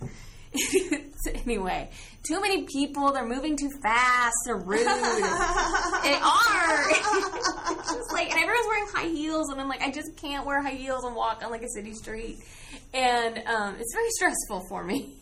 anyway, 1.45 1.89
too 2.27 2.39
many 2.39 2.63
people, 2.63 3.11
they're 3.11 3.27
moving 3.27 3.57
too 3.57 3.69
fast, 3.81 4.35
they're 4.45 4.57
rude. 4.57 4.79
they 4.87 6.13
are. 6.13 6.91
It's 7.69 7.91
just 7.91 8.13
like, 8.13 8.31
and 8.31 8.39
everyone's 8.39 8.67
wearing 8.67 8.87
high 8.93 9.07
heels, 9.07 9.49
and 9.49 9.61
I'm 9.61 9.67
like, 9.67 9.81
I 9.81 9.91
just 9.91 10.15
can't 10.17 10.45
wear 10.45 10.61
high 10.61 10.71
heels 10.71 11.03
and 11.03 11.15
walk 11.15 11.43
on 11.43 11.51
like 11.51 11.61
a 11.61 11.69
city 11.69 11.93
street. 11.93 12.37
And 12.93 13.37
um, 13.45 13.75
it's 13.79 13.93
very 13.93 14.09
stressful 14.11 14.65
for 14.69 14.83
me. 14.83 15.13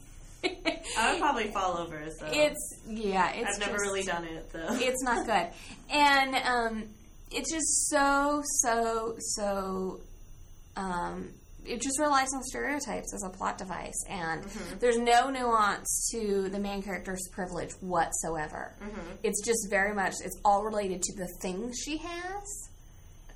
I 0.97 1.11
would 1.11 1.19
probably 1.21 1.47
fall 1.51 1.77
over. 1.77 2.05
So 2.19 2.25
it's, 2.29 2.79
yeah, 2.87 3.31
it's 3.33 3.55
I've 3.55 3.59
never 3.59 3.73
just- 3.73 3.83
really 3.83 4.03
done 4.03 4.23
it 4.25 4.49
though. 4.51 4.67
it's 4.71 5.03
not 5.03 5.25
good. 5.25 5.47
And 5.89 6.35
um, 6.35 6.83
it's 7.31 7.51
just 7.51 7.89
so, 7.89 8.41
so, 8.61 9.15
so 9.19 9.99
um, 10.77 11.29
it 11.65 11.81
just 11.81 11.99
relies 11.99 12.27
on 12.33 12.43
stereotypes 12.43 13.13
as 13.13 13.23
a 13.23 13.29
plot 13.29 13.57
device, 13.57 14.03
and 14.09 14.43
there's 14.79 14.97
no 14.99 15.29
nuance 15.29 16.09
to 16.11 16.47
the 16.49 16.59
main 16.59 16.83
character's 16.83 17.27
privilege 17.31 17.71
whatsoever. 17.81 18.75
It's 19.23 19.43
just 19.45 19.67
very 19.69 19.93
much 19.93 20.13
it's 20.23 20.39
all 20.45 20.63
related 20.63 21.01
to 21.01 21.15
the 21.15 21.27
things 21.41 21.75
she 21.83 21.97
has. 21.97 22.69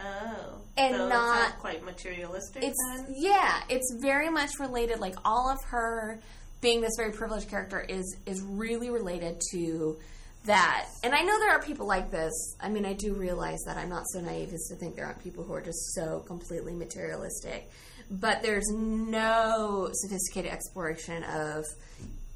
Oh, 0.02 0.62
And 0.78 0.96
so 0.96 1.04
it's 1.08 1.14
not- 1.14 1.60
quite 1.60 1.84
materialistic. 1.84 2.64
It's 2.64 2.78
then? 2.96 3.08
yeah, 3.18 3.64
it's 3.68 3.98
very 4.02 4.30
much 4.30 4.52
related. 4.60 5.00
Like 5.00 5.16
all 5.26 5.50
of 5.50 5.58
her 5.72 6.22
being 6.62 6.82
this 6.82 6.94
very 6.98 7.12
privileged 7.12 7.50
character 7.50 7.80
is 7.80 8.18
is 8.26 8.42
really 8.42 8.90
related 8.90 9.42
to 9.52 9.98
that. 10.46 10.88
And 11.04 11.14
I 11.14 11.22
know 11.22 11.38
there 11.40 11.52
are 11.52 11.62
people 11.62 11.88
like 11.88 12.12
this. 12.12 12.56
I 12.60 12.70
mean, 12.70 12.86
I 12.86 12.94
do 12.94 13.14
realize 13.14 13.60
that 13.66 13.78
I'm 13.78 13.90
not 13.90 14.04
so 14.08 14.22
naive 14.22 14.54
as 14.54 14.68
to 14.70 14.76
think 14.76 14.96
there 14.96 15.06
aren't 15.06 15.22
people 15.24 15.44
who 15.44 15.54
are 15.54 15.62
just 15.62 15.94
so 15.94 16.20
completely 16.28 16.74
materialistic. 16.74 17.70
But 18.12 18.42
there's 18.42 18.68
no 18.72 19.90
sophisticated 19.94 20.52
exploration 20.52 21.24
of, 21.24 21.66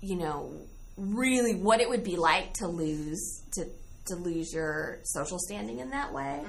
you 0.01 0.17
know, 0.17 0.53
really 0.97 1.55
what 1.55 1.81
it 1.81 1.89
would 1.89 2.03
be 2.03 2.15
like 2.15 2.53
to 2.55 2.67
lose 2.67 3.41
to 3.53 3.65
to 4.05 4.15
lose 4.15 4.53
your 4.53 4.99
social 5.03 5.39
standing 5.39 5.79
in 5.79 5.89
that 5.91 6.13
way. 6.13 6.41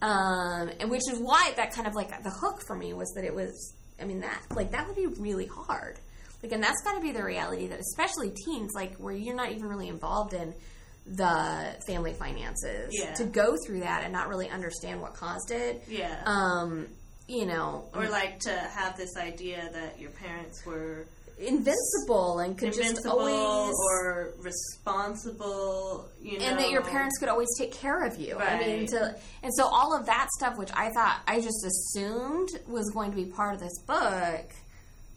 Um, 0.00 0.70
and 0.80 0.88
which 0.88 1.02
is 1.10 1.18
why 1.18 1.52
that 1.56 1.74
kind 1.74 1.86
of 1.86 1.94
like 1.94 2.22
the 2.22 2.30
hook 2.30 2.62
for 2.66 2.76
me 2.76 2.92
was 2.92 3.12
that 3.14 3.24
it 3.24 3.34
was. 3.34 3.74
I 4.00 4.04
mean 4.04 4.20
that 4.20 4.40
like 4.54 4.70
that 4.72 4.86
would 4.86 4.96
be 4.96 5.06
really 5.06 5.46
hard. 5.46 5.98
Like, 6.42 6.52
and 6.52 6.62
that's 6.62 6.82
got 6.82 6.94
to 6.94 7.00
be 7.00 7.12
the 7.12 7.22
reality 7.24 7.68
that 7.68 7.78
especially 7.80 8.30
teens, 8.30 8.72
like 8.74 8.96
where 8.96 9.14
you're 9.14 9.36
not 9.36 9.52
even 9.52 9.64
really 9.64 9.88
involved 9.88 10.34
in 10.34 10.54
the 11.06 11.76
family 11.86 12.12
finances, 12.14 12.90
Yeah. 12.92 13.12
to 13.14 13.24
go 13.24 13.56
through 13.66 13.80
that 13.80 14.04
and 14.04 14.12
not 14.12 14.28
really 14.28 14.48
understand 14.48 15.00
what 15.00 15.14
caused 15.14 15.50
it. 15.50 15.84
yeah. 15.88 16.22
Um, 16.26 16.88
you 17.28 17.46
know, 17.46 17.88
or 17.94 18.08
like 18.08 18.40
to 18.40 18.52
have 18.52 18.96
this 18.96 19.16
idea 19.16 19.68
that 19.72 19.98
your 20.00 20.10
parents 20.10 20.66
were 20.66 21.06
invincible 21.38 22.40
and 22.40 22.58
could 22.58 22.72
just 22.72 22.80
invincible 22.80 23.20
always 23.20 23.74
or 23.90 24.34
responsible, 24.38 26.08
you 26.20 26.38
know, 26.38 26.44
and 26.44 26.58
that 26.58 26.70
your 26.70 26.82
parents 26.82 27.18
could 27.18 27.28
always 27.28 27.48
take 27.58 27.72
care 27.72 28.04
of 28.04 28.18
you. 28.18 28.36
I 28.38 28.58
mean, 28.58 28.86
to, 28.88 29.16
and 29.42 29.52
so 29.54 29.64
all 29.66 29.96
of 29.96 30.06
that 30.06 30.28
stuff, 30.36 30.56
which 30.58 30.70
I 30.74 30.90
thought 30.90 31.20
I 31.26 31.40
just 31.40 31.64
assumed 31.64 32.48
was 32.66 32.90
going 32.90 33.10
to 33.10 33.16
be 33.16 33.24
part 33.26 33.54
of 33.54 33.60
this 33.60 33.78
book, 33.86 34.46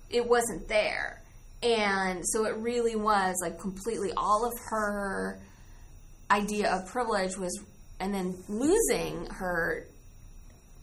it 0.09 0.27
wasn't 0.27 0.67
there, 0.67 1.21
and 1.63 2.25
so 2.27 2.45
it 2.45 2.55
really 2.57 2.95
was 2.95 3.35
like 3.41 3.59
completely 3.59 4.11
all 4.15 4.45
of 4.45 4.53
her 4.69 5.39
idea 6.31 6.71
of 6.71 6.87
privilege 6.87 7.37
was, 7.37 7.59
and 7.99 8.13
then 8.13 8.35
losing 8.47 9.27
her 9.27 9.87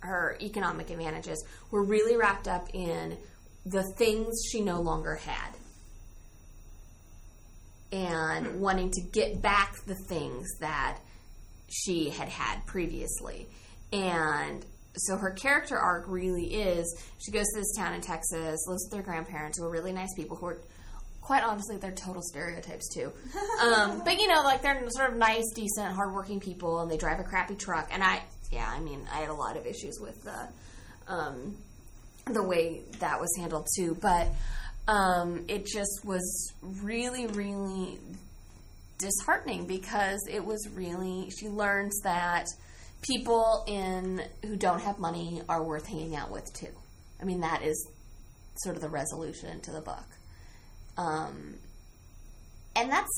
her 0.03 0.37
economic 0.41 0.91
advantages 0.91 1.45
were 1.71 1.85
really 1.85 2.17
wrapped 2.17 2.49
up 2.49 2.69
in 2.75 3.17
the 3.65 3.85
things 3.97 4.35
she 4.51 4.61
no 4.61 4.81
longer 4.81 5.15
had. 5.15 5.55
And 7.93 8.47
hmm. 8.47 8.61
wanting 8.61 8.91
to 8.91 9.01
get 9.13 9.41
back 9.41 9.77
the 9.87 9.95
things 9.95 10.49
that 10.61 10.99
she 11.71 12.11
had 12.11 12.29
had 12.29 12.67
previously. 12.67 13.49
And 13.93 14.65
so 14.97 15.17
her 15.17 15.31
character 15.31 15.79
arc 15.79 16.05
really 16.07 16.55
is 16.55 17.03
she 17.19 17.31
goes 17.31 17.47
to 17.55 17.61
this 17.61 17.75
town 17.77 17.95
in 17.95 18.01
Texas, 18.01 18.67
lives 18.67 18.85
with 18.85 18.91
their 18.91 19.03
grandparents 19.03 19.59
who 19.59 19.65
are 19.65 19.71
really 19.71 19.93
nice 19.93 20.13
people 20.15 20.37
who 20.37 20.47
are 20.47 20.59
quite 21.21 21.45
honestly 21.45 21.77
they're 21.77 21.93
total 21.93 22.23
stereotypes 22.23 22.89
too. 22.95 23.13
Um, 23.63 24.03
but 24.05 24.21
you 24.21 24.27
know, 24.27 24.43
like 24.43 24.61
they're 24.61 24.83
sort 24.91 25.13
of 25.13 25.17
nice, 25.17 25.45
decent, 25.55 25.95
hardworking 25.95 26.41
people 26.41 26.81
and 26.81 26.91
they 26.91 26.97
drive 26.97 27.21
a 27.21 27.25
crappy 27.25 27.55
truck 27.55 27.89
and 27.93 28.03
I 28.03 28.23
yeah, 28.51 28.69
I 28.69 28.81
mean 28.81 29.07
I 29.13 29.19
had 29.19 29.29
a 29.29 29.35
lot 29.35 29.57
of 29.57 29.67
issues 29.67 29.99
with 30.01 30.23
the 30.25 30.49
um, 31.07 31.57
the 32.27 32.43
way 32.43 32.83
that 32.99 33.21
was 33.21 33.35
handled 33.39 33.67
too, 33.77 33.97
but 34.01 34.29
um, 34.89 35.45
it 35.49 35.67
just 35.67 36.05
was 36.05 36.53
really, 36.61 37.27
really 37.27 37.99
disheartening 38.99 39.67
because 39.67 40.21
it 40.31 40.45
was 40.45 40.69
really 40.75 41.31
she 41.39 41.49
learns 41.49 42.01
that 42.03 42.47
people 43.03 43.65
in 43.67 44.23
who 44.47 44.57
don't 44.57 44.81
have 44.81 44.99
money 44.99 45.43
are 45.49 45.63
worth 45.63 45.87
hanging 45.87 46.17
out 46.17 46.31
with 46.31 46.53
too. 46.55 46.69
I 47.21 47.25
mean 47.25 47.41
that 47.41 47.63
is 47.63 47.89
sort 48.63 48.77
of 48.77 48.83
the 48.83 48.89
resolution 48.89 49.61
to 49.61 49.71
the 49.73 49.81
book, 49.81 50.05
um, 50.97 51.55
and 52.77 52.91
that's 52.91 53.11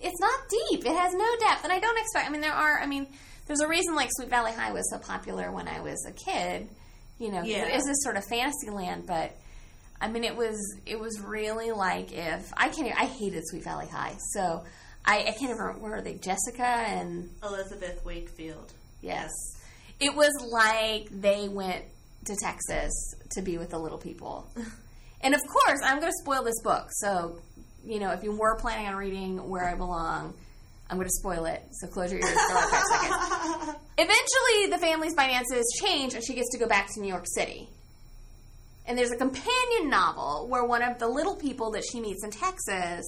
it's 0.00 0.20
not 0.20 0.38
deep. 0.70 0.84
It 0.86 0.96
has 0.96 1.12
no 1.14 1.26
depth, 1.40 1.64
and 1.64 1.72
I 1.72 1.78
don't 1.80 1.98
expect. 1.98 2.26
I 2.28 2.30
mean, 2.30 2.40
there 2.40 2.52
are. 2.52 2.80
I 2.80 2.86
mean, 2.86 3.06
there's 3.46 3.60
a 3.60 3.68
reason 3.68 3.94
like 3.96 4.08
Sweet 4.12 4.28
Valley 4.30 4.52
High 4.52 4.72
was 4.72 4.88
so 4.90 4.98
popular 4.98 5.50
when 5.50 5.66
I 5.68 5.80
was 5.80 6.04
a 6.06 6.12
kid. 6.12 6.68
You 7.18 7.32
know, 7.32 7.42
Yeah. 7.42 7.66
it 7.66 7.74
is 7.74 7.84
this 7.84 8.02
sort 8.02 8.16
of 8.16 8.24
fantasy 8.26 8.70
land, 8.70 9.04
but 9.06 9.34
I 10.00 10.08
mean, 10.08 10.22
it 10.24 10.36
was 10.36 10.56
it 10.86 10.98
was 11.00 11.20
really 11.20 11.72
like 11.72 12.12
if 12.12 12.52
I 12.56 12.68
can't. 12.68 12.86
even- 12.88 12.98
I 12.98 13.06
hated 13.06 13.42
Sweet 13.48 13.64
Valley 13.64 13.88
High, 13.88 14.16
so 14.32 14.62
I, 15.04 15.20
I 15.20 15.24
can't 15.32 15.42
even 15.50 15.56
remember 15.58 15.80
where 15.80 15.96
are 15.96 16.00
they 16.02 16.14
Jessica 16.14 16.62
and 16.64 17.30
Elizabeth 17.42 18.04
Wakefield. 18.04 18.72
Yes, 19.00 19.30
it 20.00 20.14
was 20.14 20.32
like 20.50 21.08
they 21.10 21.48
went 21.48 21.84
to 22.26 22.36
Texas 22.36 22.92
to 23.32 23.42
be 23.42 23.58
with 23.58 23.70
the 23.70 23.78
little 23.78 23.98
people. 23.98 24.50
and 25.20 25.34
of 25.34 25.40
course, 25.46 25.80
I'm 25.84 26.00
going 26.00 26.12
to 26.12 26.18
spoil 26.22 26.42
this 26.44 26.60
book, 26.62 26.88
so 26.92 27.40
you 27.84 27.98
know 28.00 28.10
if 28.10 28.22
you 28.22 28.36
were 28.36 28.56
planning 28.56 28.86
on 28.86 28.96
reading 28.96 29.48
Where 29.48 29.64
I 29.64 29.74
Belong. 29.74 30.34
I'm 30.90 30.96
going 30.96 31.06
to 31.06 31.14
spoil 31.18 31.44
it, 31.44 31.62
so 31.72 31.86
close 31.86 32.10
your 32.10 32.20
ears 32.22 32.32
for 32.32 32.54
like 32.54 32.70
five 32.70 32.82
seconds. 32.82 33.76
Eventually, 33.98 34.70
the 34.70 34.78
family's 34.78 35.12
finances 35.14 35.66
change, 35.84 36.14
and 36.14 36.24
she 36.24 36.32
gets 36.32 36.48
to 36.52 36.58
go 36.58 36.66
back 36.66 36.86
to 36.94 37.00
New 37.02 37.08
York 37.08 37.26
City. 37.26 37.68
And 38.86 38.96
there's 38.96 39.10
a 39.10 39.16
companion 39.16 39.90
novel 39.90 40.46
where 40.48 40.64
one 40.64 40.82
of 40.82 40.98
the 40.98 41.06
little 41.06 41.36
people 41.36 41.72
that 41.72 41.84
she 41.84 42.00
meets 42.00 42.24
in 42.24 42.30
Texas 42.30 43.04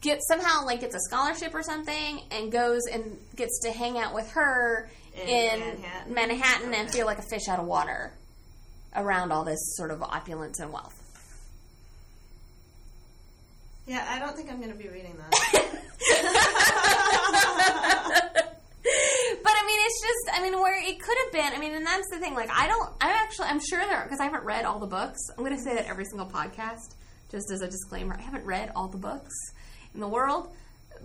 gets 0.00 0.26
somehow 0.28 0.64
like 0.64 0.80
gets 0.80 0.94
a 0.94 1.00
scholarship 1.00 1.54
or 1.54 1.62
something 1.62 2.20
and 2.30 2.50
goes 2.50 2.82
and 2.90 3.18
gets 3.36 3.60
to 3.60 3.70
hang 3.70 3.98
out 3.98 4.14
with 4.14 4.30
her 4.32 4.90
In 5.14 5.28
in, 5.28 5.60
Manhattan? 5.60 6.14
Manhattan 6.14 6.74
and 6.74 6.90
feel 6.90 7.06
like 7.06 7.18
a 7.18 7.22
fish 7.22 7.48
out 7.48 7.58
of 7.58 7.66
water 7.66 8.12
around 8.96 9.32
all 9.32 9.44
this 9.44 9.60
sort 9.76 9.90
of 9.90 10.02
opulence 10.02 10.58
and 10.58 10.72
wealth. 10.72 10.96
Yeah, 13.86 14.06
I 14.08 14.18
don't 14.18 14.36
think 14.36 14.50
I'm 14.50 14.60
going 14.60 14.72
to 14.72 14.78
be 14.78 14.88
reading 14.88 15.16
that. 15.16 15.30
but 19.42 19.52
I 19.52 19.66
mean, 19.66 19.78
it's 19.82 20.00
just, 20.00 20.38
I 20.38 20.42
mean, 20.42 20.60
where 20.60 20.78
it 20.78 21.00
could 21.00 21.18
have 21.24 21.32
been, 21.32 21.52
I 21.54 21.58
mean, 21.58 21.74
and 21.74 21.84
that's 21.84 22.08
the 22.10 22.18
thing. 22.20 22.34
Like, 22.34 22.50
I 22.52 22.68
don't, 22.68 22.88
I'm 23.00 23.10
actually, 23.10 23.46
I'm 23.48 23.60
sure 23.60 23.80
there, 23.80 24.04
because 24.04 24.20
I 24.20 24.24
haven't 24.24 24.44
read 24.44 24.64
all 24.64 24.78
the 24.78 24.86
books. 24.86 25.18
I'm 25.36 25.44
going 25.44 25.56
to 25.56 25.62
say 25.62 25.74
that 25.74 25.86
every 25.86 26.04
single 26.04 26.26
podcast, 26.28 26.94
just 27.32 27.50
as 27.50 27.62
a 27.62 27.68
disclaimer. 27.68 28.14
I 28.16 28.22
haven't 28.22 28.44
read 28.44 28.70
all 28.76 28.86
the 28.86 28.98
books 28.98 29.34
in 29.94 30.00
the 30.00 30.08
world, 30.08 30.50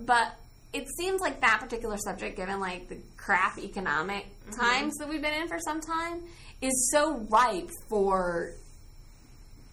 but 0.04 0.34
it 0.72 0.86
seems 0.98 1.20
like 1.20 1.40
that 1.40 1.60
particular 1.60 1.96
subject, 1.96 2.36
given 2.36 2.60
like 2.60 2.88
the 2.88 2.98
crap 3.16 3.58
economic 3.58 4.26
times 4.58 4.94
that 4.98 5.08
we've 5.08 5.22
been 5.22 5.34
in 5.42 5.48
for 5.48 5.58
some 5.58 5.80
time, 5.80 6.20
is 6.60 6.90
so 6.92 7.18
ripe 7.30 7.70
for 7.88 8.52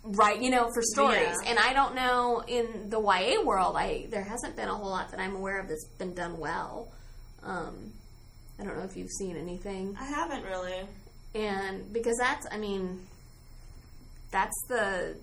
right 0.06 0.42
you 0.42 0.50
know 0.50 0.70
for 0.74 0.82
stories 0.82 1.38
Yeah. 1.42 1.50
and 1.52 1.58
i 1.60 1.72
don't 1.72 1.96
know 1.96 2.44
in 2.46 2.90
the 2.90 3.00
ya 3.00 3.42
world 3.42 3.78
i 3.78 4.06
there 4.10 4.22
hasn't 4.22 4.58
been 4.58 4.68
a 4.68 4.76
whole 4.76 4.90
lot 4.90 5.10
that 5.12 5.20
i'm 5.22 5.34
aware 5.34 5.62
of 5.62 5.70
that's 5.70 5.86
been 5.98 6.14
done 6.14 6.38
well 6.40 6.92
um 7.42 7.94
i 8.60 8.66
don't 8.66 8.76
know 8.78 8.84
if 8.84 8.98
you've 8.98 9.10
seen 9.18 9.38
anything 9.38 9.96
I 9.98 10.04
haven't 10.04 10.44
really. 10.44 10.74
and 11.36 11.94
because 11.94 12.18
that's 12.20 12.46
i 12.52 12.58
mean 12.58 13.00
that's 14.30 14.66
the 14.68 15.16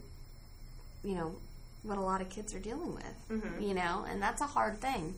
you 1.04 1.14
know 1.14 1.34
what 1.82 1.98
a 1.98 2.00
lot 2.00 2.20
of 2.20 2.28
kids 2.28 2.54
are 2.54 2.60
dealing 2.60 2.94
with 2.94 3.14
you 3.60 3.74
know 3.74 4.04
and 4.08 4.22
that's 4.22 4.40
a 4.42 4.46
hard 4.46 4.80
thing 4.80 5.14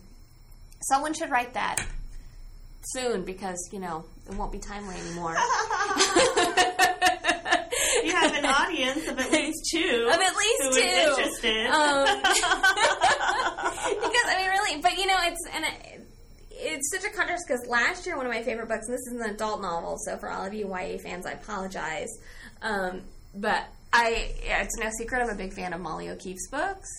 someone 0.81 1.13
should 1.13 1.29
write 1.29 1.53
that 1.53 1.77
soon 2.85 3.23
because 3.23 3.69
you 3.71 3.79
know 3.79 4.03
it 4.29 4.35
won't 4.35 4.51
be 4.51 4.59
timely 4.59 4.95
anymore 4.95 5.35
You 8.03 8.11
have 8.15 8.33
an 8.35 8.45
audience 8.45 9.07
of 9.07 9.17
at 9.19 9.31
least 9.31 9.59
two. 9.71 10.07
Of 10.09 10.15
at 10.19 10.35
least 10.35 10.61
who 10.61 10.69
is 10.69 10.75
two. 10.75 10.81
interested. 10.81 11.67
Um, 11.67 12.05
because 12.23 12.43
I 14.27 14.35
mean, 14.39 14.49
really, 14.49 14.81
but 14.81 14.97
you 14.97 15.05
know, 15.07 15.15
it's 15.23 15.39
and 15.53 15.63
it, 15.63 16.01
it's 16.51 16.91
such 16.91 17.05
a 17.09 17.15
contrast 17.15 17.45
because 17.47 17.65
last 17.67 18.05
year 18.05 18.17
one 18.17 18.25
of 18.25 18.31
my 18.31 18.43
favorite 18.43 18.67
books, 18.67 18.87
and 18.87 18.93
this 18.93 19.07
is 19.07 19.13
an 19.13 19.21
adult 19.33 19.61
novel, 19.61 19.97
so 20.05 20.17
for 20.17 20.29
all 20.29 20.45
of 20.45 20.53
you 20.53 20.67
YA 20.67 20.97
fans, 20.97 21.25
I 21.25 21.31
apologize, 21.31 22.09
um, 22.61 23.01
but 23.35 23.63
I 23.93 24.31
yeah, 24.43 24.63
it's 24.63 24.75
no 24.77 24.89
secret 24.97 25.21
I'm 25.21 25.29
a 25.29 25.35
big 25.35 25.53
fan 25.53 25.71
of 25.73 25.79
Molly 25.81 26.09
O'Keefe's 26.09 26.49
books, 26.49 26.89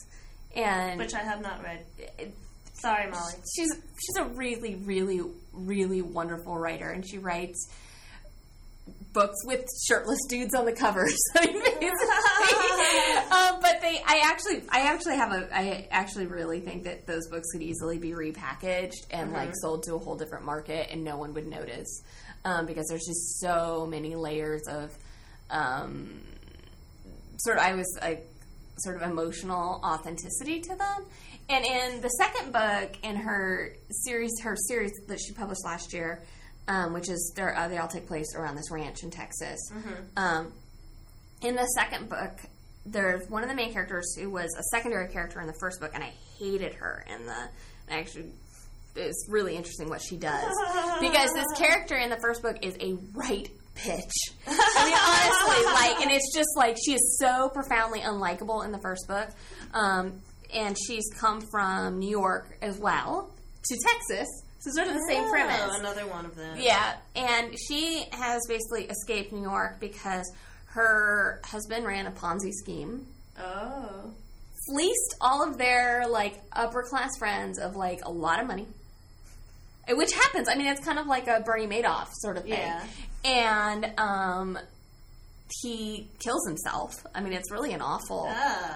and 0.56 0.98
which 0.98 1.12
I 1.14 1.20
have 1.22 1.42
not 1.42 1.62
read. 1.62 1.84
it- 2.18 2.34
Sorry, 2.74 3.10
Molly. 3.10 3.32
she's 3.56 3.72
she's 3.72 4.16
a 4.18 4.24
really 4.24 4.74
really 4.74 5.20
really 5.52 6.02
wonderful 6.02 6.58
writer 6.58 6.90
and 6.90 7.06
she 7.08 7.16
writes 7.18 7.68
books 9.14 9.36
with 9.46 9.64
shirtless 9.86 10.18
dudes 10.28 10.54
on 10.54 10.66
the 10.66 10.72
covers 10.72 11.16
I 11.36 11.46
mean, 11.46 11.54
um, 13.32 13.60
but 13.62 13.80
they 13.80 14.02
I 14.04 14.20
actually 14.24 14.62
I 14.70 14.80
actually 14.92 15.16
have 15.16 15.32
a 15.32 15.48
I 15.56 15.88
actually 15.90 16.26
really 16.26 16.60
think 16.60 16.84
that 16.84 17.06
those 17.06 17.26
books 17.28 17.48
could 17.52 17.62
easily 17.62 17.96
be 17.98 18.10
repackaged 18.10 19.06
and 19.10 19.32
like 19.32 19.52
sold 19.62 19.84
to 19.84 19.94
a 19.94 19.98
whole 19.98 20.16
different 20.16 20.44
market 20.44 20.88
and 20.90 21.04
no 21.04 21.16
one 21.16 21.32
would 21.34 21.46
notice 21.46 22.02
um, 22.44 22.66
because 22.66 22.86
there's 22.88 23.06
just 23.06 23.40
so 23.40 23.86
many 23.88 24.14
layers 24.16 24.62
of 24.68 24.90
um, 25.48 26.20
sort 27.38 27.58
of 27.58 27.62
I 27.64 27.74
was 27.74 27.98
like 28.00 28.26
sort 28.78 28.96
of 28.96 29.02
emotional 29.02 29.80
authenticity 29.84 30.60
to 30.60 30.74
them. 30.76 31.04
And 31.48 31.64
in 31.64 32.00
the 32.00 32.08
second 32.08 32.52
book 32.52 32.96
in 33.02 33.16
her 33.16 33.76
series, 33.90 34.30
her 34.42 34.56
series 34.56 34.92
that 35.08 35.20
she 35.20 35.32
published 35.32 35.64
last 35.64 35.92
year, 35.92 36.22
um, 36.68 36.94
which 36.94 37.08
is 37.10 37.34
uh, 37.38 37.68
they 37.68 37.76
all 37.78 37.88
take 37.88 38.06
place 38.06 38.34
around 38.34 38.56
this 38.56 38.70
ranch 38.70 39.02
in 39.02 39.10
Texas. 39.10 39.60
Um, 40.16 40.52
in 41.42 41.54
the 41.54 41.66
second 41.66 42.08
book, 42.08 42.32
there's 42.86 43.28
one 43.28 43.42
of 43.42 43.48
the 43.48 43.54
main 43.54 43.72
characters 43.72 44.14
who 44.18 44.30
was 44.30 44.54
a 44.58 44.62
secondary 44.76 45.08
character 45.08 45.40
in 45.40 45.46
the 45.46 45.54
first 45.60 45.80
book, 45.80 45.90
and 45.94 46.02
I 46.02 46.12
hated 46.38 46.74
her 46.74 47.04
in 47.08 47.26
the. 47.26 47.48
I 47.90 47.98
actually, 47.98 48.30
it's 48.96 49.26
really 49.28 49.54
interesting 49.56 49.90
what 49.90 50.00
she 50.00 50.16
does 50.16 50.50
because 51.00 51.30
this 51.34 51.46
character 51.56 51.96
in 51.96 52.08
the 52.08 52.16
first 52.16 52.40
book 52.40 52.56
is 52.62 52.76
a 52.80 52.96
right 53.12 53.50
bitch. 53.76 54.10
I 54.46 54.84
mean, 54.84 54.96
honestly, 54.96 55.72
like, 55.74 56.00
and 56.02 56.10
it's 56.10 56.34
just 56.34 56.50
like 56.56 56.76
she 56.84 56.94
is 56.94 57.18
so 57.20 57.48
profoundly 57.50 58.00
unlikable 58.00 58.64
in 58.64 58.72
the 58.72 58.78
first 58.78 59.06
book, 59.08 59.28
um, 59.72 60.20
and 60.52 60.76
she's 60.86 61.04
come 61.18 61.40
from 61.50 61.98
New 61.98 62.10
York 62.10 62.56
as 62.62 62.78
well 62.78 63.30
to 63.64 63.78
Texas. 63.86 64.28
So 64.60 64.70
sort 64.72 64.88
of 64.88 64.94
the 64.94 65.04
same 65.08 65.24
Oh, 65.24 65.30
premise. 65.30 65.78
another 65.78 66.06
one 66.06 66.24
of 66.24 66.36
them. 66.36 66.56
Yeah, 66.58 66.94
and 67.16 67.54
she 67.58 68.06
has 68.12 68.40
basically 68.48 68.84
escaped 68.84 69.32
New 69.32 69.42
York 69.42 69.78
because 69.80 70.30
her 70.66 71.40
husband 71.44 71.84
ran 71.86 72.06
a 72.06 72.10
Ponzi 72.10 72.50
scheme, 72.52 73.06
Oh. 73.38 74.10
fleeced 74.66 75.16
all 75.20 75.46
of 75.46 75.58
their 75.58 76.06
like 76.08 76.40
upper 76.52 76.82
class 76.82 77.10
friends 77.18 77.58
of 77.58 77.76
like 77.76 78.00
a 78.04 78.10
lot 78.10 78.40
of 78.40 78.46
money. 78.46 78.66
Which 79.86 80.12
happens. 80.12 80.48
I 80.48 80.54
mean, 80.54 80.66
it's 80.68 80.82
kind 80.82 80.98
of 80.98 81.06
like 81.06 81.26
a 81.28 81.40
Bernie 81.40 81.66
Madoff 81.66 82.08
sort 82.14 82.38
of 82.38 82.44
thing. 82.44 82.52
Yeah. 82.54 82.82
And 83.24 83.92
um, 83.98 84.58
he 85.62 86.08
kills 86.18 86.46
himself. 86.46 87.06
I 87.14 87.20
mean, 87.20 87.32
it's 87.32 87.50
really 87.50 87.72
an 87.72 87.80
awful. 87.80 88.26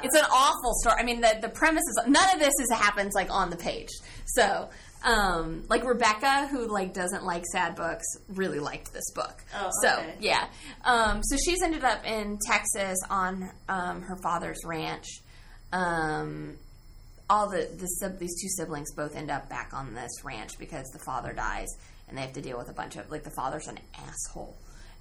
It's 0.02 0.16
an 0.16 0.24
awful 0.30 0.74
story. 0.80 0.96
I 0.98 1.04
mean, 1.04 1.20
the 1.20 1.38
the 1.40 1.48
premise 1.48 1.82
is 1.82 2.00
none 2.06 2.34
of 2.34 2.38
this 2.38 2.54
is 2.60 2.70
happens 2.72 3.14
like 3.14 3.30
on 3.30 3.50
the 3.50 3.56
page. 3.56 3.88
So, 4.26 4.68
um, 5.04 5.64
like 5.68 5.84
Rebecca, 5.84 6.46
who 6.48 6.66
like 6.66 6.92
doesn't 6.94 7.24
like 7.24 7.44
sad 7.52 7.74
books, 7.74 8.04
really 8.28 8.60
liked 8.60 8.92
this 8.92 9.10
book. 9.14 9.42
Oh, 9.54 9.70
so 9.82 9.98
okay. 9.98 10.14
yeah. 10.20 10.46
Um, 10.84 11.22
so 11.22 11.36
she's 11.36 11.62
ended 11.62 11.84
up 11.84 12.04
in 12.06 12.38
Texas 12.46 12.98
on 13.10 13.50
um, 13.68 14.02
her 14.02 14.16
father's 14.22 14.60
ranch. 14.64 15.06
Um, 15.72 16.56
all 17.30 17.50
the, 17.50 17.68
the 17.76 18.16
these 18.18 18.40
two 18.40 18.48
siblings 18.48 18.94
both 18.94 19.14
end 19.14 19.30
up 19.30 19.50
back 19.50 19.70
on 19.74 19.94
this 19.94 20.24
ranch 20.24 20.58
because 20.58 20.86
the 20.92 20.98
father 20.98 21.32
dies 21.32 21.68
and 22.08 22.16
they 22.16 22.22
have 22.22 22.32
to 22.34 22.40
deal 22.40 22.58
with 22.58 22.68
a 22.68 22.72
bunch 22.72 22.96
of 22.96 23.10
like 23.10 23.24
the 23.24 23.30
father's 23.30 23.68
an 23.68 23.78
asshole. 23.94 24.56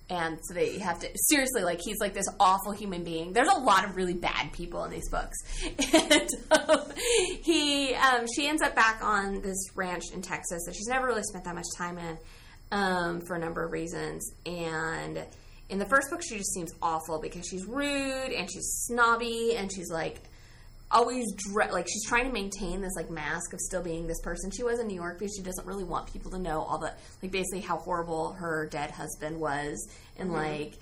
And 0.09 0.39
so 0.41 0.53
they 0.53 0.79
have 0.79 0.99
to 0.99 1.09
seriously 1.29 1.63
like 1.63 1.81
he's 1.83 1.99
like 1.99 2.13
this 2.13 2.27
awful 2.39 2.71
human 2.71 3.03
being. 3.03 3.33
There's 3.33 3.49
a 3.49 3.59
lot 3.59 3.83
of 3.83 3.97
really 3.97 4.13
bad 4.13 4.53
people 4.53 4.83
in 4.85 4.91
these 4.91 5.09
books. 5.09 5.37
And 5.93 6.29
um, 6.51 6.81
he 7.43 7.93
um, 7.93 8.25
she 8.33 8.47
ends 8.47 8.61
up 8.61 8.75
back 8.75 9.03
on 9.03 9.41
this 9.41 9.57
ranch 9.75 10.03
in 10.13 10.21
texas 10.21 10.63
that 10.65 10.75
she's 10.75 10.87
never 10.87 11.07
really 11.07 11.23
spent 11.23 11.43
that 11.45 11.55
much 11.55 11.65
time 11.77 11.97
in 11.97 12.17
um, 12.71 13.21
for 13.21 13.35
a 13.35 13.39
number 13.39 13.63
of 13.63 13.71
reasons. 13.71 14.31
And 14.45 15.25
in 15.69 15.79
the 15.79 15.85
first 15.85 16.09
book 16.09 16.21
she 16.23 16.37
just 16.37 16.53
seems 16.53 16.73
awful 16.81 17.19
because 17.19 17.45
she's 17.47 17.65
rude 17.65 18.31
and 18.31 18.49
she's 18.49 18.85
snobby 18.85 19.55
and 19.57 19.71
she's 19.71 19.91
like 19.91 20.21
always 20.91 21.25
dre- 21.33 21.71
like 21.71 21.87
she's 21.87 22.05
trying 22.05 22.25
to 22.25 22.31
maintain 22.31 22.81
this 22.81 22.95
like 22.95 23.09
mask 23.09 23.53
of 23.53 23.59
still 23.59 23.83
being 23.83 24.07
this 24.07 24.21
person 24.21 24.49
she 24.51 24.63
was 24.63 24.79
in 24.79 24.87
New 24.87 24.95
York 24.95 25.19
because 25.19 25.35
she 25.35 25.43
doesn't 25.43 25.67
really 25.67 25.83
want 25.83 26.11
people 26.11 26.31
to 26.31 26.39
know 26.39 26.61
all 26.61 26.77
the 26.77 26.93
like 27.21 27.31
basically 27.31 27.61
how 27.61 27.77
horrible 27.77 28.33
her 28.33 28.67
dead 28.71 28.91
husband 28.91 29.39
was 29.39 29.89
and 30.17 30.29
mm-hmm. 30.29 30.37
like 30.37 30.73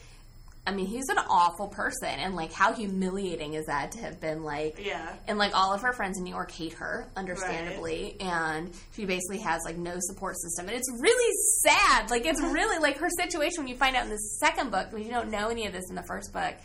I 0.68 0.72
mean 0.72 0.88
he's 0.88 1.10
an 1.10 1.18
awful 1.18 1.68
person 1.68 2.10
and 2.10 2.36
like 2.36 2.52
how 2.52 2.74
humiliating 2.74 3.54
is 3.54 3.66
that 3.66 3.92
to 3.92 4.00
have 4.00 4.20
been 4.20 4.44
like 4.44 4.84
Yeah. 4.84 5.14
and 5.28 5.38
like 5.38 5.56
all 5.56 5.74
of 5.74 5.82
her 5.82 5.94
friends 5.94 6.18
in 6.18 6.24
New 6.24 6.32
York 6.32 6.52
hate 6.52 6.74
her, 6.74 7.08
understandably, 7.16 8.20
and 8.20 8.72
she 8.94 9.06
basically 9.06 9.40
has 9.40 9.62
like 9.64 9.78
no 9.78 9.96
support 10.00 10.36
system, 10.40 10.68
and 10.68 10.76
it's 10.76 10.90
really 11.00 11.34
sad. 11.64 12.10
Like 12.10 12.26
it's 12.26 12.42
really 12.54 12.80
like 12.80 12.98
her 12.98 13.10
situation 13.10 13.64
when 13.64 13.68
you 13.68 13.76
find 13.76 13.96
out 13.96 14.06
in 14.06 14.10
the 14.10 14.18
second 14.18 14.72
book 14.72 14.90
because 14.90 15.06
you 15.06 15.12
don't 15.12 15.30
know 15.30 15.50
any 15.50 15.68
of 15.68 15.74
this 15.74 15.88
in 15.90 15.96
the 15.96 16.04
first 16.08 16.34
book. 16.34 16.56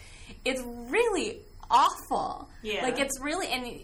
It's 0.47 0.63
really 0.63 1.41
awful. 1.71 2.49
Yeah. 2.63 2.83
like 2.83 2.99
it's 2.99 3.19
really 3.21 3.49
and 3.49 3.81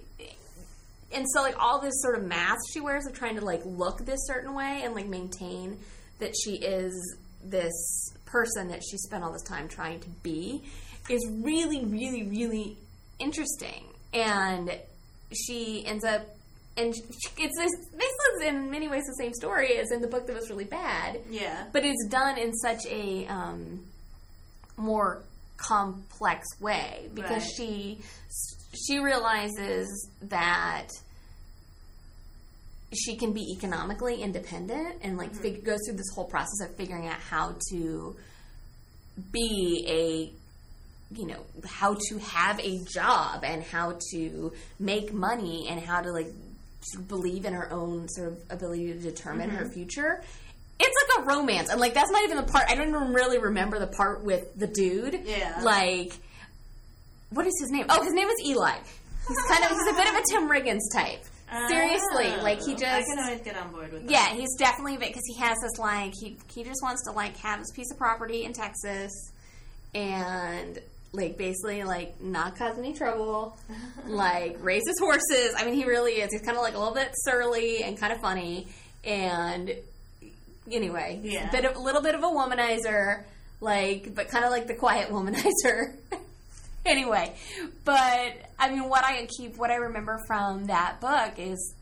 and 1.15 1.25
so 1.33 1.41
like 1.43 1.55
all 1.59 1.81
this 1.81 1.95
sort 2.03 2.19
of 2.19 2.25
mask 2.25 2.61
she 2.73 2.81
wears 2.81 3.07
of 3.07 3.13
trying 3.15 3.37
to 3.37 3.45
like 3.45 3.63
look 3.65 4.05
this 4.05 4.21
certain 4.27 4.55
way 4.55 4.81
and 4.85 4.95
like 4.95 5.07
maintain 5.07 5.79
that 6.19 6.35
she 6.45 6.57
is 6.57 7.17
this 7.45 8.11
person 8.25 8.69
that 8.69 8.83
she 8.83 8.97
spent 8.99 9.23
all 9.23 9.33
this 9.33 9.43
time 9.45 9.69
trying 9.69 10.01
to 10.01 10.09
be 10.23 10.63
is 11.09 11.25
really 11.43 11.85
really 11.85 12.25
really 12.25 12.77
interesting 13.19 13.85
and 14.13 14.77
she 15.33 15.85
ends 15.87 16.05
up 16.05 16.23
and 16.77 16.89
it's 16.93 17.57
this 17.57 17.71
this 17.95 18.13
is 18.35 18.43
in 18.47 18.71
many 18.71 18.89
ways 18.89 19.05
the 19.07 19.15
same 19.23 19.33
story 19.33 19.79
as 19.79 19.91
in 19.93 20.01
the 20.03 20.09
book 20.09 20.27
that 20.27 20.35
was 20.35 20.51
really 20.51 20.65
bad 20.65 21.21
Yeah. 21.31 21.65
but 21.73 21.85
it's 21.85 22.07
done 22.11 22.37
in 22.37 22.53
such 22.55 22.85
a 22.91 23.27
um, 23.29 23.81
more 24.77 25.23
complex 25.57 26.47
way 26.61 27.09
because 27.15 27.43
Right. 27.43 27.53
she 27.57 28.01
she 28.75 28.99
realizes 28.99 30.11
that 30.23 30.89
she 32.95 33.17
can 33.17 33.33
be 33.33 33.53
economically 33.57 34.23
independent 34.23 34.97
and 35.03 35.17
like 35.17 35.33
mm-hmm. 35.33 35.43
fig- 35.43 35.65
goes 35.65 35.79
through 35.87 35.97
this 35.97 36.11
whole 36.15 36.27
process 36.27 36.61
of 36.69 36.77
figuring 36.77 37.07
out 37.07 37.19
how 37.19 37.57
to 37.71 38.17
be 39.33 39.85
a 39.89 41.15
you 41.15 41.27
know 41.27 41.45
how 41.65 41.95
to 41.95 42.19
have 42.19 42.59
a 42.61 42.79
job 42.85 43.45
and 43.45 43.63
how 43.63 43.97
to 44.13 44.53
make 44.79 45.13
money 45.13 45.67
and 45.69 45.81
how 45.81 46.01
to 46.01 46.11
like 46.13 46.29
believe 47.09 47.45
in 47.45 47.53
her 47.53 47.71
own 47.73 48.09
sort 48.09 48.29
of 48.29 48.39
ability 48.51 48.93
to 48.93 48.99
determine 48.99 49.51
her 49.51 49.65
mm-hmm. 49.65 49.73
future 49.73 50.23
it's 50.79 50.97
like 51.17 51.25
a 51.25 51.29
romance 51.29 51.71
and 51.71 51.81
like 51.81 51.95
that's 51.95 52.11
not 52.11 52.23
even 52.25 52.37
the 52.37 52.43
part 52.43 52.65
i 52.69 52.75
don't 52.75 52.89
even 52.89 53.13
really 53.15 53.39
remember 53.39 53.79
the 53.79 53.87
part 53.87 54.23
with 54.25 54.55
the 54.59 54.67
dude 54.67 55.21
Yeah. 55.25 55.61
like 55.63 56.13
what 57.31 57.47
is 57.47 57.55
his 57.61 57.71
name 57.71 57.87
oh 57.89 58.03
his 58.03 58.13
name 58.13 58.29
is 58.29 58.37
eli 58.47 58.77
he's 59.29 59.39
kind 59.49 59.65
of 59.65 59.71
he's 59.71 59.87
a 59.89 59.95
bit 59.95 60.09
of 60.09 60.15
a 60.15 60.23
tim 60.31 60.49
riggins 60.49 60.81
type 60.95 61.25
seriously 61.69 62.35
Oh. 62.39 62.43
like 62.43 62.61
he 62.61 62.73
just. 62.75 62.85
I 62.85 63.03
can 63.03 63.19
always 63.21 63.41
get 63.41 63.57
on 63.57 63.71
board 63.71 63.93
with 63.93 64.03
that. 64.03 64.11
yeah, 64.11 64.35
he's 64.35 64.53
definitely 64.59 64.97
bit 64.97 65.09
because 65.11 65.23
he 65.29 65.37
has 65.41 65.57
this 65.63 65.79
like 65.79 66.13
he 66.21 66.37
he 66.53 66.65
just 66.65 66.83
wants 66.83 67.05
to 67.05 67.13
like 67.13 67.37
have 67.37 67.61
this 67.61 67.71
piece 67.71 67.89
of 67.93 67.97
property 67.99 68.43
in 68.45 68.53
Texas 68.53 69.13
and 69.95 70.79
like 71.13 71.39
basically 71.39 71.85
like 71.85 72.21
not 72.21 72.59
cause 72.59 72.77
any 72.79 72.93
trouble, 72.93 73.57
like 74.07 74.57
raise 74.61 74.83
his 74.87 74.99
horses. 74.99 75.55
I 75.57 75.65
mean, 75.65 75.75
he 75.75 75.85
really 75.85 76.15
is. 76.15 76.31
He's 76.33 76.43
kind 76.43 76.57
of 76.57 76.63
like 76.65 76.75
a 76.75 76.79
little 76.79 76.95
bit 76.95 77.11
surly 77.15 77.83
and 77.85 77.97
kind 77.97 78.13
of 78.13 78.21
funny, 78.21 78.67
and 79.05 79.73
anyway, 80.71 81.21
Yeah. 81.23 81.49
a 81.49 81.53
bit 81.53 81.65
of 81.65 81.77
a 81.77 81.79
little 81.79 82.03
bit 82.03 82.15
of 82.15 82.23
a 82.23 82.27
womanizer, 82.27 83.25
like 83.61 84.15
but 84.15 84.29
kind 84.29 84.45
of 84.45 84.51
like 84.51 84.67
the 84.67 84.75
quiet 84.75 85.09
womanizer. 85.11 85.97
anyway, 86.85 87.35
but 87.85 88.33
I 88.59 88.71
mean, 88.71 88.89
what 88.89 89.05
I 89.05 89.27
keep, 89.37 89.57
what 89.57 89.71
I 89.71 89.77
remember 89.77 90.21
from 90.27 90.67
that 90.67 91.01
book 91.01 91.35
is 91.39 91.75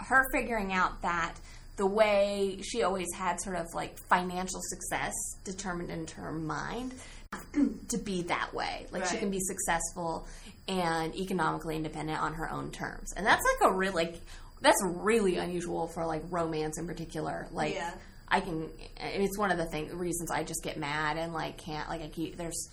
her 0.00 0.24
figuring 0.32 0.72
out 0.72 1.02
that 1.02 1.34
the 1.76 1.86
way 1.86 2.58
she 2.62 2.82
always 2.82 3.06
had 3.14 3.40
sort 3.40 3.56
of 3.56 3.66
like 3.74 3.96
financial 4.08 4.60
success 4.62 5.12
determined 5.44 5.90
into 5.90 6.16
her 6.16 6.32
mind 6.32 6.92
to 7.88 7.98
be 7.98 8.22
that 8.22 8.52
way. 8.54 8.86
Like 8.90 9.06
she 9.06 9.16
can 9.16 9.30
be 9.30 9.38
successful 9.40 10.26
and 10.66 11.14
economically 11.14 11.76
independent 11.76 12.20
on 12.20 12.34
her 12.34 12.50
own 12.50 12.70
terms. 12.72 13.12
And 13.16 13.24
that's 13.24 13.42
like 13.60 13.70
a 13.70 13.74
real 13.74 13.92
like 13.92 14.20
that's 14.60 14.82
really 14.84 15.36
unusual 15.36 15.86
for 15.86 16.04
like 16.04 16.22
romance 16.30 16.78
in 16.78 16.86
particular. 16.86 17.46
Like 17.52 17.74
Yeah. 17.74 17.92
I 18.30 18.40
can 18.40 18.68
it's 18.98 19.38
one 19.38 19.50
of 19.50 19.58
the 19.58 19.66
thing 19.66 19.96
reasons 19.96 20.30
I 20.30 20.44
just 20.44 20.62
get 20.62 20.76
mad 20.76 21.16
and 21.16 21.32
like 21.32 21.56
can't 21.56 21.88
like 21.88 22.02
I 22.02 22.08
keep 22.08 22.36
there's 22.36 22.68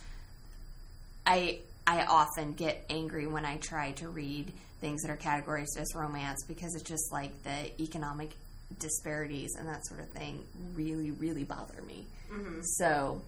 I 1.25 1.59
I 1.87 2.03
often 2.05 2.53
get 2.53 2.85
angry 2.89 3.27
when 3.27 3.45
I 3.45 3.57
try 3.57 3.91
to 3.93 4.09
read 4.09 4.51
things 4.81 5.03
that 5.03 5.11
are 5.11 5.17
categorized 5.17 5.77
as 5.77 5.93
romance 5.95 6.43
because 6.47 6.75
it's 6.75 6.83
just 6.83 7.11
like 7.11 7.43
the 7.43 7.81
economic 7.81 8.31
disparities 8.79 9.55
and 9.57 9.67
that 9.67 9.85
sort 9.85 10.01
of 10.01 10.09
thing 10.09 10.43
really 10.73 11.11
really 11.11 11.43
bother 11.43 11.81
me. 11.87 12.05
Mm-hmm. 12.31 12.61
So, 12.61 13.21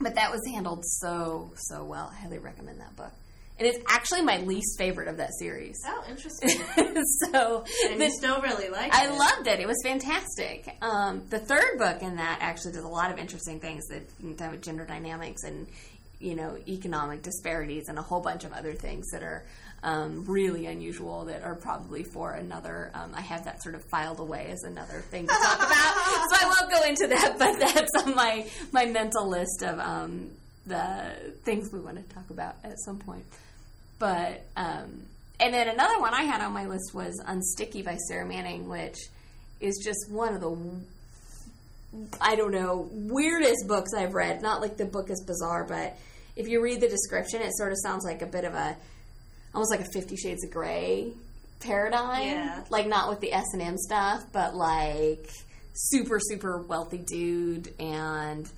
but 0.00 0.16
that 0.16 0.30
was 0.32 0.40
handled 0.52 0.84
so 0.84 1.52
so 1.56 1.84
well. 1.84 2.10
I 2.12 2.22
highly 2.22 2.38
recommend 2.38 2.80
that 2.80 2.96
book. 2.96 3.12
And 3.56 3.68
it's 3.68 3.78
actually 3.88 4.22
my 4.22 4.38
least 4.38 4.76
favorite 4.78 5.06
of 5.06 5.18
that 5.18 5.30
series. 5.38 5.76
Oh, 5.86 6.04
interesting. 6.08 6.48
so 7.32 7.64
and 7.88 8.00
the- 8.00 8.06
you 8.06 8.10
still 8.10 8.40
really 8.42 8.68
like 8.68 8.88
it? 8.88 8.94
I 8.94 9.06
it. 9.06 9.16
loved 9.16 9.46
it. 9.46 9.60
It 9.60 9.66
was 9.68 9.80
fantastic. 9.84 10.68
Um, 10.82 11.22
the 11.30 11.38
third 11.38 11.78
book 11.78 12.02
in 12.02 12.16
that 12.16 12.38
actually 12.40 12.72
does 12.72 12.82
a 12.84 12.88
lot 12.88 13.12
of 13.12 13.18
interesting 13.18 13.60
things 13.60 13.86
that 13.88 14.02
with 14.50 14.62
gender 14.62 14.84
dynamics 14.84 15.44
and 15.44 15.68
you 16.20 16.34
know 16.34 16.56
economic 16.66 17.22
disparities 17.22 17.84
and 17.88 17.98
a 17.98 18.02
whole 18.02 18.20
bunch 18.20 18.44
of 18.44 18.52
other 18.52 18.72
things 18.72 19.10
that 19.12 19.22
are 19.22 19.44
um, 19.84 20.24
really 20.26 20.66
unusual 20.66 21.26
that 21.26 21.42
are 21.44 21.54
probably 21.54 22.02
for 22.02 22.32
another. 22.32 22.90
Um, 22.94 23.12
I 23.14 23.20
have 23.20 23.44
that 23.44 23.62
sort 23.62 23.74
of 23.74 23.84
filed 23.84 24.18
away 24.18 24.48
as 24.50 24.62
another 24.64 25.00
thing 25.10 25.26
to 25.28 25.32
talk 25.32 25.56
about, 25.58 25.68
so 26.30 26.36
I 26.40 26.56
won't 26.60 26.72
go 26.72 26.88
into 26.88 27.06
that. 27.08 27.36
But 27.38 27.58
that's 27.60 27.92
on 28.04 28.14
my 28.16 28.46
my 28.72 28.86
mental 28.86 29.28
list 29.28 29.62
of 29.62 29.78
um, 29.78 30.30
the 30.66 31.34
things 31.44 31.70
we 31.72 31.78
want 31.80 31.96
to 31.96 32.14
talk 32.14 32.30
about 32.30 32.56
at 32.64 32.80
some 32.80 32.98
point. 32.98 33.24
But 33.98 34.44
um, 34.56 35.02
and 35.40 35.52
then 35.52 35.68
another 35.68 36.00
one 36.00 36.14
I 36.14 36.22
had 36.22 36.40
on 36.40 36.52
my 36.52 36.66
list 36.66 36.94
was 36.94 37.20
Unsticky 37.26 37.84
by 37.84 37.96
Sarra 37.96 38.26
Manning, 38.26 38.68
which 38.68 38.98
is 39.60 39.80
just 39.84 40.10
one 40.10 40.34
of 40.34 40.40
the 40.40 40.56
I 42.20 42.34
don't 42.34 42.52
know 42.52 42.88
weirdest 42.92 43.66
books 43.68 43.92
I've 43.96 44.14
read. 44.14 44.42
Not 44.42 44.60
like 44.60 44.76
the 44.76 44.84
book 44.84 45.10
is 45.10 45.22
bizarre, 45.24 45.64
but 45.64 45.96
if 46.36 46.48
you 46.48 46.62
read 46.62 46.80
the 46.80 46.88
description, 46.88 47.40
it 47.40 47.52
sort 47.56 47.72
of 47.72 47.78
sounds 47.82 48.04
like 48.04 48.22
a 48.22 48.26
bit 48.26 48.44
of 48.44 48.54
a 48.54 48.76
almost 49.54 49.70
like 49.70 49.80
a 49.80 49.90
Fifty 49.92 50.16
Shades 50.16 50.44
of 50.44 50.50
Grey 50.50 51.12
paradigm. 51.60 52.26
Yeah. 52.26 52.64
Like 52.70 52.86
not 52.86 53.08
with 53.08 53.20
the 53.20 53.32
S 53.32 53.46
and 53.52 53.62
M 53.62 53.76
stuff, 53.78 54.24
but 54.32 54.54
like 54.54 55.28
super 55.72 56.18
super 56.20 56.62
wealthy 56.62 56.98
dude 56.98 57.72
and 57.80 58.48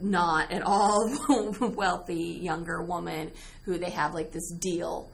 not 0.00 0.50
at 0.52 0.62
all 0.62 1.10
wealthy 1.60 2.38
younger 2.40 2.82
woman 2.82 3.30
who 3.64 3.78
they 3.78 3.90
have 3.90 4.14
like 4.14 4.32
this 4.32 4.50
deal. 4.52 5.10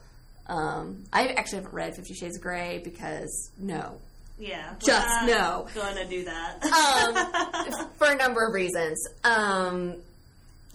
Um, 0.46 1.04
I 1.12 1.28
actually 1.28 1.58
haven't 1.58 1.74
read 1.74 1.96
Fifty 1.96 2.14
Shades 2.14 2.36
of 2.36 2.42
Grey 2.42 2.80
because 2.84 3.50
no, 3.58 3.98
Yeah. 4.38 4.74
Just 4.84 5.26
no. 5.26 5.66
Going 5.74 5.96
to 5.96 6.06
do 6.06 6.24
that. 6.24 6.62
um, 6.64 7.88
for 7.98 8.08
a 8.10 8.16
number 8.16 8.46
of 8.46 8.52
reasons. 8.52 9.02
Um, 9.24 9.96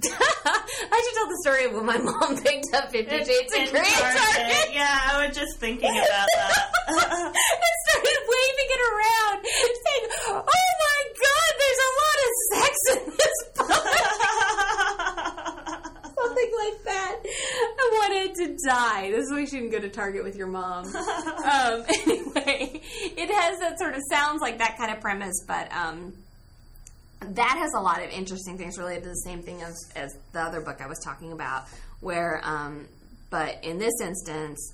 I 0.05 1.01
should 1.03 1.15
tell 1.15 1.27
the 1.27 1.37
story 1.43 1.65
of 1.65 1.73
when 1.73 1.85
my 1.85 1.97
mom 1.97 2.37
picked 2.43 2.73
up 2.73 2.89
Fifty 2.91 3.23
Shades 3.25 3.53
of 3.53 3.69
Grey 3.71 3.81
at 3.81 4.15
Target. 4.15 4.73
Yeah, 4.73 4.99
I 5.11 5.25
was 5.27 5.35
just 5.35 5.57
thinking 5.59 5.89
about 5.89 6.27
that. 6.35 6.71
and 6.87 7.35
started 7.89 8.19
waving 8.29 8.69
it 8.69 8.81
around, 8.91 9.39
and 9.43 9.75
saying, 9.85 10.05
"Oh 10.29 10.43
my 10.85 10.99
God, 11.25 11.51
there's 11.59 11.81
a 11.89 11.91
lot 11.99 12.17
of 12.25 12.29
sex 12.51 12.73
in 12.93 13.01
this 13.17 13.37
book." 13.57 13.69
Something 16.19 16.51
like 16.57 16.79
that. 16.85 17.15
I 17.25 17.27
wanted 17.93 18.35
to 18.35 18.45
die. 18.67 19.09
This 19.11 19.25
is 19.25 19.31
why 19.31 19.39
you 19.39 19.47
shouldn't 19.47 19.71
go 19.71 19.79
to 19.79 19.89
Target 19.89 20.23
with 20.23 20.35
your 20.35 20.47
mom. 20.47 20.85
um, 20.85 21.83
anyway, 21.87 22.81
it 22.83 23.29
has 23.31 23.59
that 23.59 23.79
sort 23.79 23.95
of 23.95 24.01
sounds 24.09 24.41
like 24.41 24.57
that 24.59 24.77
kind 24.77 24.91
of 24.91 24.99
premise, 25.01 25.43
but 25.47 25.71
um, 25.73 26.13
that 27.21 27.57
has 27.57 27.71
a 27.75 27.81
lot 27.81 28.03
of 28.03 28.09
interesting 28.09 28.57
things 28.57 28.77
related 28.77 29.03
to 29.03 29.09
the 29.09 29.15
same 29.15 29.41
thing 29.41 29.61
as, 29.61 29.75
as 29.95 30.15
the 30.31 30.39
other 30.39 30.61
book 30.61 30.81
I 30.81 30.87
was 30.87 30.99
talking 30.99 31.31
about. 31.31 31.65
Where, 31.99 32.41
um, 32.43 32.87
but 33.29 33.63
in 33.63 33.77
this 33.77 33.93
instance, 34.01 34.73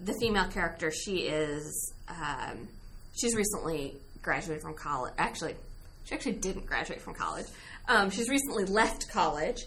the 0.00 0.14
female 0.20 0.48
character, 0.48 0.90
she 0.90 1.22
is, 1.22 1.92
um, 2.08 2.68
she's 3.16 3.34
recently 3.34 3.96
graduated 4.22 4.62
from 4.62 4.74
college. 4.74 5.12
Actually, 5.18 5.54
she 6.04 6.14
actually 6.14 6.32
didn't 6.32 6.66
graduate 6.66 7.00
from 7.00 7.14
college. 7.14 7.46
Um, 7.86 8.10
she's 8.10 8.28
recently 8.28 8.64
left 8.64 9.10
college 9.10 9.58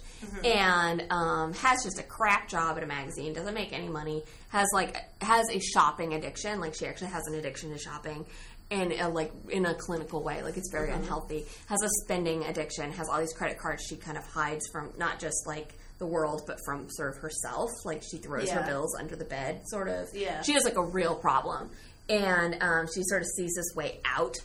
and 0.44 1.04
um, 1.12 1.54
has 1.54 1.84
just 1.84 2.00
a 2.00 2.04
crap 2.04 2.50
job 2.50 2.78
at 2.78 2.84
a 2.84 2.88
magazine. 2.88 3.34
Doesn't 3.34 3.54
make 3.54 3.74
any 3.74 3.90
money. 3.90 4.24
Has 4.50 4.68
like 4.74 4.98
has 5.22 5.50
a 5.52 5.60
shopping 5.60 6.14
addiction. 6.14 6.60
Like 6.60 6.74
she 6.74 6.88
actually 6.88 7.10
has 7.10 7.28
an 7.28 7.36
addiction 7.36 7.72
to 7.72 7.78
shopping, 7.78 8.26
and 8.70 8.94
uh, 8.94 9.10
like 9.10 9.32
in 9.50 9.66
a 9.66 9.74
clinical 9.74 10.24
way. 10.24 10.44
Like 10.44 10.58
it's 10.58 10.72
very 10.72 10.92
unhealthy. 10.92 11.46
Has 11.68 11.82
a 11.84 11.90
spending 12.04 12.44
addiction. 12.44 12.92
Has 12.92 13.08
all 13.10 13.20
these 13.20 13.34
credit 13.34 13.58
cards 13.60 13.84
she 13.88 13.96
kind 13.96 14.18
of 14.18 14.26
hides 14.26 14.68
from 14.72 14.92
not 14.98 15.20
just 15.20 15.48
like 15.48 15.74
the 16.00 16.06
world, 16.06 16.44
but 16.46 16.58
from 16.66 16.90
sort 16.90 17.16
of 17.16 17.22
herself. 17.22 17.70
Like 17.86 18.04
she 18.04 18.18
throws 18.18 18.50
her 18.50 18.66
bills 18.66 18.96
under 19.00 19.16
the 19.16 19.26
bed, 19.26 19.62
sort 19.68 19.88
of. 19.90 20.08
Yeah. 20.14 20.42
She 20.42 20.54
has 20.54 20.64
like 20.64 20.78
a 20.78 20.86
real 20.86 21.16
problem, 21.16 21.70
and 22.10 22.62
um, 22.62 22.88
she 22.94 23.02
sort 23.04 23.22
of 23.22 23.28
sees 23.36 23.54
this 23.56 23.76
way 23.76 24.00
out 24.06 24.36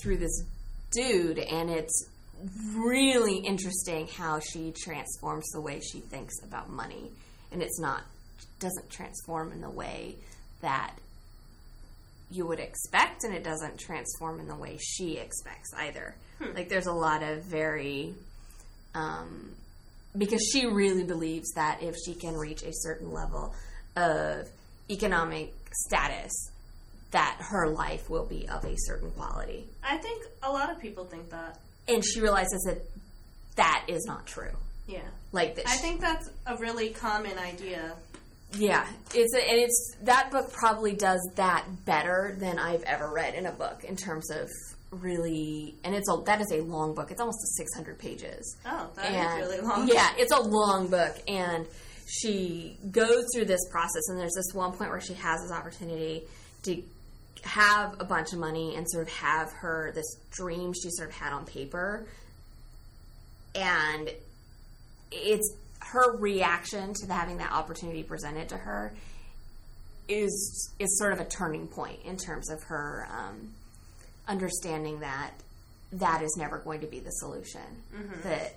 through 0.00 0.18
this 0.18 0.44
dude, 0.92 1.38
and 1.38 1.70
it's 1.70 2.08
really 2.74 3.36
interesting 3.38 4.08
how 4.08 4.40
she 4.40 4.72
transforms 4.82 5.48
the 5.50 5.60
way 5.60 5.80
she 5.80 6.00
thinks 6.00 6.34
about 6.42 6.68
money, 6.70 7.10
and 7.50 7.62
it's 7.62 7.80
not 7.80 8.02
doesn't 8.58 8.90
transform 8.90 9.52
in 9.52 9.60
the 9.60 9.70
way 9.70 10.16
that 10.60 10.94
you 12.32 12.46
would 12.46 12.60
expect, 12.60 13.24
and 13.24 13.34
it 13.34 13.44
doesn't 13.44 13.78
transform 13.78 14.40
in 14.40 14.48
the 14.48 14.56
way 14.56 14.78
she 14.80 15.18
expects 15.18 15.72
either. 15.76 16.14
Like 16.54 16.68
there's 16.68 16.86
a 16.86 16.92
lot 16.92 17.22
of 17.22 17.44
very 17.44 18.14
um, 18.94 19.54
because 20.16 20.42
she 20.52 20.66
really 20.66 21.04
believes 21.04 21.52
that 21.52 21.82
if 21.82 21.96
she 22.04 22.14
can 22.14 22.36
reach 22.36 22.62
a 22.62 22.72
certain 22.72 23.12
level 23.12 23.54
of 23.96 24.48
economic 24.90 25.54
status, 25.72 26.32
that 27.12 27.38
her 27.40 27.68
life 27.68 28.10
will 28.10 28.26
be 28.26 28.48
of 28.48 28.64
a 28.64 28.74
certain 28.76 29.10
quality. 29.12 29.66
I 29.82 29.98
think 29.98 30.24
a 30.42 30.50
lot 30.50 30.70
of 30.70 30.80
people 30.80 31.04
think 31.04 31.30
that. 31.30 31.58
And 31.88 32.04
she 32.04 32.20
realizes 32.20 32.62
that 32.64 32.82
that 33.56 33.84
is 33.88 34.04
not 34.06 34.26
true. 34.26 34.52
Yeah. 34.86 35.00
Like 35.30 35.56
that, 35.56 35.68
I 35.68 35.76
think 35.76 36.00
that's 36.00 36.28
a 36.46 36.56
really 36.56 36.90
common 36.90 37.38
idea. 37.38 37.94
Yeah, 38.54 38.86
it's 39.14 39.34
a, 39.34 39.38
and 39.38 39.58
it's 39.58 39.96
that 40.02 40.30
book 40.30 40.52
probably 40.52 40.94
does 40.94 41.20
that 41.36 41.66
better 41.84 42.36
than 42.38 42.58
I've 42.58 42.82
ever 42.82 43.10
read 43.10 43.34
in 43.34 43.46
a 43.46 43.52
book 43.52 43.84
in 43.84 43.96
terms 43.96 44.30
of 44.30 44.48
really, 44.90 45.74
and 45.84 45.94
it's 45.94 46.08
a 46.08 46.22
that 46.26 46.40
is 46.40 46.52
a 46.52 46.60
long 46.62 46.94
book. 46.94 47.10
It's 47.10 47.20
almost 47.20 47.38
six 47.56 47.74
hundred 47.74 47.98
pages. 47.98 48.56
Oh, 48.66 48.90
that 48.96 49.10
is 49.10 49.16
and 49.16 49.40
really 49.40 49.60
long. 49.60 49.88
yeah, 49.88 50.10
it's 50.16 50.32
a 50.32 50.40
long 50.40 50.88
book, 50.88 51.16
and 51.26 51.66
she 52.06 52.76
goes 52.90 53.24
through 53.34 53.46
this 53.46 53.60
process. 53.70 54.08
And 54.08 54.18
there's 54.18 54.34
this 54.34 54.54
one 54.54 54.72
point 54.72 54.90
where 54.90 55.00
she 55.00 55.14
has 55.14 55.40
this 55.42 55.52
opportunity 55.52 56.22
to 56.64 56.82
have 57.42 58.00
a 58.00 58.04
bunch 58.04 58.32
of 58.32 58.38
money 58.38 58.76
and 58.76 58.88
sort 58.88 59.08
of 59.08 59.12
have 59.14 59.50
her 59.52 59.92
this 59.94 60.16
dream 60.30 60.72
she 60.74 60.90
sort 60.90 61.08
of 61.08 61.14
had 61.14 61.32
on 61.32 61.46
paper, 61.46 62.06
and 63.54 64.10
it's 65.10 65.54
her 65.92 66.16
reaction 66.16 66.94
to 66.94 67.12
having 67.12 67.38
that 67.38 67.52
opportunity 67.52 68.02
presented 68.02 68.48
to 68.50 68.56
her 68.56 68.92
is 70.08 70.70
is 70.78 70.98
sort 70.98 71.12
of 71.12 71.20
a 71.20 71.24
turning 71.24 71.66
point 71.68 71.98
in 72.04 72.16
terms 72.16 72.50
of 72.50 72.62
her 72.64 73.06
um, 73.10 73.52
understanding 74.26 75.00
that 75.00 75.30
that 75.92 76.22
is 76.22 76.34
never 76.38 76.58
going 76.58 76.80
to 76.80 76.86
be 76.86 76.98
the 77.00 77.10
solution. 77.10 77.60
That 78.24 78.54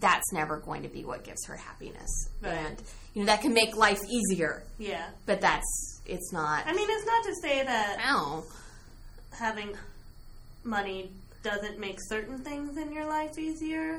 that's 0.00 0.32
never 0.32 0.58
going 0.58 0.82
to 0.82 0.88
be 0.88 1.04
what 1.04 1.22
gives 1.24 1.46
her 1.46 1.56
happiness, 1.56 2.28
Right. 2.42 2.52
and 2.52 2.82
you 3.14 3.20
know 3.22 3.26
that 3.26 3.40
can 3.42 3.54
make 3.54 3.76
life 3.76 4.00
easier, 4.10 4.64
Yeah. 4.78 5.06
but 5.26 5.40
that's 5.40 6.00
it's 6.04 6.32
not. 6.32 6.66
I 6.66 6.72
mean, 6.72 6.88
it's 6.90 7.06
not 7.06 7.24
to 7.24 7.34
say 7.42 7.62
that 7.64 7.98
No, 8.04 8.44
having 9.38 9.76
money 10.64 11.10
doesn't 11.44 11.78
make 11.78 11.98
certain 12.08 12.38
things 12.38 12.76
in 12.76 12.92
your 12.92 13.06
life 13.06 13.38
easier. 13.38 13.98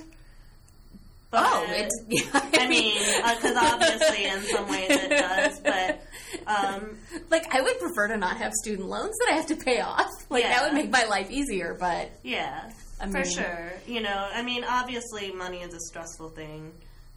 But, 1.36 1.46
oh, 1.46 1.66
it's. 1.70 2.04
Yeah, 2.08 2.50
I 2.62 2.68
mean, 2.68 2.94
because 3.36 3.58
obviously 3.58 4.26
in 4.26 4.42
some 4.44 4.70
ways 4.70 4.90
it 4.90 5.10
does, 5.10 5.60
but 5.60 6.02
um, 6.48 6.98
like 7.30 7.54
I 7.54 7.62
would 7.62 7.80
prefer 7.80 8.08
to 8.08 8.18
not 8.18 8.38
have 8.38 8.54
student 8.54 8.88
loans 8.88 9.16
that 9.20 9.34
I 9.34 9.36
have 9.36 9.48
to 9.48 9.56
pay 9.56 9.82
off. 9.82 10.10
Like 10.30 10.44
that 10.44 10.64
would 10.64 10.74
make 10.74 10.90
my 10.90 11.06
life 11.06 11.30
easier, 11.30 11.78
but 11.80 12.12
yeah, 12.24 12.72
I 13.00 13.08
for 13.10 13.24
sure. 13.24 13.72
You 13.88 14.02
know, 14.02 14.30
I 14.34 14.42
mean, 14.42 14.64
obviously 14.68 15.32
money 15.32 15.62
is 15.62 15.74
a 15.74 15.80
stressful 15.80 16.30
thing, 16.30 16.72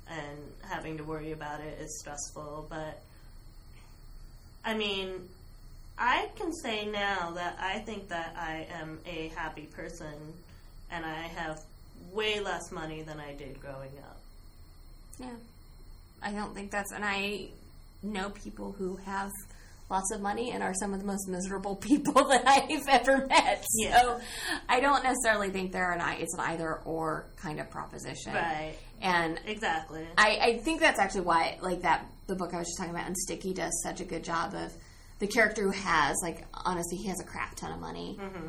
and 0.09 0.39
having 0.63 0.99
to 0.99 1.05
worry 1.05 1.33
about 1.33 1.61
it 1.61 1.81
is 1.81 1.99
stressful. 2.01 2.67
But 2.69 3.01
I 4.65 4.75
mean, 4.75 5.29
I 5.99 6.29
can 6.37 6.53
say 6.53 6.87
now 6.87 7.33
that 7.33 7.57
I 7.61 7.79
think 7.81 8.09
that 8.11 8.35
I 8.39 8.67
am 8.79 8.99
a 9.07 9.29
happy 9.35 9.69
person, 9.75 10.15
and 10.91 11.05
I 11.05 11.23
have 11.23 11.61
way 12.13 12.41
less 12.41 12.71
money 12.71 13.03
than 13.03 13.21
I 13.21 13.35
did 13.35 13.61
growing 13.61 13.93
up. 13.99 14.21
Yeah. 15.19 15.35
I 16.23 16.33
don't 16.33 16.55
think 16.55 16.71
that's, 16.71 16.93
and 16.93 17.05
I 17.05 17.49
know 18.03 18.31
people 18.31 18.73
who 18.73 18.97
have 18.97 19.31
lots 19.91 20.13
of 20.13 20.21
money 20.21 20.51
and 20.53 20.63
are 20.63 20.75
some 20.75 20.93
of 20.93 21.01
the 21.01 21.07
most 21.07 21.29
miserable 21.29 21.77
people 21.91 22.29
that 22.29 22.47
I've 22.47 22.89
ever 22.89 23.27
met. 23.27 23.65
Yeah. 23.77 24.01
So 24.03 24.21
I 24.69 24.81
don't 24.81 25.03
necessarily 25.03 25.51
think 25.51 25.73
they're 25.73 25.93
an, 25.93 26.03
it's 26.21 26.35
an 26.35 26.41
either 26.41 26.77
or 26.85 27.27
kind 27.37 27.61
of 27.61 27.71
proposition. 27.71 28.35
Right. 28.35 28.75
And 29.01 29.41
Exactly. 29.47 30.07
I, 30.17 30.39
I 30.41 30.59
think 30.59 30.81
that's 30.81 30.99
actually 30.99 31.23
why, 31.23 31.59
like 31.61 31.83
that, 31.83 32.07
the 32.27 32.35
book 32.35 32.53
I 32.53 32.59
was 32.59 32.67
just 32.67 32.79
talking 32.79 32.95
about, 32.95 33.11
Unsticky, 33.11 33.55
does 33.55 33.73
such 33.83 34.01
a 34.01 34.05
good 34.05 34.25
job 34.25 34.55
of 34.55 34.73
the 35.21 35.27
character 35.27 35.63
who 35.63 35.71
has, 35.71 36.17
like, 36.23 36.45
honestly, 36.53 36.97
he 36.99 37.09
has 37.09 37.21
a 37.21 37.25
crap 37.25 37.55
ton 37.57 37.73
of 37.73 37.81
money. 37.81 38.19
Mm-hmm. 38.21 38.49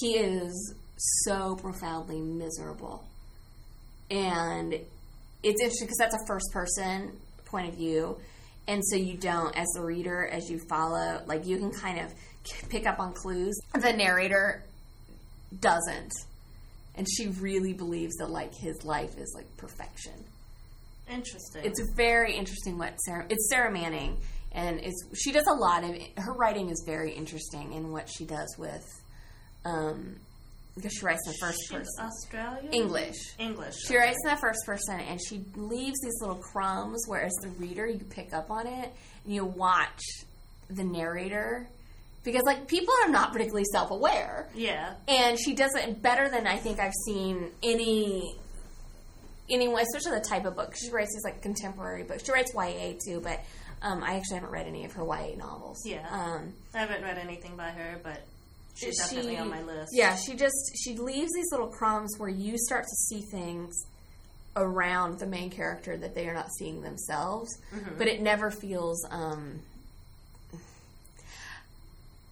He 0.00 0.14
is 0.16 0.74
so 0.96 1.56
profoundly 1.56 2.20
miserable. 2.20 3.04
And 4.10 4.74
it's 5.42 5.60
interesting 5.60 5.86
because 5.86 5.98
that's 5.98 6.14
a 6.14 6.26
first 6.26 6.46
person 6.52 7.12
point 7.46 7.68
of 7.68 7.74
view. 7.74 8.18
And 8.66 8.82
so 8.84 8.96
you 8.96 9.16
don't, 9.16 9.54
as 9.56 9.66
the 9.74 9.82
reader, 9.82 10.26
as 10.26 10.48
you 10.48 10.58
follow, 10.68 11.22
like, 11.26 11.46
you 11.46 11.58
can 11.58 11.70
kind 11.70 12.00
of 12.00 12.14
pick 12.70 12.86
up 12.86 12.98
on 12.98 13.12
clues. 13.12 13.58
The 13.74 13.92
narrator 13.92 14.64
doesn't. 15.60 16.12
And 16.96 17.06
she 17.10 17.28
really 17.28 17.72
believes 17.72 18.14
that, 18.16 18.30
like, 18.30 18.54
his 18.54 18.84
life 18.84 19.18
is, 19.18 19.32
like, 19.34 19.54
perfection 19.56 20.24
Interesting. 21.10 21.64
it's 21.64 21.80
very 21.96 22.34
interesting 22.34 22.78
what 22.78 22.96
Sarra 23.00 23.26
it's 23.28 23.50
Sarra 23.50 23.70
Manning 23.70 24.16
and 24.52 24.80
it's 24.80 25.04
she 25.14 25.32
does 25.32 25.46
a 25.46 25.52
lot 25.52 25.84
of 25.84 25.94
her 26.16 26.32
writing 26.32 26.70
is 26.70 26.82
very 26.86 27.12
interesting 27.12 27.74
in 27.74 27.92
what 27.92 28.08
she 28.08 28.24
does 28.24 28.56
with 28.56 28.86
um 29.66 30.16
she 30.82 31.04
writes 31.04 31.20
in 31.26 31.32
the 31.32 31.38
first 31.40 31.58
She's 31.62 31.70
person. 31.70 32.04
Australian. 32.04 32.72
English. 32.72 33.16
English. 33.38 33.74
She 33.86 33.96
writes 33.96 34.16
in 34.24 34.30
the 34.30 34.36
first 34.36 34.60
person, 34.66 34.98
and 35.00 35.20
she 35.20 35.44
leaves 35.56 36.00
these 36.02 36.20
little 36.20 36.36
crumbs. 36.36 37.04
Whereas 37.06 37.32
the 37.42 37.48
reader, 37.50 37.86
you 37.86 38.00
pick 38.10 38.32
up 38.34 38.50
on 38.50 38.66
it, 38.66 38.92
and 39.24 39.34
you 39.34 39.44
watch 39.44 40.00
the 40.70 40.82
narrator 40.84 41.68
because 42.24 42.42
like 42.44 42.66
people 42.66 42.92
are 43.04 43.10
not 43.10 43.32
particularly 43.32 43.66
self-aware, 43.70 44.48
Yeah. 44.54 44.94
and 45.06 45.38
she 45.38 45.54
does 45.54 45.74
it 45.74 46.00
better 46.00 46.28
than 46.30 46.46
I 46.46 46.56
think 46.56 46.80
I've 46.80 46.94
seen 47.06 47.50
any 47.62 48.34
anyone, 49.50 49.82
especially 49.82 50.18
the 50.18 50.24
type 50.24 50.46
of 50.46 50.56
book 50.56 50.74
she 50.74 50.90
writes. 50.90 51.10
These 51.14 51.24
like 51.24 51.42
contemporary 51.42 52.02
books. 52.02 52.24
She 52.24 52.32
writes 52.32 52.52
YA 52.54 52.94
too, 53.04 53.20
but 53.20 53.40
um, 53.82 54.02
I 54.02 54.14
actually 54.14 54.36
haven't 54.36 54.52
read 54.52 54.66
any 54.66 54.86
of 54.86 54.92
her 54.94 55.04
YA 55.04 55.36
novels. 55.36 55.82
Yeah. 55.84 56.06
Um, 56.10 56.54
I 56.74 56.78
haven't 56.78 57.02
read 57.02 57.18
anything 57.18 57.56
by 57.56 57.68
her, 57.70 58.00
but 58.02 58.22
she's 58.74 58.96
definitely 58.98 59.36
on 59.38 59.48
my 59.50 59.62
list. 59.62 59.92
Yeah, 59.94 60.16
she 60.16 60.34
just 60.34 60.54
she 60.82 60.96
leaves 60.96 61.32
these 61.32 61.50
little 61.52 61.68
crumbs 61.68 62.14
where 62.18 62.28
you 62.30 62.56
start 62.58 62.84
to 62.84 62.96
see 63.08 63.20
things 63.22 63.74
around 64.56 65.18
the 65.18 65.26
main 65.26 65.50
character 65.50 65.96
that 65.96 66.14
they 66.14 66.28
are 66.28 66.34
not 66.34 66.48
seeing 66.58 66.80
themselves, 66.82 67.50
Mm-hmm. 67.74 67.98
but 67.98 68.06
it 68.08 68.20
never 68.22 68.50
feels 68.50 69.04
um 69.10 69.60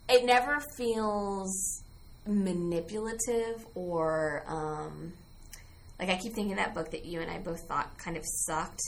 it 0.09 0.25
never 0.25 0.61
feels 0.77 1.83
manipulative 2.27 3.65
or 3.75 4.45
um 4.47 5.13
like 5.99 6.09
I 6.11 6.17
keep 6.17 6.35
thinking 6.35 6.57
that 6.57 6.75
book 6.75 6.91
that 6.91 7.05
you 7.05 7.21
and 7.21 7.31
I 7.31 7.39
both 7.39 7.61
thought 7.69 7.97
kind 7.99 8.17
of 8.17 8.25
sucked. 8.25 8.81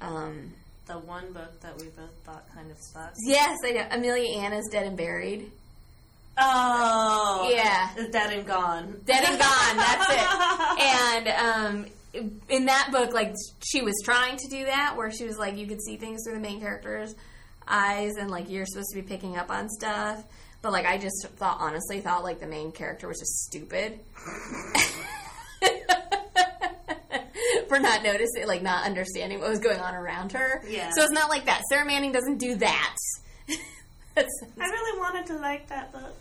Um 0.00 0.52
The 0.86 0.94
one 0.98 1.32
book 1.32 1.60
that 1.60 1.76
we 1.80 1.86
both 1.88 2.12
thought 2.24 2.44
kind 2.54 2.70
of 2.70 2.76
sucked. 2.78 3.16
yes, 3.26 3.58
I 3.64 3.72
know. 3.72 3.86
Amelia 3.90 4.38
Anne's 4.40 4.68
Dead 4.70 4.86
and 4.86 4.96
Buried. 4.96 5.50
Oh. 6.36 7.48
Yeah. 7.52 7.90
It's 7.96 8.10
dead 8.10 8.32
and 8.32 8.46
gone. 8.46 9.00
Dead 9.04 9.24
and 9.24 9.38
gone. 9.38 9.76
That's 9.76 10.10
it. 10.10 10.26
And 10.76 11.28
um, 11.28 11.86
in 12.48 12.66
that 12.66 12.90
book, 12.92 13.12
like 13.12 13.34
she 13.64 13.82
was 13.82 13.94
trying 14.04 14.36
to 14.38 14.48
do 14.48 14.64
that, 14.64 14.96
where 14.96 15.10
she 15.10 15.24
was 15.24 15.38
like, 15.38 15.56
you 15.56 15.66
could 15.66 15.82
see 15.82 15.96
things 15.96 16.22
through 16.24 16.34
the 16.34 16.40
main 16.40 16.60
character's 16.60 17.14
eyes, 17.66 18.16
and 18.16 18.30
like 18.30 18.50
you're 18.50 18.66
supposed 18.66 18.90
to 18.94 19.00
be 19.00 19.06
picking 19.06 19.36
up 19.36 19.50
on 19.50 19.68
stuff. 19.68 20.24
But 20.62 20.72
like, 20.72 20.86
I 20.86 20.98
just 20.98 21.26
thought, 21.36 21.58
honestly, 21.60 22.00
thought 22.00 22.24
like 22.24 22.40
the 22.40 22.46
main 22.46 22.72
character 22.72 23.06
was 23.06 23.18
just 23.18 23.44
stupid 23.44 24.00
for 27.68 27.78
not 27.78 28.02
noticing, 28.02 28.46
like 28.46 28.62
not 28.62 28.86
understanding 28.86 29.40
what 29.40 29.50
was 29.50 29.58
going 29.60 29.80
on 29.80 29.94
around 29.94 30.32
her. 30.32 30.62
Yeah. 30.68 30.90
So 30.96 31.02
it's 31.02 31.12
not 31.12 31.28
like 31.28 31.46
that. 31.46 31.62
Sarra 31.68 31.84
Manning 31.84 32.12
doesn't 32.12 32.38
do 32.38 32.54
that. 32.56 32.96
I 34.60 34.68
really 34.68 34.98
wanted 34.98 35.26
to 35.26 35.36
like 35.38 35.68
that 35.68 35.92
book. 35.92 36.14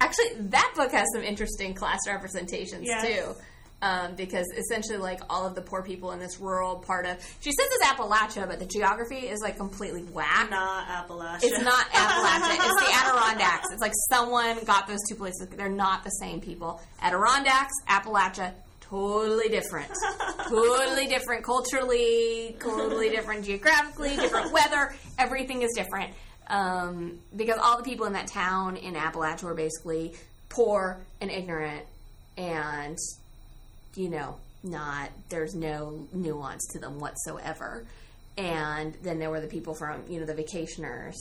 Actually, 0.00 0.34
that 0.48 0.72
book 0.76 0.92
has 0.92 1.06
some 1.14 1.22
interesting 1.22 1.74
class 1.74 2.00
representations 2.06 2.84
Yes. 2.86 3.06
too. 3.06 3.34
Um, 3.82 4.14
because 4.14 4.44
essentially, 4.58 4.98
like 4.98 5.20
all 5.30 5.46
of 5.46 5.54
the 5.54 5.62
poor 5.62 5.82
people 5.82 6.12
in 6.12 6.18
this 6.18 6.38
rural 6.38 6.76
part 6.76 7.06
of 7.06 7.16
she 7.40 7.50
says 7.50 7.66
it's 7.72 7.86
Appalachia, 7.86 8.46
but 8.46 8.58
the 8.58 8.66
geography 8.66 9.26
is 9.26 9.40
like 9.42 9.56
completely 9.56 10.02
whack. 10.02 10.50
Not 10.50 10.86
Appalachia. 10.86 11.44
It's 11.44 11.62
not 11.64 11.86
Appalachia. 11.90 12.56
it's 12.56 12.86
the 12.86 12.92
Adirondacks. 13.08 13.68
It's 13.72 13.80
like 13.80 13.92
someone 14.10 14.62
got 14.64 14.86
those 14.86 14.98
two 15.08 15.14
places. 15.14 15.46
They're 15.56 15.70
not 15.70 16.04
the 16.04 16.10
same 16.10 16.42
people. 16.42 16.82
Adirondacks, 17.00 17.72
Appalachia, 17.88 18.52
totally 18.82 19.48
different. 19.48 19.90
totally 20.48 21.06
different 21.06 21.42
culturally, 21.44 22.56
totally 22.60 23.08
different 23.08 23.46
geographically, 23.46 24.14
different 24.16 24.52
weather. 24.52 24.94
Everything 25.18 25.62
is 25.62 25.70
different. 25.74 26.12
Um, 26.50 27.20
because 27.36 27.58
all 27.62 27.76
the 27.78 27.84
people 27.84 28.06
in 28.06 28.12
that 28.14 28.26
town 28.26 28.76
in 28.76 28.94
Appalachia 28.94 29.44
were 29.44 29.54
basically 29.54 30.14
poor 30.48 30.98
and 31.20 31.30
ignorant 31.30 31.84
and, 32.36 32.98
you 33.94 34.08
know, 34.10 34.36
not, 34.64 35.10
there's 35.28 35.54
no 35.54 36.06
nuance 36.12 36.66
to 36.72 36.78
them 36.80 36.98
whatsoever. 36.98 37.86
And 38.36 38.94
then 39.02 39.18
there 39.20 39.30
were 39.30 39.40
the 39.40 39.46
people 39.46 39.74
from, 39.74 40.02
you 40.08 40.18
know, 40.18 40.26
the 40.26 40.34
vacationers 40.34 41.14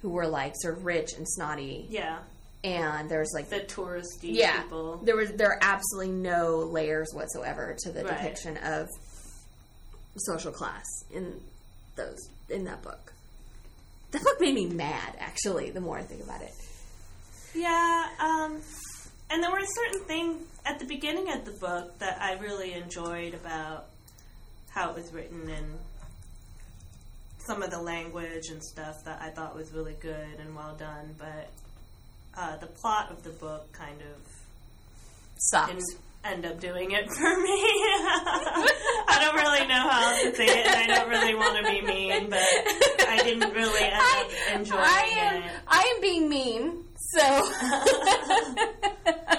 who 0.00 0.08
were 0.08 0.26
like 0.26 0.54
sort 0.56 0.78
of 0.78 0.84
rich 0.86 1.10
and 1.16 1.28
snotty. 1.28 1.86
Yeah. 1.90 2.18
And 2.62 3.10
there's 3.10 3.32
like 3.34 3.50
The 3.50 3.60
touristy 3.60 4.06
yeah, 4.34 4.62
people. 4.62 4.96
there 5.04 5.16
was 5.16 5.30
there 5.32 5.50
are 5.50 5.58
absolutely 5.60 6.12
no 6.12 6.60
layers 6.60 7.12
whatsoever 7.12 7.76
to 7.80 7.92
the 7.92 8.02
Right. 8.04 8.16
depiction 8.16 8.56
of 8.58 8.88
social 10.16 10.52
class 10.52 10.84
in 11.12 11.38
those 11.96 12.28
in 12.48 12.64
that 12.64 12.82
book. 12.82 13.12
That 14.14 14.22
book 14.22 14.40
made 14.40 14.54
me 14.54 14.66
mad, 14.66 15.16
actually. 15.18 15.70
The 15.70 15.80
more 15.80 15.98
I 15.98 16.02
think 16.02 16.22
about 16.22 16.40
it, 16.40 16.52
Yeah, 17.52 18.08
um, 18.20 18.60
and 19.28 19.42
there 19.42 19.50
were 19.50 19.58
a 19.58 19.66
certain 19.66 20.06
things 20.06 20.46
at 20.64 20.78
the 20.78 20.84
beginning 20.84 21.32
of 21.32 21.44
the 21.44 21.50
book 21.50 21.98
that 21.98 22.22
I 22.22 22.34
really 22.34 22.74
enjoyed 22.74 23.34
about 23.34 23.86
how 24.70 24.90
it 24.90 24.94
was 24.94 25.12
written 25.12 25.50
and 25.50 25.66
some 27.44 27.60
of 27.60 27.72
the 27.72 27.80
language 27.82 28.44
and 28.50 28.62
stuff 28.62 28.94
that 29.04 29.20
I 29.20 29.30
thought 29.30 29.56
was 29.56 29.72
really 29.72 29.96
good 30.00 30.38
and 30.38 30.54
well 30.54 30.76
done, 30.76 31.16
but 31.18 31.50
uh, 32.36 32.56
the 32.58 32.66
plot 32.66 33.10
of 33.10 33.24
the 33.24 33.30
book 33.30 33.72
kind 33.72 34.00
of 34.00 34.32
sucked. 35.38 35.72
End 36.24 36.44
up 36.46 36.60
doing 36.60 36.90
it 36.92 37.06
for 37.10 37.36
me. 37.36 37.60
I 39.06 39.18
don't 39.20 39.34
really 39.36 39.66
know 39.66 39.88
how 39.88 40.10
else 40.10 40.22
to 40.22 40.34
say 40.34 40.44
it, 40.46 40.66
and 40.66 40.92
I 40.92 40.94
don't 40.98 41.08
really 41.08 41.34
want 41.34 41.56
to 41.58 41.70
be 41.70 41.80
mean, 41.82 42.30
but 42.30 42.40
I 43.08 43.20
didn't 43.22 43.52
really 43.52 43.82
end 43.84 43.94
up 43.94 44.30
enjoying 44.58 44.80
I 44.82 45.10
am 45.18 45.42
it. 45.42 45.50
I 45.68 45.92
am 45.94 46.00
being 46.00 46.28
mean, 46.28 46.84
so 46.96 47.20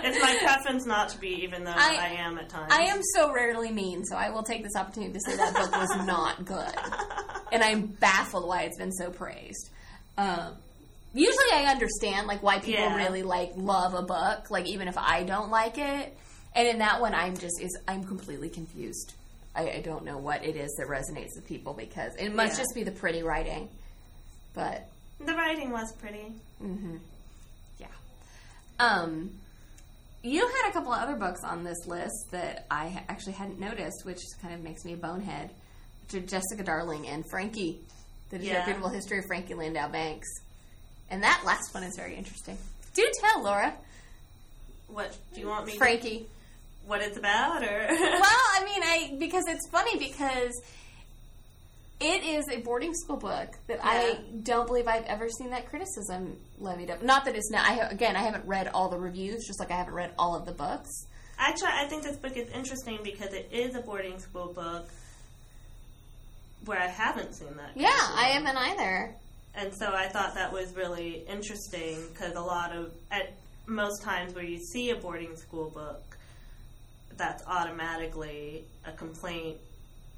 It's 0.07 0.21
my 0.21 0.37
preference 0.41 0.85
not 0.85 1.09
to 1.09 1.17
be, 1.19 1.43
even 1.43 1.63
though 1.63 1.73
I- 1.75 1.97
I, 1.99 2.07
am 2.19 2.37
at 2.37 2.49
times. 2.49 2.71
I 2.71 2.83
am 2.83 3.01
so 3.15 3.33
rarely 3.33 3.71
mean, 3.71 4.05
so 4.05 4.15
I 4.15 4.29
will 4.29 4.43
take 4.43 4.63
this 4.63 4.75
opportunity 4.75 5.13
to 5.13 5.19
say 5.19 5.35
that 5.35 5.53
book 5.53 5.71
was 5.71 6.05
not 6.05 6.45
good, 6.45 6.75
and 7.51 7.63
I'm 7.63 7.87
baffled 7.87 8.47
why 8.47 8.63
it's 8.63 8.77
been 8.77 8.91
so 8.91 9.09
praised. 9.09 9.69
Um, 10.17 10.53
usually, 11.13 11.51
I 11.53 11.65
understand 11.71 12.27
like 12.27 12.43
why 12.43 12.59
people 12.59 12.83
Yeah. 12.83 12.95
really 12.95 13.23
like 13.23 13.53
love 13.55 13.93
a 13.95 14.03
book, 14.03 14.51
like 14.51 14.67
even 14.67 14.87
if 14.87 14.97
I 14.97 15.23
don't 15.23 15.49
like 15.49 15.77
it. 15.77 16.15
And 16.55 16.67
in 16.67 16.77
that 16.79 17.01
one, 17.01 17.13
I'm 17.13 17.35
just 17.35 17.61
is 17.61 17.77
I'm 17.87 18.03
completely 18.03 18.49
confused. 18.49 19.13
I, 19.55 19.69
I 19.71 19.81
don't 19.81 20.03
know 20.05 20.17
what 20.17 20.43
it 20.45 20.55
is 20.55 20.73
that 20.77 20.87
resonates 20.87 21.35
with 21.35 21.45
people 21.47 21.73
because 21.73 22.15
it 22.15 22.33
must 22.33 22.53
Yeah. 22.53 22.59
just 22.63 22.75
be 22.75 22.83
the 22.83 22.91
pretty 22.91 23.23
writing. 23.23 23.69
But 24.53 24.87
The 25.19 25.33
writing 25.33 25.71
was 25.71 25.91
pretty. 25.93 26.33
Mm-hmm. 26.63 26.97
yeah. 27.79 27.87
Um, 28.79 29.31
you 30.23 30.41
had 30.47 30.69
a 30.69 30.73
couple 30.73 30.91
of 30.93 30.99
other 31.01 31.15
books 31.15 31.41
on 31.43 31.63
this 31.63 31.85
list 31.85 32.31
that 32.31 32.65
I 32.71 33.03
actually 33.09 33.33
hadn't 33.33 33.59
noticed, 33.59 34.05
which 34.05 34.19
kind 34.41 34.53
of 34.53 34.61
makes 34.63 34.83
me 34.85 34.93
a 34.93 34.97
bonehead. 34.97 35.51
Which 36.11 36.21
are 36.23 36.25
Jessica 36.25 36.63
Darling 36.63 37.07
and 37.07 37.23
Frankie, 37.29 37.79
the 38.29 38.37
Yeah. 38.39 38.63
Beautiful 38.65 38.89
History 38.89 39.19
of 39.19 39.25
Frankie 39.25 39.53
Landau 39.55 39.87
Banks. 39.89 40.27
And 41.09 41.21
that 41.23 41.43
last 41.45 41.73
one 41.73 41.83
is 41.83 41.95
very 41.97 42.15
interesting. 42.15 42.57
Do 42.93 43.07
tell, 43.21 43.43
Laura. 43.43 43.73
What 44.87 45.15
do 45.33 45.41
you 45.41 45.47
want 45.47 45.65
me? 45.65 45.73
to 45.73 45.77
Frankie. 45.77 46.27
What 46.87 47.01
it's 47.01 47.17
about, 47.17 47.63
or 47.63 47.87
well, 47.89 48.41
I 48.55 48.63
mean, 48.63 48.83
I 48.83 49.15
because 49.19 49.45
it's 49.47 49.67
funny 49.69 49.97
because 49.97 50.53
it 51.99 52.23
is 52.23 52.45
a 52.51 52.57
boarding 52.61 52.93
school 52.93 53.17
book 53.17 53.49
that 53.67 53.79
I 53.81 54.19
don't 54.43 54.67
believe 54.67 54.87
I've 54.87 55.05
ever 55.05 55.29
seen 55.29 55.49
that 55.51 55.67
criticism 55.69 56.37
levied 56.59 56.91
up. 56.91 57.01
Not 57.01 57.25
that 57.25 57.35
it's 57.35 57.49
not. 57.49 57.65
I 57.67 57.87
again, 57.89 58.15
I 58.15 58.19
haven't 58.21 58.45
read 58.45 58.67
all 58.73 58.89
the 58.89 58.99
reviews, 58.99 59.45
just 59.47 59.59
like 59.59 59.71
I 59.71 59.77
haven't 59.77 59.93
read 59.93 60.11
all 60.19 60.35
of 60.35 60.45
the 60.45 60.51
books. 60.51 60.89
Actually, 61.37 61.71
I 61.73 61.85
think 61.87 62.03
this 62.03 62.17
book 62.17 62.37
is 62.37 62.49
interesting 62.51 62.99
because 63.03 63.33
it 63.33 63.49
is 63.51 63.75
a 63.75 63.81
boarding 63.81 64.19
school 64.19 64.53
book 64.53 64.87
where 66.65 66.79
I 66.79 66.87
haven't 66.87 67.33
seen 67.33 67.55
that. 67.57 67.71
Yeah. 67.75 67.89
I 67.91 68.29
haven't 68.33 68.57
either. 68.57 69.15
and 69.53 69.73
so 69.73 69.87
I 69.93 70.07
thought 70.07 70.35
that 70.35 70.51
was 70.51 70.75
really 70.75 71.23
interesting 71.27 71.97
because 72.13 72.35
a 72.35 72.41
lot 72.41 72.75
of 72.75 72.91
at 73.11 73.33
most 73.67 74.01
times 74.03 74.33
where 74.33 74.43
you 74.43 74.59
see 74.59 74.89
a 74.91 74.95
boarding 74.95 75.35
school 75.35 75.69
book, 75.69 76.01
that's 77.17 77.43
automatically 77.47 78.63
a 78.85 78.91
complaint 78.91 79.57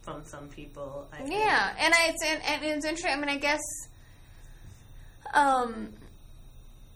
from 0.01 0.23
some 0.25 0.47
people. 0.49 1.07
I 1.13 1.17
think. 1.17 1.31
Yeah, 1.33 1.73
and 1.79 1.93
I, 1.93 2.07
it's 2.09 2.23
and, 2.25 2.41
and 2.43 2.63
it's 2.77 2.85
interesting. 2.85 3.11
I 3.11 3.15
mean, 3.17 3.29
I 3.29 3.37
guess, 3.37 3.61
um, 5.33 5.89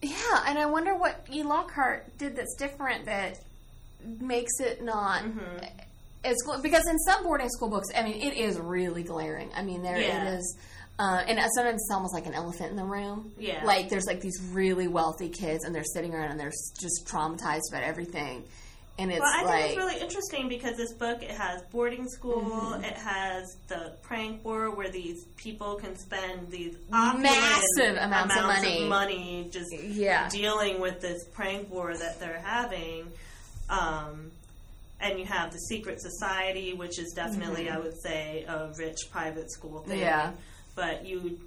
yeah, 0.01 0.43
and 0.47 0.57
I 0.57 0.65
wonder 0.65 0.95
what 0.95 1.25
E. 1.31 1.43
Lockhart 1.43 2.17
did 2.17 2.35
that's 2.35 2.55
different 2.55 3.05
that 3.05 3.39
makes 4.19 4.59
it 4.59 4.83
not 4.83 5.23
Mm-hmm. 5.23 5.65
as 6.23 6.35
because 6.61 6.87
in 6.87 6.97
some 6.99 7.23
boarding 7.23 7.49
school 7.49 7.69
books, 7.69 7.87
I 7.95 8.03
mean, 8.03 8.21
it 8.21 8.35
is 8.35 8.57
really 8.57 9.03
glaring. 9.03 9.49
I 9.55 9.61
mean, 9.63 9.83
there 9.83 9.99
Yeah. 9.99 10.31
it 10.33 10.37
is. 10.39 10.57
Uh, 10.99 11.23
and 11.27 11.39
sometimes 11.55 11.75
it's 11.81 11.89
almost 11.91 12.13
like 12.13 12.27
an 12.27 12.33
elephant 12.35 12.69
in 12.69 12.75
the 12.77 12.83
room. 12.83 13.31
Yeah. 13.39 13.63
Like 13.65 13.89
there's 13.89 14.05
like 14.05 14.21
these 14.21 14.39
really 14.51 14.87
wealthy 14.87 15.29
kids 15.29 15.63
and 15.63 15.73
they're 15.73 15.83
sitting 15.83 16.13
around 16.13 16.29
and 16.31 16.39
they're 16.39 16.51
just 16.79 17.07
traumatized 17.07 17.61
about 17.71 17.81
everything. 17.83 18.43
And 18.97 19.11
it's 19.11 19.19
Well, 19.19 19.31
I 19.33 19.43
like 19.43 19.53
think 19.63 19.69
it's 19.69 19.77
really 19.77 20.01
interesting 20.01 20.49
because 20.49 20.77
this 20.77 20.93
book 20.93 21.23
it 21.23 21.31
has 21.31 21.61
boarding 21.71 22.07
school, 22.07 22.73
it 22.83 22.93
has 22.93 23.55
the 23.67 23.93
prank 24.03 24.43
war 24.45 24.69
where 24.75 24.89
these 24.89 25.23
people 25.37 25.75
can 25.75 25.95
spend 25.97 26.49
these 26.49 26.75
Massive 26.89 27.97
amounts 27.97 28.35
of 28.35 28.43
money. 28.45 28.87
money 28.87 29.49
just 29.51 29.71
Yeah. 29.83 30.29
dealing 30.29 30.79
with 30.79 31.01
this 31.01 31.23
prank 31.33 31.69
war 31.71 31.95
that 31.95 32.19
they're 32.19 32.41
having. 32.43 33.11
Um, 33.69 34.31
and 34.99 35.17
you 35.17 35.25
have 35.25 35.51
the 35.51 35.57
secret 35.57 35.99
society, 36.01 36.73
which 36.73 36.99
is 36.99 37.13
definitely, 37.15 37.69
I 37.69 37.79
would 37.79 37.99
say, 38.03 38.43
a 38.47 38.71
rich 38.77 38.97
private 39.11 39.51
school 39.51 39.79
thing. 39.79 39.93
Mm-hmm. 39.97 40.01
Yeah. 40.05 40.31
But 40.75 41.05
you 41.05 41.39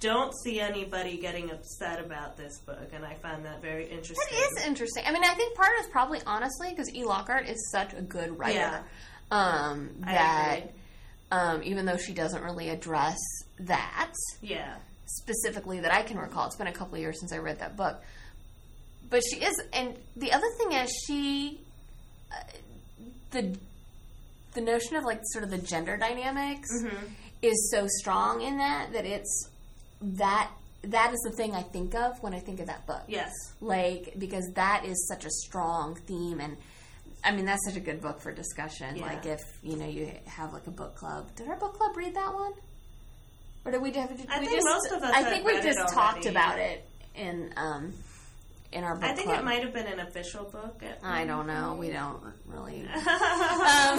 don't 0.00 0.32
see 0.44 0.60
anybody 0.60 1.18
getting 1.18 1.50
upset 1.50 2.00
about 2.04 2.36
this 2.36 2.58
book, 2.58 2.90
and 2.92 3.04
I 3.04 3.14
find 3.14 3.44
that 3.44 3.60
very 3.62 3.84
interesting. 3.84 4.16
It 4.32 4.34
is 4.60 4.66
interesting. 4.66 5.04
I 5.06 5.12
mean, 5.12 5.24
I 5.24 5.34
think 5.34 5.54
part 5.54 5.70
of 5.78 5.84
it's 5.84 5.92
probably 5.92 6.20
honestly 6.26 6.70
because 6.70 6.92
E. 6.94 7.04
Lockhart 7.04 7.48
is 7.48 7.70
such 7.70 7.92
a 7.94 8.00
good 8.02 8.38
writer. 8.38 8.54
Yeah. 8.58 8.82
Um, 9.30 9.90
that 10.00 10.72
um, 11.30 11.62
even 11.62 11.84
though 11.84 11.96
she 11.98 12.12
doesn't 12.14 12.42
really 12.42 12.70
address 12.70 13.18
that 13.60 14.12
Yeah. 14.42 14.74
specifically 15.06 15.80
that 15.80 15.92
I 15.94 16.02
can 16.02 16.18
recall, 16.18 16.46
it's 16.46 16.56
been 16.56 16.66
a 16.66 16.72
couple 16.72 16.94
of 16.96 17.00
years 17.00 17.20
since 17.20 17.32
I 17.32 17.36
read 17.38 17.60
that 17.60 17.76
book. 17.76 18.02
But 19.08 19.22
she 19.30 19.36
is, 19.40 19.54
and 19.72 19.96
the 20.16 20.32
other 20.32 20.46
thing 20.58 20.72
is 20.72 20.90
she, 21.06 21.60
uh, 22.32 22.36
the 23.32 23.56
the 24.54 24.60
notion 24.60 24.96
of 24.96 25.04
like 25.04 25.20
sort 25.26 25.44
of 25.44 25.50
the 25.50 25.58
gender 25.58 25.96
dynamics 25.96 26.68
Mm-hmm. 26.82 27.06
is 27.42 27.70
so 27.70 27.86
strong 27.88 28.40
in 28.42 28.58
that 28.58 28.92
that 28.92 29.04
it's 29.04 29.48
that 30.00 30.50
that 30.82 31.12
is 31.12 31.20
the 31.20 31.30
thing 31.30 31.54
I 31.54 31.62
think 31.62 31.94
of 31.94 32.22
when 32.22 32.32
I 32.32 32.38
think 32.40 32.60
of 32.60 32.66
that 32.66 32.86
book 32.86 33.02
Yes. 33.06 33.32
like 33.60 34.14
because 34.18 34.50
that 34.54 34.84
is 34.86 35.06
such 35.08 35.24
a 35.26 35.30
strong 35.30 35.94
theme 36.06 36.40
and 36.40 36.56
I 37.22 37.32
mean 37.32 37.44
that's 37.44 37.64
such 37.66 37.76
a 37.76 37.80
good 37.80 38.00
book 38.00 38.20
for 38.20 38.32
discussion. 38.32 38.96
Yeah. 38.96 39.04
Like 39.06 39.26
if 39.26 39.40
you 39.62 39.76
know 39.76 39.86
you 39.86 40.10
have 40.26 40.52
like 40.54 40.66
a 40.66 40.70
book 40.70 40.94
club. 40.96 41.34
Did 41.36 41.48
our 41.48 41.56
book 41.56 41.74
club 41.74 41.94
read 41.96 42.14
that 42.14 42.32
one? 42.32 42.52
Or 43.64 43.72
did 43.72 43.82
we 43.82 43.92
have? 43.92 44.16
Did 44.16 44.26
I 44.30 44.40
we 44.40 44.46
think 44.46 44.62
just, 44.62 44.66
most 44.66 44.92
of 44.92 45.02
us 45.02 45.12
I 45.14 45.22
think 45.24 45.44
we 45.44 45.60
just 45.60 45.92
talked 45.92 46.24
about 46.24 46.58
it 46.58 46.82
in 47.14 47.52
um 47.56 47.92
in 48.72 48.84
our 48.84 48.94
book 48.94 49.04
I 49.04 49.14
think 49.14 49.28
club. 49.28 49.40
it 49.40 49.44
might 49.44 49.62
have 49.62 49.72
been 49.72 49.86
an 49.86 50.00
official 50.00 50.44
book. 50.44 50.82
I 51.02 51.24
don't 51.24 51.46
know. 51.46 51.76
We 51.78 51.90
don't 51.90 52.22
really. 52.46 52.82
um, 52.94 52.98
um, 53.68 53.98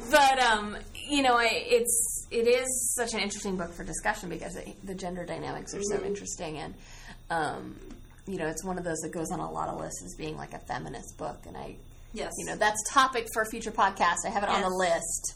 but 0.10 0.38
um, 0.38 0.76
you 1.08 1.22
know, 1.22 1.36
I, 1.36 1.48
it's 1.50 2.26
it 2.30 2.46
is 2.48 2.94
such 2.96 3.12
an 3.12 3.20
interesting 3.20 3.56
book 3.56 3.72
for 3.72 3.84
discussion 3.84 4.28
because 4.30 4.56
it, 4.56 4.74
the 4.84 4.94
gender 4.94 5.24
dynamics 5.24 5.74
are 5.74 5.82
so 5.82 6.02
interesting, 6.02 6.58
and 6.58 6.74
um, 7.30 7.76
you 8.26 8.38
know, 8.38 8.46
it's 8.46 8.64
one 8.64 8.78
of 8.78 8.84
those 8.84 8.98
that 9.00 9.12
goes 9.12 9.30
on 9.30 9.40
a 9.40 9.50
lot 9.50 9.68
of 9.68 9.78
lists 9.78 10.02
as 10.04 10.14
being 10.14 10.36
like 10.36 10.54
a 10.54 10.60
feminist 10.60 11.18
book, 11.18 11.40
and 11.46 11.56
I, 11.56 11.76
yes. 12.14 12.32
you 12.38 12.46
know, 12.46 12.56
that's 12.56 12.82
topic 12.90 13.26
for 13.34 13.42
a 13.42 13.46
future 13.50 13.72
podcast. 13.72 14.26
I 14.26 14.30
have 14.30 14.42
it 14.42 14.48
on 14.48 14.62
the 14.62 14.70
list 14.70 15.34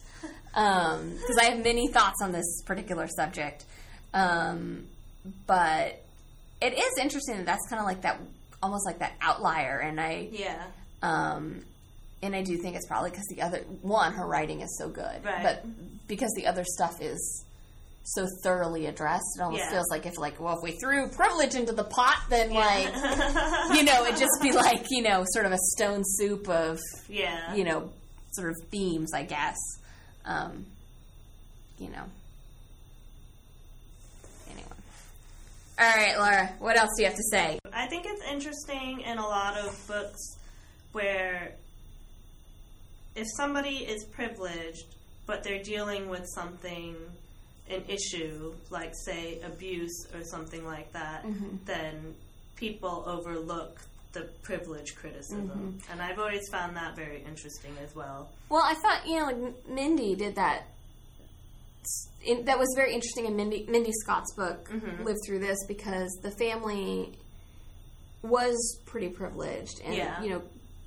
because 0.51 1.37
I 1.39 1.45
have 1.51 1.63
many 1.63 1.89
thoughts 1.89 2.23
on 2.23 2.33
this 2.33 2.63
particular 2.63 3.07
subject, 3.07 3.65
um, 4.15 4.87
but 5.47 6.03
it 6.61 6.75
is 6.77 6.99
interesting 7.01 7.37
that 7.39 7.47
that's 7.47 7.69
kind 7.69 7.81
of 7.81 7.87
like 7.87 8.03
that, 8.03 8.21
almost 8.63 8.87
like 8.87 8.99
that 9.01 9.13
outlier, 9.21 9.79
and 9.79 10.01
I. 10.01 10.29
yeah. 10.33 10.63
Um, 11.03 11.63
and 12.23 12.35
I 12.35 12.43
do 12.43 12.57
think 12.57 12.75
it's 12.75 12.87
probably 12.89 13.11
because 13.11 13.27
the 13.31 13.43
other 13.43 13.59
one, 13.83 14.13
her 14.15 14.27
writing 14.27 14.61
is 14.61 14.77
so 14.77 14.89
good, 14.89 15.25
Right. 15.25 15.43
but 15.43 15.65
because 16.09 16.33
the 16.35 16.47
other 16.49 16.65
stuff 16.65 17.01
is 17.01 17.45
so 18.03 18.27
thoroughly 18.43 18.87
addressed, 18.87 19.25
it 19.39 19.43
almost 19.43 19.63
Yeah. 19.65 19.71
feels 19.71 19.89
like 19.91 20.05
if 20.07 20.19
like, 20.19 20.41
well, 20.41 20.57
if 20.57 20.63
we 20.65 20.77
threw 20.81 21.09
privilege 21.11 21.55
into 21.55 21.73
the 21.73 21.85
pot, 21.85 22.25
then 22.31 22.51
like, 22.53 22.87
you 23.77 23.85
know, 23.85 24.05
it'd 24.05 24.19
just 24.19 24.43
be 24.43 24.51
like, 24.51 24.85
you 24.91 25.03
know, 25.03 25.25
sort 25.29 25.47
of 25.47 25.53
a 25.53 25.59
stone 25.77 26.03
soup 26.05 26.49
of, 26.49 26.81
yeah. 27.09 27.55
you 27.55 27.63
know, 27.65 27.91
sort 28.33 28.51
of 28.51 28.57
themes, 28.71 29.13
I 29.15 29.23
guess. 29.23 29.57
Um, 30.25 30.67
you 31.79 31.91
know. 31.91 32.05
All 35.79 35.95
right, 35.95 36.19
Laura, 36.19 36.55
what 36.59 36.77
else 36.77 36.91
do 36.97 37.03
you 37.03 37.09
have 37.09 37.17
to 37.17 37.25
say? 37.31 37.59
I 37.73 37.87
think 37.87 38.05
it's 38.07 38.23
interesting 38.31 39.01
in 39.01 39.19
a 39.19 39.27
lot 39.27 39.57
of 39.59 39.87
books 39.87 40.37
where 40.93 41.53
if 43.15 43.27
somebody 43.37 43.79
is 43.79 44.05
privileged 44.05 44.97
but 45.29 45.45
they're 45.45 45.63
dealing 45.63 46.09
with 46.09 46.27
something, 46.35 46.97
an 47.71 47.85
issue, 47.87 48.55
like 48.71 48.93
say 49.05 49.39
abuse 49.45 50.07
or 50.15 50.25
something 50.25 50.65
like 50.65 50.91
that, 50.95 51.23
mm-hmm. 51.25 51.57
then 51.67 52.15
people 52.57 53.05
overlook 53.07 53.79
the 54.15 54.23
privilege 54.43 54.97
criticism. 54.97 55.51
Mm-hmm. 55.51 55.93
And 55.93 56.01
I've 56.01 56.19
always 56.19 56.49
found 56.49 56.75
that 56.77 56.97
very 56.97 57.23
interesting 57.29 57.73
as 57.85 57.95
well. 57.95 58.31
Well, 58.49 58.63
I 58.65 58.75
thought 58.75 59.07
you 59.07 59.19
know, 59.19 59.27
like 59.27 59.69
Mindi 59.69 60.17
did 60.17 60.35
that. 60.37 60.63
In, 62.25 62.45
that 62.45 62.59
was 62.59 62.69
very 62.77 62.93
interesting 62.93 63.27
in 63.27 63.37
Mindi 63.37 63.67
Mindi 63.69 63.93
Scott's 63.93 64.35
book. 64.35 64.69
Mm-hmm. 64.69 65.05
Lived 65.05 65.21
through 65.27 65.39
this 65.41 65.59
because 65.67 66.11
the 66.23 66.31
family 66.33 67.13
was 68.23 68.79
pretty 68.87 69.09
privileged, 69.09 69.81
and 69.85 69.95
Yeah. 69.95 70.21
you 70.23 70.31
know, 70.31 70.43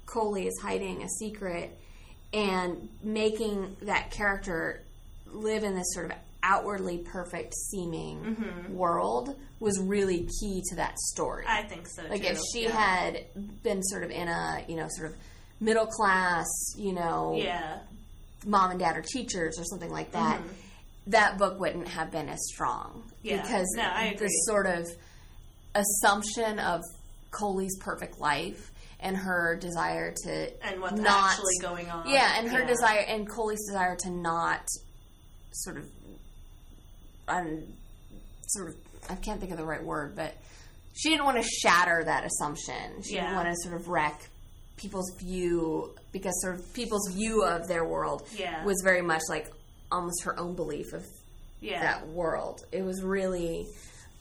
Coley 0.05 0.47
is 0.47 0.59
hiding 0.61 1.01
a 1.03 1.07
secret 1.19 1.77
and 2.33 2.89
making 3.03 3.75
that 3.83 4.11
character 4.11 4.83
live 5.33 5.63
in 5.63 5.75
this 5.75 5.87
sort 5.93 6.07
of 6.07 6.11
outwardly 6.43 6.97
perfect 6.97 7.53
seeming 7.71 8.19
Mm-hmm. 8.19 8.73
world 8.75 9.35
was 9.59 9.79
really 9.79 10.27
key 10.39 10.61
to 10.69 10.75
that 10.77 10.97
story. 10.99 11.45
I 11.47 11.63
think 11.63 11.87
so 11.87 12.03
Like 12.09 12.21
too. 12.23 12.27
if 12.29 12.39
she 12.53 12.63
yeah. 12.63 12.71
had 12.71 13.25
been 13.63 13.81
sort 13.83 14.03
of 14.03 14.09
in 14.11 14.27
a 14.27 14.65
you 14.67 14.75
know 14.75 14.87
sort 14.89 15.11
of 15.11 15.17
middle 15.59 15.85
class, 15.85 16.47
you 16.77 16.91
know, 16.93 17.35
Yeah. 17.37 17.77
mom 18.45 18.71
and 18.71 18.79
dad 18.79 18.97
are 18.97 19.03
teachers 19.03 19.59
or 19.59 19.63
something 19.63 19.91
like 19.91 20.11
that, 20.13 20.41
that 21.07 21.37
book 21.37 21.59
wouldn't 21.59 21.87
have 21.87 22.11
been 22.11 22.29
as 22.29 22.39
strong. 22.53 23.03
Yeah. 23.23 23.41
because 23.41 23.67
No, 23.75 24.11
the 24.17 24.27
sort 24.47 24.67
of 24.67 24.87
assumption 25.75 26.59
of 26.59 26.81
Coley's 27.31 27.77
perfect 27.79 28.19
life 28.19 28.71
and 28.99 29.15
her 29.17 29.55
desire 29.59 30.13
to 30.25 30.65
And 30.67 30.81
what's 30.81 30.99
not 30.99 31.31
actually 31.31 31.57
going 31.61 31.89
on. 31.89 32.07
yeah, 32.07 32.37
and 32.37 32.49
her 32.51 32.59
Yeah. 32.61 32.67
desire 32.67 32.99
and 32.99 33.27
Coley's 33.29 33.65
desire 33.67 33.95
to 33.97 34.09
not 34.09 34.61
sort 35.51 35.77
of 35.77 35.85
um, 37.27 37.63
sort 38.47 38.69
of 38.69 38.75
I 39.09 39.15
can't 39.15 39.39
think 39.39 39.51
of 39.51 39.57
the 39.57 39.65
right 39.65 39.83
word, 39.83 40.15
but 40.15 40.35
she 40.93 41.09
didn't 41.09 41.25
want 41.25 41.41
to 41.41 41.47
shatter 41.47 42.03
that 42.03 42.25
assumption. 42.25 43.01
She 43.03 43.13
didn't 43.15 43.35
want 43.35 43.47
to 43.47 43.55
sort 43.63 43.75
of 43.75 43.87
wreck 43.87 44.29
people's 44.77 45.11
view 45.19 45.95
because 46.11 46.39
sort 46.41 46.55
of 46.59 46.73
people's 46.73 47.11
view 47.13 47.43
of 47.43 47.67
their 47.67 47.85
world 47.85 48.27
Yeah. 48.33 48.63
was 48.65 48.81
very 48.83 49.01
much 49.01 49.21
like 49.29 49.51
almost 49.91 50.23
her 50.23 50.39
own 50.39 50.55
belief 50.55 50.93
of 50.93 51.05
Yeah. 51.59 51.81
that 51.81 52.07
world. 52.07 52.61
It 52.71 52.83
was 52.83 53.01
really 53.03 53.67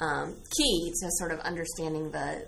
um, 0.00 0.34
key 0.56 0.90
to 1.02 1.08
sort 1.18 1.32
of 1.32 1.40
understanding 1.40 2.10
the 2.10 2.46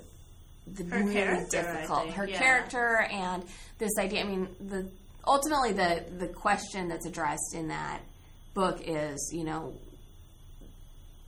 the 0.66 0.84
Her 0.84 0.98
really 1.00 1.12
character, 1.12 1.62
difficult 1.62 2.10
her 2.10 2.26
yeah. 2.28 2.38
character 2.38 3.06
and 3.10 3.42
this 3.78 3.90
idea. 3.98 4.20
I 4.20 4.24
mean, 4.24 4.48
the 4.60 4.88
ultimately 5.26 5.72
the 5.72 6.04
the 6.18 6.28
question 6.28 6.88
that's 6.88 7.04
addressed 7.04 7.54
in 7.54 7.68
that 7.68 8.00
book 8.54 8.80
is, 8.86 9.30
you 9.32 9.44
know, 9.44 9.74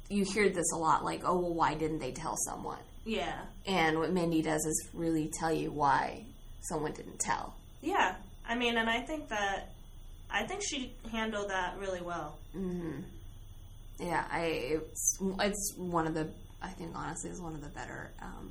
you 0.08 0.24
hear 0.24 0.48
this 0.48 0.70
a 0.72 0.76
lot, 0.78 1.04
like, 1.04 1.22
oh, 1.24 1.38
well, 1.38 1.54
why 1.54 1.74
didn't 1.74 1.98
they 1.98 2.12
tell 2.12 2.36
someone? 2.36 2.78
Yeah. 3.04 3.40
And 3.66 3.98
what 3.98 4.12
Mindi 4.12 4.42
does 4.42 4.64
is 4.64 4.88
really 4.94 5.30
tell 5.40 5.52
you 5.52 5.72
why 5.72 6.24
someone 6.62 6.92
didn't 6.92 7.18
tell. 7.18 7.54
Yeah, 7.82 8.14
I 8.48 8.54
mean, 8.54 8.76
and 8.76 8.88
I 8.88 9.00
think 9.00 9.28
that 9.30 9.72
I 10.34 10.44
think 10.44 10.62
she 10.68 10.92
handled 11.12 11.50
that 11.50 11.76
really 11.78 12.00
well. 12.00 12.38
hmm 12.52 13.00
Yeah, 13.98 14.24
I 14.30 14.40
it's 14.80 15.18
it's 15.20 15.74
one 15.76 16.06
of 16.06 16.14
the 16.14 16.28
I 16.60 16.68
think 16.68 16.92
honestly 16.94 17.30
is 17.30 17.40
one 17.40 17.54
of 17.54 17.62
the 17.62 17.68
better 17.68 18.10
um, 18.20 18.50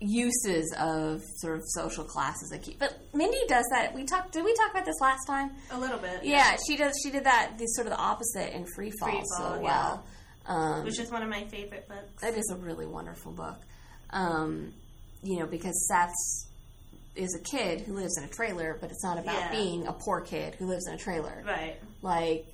uses 0.00 0.74
of 0.78 1.22
sort 1.36 1.58
of 1.58 1.64
social 1.66 2.04
classes. 2.04 2.50
That 2.50 2.62
keep, 2.62 2.78
but 2.78 2.98
Mindi 3.12 3.38
does 3.48 3.64
that. 3.72 3.94
We 3.94 4.04
talked. 4.04 4.32
Did 4.32 4.44
we 4.44 4.54
talk 4.54 4.70
about 4.70 4.86
this 4.86 5.00
last 5.00 5.26
time? 5.26 5.50
A 5.70 5.78
little 5.78 5.98
bit, 5.98 6.24
Yeah, 6.24 6.56
she 6.66 6.76
does. 6.76 6.94
She 7.02 7.10
did 7.10 7.24
that. 7.24 7.58
The 7.58 7.66
sort 7.66 7.86
of 7.86 7.92
the 7.92 7.98
opposite 7.98 8.54
in 8.54 8.64
Free 8.74 8.92
Fall, 9.00 9.10
Free 9.10 9.22
so 9.36 9.42
Fall, 9.42 9.60
well. 9.60 10.06
Um, 10.46 10.84
which 10.84 10.98
is 10.98 11.10
one 11.10 11.22
of 11.22 11.28
my 11.28 11.44
favorite 11.44 11.86
books. 11.88 12.22
That 12.22 12.34
is 12.34 12.50
a 12.50 12.56
really 12.56 12.86
wonderful 12.86 13.32
book. 13.32 13.58
Um, 14.10 14.72
you 15.22 15.38
know, 15.40 15.46
because 15.46 15.86
Seth's 15.88 16.47
is 17.18 17.34
a 17.34 17.56
kid 17.56 17.80
who 17.82 17.94
lives 17.94 18.16
in 18.18 18.24
a 18.24 18.28
trailer, 18.28 18.78
but 18.80 18.90
it's 18.90 19.02
not 19.02 19.18
about 19.18 19.34
Yeah. 19.34 19.50
being 19.50 19.86
a 19.86 19.92
poor 19.92 20.20
kid 20.20 20.54
who 20.54 20.66
lives 20.66 20.86
in 20.86 20.94
a 20.94 20.98
trailer. 20.98 21.42
Right. 21.46 21.76
Like, 22.02 22.46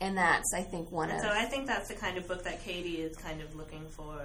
and 0.00 0.16
that's 0.16 0.52
I 0.54 0.62
think 0.62 0.92
one 0.92 1.10
of 1.10 1.20
So 1.20 1.28
I 1.28 1.46
think 1.46 1.66
that's 1.66 1.88
the 1.88 1.94
kind 1.94 2.18
of 2.18 2.28
book 2.28 2.44
that 2.44 2.62
Katie 2.64 3.00
is 3.02 3.16
kind 3.16 3.40
of 3.40 3.54
looking 3.56 3.88
for. 3.90 4.20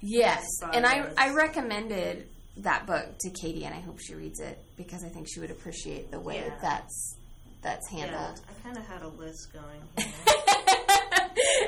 yes. 0.00 0.44
And 0.72 0.84
I 0.86 1.00
as- 1.00 1.14
I 1.16 1.30
recommended 1.34 2.26
that 2.58 2.86
book 2.86 3.06
to 3.20 3.30
Katie, 3.30 3.64
and 3.64 3.74
I 3.74 3.80
hope 3.80 3.98
she 4.00 4.14
reads 4.14 4.40
it 4.40 4.58
because 4.76 5.04
I 5.04 5.08
think 5.08 5.26
she 5.32 5.40
would 5.40 5.50
appreciate 5.50 6.10
the 6.10 6.20
way 6.20 6.36
Yeah. 6.36 6.54
that's 6.60 7.16
that's 7.62 7.86
Yeah, 7.92 8.06
handled. 8.06 8.40
I 8.48 8.62
kind 8.64 8.76
of 8.76 8.84
had 8.86 9.02
a 9.02 9.08
list 9.08 9.52
going. 9.52 9.80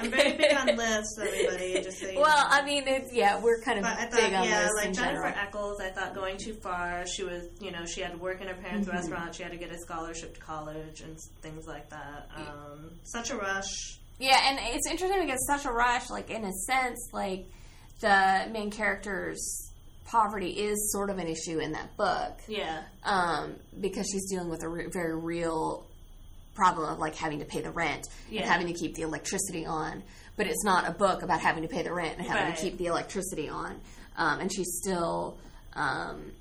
I'm 0.02 0.10
very 0.10 0.32
big 0.36 0.54
on 0.54 0.66
lists, 0.76 1.18
everybody. 1.20 1.74
Just 1.82 2.00
so 2.00 2.06
well, 2.16 2.24
know. 2.24 2.46
I 2.50 2.64
mean, 2.64 2.84
it's 2.86 3.12
yeah, 3.12 3.40
we're 3.40 3.60
kind 3.60 3.78
of 3.78 3.84
But 3.84 3.98
I 3.98 4.04
big 4.04 4.10
thought, 4.12 4.32
on 4.34 4.48
yeah, 4.48 4.62
this 4.62 4.70
like 4.76 4.86
in 4.88 4.94
Jennifer 4.94 5.22
general. 5.22 5.34
Echols, 5.38 5.80
I 5.80 5.90
thought 5.90 6.14
going 6.14 6.36
too 6.38 6.54
far. 6.54 7.04
She 7.06 7.24
was, 7.24 7.44
you 7.60 7.70
know, 7.70 7.84
she 7.86 8.00
had 8.00 8.12
to 8.12 8.18
work 8.18 8.40
in 8.40 8.48
her 8.48 8.54
parents' 8.54 8.86
Mm-hmm. 8.88 8.96
restaurant. 8.96 9.34
She 9.34 9.42
had 9.42 9.52
to 9.52 9.58
get 9.58 9.70
a 9.72 9.78
scholarship 9.78 10.34
to 10.34 10.40
college 10.40 11.00
and 11.00 11.18
things 11.42 11.66
like 11.66 11.90
that. 11.90 12.28
Um, 12.36 12.90
such 13.04 13.30
a 13.30 13.36
rush. 13.36 13.98
Yeah, 14.18 14.38
and 14.48 14.58
it's 14.74 14.86
interesting 14.88 15.20
because 15.22 15.44
such 15.46 15.64
a 15.64 15.72
rush, 15.72 16.08
like 16.10 16.30
in 16.30 16.44
a 16.44 16.52
sense, 16.52 17.08
like 17.12 17.46
the 18.00 18.48
main 18.52 18.70
character's 18.70 19.70
poverty 20.06 20.50
is 20.50 20.92
sort 20.92 21.10
of 21.10 21.18
an 21.18 21.26
issue 21.26 21.58
in 21.58 21.72
that 21.72 21.96
book 21.96 22.38
Yeah, 22.46 22.82
um, 23.04 23.54
because 23.80 24.06
she's 24.12 24.28
dealing 24.30 24.50
with 24.50 24.62
a 24.62 24.68
re- 24.68 24.88
very 24.92 25.16
real 25.18 25.86
problem 26.54 26.88
of 26.92 26.98
like 26.98 27.14
having 27.16 27.38
to 27.40 27.44
pay 27.44 27.60
the 27.60 27.70
rent 27.70 28.06
Yeah. 28.30 28.42
and 28.42 28.50
having 28.50 28.66
to 28.68 28.72
keep 28.74 28.94
the 28.94 29.02
electricity 29.02 29.66
on. 29.66 30.02
But 30.36 30.46
it's 30.48 30.64
not 30.64 30.88
a 30.88 30.92
book 30.92 31.22
about 31.22 31.40
having 31.40 31.62
to 31.62 31.68
pay 31.68 31.82
the 31.82 31.92
rent 31.92 32.18
and 32.18 32.26
having 32.26 32.44
Right. 32.44 32.56
to 32.56 32.62
keep 32.62 32.76
the 32.78 32.86
electricity 32.86 33.48
on. 33.48 33.80
Um, 34.16 34.40
and 34.40 34.52
she's 34.52 34.78
still, 34.82 35.36
um, 35.74 36.32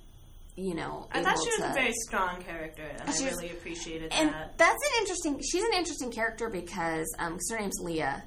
you 0.55 0.75
know, 0.75 1.07
I 1.11 1.23
thought 1.23 1.37
she 1.43 1.49
was 1.49 1.55
to- 1.57 1.71
a 1.71 1.73
very 1.73 1.93
strong 2.05 2.41
character, 2.43 2.83
and 2.83 3.01
I 3.09 3.13
really 3.25 3.49
appreciated 3.51 4.11
and 4.11 4.29
that. 4.29 4.57
that's 4.57 4.71
an 4.83 4.91
interesting. 5.01 5.41
She's 5.41 5.63
an 5.63 5.73
interesting 5.73 6.11
character 6.11 6.49
because 6.49 7.07
um, 7.19 7.33
'cause 7.33 7.49
her 7.51 7.59
name's 7.59 7.79
Leah. 7.81 8.23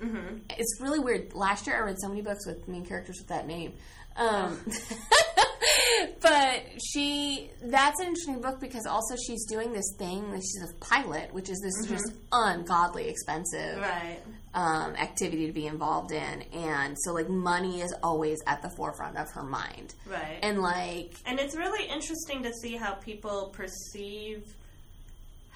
hmm 0.00 0.38
It's 0.50 0.80
really 0.80 0.98
weird. 0.98 1.32
Last 1.34 1.66
year, 1.66 1.76
I 1.76 1.80
read 1.80 1.96
so 1.98 2.08
many 2.08 2.20
books 2.22 2.46
with 2.46 2.66
main 2.68 2.84
characters 2.84 3.16
with 3.18 3.28
that 3.28 3.46
name. 3.46 3.72
Um, 4.16 4.58
but 6.20 6.62
she, 6.84 7.50
that's 7.64 8.00
an 8.00 8.06
interesting 8.06 8.40
book 8.40 8.60
because 8.60 8.86
also 8.86 9.14
she's 9.26 9.44
doing 9.46 9.72
this 9.72 9.94
thing. 9.98 10.30
that 10.30 10.40
She's 10.40 10.70
a 10.70 10.74
pilot, 10.84 11.32
which 11.32 11.48
is 11.50 11.60
this 11.60 11.88
just 11.88 12.12
ungodly 12.32 13.08
expensive 13.08 13.78
Right. 13.78 14.18
um, 14.54 14.94
activity 14.96 15.46
to 15.46 15.52
be 15.52 15.66
involved 15.66 16.12
in, 16.12 16.42
and 16.52 16.96
so 17.04 17.12
like 17.12 17.28
money 17.28 17.80
is 17.80 17.94
always 18.02 18.40
at 18.46 18.62
the 18.62 18.70
forefront 18.70 19.16
of 19.16 19.30
her 19.30 19.42
mind. 19.42 19.94
Right. 20.06 20.38
And 20.42 20.60
like, 20.62 21.14
And 21.26 21.38
it's 21.38 21.54
really 21.56 21.88
interesting 21.88 22.42
to 22.42 22.52
see 22.52 22.76
how 22.76 22.94
people 22.94 23.52
perceive 23.52 24.44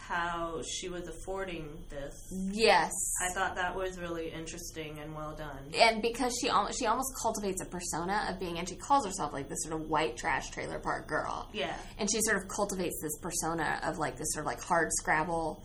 how 0.06 0.60
she 0.62 0.88
was 0.88 1.08
affording 1.08 1.68
this. 1.88 2.14
yes, 2.52 2.90
I 3.28 3.32
thought 3.34 3.56
that 3.56 3.74
was 3.74 3.98
really 3.98 4.28
interesting 4.30 4.98
and 5.00 5.14
well 5.14 5.34
done. 5.36 5.58
and 5.78 6.00
because 6.02 6.32
she 6.40 6.48
almost 6.48 6.78
she 6.78 6.86
almost 6.86 7.12
cultivates 7.20 7.60
a 7.62 7.66
persona 7.66 8.26
of 8.30 8.38
being, 8.38 8.58
and 8.58 8.68
she 8.68 8.76
calls 8.76 9.04
herself 9.06 9.32
like 9.32 9.48
this 9.48 9.58
sort 9.62 9.80
of 9.80 9.88
white 9.88 10.16
trash 10.16 10.50
trailer 10.50 10.78
park 10.78 11.06
girl. 11.08 11.48
Yeah. 11.52 11.74
and 11.98 12.10
she 12.10 12.20
sort 12.22 12.36
of 12.36 12.48
cultivates 12.48 13.00
this 13.02 13.18
persona 13.18 13.80
of 13.84 13.98
like 13.98 14.16
this 14.16 14.28
sort 14.32 14.44
of 14.44 14.46
like 14.46 14.60
hard 14.60 14.88
scrabble, 14.92 15.64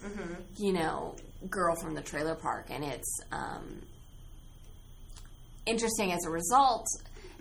you 0.58 0.74
know, 0.74 1.16
girl 1.50 1.76
from 1.76 1.94
the 1.96 2.02
trailer 2.02 2.36
park, 2.36 2.68
and 2.70 2.84
it's 2.84 3.20
um, 3.32 3.82
interesting 5.66 6.12
as 6.12 6.26
a 6.26 6.30
result 6.30 6.86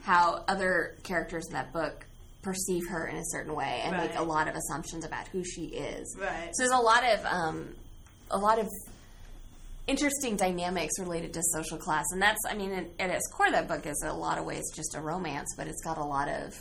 how 0.03 0.45
other 0.49 0.97
characters 1.03 1.47
in 1.49 1.53
that 1.55 1.73
book 1.73 2.07
perceive 2.43 2.89
her 2.89 3.07
in 3.07 3.17
a 3.17 3.25
certain 3.27 3.55
way 3.55 3.83
and 3.85 3.97
make 3.97 4.17
a 4.17 4.23
lot 4.23 4.49
of 4.49 4.55
assumptions 4.55 5.05
about 5.05 5.29
who 5.29 5.45
she 5.45 5.67
is. 5.67 6.17
Right. 6.19 6.51
So 6.55 6.63
there's 6.63 6.71
a 6.79 6.83
lot 6.83 7.05
of 7.05 7.25
um, 7.27 7.69
a 8.31 8.39
lot 8.39 8.59
of 8.59 8.67
interesting 9.87 10.37
dynamics 10.37 10.99
related 10.99 11.33
to 11.35 11.43
social 11.53 11.79
class, 11.79 12.05
and 12.13 12.23
that's 12.23 12.39
I 12.49 12.55
mean, 12.55 12.89
at 12.99 13.11
its 13.11 13.27
core, 13.33 13.51
that 13.51 13.69
book 13.69 13.87
is 13.87 14.01
in 14.03 14.09
a 14.09 14.17
lot 14.17 14.39
of 14.39 14.45
ways 14.45 14.63
just 14.75 14.95
a 14.95 15.01
romance, 15.01 15.55
but 15.57 15.67
it's 15.67 15.83
got 15.83 15.99
a 15.99 16.05
lot 16.05 16.29
of 16.29 16.55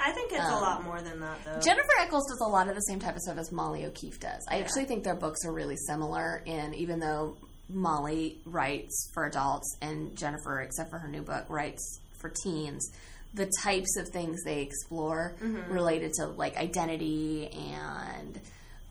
I 0.00 0.12
think 0.12 0.30
it's 0.30 0.40
a 0.40 0.44
Um, 0.46 0.62
lot 0.62 0.84
more 0.84 1.00
than 1.02 1.18
that, 1.20 1.38
though. 1.44 1.58
Jennifer 1.60 1.90
Echols 2.00 2.24
does 2.30 2.40
a 2.46 2.48
lot 2.48 2.68
of 2.68 2.76
the 2.76 2.82
same 2.82 3.00
type 3.00 3.16
of 3.16 3.20
stuff 3.20 3.36
as 3.36 3.50
Molly 3.50 3.84
O'Keefe 3.84 4.20
does. 4.20 4.46
I 4.48 4.60
actually 4.60 4.84
think 4.84 5.02
their 5.02 5.16
books 5.16 5.44
are 5.44 5.52
really 5.52 5.76
similar 5.88 6.40
and 6.46 6.72
even 6.76 7.00
though 7.00 7.36
Molly 7.68 8.38
writes 8.46 9.10
for 9.12 9.26
adults 9.26 9.76
and 9.82 10.16
Jennifer, 10.16 10.60
except 10.60 10.90
for 10.90 10.98
her 10.98 11.08
new 11.08 11.22
book, 11.22 11.46
writes 11.48 12.00
for 12.20 12.30
teens, 12.44 12.88
the 13.34 13.50
types 13.62 13.96
of 13.96 14.08
things 14.08 14.42
they 14.44 14.62
explore 14.62 15.34
related 15.68 16.12
to 16.14 16.26
like 16.26 16.56
identity 16.56 17.48
and 17.48 18.40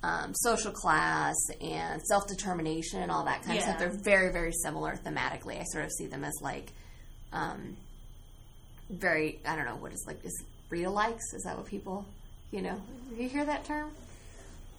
um, 0.03 0.33
social 0.35 0.71
class 0.71 1.35
and 1.59 2.01
self 2.03 2.27
determination 2.27 3.01
and 3.01 3.11
all 3.11 3.25
that 3.25 3.43
kind 3.43 3.57
of 3.57 3.63
stuff. 3.63 3.79
They're 3.79 3.99
very, 4.03 4.31
very 4.31 4.53
similar 4.53 4.95
thematically. 5.03 5.59
I 5.59 5.63
sort 5.71 5.85
of 5.85 5.91
see 5.91 6.05
them 6.05 6.23
as 6.23 6.33
like 6.41 6.71
um, 7.33 7.75
very 8.89 9.39
I 9.45 9.55
don't 9.55 9.65
know 9.65 9.75
what 9.75 9.91
is 9.91 10.03
like 10.07 10.23
is 10.23 10.43
read 10.69 10.88
likes 10.88 11.33
is 11.33 11.43
that 11.43 11.57
what 11.57 11.65
people 11.65 12.05
you 12.51 12.61
know 12.61 12.81
you 13.17 13.27
hear 13.27 13.43
that 13.45 13.65
term 13.65 13.91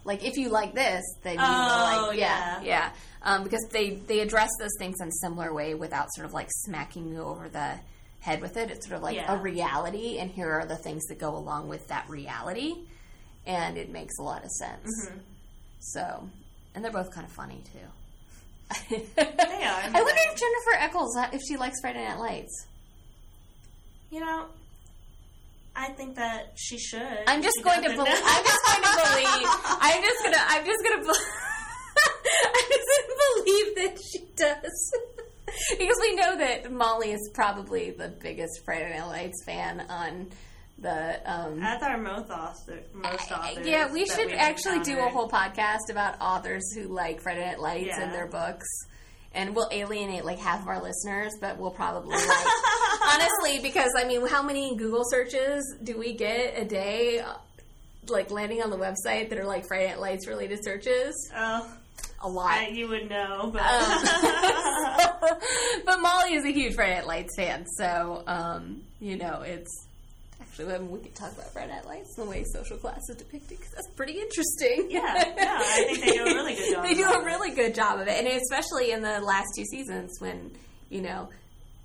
like 0.04 0.24
if 0.24 0.36
you 0.36 0.48
like 0.48 0.74
this 0.74 1.02
then 1.22 1.34
you 1.34 1.40
Oh, 1.42 2.06
like 2.08 2.18
yeah 2.18 2.60
yeah. 2.62 2.64
yeah 2.64 2.90
um, 3.22 3.42
because 3.44 3.66
they 3.70 3.90
they 3.90 4.20
address 4.20 4.48
those 4.60 4.70
things 4.78 4.96
in 5.00 5.08
a 5.08 5.12
similar 5.20 5.52
way 5.52 5.74
without 5.74 6.06
sort 6.14 6.24
of 6.26 6.32
like 6.32 6.48
smacking 6.50 7.08
you 7.08 7.22
over 7.22 7.48
the 7.48 7.74
head 8.28 8.40
with 8.42 8.56
it 8.56 8.70
it's 8.70 8.86
sort 8.86 8.96
of 8.98 9.02
like 9.02 9.16
Yeah. 9.16 9.32
a 9.32 9.36
reality 9.40 10.18
and 10.18 10.30
here 10.30 10.50
are 10.50 10.66
the 10.66 10.76
things 10.76 11.04
that 11.06 11.18
go 11.18 11.36
along 11.36 11.68
with 11.68 11.86
that 11.88 12.08
reality 12.08 12.74
and 13.46 13.76
it 13.78 13.90
makes 13.90 14.18
a 14.18 14.22
lot 14.22 14.44
of 14.44 14.50
sense 14.50 14.90
Mm-hmm. 15.08 15.18
so 15.80 16.28
and 16.74 16.84
they're 16.84 16.92
both 16.92 17.10
kind 17.10 17.26
of 17.26 17.32
funny 17.32 17.62
too 17.72 17.88
are. 18.70 18.76
I 19.18 20.02
wonder 20.02 20.22
if 20.30 20.36
Jennifer 20.36 20.74
Echols 20.78 21.16
if 21.32 21.40
she 21.48 21.56
likes 21.56 21.76
Friday 21.80 22.04
Night 22.04 22.18
Lights 22.18 22.66
You 24.10 24.20
know, 24.20 24.46
I 25.76 25.88
think 25.92 26.16
that 26.16 26.52
she 26.56 26.76
should. 26.78 27.20
I'm 27.28 27.42
just 27.42 27.60
going 27.62 27.82
to 27.82 27.90
believe. 27.90 28.20
I'm 28.34 28.44
just 28.44 28.62
going 28.66 28.82
to 28.82 28.92
believe. 29.04 29.48
I'm 29.86 30.02
just 30.02 30.20
gonna. 30.24 30.42
I'm 30.52 30.64
just 30.66 30.82
gonna. 30.84 31.02
Be- 31.04 31.26
I'm 32.58 32.68
just 32.76 32.88
gonna 32.96 33.18
believe 33.36 33.68
that 33.76 33.94
she 34.10 34.18
does, 34.36 34.92
because 35.78 35.96
we 36.00 36.14
know 36.14 36.36
that 36.38 36.70
Molly 36.72 37.12
is 37.12 37.30
probably 37.34 37.90
the 37.90 38.08
biggest 38.08 38.64
Friday 38.64 38.90
Night 38.96 39.06
Lights 39.06 39.44
fan 39.44 39.80
on 39.88 40.28
the. 40.78 41.20
Um, 41.30 41.60
That's 41.60 41.82
our 41.82 41.98
most 41.98 42.30
author, 42.30 42.80
most 42.92 43.30
authors. 43.32 43.66
yeah, 43.66 43.92
we 43.92 44.06
should 44.06 44.32
actually 44.32 44.80
do 44.80 44.98
a 44.98 45.08
whole 45.08 45.28
podcast 45.28 45.90
about 45.90 46.20
authors 46.20 46.72
who 46.74 46.84
like 46.88 47.20
Friday 47.20 47.44
Night 47.44 47.60
Lights 47.60 47.96
and 47.98 48.12
their 48.12 48.26
books. 48.26 48.66
And 49.34 49.54
we'll 49.54 49.68
alienate 49.70 50.24
like 50.24 50.38
half 50.38 50.62
of 50.62 50.68
our 50.68 50.82
listeners, 50.82 51.32
but 51.40 51.58
we'll 51.58 51.70
probably 51.70 52.16
like 52.16 52.46
honestly 53.04 53.60
because 53.60 53.90
I 53.96 54.04
mean, 54.04 54.26
how 54.26 54.42
many 54.42 54.74
Google 54.76 55.02
searches 55.10 55.62
do 55.82 55.98
we 55.98 56.14
get 56.14 56.54
a 56.56 56.64
day, 56.64 57.22
like 58.08 58.30
landing 58.30 58.62
on 58.62 58.70
the 58.70 58.78
website 58.78 59.28
that 59.28 59.38
are 59.38 59.44
like 59.44 59.66
Friday 59.68 59.88
Night 59.88 60.00
Lights 60.00 60.26
related 60.26 60.60
searches? 60.64 61.14
Oh, 61.36 61.70
A 62.20 62.28
lot. 62.28 62.50
I, 62.50 62.68
you 62.68 62.88
would 62.88 63.08
know, 63.08 63.50
but 63.52 63.62
Um, 63.62 64.02
but 65.84 66.00
Molly 66.00 66.34
is 66.34 66.44
a 66.44 66.50
huge 66.52 66.74
Friday 66.74 66.96
Night 66.96 67.06
Lights 67.06 67.36
fan, 67.36 67.64
so 67.76 68.22
um, 68.26 68.82
you 69.00 69.16
know 69.16 69.42
it's 69.42 69.86
actually 70.40 70.74
I 70.74 70.78
mean, 70.78 70.90
we 70.90 70.98
could 70.98 71.14
talk 71.14 71.32
about 71.32 71.52
Friday 71.52 71.72
Night 71.72 71.86
Lights 71.86 72.16
and 72.18 72.26
the 72.26 72.30
way 72.30 72.44
social 72.52 72.76
class 72.76 73.00
is 73.08 73.16
depicted 73.16 73.58
because 73.58 73.72
that's 73.72 73.90
pretty 73.94 74.14
interesting. 74.20 74.88
yeah, 74.90 75.14
yeah, 75.36 75.58
I 75.62 75.84
think 75.86 76.04
they 76.04 76.12
do 76.12 76.22
a 76.24 76.34
really 76.34 76.54
good 76.54 76.72
job. 76.74 76.84
they 76.84 76.94
do 76.94 77.04
a 77.08 77.24
really 77.24 77.50
good 77.54 77.74
job 77.74 78.00
of 78.00 78.08
it, 78.08 78.18
and 78.18 78.26
especially 78.26 78.90
in 78.90 79.02
the 79.02 79.20
last 79.20 79.46
two 79.56 79.64
seasons 79.64 80.16
when 80.20 80.50
you 80.90 81.02
know 81.02 81.28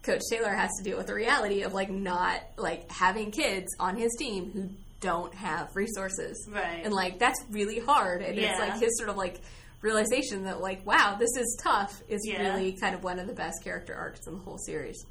Coach 0.01 0.21
Taylor 0.31 0.53
has 0.53 0.71
to 0.79 0.83
deal 0.83 0.97
with 0.97 1.07
the 1.07 1.13
reality 1.13 1.61
of 1.61 1.73
like 1.73 1.89
not 1.91 2.41
like 2.57 2.89
having 2.91 3.29
kids 3.31 3.67
on 3.79 3.95
his 3.97 4.11
team 4.17 4.49
who 4.51 4.69
don't 4.99 5.33
have 5.35 5.69
resources, 5.75 6.47
Right. 6.49 6.81
And 6.83 6.93
like 6.93 7.19
that's 7.19 7.39
really 7.51 7.79
hard, 7.79 8.21
and 8.23 8.37
it's 8.39 8.59
like 8.59 8.79
his 8.79 8.97
sort 8.97 9.09
of 9.09 9.17
like 9.17 9.39
realization 9.83 10.45
that 10.45 10.59
like 10.61 10.83
wow 10.87 11.15
this 11.19 11.35
is 11.37 11.59
tough 11.61 12.01
is 12.09 12.21
Yeah. 12.25 12.41
really 12.41 12.71
kind 12.73 12.95
of 12.95 13.03
one 13.03 13.19
of 13.19 13.27
the 13.27 13.33
best 13.33 13.63
character 13.63 13.93
arcs 13.93 14.25
in 14.25 14.33
the 14.33 14.39
whole 14.39 14.57
series. 14.57 15.05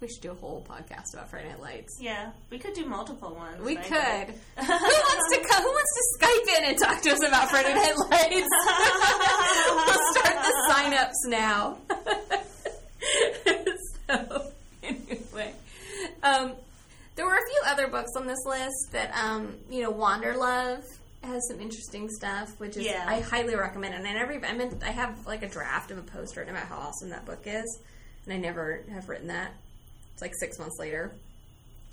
We 0.00 0.06
should 0.06 0.22
do 0.22 0.30
a 0.30 0.34
whole 0.34 0.64
podcast 0.68 1.12
about 1.14 1.28
Friday 1.28 1.48
Night 1.48 1.60
Lights. 1.60 1.96
Yeah, 2.00 2.30
we 2.50 2.58
could 2.60 2.74
do 2.74 2.84
multiple 2.86 3.34
ones. 3.34 3.60
We 3.60 3.74
could. 3.74 3.84
who 4.56 4.72
wants 4.72 5.34
to? 5.34 5.40
Who 5.58 5.68
wants 5.68 5.92
to 5.96 6.02
Skype 6.20 6.58
in 6.58 6.64
and 6.70 6.78
talk 6.78 7.02
to 7.02 7.10
us 7.10 7.26
about 7.26 7.50
Friday 7.50 7.74
Night 7.74 7.96
Lights? 8.10 8.48
we'll 9.70 10.12
start 10.14 10.36
the 10.44 10.52
sign-ups 10.70 11.26
now. 11.26 11.78
so 14.08 14.52
anyway, 14.82 15.52
um, 16.22 16.52
there 17.16 17.26
were 17.26 17.34
a 17.34 17.48
few 17.50 17.62
other 17.66 17.88
books 17.88 18.12
on 18.16 18.26
this 18.28 18.38
list 18.46 18.92
that 18.92 19.10
um, 19.16 19.54
you 19.68 19.82
know, 19.82 19.92
Wanderlove 19.92 20.84
has 21.22 21.46
some 21.48 21.60
interesting 21.60 22.08
stuff, 22.08 22.58
which 22.58 22.76
is 22.76 22.84
Yeah. 22.86 23.04
I 23.06 23.20
highly 23.20 23.54
recommend. 23.56 23.94
It. 23.94 23.98
And 23.98 24.06
I 24.06 24.12
never, 24.12 24.32
I 24.44 24.52
mean, 24.52 24.78
I 24.82 24.90
have 24.90 25.26
like 25.26 25.42
a 25.42 25.48
draft 25.48 25.90
of 25.90 25.98
a 25.98 26.02
post 26.02 26.36
written 26.36 26.54
about 26.54 26.68
how 26.68 26.76
awesome 26.78 27.10
that 27.10 27.24
book 27.26 27.42
is, 27.44 27.80
and 28.24 28.34
I 28.34 28.36
never 28.38 28.84
have 28.92 29.08
written 29.08 29.28
that. 29.28 29.52
It's 30.12 30.22
like 30.22 30.32
six 30.40 30.58
months 30.58 30.76
later. 30.78 31.12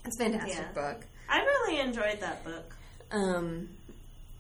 It's 0.05 0.19
a 0.19 0.23
fantastic 0.23 0.55
Yeah. 0.57 0.71
book. 0.93 1.03
I 1.27 1.39
really 1.39 1.79
enjoyed 1.79 2.19
that 2.21 2.43
book. 2.43 2.75
Um, 3.11 3.69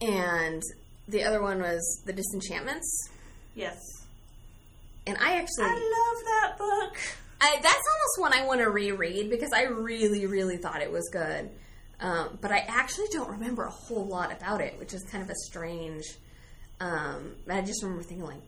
and 0.01 0.61
the 1.07 1.23
other 1.23 1.41
one 1.41 1.61
was 1.61 2.01
The 2.05 2.13
Disenchantments. 2.13 3.09
Yes, 3.55 3.79
And 5.07 5.17
I 5.19 5.37
actually, 5.37 5.65
I 5.65 5.73
love 5.73 6.25
that 6.25 6.57
book. 6.57 6.97
I, 7.39 7.55
that's 7.61 7.65
almost 7.65 8.19
one 8.19 8.33
I 8.33 8.45
want 8.45 8.59
to 8.61 8.69
reread 8.69 9.29
because 9.29 9.51
I 9.53 9.63
really, 9.63 10.25
really 10.25 10.57
thought 10.57 10.81
it 10.81 10.91
was 10.91 11.07
good. 11.11 11.49
Um, 11.99 12.37
but 12.41 12.51
I 12.51 12.59
actually 12.67 13.07
don't 13.11 13.29
remember 13.29 13.63
a 13.63 13.71
whole 13.71 14.05
lot 14.05 14.31
about 14.31 14.61
it, 14.61 14.77
which 14.79 14.93
is 14.93 15.03
kind 15.03 15.23
of 15.23 15.29
a 15.29 15.35
strange. 15.35 16.03
Um, 16.79 17.35
I 17.49 17.61
just 17.61 17.81
remember 17.83 18.03
thinking, 18.03 18.25
like, 18.25 18.41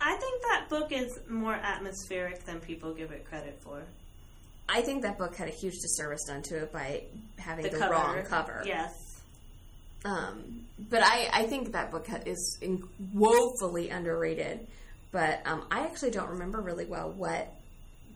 I 0.00 0.16
think 0.16 0.42
that 0.42 0.68
book 0.68 0.92
is 0.92 1.18
more 1.28 1.54
atmospheric 1.54 2.44
than 2.44 2.60
people 2.60 2.94
give 2.94 3.10
it 3.10 3.26
credit 3.26 3.58
for. 3.60 3.82
I 4.68 4.82
think 4.82 5.02
that 5.02 5.18
book 5.18 5.34
had 5.34 5.48
a 5.48 5.52
huge 5.52 5.74
disservice 5.80 6.24
done 6.26 6.42
to 6.42 6.58
it 6.58 6.72
by 6.72 7.02
having 7.38 7.64
the, 7.64 7.78
cover. 7.78 7.92
wrong 7.92 8.22
cover. 8.24 8.62
Yes. 8.64 8.92
Um, 10.04 10.66
but 10.78 11.02
I, 11.02 11.28
I 11.32 11.42
think 11.44 11.72
that 11.72 11.90
book 11.90 12.06
is 12.26 12.58
in- 12.60 12.84
woefully 13.12 13.90
underrated. 13.90 14.66
But 15.10 15.40
um, 15.46 15.64
I 15.70 15.80
actually 15.80 16.10
don't 16.10 16.30
remember 16.30 16.60
really 16.60 16.84
well 16.84 17.10
what 17.10 17.52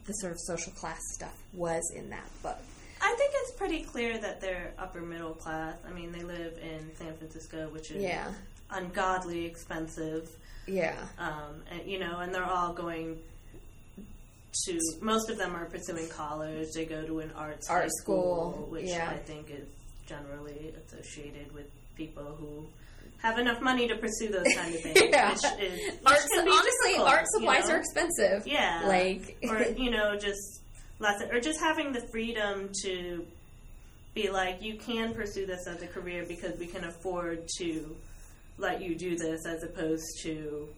the 0.07 0.13
sort 0.13 0.33
of 0.33 0.39
social 0.41 0.73
class 0.73 1.01
stuff 1.15 1.37
was 1.53 1.83
in 1.97 2.11
that 2.11 2.29
book. 2.43 2.59
I 3.03 3.15
think 3.19 3.33
it's 3.35 3.53
pretty 3.53 3.83
clear 3.83 4.17
that 4.19 4.41
they're 4.41 4.73
upper 4.79 5.01
middle 5.01 5.35
class. 5.35 5.77
I 5.87 5.93
mean, 5.93 6.13
they 6.13 6.23
live 6.23 6.57
in 6.63 6.95
San 6.97 7.15
Francisco, 7.17 7.69
which 7.71 7.91
is 7.91 8.03
Yeah. 8.03 8.33
ungodly 8.71 9.45
expensive. 9.45 10.31
Yeah. 10.67 10.95
Um, 11.19 11.63
and, 11.71 11.85
you 11.91 11.99
know, 11.99 12.19
and 12.21 12.33
they're 12.35 12.45
all 12.45 12.73
going 12.73 13.19
to. 14.67 14.81
Most 15.01 15.31
of 15.31 15.39
them 15.39 15.55
are 15.57 15.65
pursuing 15.67 16.09
college. 16.09 16.69
They 16.75 16.85
go 16.85 17.05
to 17.05 17.21
an 17.21 17.33
arts 17.37 17.69
Art 17.69 17.83
high 17.85 17.89
school, 18.03 18.69
which 18.71 18.87
yeah. 18.87 19.11
I 19.11 19.17
think 19.17 19.51
is 19.51 19.67
generally 20.07 20.73
associated 20.87 21.53
with 21.53 21.67
people 21.97 22.37
who 22.39 22.67
have 23.19 23.39
enough 23.39 23.61
money 23.61 23.87
to 23.89 23.97
pursue 23.97 24.29
those 24.29 24.47
kind 24.57 24.75
of 24.75 24.81
things. 24.81 25.01
Yeah. 25.11 25.31
Which 25.31 25.45
is 25.61 25.81
which 25.91 26.07
Art, 26.07 26.21
can 26.33 26.45
be 26.45 26.51
honestly, 26.51 26.97
art 26.99 27.21
you 27.21 27.39
supplies 27.41 27.69
know? 27.69 27.75
are 27.75 27.79
expensive. 27.79 28.47
Yeah. 28.47 28.83
Like, 28.87 29.37
or 29.49 29.63
you 29.77 29.91
know, 29.91 30.17
just 30.17 30.62
or 31.31 31.41
just 31.41 31.61
having 31.61 31.93
the 31.93 32.07
freedom 32.11 32.71
to 32.83 33.27
be 34.15 34.31
like, 34.31 34.63
you 34.63 34.77
can 34.77 35.15
pursue 35.15 35.47
this 35.47 35.67
as 35.67 35.83
a 35.83 35.87
career 35.87 36.25
because 36.27 36.59
we 36.59 36.67
can 36.67 36.85
afford 36.85 37.49
to 37.59 37.97
let 38.59 38.83
you 38.83 38.95
do 38.95 39.17
this, 39.17 39.47
as 39.47 39.63
opposed 39.63 40.05
to 40.23 40.69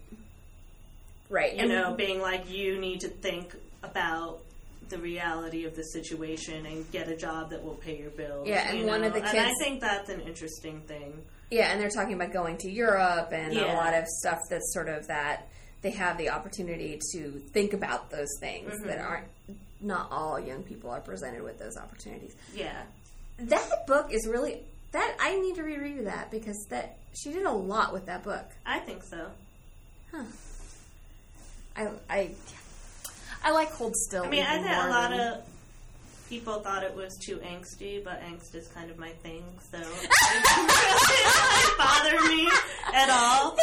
right. 1.29 1.57
you 1.57 1.67
know 1.67 1.95
being 1.95 2.21
like, 2.21 2.51
you 2.51 2.79
need 2.81 3.01
to 3.01 3.09
think 3.09 3.55
about 3.83 4.41
the 4.89 4.99
reality 4.99 5.65
of 5.65 5.75
the 5.75 5.83
situation 5.83 6.67
and 6.67 6.91
get 6.93 7.09
a 7.09 7.17
job 7.17 7.51
that 7.51 7.63
will 7.65 7.75
pay 7.75 7.99
your 7.99 8.11
bills. 8.11 8.47
Yeah, 8.47 8.71
and 8.71 8.87
one 8.87 9.01
know? 9.01 9.09
of 9.09 9.15
the 9.15 9.27
and 9.27 9.39
I 9.39 9.53
think 9.61 9.81
that's 9.81 10.09
an 10.09 10.21
interesting 10.21 10.81
thing. 10.83 11.15
Yeah, 11.51 11.73
and 11.73 11.81
they're 11.81 11.91
talking 11.91 12.15
about 12.15 12.33
going 12.33 12.57
to 12.59 12.71
Europe 12.71 13.31
and 13.33 13.57
a 13.57 13.67
lot 13.75 13.95
of 13.95 14.07
stuff 14.07 14.39
that's 14.51 14.73
sort 14.73 14.89
of 14.89 15.07
that 15.09 15.49
they 15.83 15.91
have 15.91 16.17
the 16.17 16.31
opportunity 16.31 16.99
to 17.13 17.43
think 17.53 17.75
about 17.75 18.11
those 18.11 18.31
things 18.41 18.73
that 18.85 18.99
Mhm. 18.99 19.07
aren't 19.07 19.29
not 19.85 20.09
all 20.11 20.41
young 20.41 20.63
people 20.63 20.91
are 20.91 21.01
presented 21.01 21.43
with 21.43 21.59
those 21.59 21.77
opportunities. 21.77 22.35
Yeah, 22.55 22.83
That 23.39 23.87
book 23.87 24.09
is 24.13 24.27
really 24.27 24.61
that 24.93 25.17
I 25.21 25.39
need 25.41 25.57
to 25.57 25.63
reread 25.63 26.07
that 26.07 26.31
because 26.31 26.67
that 26.71 26.97
she 27.15 27.33
did 27.33 27.45
a 27.45 27.51
lot 27.53 27.93
with 27.93 28.07
that 28.07 28.23
book. 28.25 28.47
I 28.65 28.79
think 28.81 29.03
so. 29.03 29.27
Huh. 30.13 30.23
I 31.77 31.89
I 32.09 32.31
I 33.43 33.51
like 33.53 33.71
Hold 33.73 33.95
Still. 33.97 34.25
I 34.25 34.29
mean, 34.31 34.45
I 34.45 34.57
think 34.57 34.69
a 34.69 34.89
lot 34.89 35.11
than- 35.11 35.21
of 35.21 35.45
people 36.31 36.61
thought 36.61 36.83
it 36.83 36.95
was 36.95 37.17
too 37.19 37.37
angsty, 37.39 38.03
but 38.03 38.23
angst 38.23 38.55
is 38.55 38.67
kind 38.69 38.91
of 38.91 38.99
my 38.99 39.11
thing, 39.23 39.45
so 39.71 39.77
it 39.79 39.85
didn't 39.85 40.71
really 40.71 41.77
bother 41.77 42.21
me 42.29 42.49
at 42.95 43.11
all. 43.11 43.51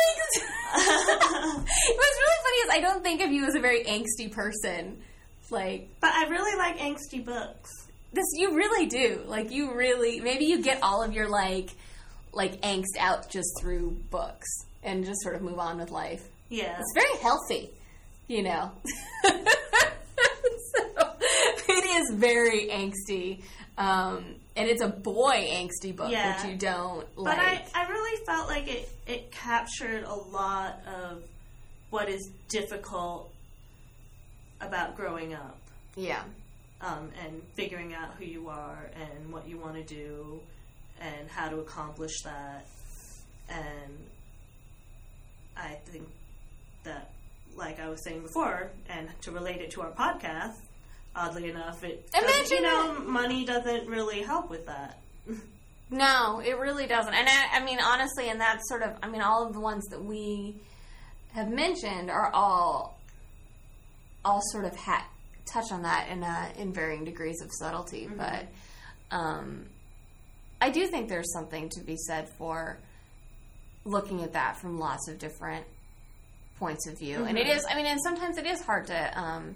What's 0.73 2.17
really 2.19 2.39
funny 2.43 2.57
is 2.63 2.69
I 2.71 2.79
don't 2.81 3.03
think 3.03 3.21
of 3.21 3.31
you 3.31 3.45
as 3.45 3.55
a 3.55 3.59
very 3.59 3.83
angsty 3.85 4.31
person. 4.31 5.01
Like 5.51 5.89
But 5.99 6.11
I 6.13 6.27
really 6.29 6.57
like 6.57 6.77
angsty 6.79 7.23
books. 7.23 7.69
this, 8.13 8.25
you 8.35 8.55
really 8.55 8.87
do. 8.87 9.21
Like 9.27 9.51
you 9.51 9.73
really, 9.73 10.19
maybe 10.21 10.45
you 10.45 10.61
get 10.63 10.81
all 10.81 11.03
of 11.03 11.13
your 11.13 11.29
like, 11.29 11.69
like 12.33 12.61
angst 12.61 12.97
out 12.99 13.29
just 13.29 13.49
through 13.61 13.91
books 14.09 14.47
and 14.83 15.05
just 15.05 15.21
sort 15.21 15.35
of 15.35 15.41
move 15.43 15.59
on 15.59 15.77
with 15.77 15.91
life. 15.91 16.27
Yeah. 16.49 16.77
It's 16.79 16.93
very 16.95 17.17
healthy, 17.21 17.69
you 18.27 18.43
know. 18.43 18.71
so 19.23 21.13
it 21.69 22.01
is 22.01 22.15
very 22.15 22.67
angsty, 22.67 23.41
um, 23.77 24.35
and 24.55 24.67
it's 24.67 24.81
a 24.81 24.87
boy 24.87 25.47
angsty 25.51 25.95
book, 25.95 26.11
Yeah. 26.11 26.41
which 26.41 26.51
you 26.51 26.57
don't 26.57 27.07
But 27.15 27.23
like. 27.23 27.37
I, 27.39 27.63
I 27.85 27.89
really 27.89 28.23
felt 28.25 28.47
like 28.49 28.67
it, 28.67 28.89
it 29.07 29.31
captured 29.31 30.03
a 30.03 30.13
lot 30.15 30.79
of 30.87 31.23
what 31.89 32.09
is 32.09 32.29
difficult 32.49 33.30
about 34.61 34.95
growing 34.95 35.33
up. 35.33 35.57
yeah, 35.95 36.23
um, 36.81 37.09
and 37.23 37.41
figuring 37.55 37.93
out 37.93 38.15
who 38.17 38.25
you 38.25 38.47
are 38.49 38.89
and 38.95 39.31
what 39.31 39.47
you 39.47 39.57
want 39.57 39.75
to 39.75 39.83
do 39.83 40.39
and 40.99 41.29
how 41.29 41.49
to 41.49 41.57
accomplish 41.59 42.21
that. 42.23 42.65
And 43.49 43.97
I 45.57 45.75
think 45.85 46.07
that, 46.83 47.11
like 47.55 47.79
I 47.79 47.89
was 47.89 48.03
saying 48.03 48.21
before, 48.21 48.71
and 48.89 49.09
to 49.21 49.31
relate 49.31 49.61
it 49.61 49.71
to 49.71 49.81
our 49.81 49.91
podcast, 49.91 50.55
oddly 51.15 51.49
enough, 51.49 51.83
it 51.83 52.09
Imagine 52.17 52.57
you 52.57 52.61
know 52.61 52.99
money 53.05 53.43
doesn't 53.45 53.87
really 53.87 54.21
help 54.21 54.49
with 54.49 54.65
that. 54.67 54.97
No, 55.89 56.39
it 56.39 56.57
really 56.57 56.87
doesn't. 56.87 57.13
And 57.13 57.27
I, 57.27 57.57
I 57.59 57.65
mean, 57.65 57.79
honestly, 57.83 58.29
and 58.29 58.39
that's 58.39 58.69
sort 58.69 58.81
of, 58.81 58.95
I 59.03 59.09
mean, 59.09 59.21
all 59.21 59.45
of 59.45 59.51
the 59.53 59.59
ones 59.59 59.85
that 59.89 60.01
we 60.01 60.55
have 61.33 61.49
mentioned 61.49 62.09
are 62.09 62.31
all, 62.33 62.97
all 64.23 64.41
sort 64.51 64.65
of 64.65 64.75
ha- 64.75 65.07
touch 65.51 65.71
on 65.71 65.81
that 65.83 66.07
in 66.09 66.23
uh, 66.23 66.49
in 66.57 66.73
varying 66.73 67.03
degrees 67.05 67.41
of 67.41 67.49
subtlety. 67.51 68.07
But 68.15 68.45
um, 69.11 69.65
I 70.61 70.69
do 70.69 70.87
think 70.87 71.09
there's 71.09 71.31
something 71.33 71.69
to 71.69 71.81
be 71.81 71.97
said 71.97 72.29
for 72.37 72.77
looking 73.83 74.23
at 74.23 74.33
that 74.33 74.57
from 74.57 74.79
lots 74.79 75.07
of 75.09 75.17
different 75.17 75.65
points 76.59 76.87
of 76.87 76.99
view. 76.99 77.25
And 77.25 77.37
it 77.37 77.47
is, 77.47 77.65
I 77.69 77.75
mean, 77.75 77.87
and 77.87 77.99
sometimes 78.03 78.37
it 78.37 78.45
is 78.45 78.61
hard 78.61 78.85
to, 78.87 79.19
um, 79.19 79.55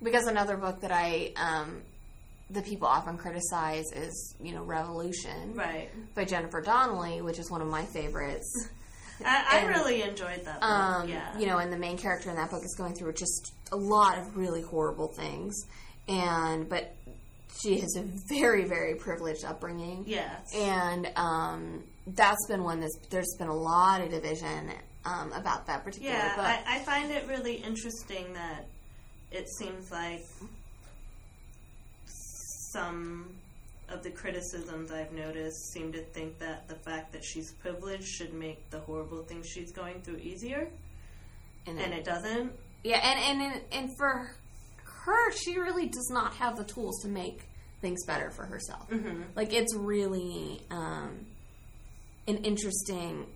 because 0.00 0.26
another 0.28 0.56
book 0.56 0.80
that 0.82 0.92
I, 0.92 1.32
um, 1.34 1.82
that 2.50 2.64
people 2.64 2.86
often 2.86 3.18
criticize 3.18 3.86
is, 3.92 4.36
you 4.40 4.52
know, 4.52 4.62
Revolution 4.62 5.54
Right. 5.54 5.88
by 6.14 6.24
Jennifer 6.24 6.60
Donnelly, 6.60 7.20
which 7.22 7.40
is 7.40 7.50
one 7.50 7.60
of 7.60 7.66
my 7.66 7.84
favorites. 7.86 8.68
I, 9.24 9.44
I 9.50 9.58
And, 9.58 9.68
really 9.70 10.02
enjoyed 10.02 10.44
that 10.44 10.60
book. 10.60 10.70
Um, 10.70 11.08
yeah. 11.08 11.36
You 11.36 11.46
know, 11.46 11.58
and 11.58 11.72
the 11.72 11.76
main 11.76 11.98
character 11.98 12.30
in 12.30 12.36
that 12.36 12.50
book 12.50 12.62
is 12.64 12.74
going 12.78 12.94
through 12.94 13.12
just 13.14 13.52
a 13.72 13.76
lot 13.76 14.18
of 14.18 14.36
really 14.36 14.62
horrible 14.62 15.08
things, 15.08 15.54
and 16.08 16.68
but 16.68 16.94
she 17.62 17.80
has 17.80 17.96
a 17.96 18.04
very, 18.28 18.64
very 18.64 18.94
privileged 18.94 19.44
upbringing. 19.44 20.04
Yes. 20.06 20.54
And 20.54 21.10
um, 21.16 21.84
that's 22.06 22.46
been 22.48 22.62
one 22.64 22.80
that's 22.80 22.98
there's 23.10 23.34
been 23.38 23.48
a 23.48 23.54
lot 23.54 24.00
of 24.00 24.10
division 24.10 24.70
um, 25.04 25.32
about 25.32 25.66
that 25.66 25.84
particular 25.84 26.14
Yeah, 26.14 26.36
book. 26.36 26.44
I, 26.44 26.62
I 26.66 26.78
find 26.80 27.10
it 27.10 27.26
really 27.28 27.54
interesting 27.54 28.32
that 28.34 28.66
it 29.30 29.48
seems 29.58 29.90
like 29.90 30.20
some 32.72 33.34
of 33.88 34.02
the 34.02 34.10
criticisms 34.10 34.92
I've 34.92 35.12
noticed 35.12 35.72
seem 35.72 35.92
to 35.92 36.02
think 36.02 36.38
that 36.38 36.68
the 36.68 36.76
fact 36.76 37.12
that 37.12 37.24
she's 37.24 37.52
privileged 37.52 38.06
should 38.06 38.32
make 38.32 38.70
the 38.70 38.78
horrible 38.78 39.22
things 39.24 39.48
she's 39.48 39.72
going 39.72 40.00
through 40.02 40.18
easier, 40.18 40.68
and, 41.66 41.78
and 41.78 41.92
it 41.92 42.04
doesn't. 42.04 42.52
Yeah, 42.84 42.98
and 43.02 43.40
and 43.42 43.60
and 43.72 43.90
for 43.98 44.30
her, 45.04 45.32
she 45.32 45.58
really 45.58 45.86
does 45.86 46.10
not 46.12 46.34
have 46.34 46.56
the 46.56 46.64
tools 46.64 47.02
to 47.02 47.08
make 47.08 47.42
things 47.80 48.04
better 48.06 48.30
for 48.30 48.44
herself. 48.44 48.88
Mm-hmm. 48.90 49.22
Like 49.34 49.52
it's 49.52 49.74
really 49.74 50.62
um, 50.70 51.26
an 52.28 52.38
interesting. 52.44 53.26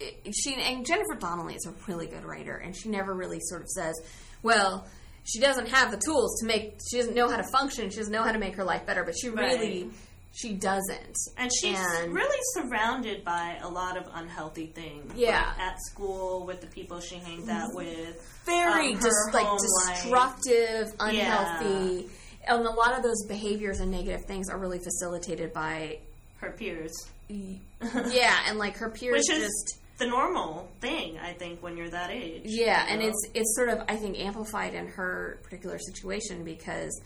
it- 0.00 0.34
She 0.34 0.54
and 0.54 0.86
Jennifer 0.86 1.14
Donnelly 1.18 1.54
is 1.54 1.66
a 1.66 1.74
really 1.90 2.06
good 2.06 2.24
writer, 2.24 2.56
and 2.56 2.76
she 2.76 2.88
never 2.88 3.14
really 3.14 3.40
sort 3.40 3.62
of 3.62 3.68
says, 3.68 3.94
"Well, 4.42 4.86
she 5.24 5.40
doesn't 5.40 5.68
have 5.68 5.90
the 5.90 5.98
tools 5.98 6.40
to 6.40 6.46
make. 6.46 6.78
She 6.90 6.96
doesn't 6.98 7.14
know 7.14 7.28
how 7.28 7.36
to 7.36 7.44
function. 7.52 7.90
She 7.90 7.96
doesn't 7.98 8.12
know 8.12 8.22
how 8.22 8.32
to 8.32 8.38
make 8.38 8.56
her 8.56 8.64
life 8.64 8.86
better." 8.86 9.04
But 9.04 9.14
she 9.18 9.28
really, 9.28 9.84
Right. 9.84 9.92
She 10.32 10.52
doesn't. 10.54 11.16
And 11.36 11.50
she's 11.60 11.78
And- 11.78 12.14
really 12.14 12.38
surrounded 12.54 13.24
by 13.24 13.58
a 13.62 13.68
lot 13.68 13.96
of 13.96 14.04
unhealthy 14.14 14.66
things. 14.66 15.12
Yeah. 15.16 15.46
Like 15.48 15.58
at 15.58 15.76
school 15.90 16.46
with 16.46 16.60
the 16.60 16.66
people 16.68 17.00
she 17.00 17.16
hangs 17.16 17.48
out 17.48 17.74
with. 17.74 18.22
very 18.44 18.94
um, 18.94 19.00
just 19.00 19.32
like 19.34 19.46
home 19.46 19.58
life. 19.86 19.94
destructive, 20.02 20.94
unhealthy, 21.00 22.08
and 22.46 22.64
a 22.66 22.70
lot 22.70 22.96
of 22.96 23.02
those 23.02 23.26
behaviors 23.26 23.80
and 23.80 23.90
negative 23.90 24.24
things 24.26 24.48
are 24.48 24.58
really 24.58 24.78
facilitated 24.78 25.52
by 25.52 25.98
Her 26.40 26.52
peers. 26.52 26.92
yeah, 27.28 28.36
and 28.46 28.58
like 28.58 28.76
her 28.78 28.90
peers 28.94 29.24
Which 29.28 29.30
is 29.36 29.44
just 29.44 29.78
the 29.98 30.06
normal 30.06 30.68
thing, 30.80 31.18
I 31.18 31.32
think, 31.32 31.62
when 31.62 31.76
you're 31.76 31.90
that 31.90 32.10
age. 32.10 32.42
Yeah, 32.44 32.86
you 32.86 32.92
and 32.92 33.02
it's 33.02 33.28
it's 33.34 33.54
sort 33.56 33.68
of 33.70 33.80
I 33.88 33.96
think 33.96 34.18
amplified 34.18 34.74
in 34.74 34.86
her 34.88 35.40
particular 35.42 35.78
situation 35.78 36.44
because 36.44 36.98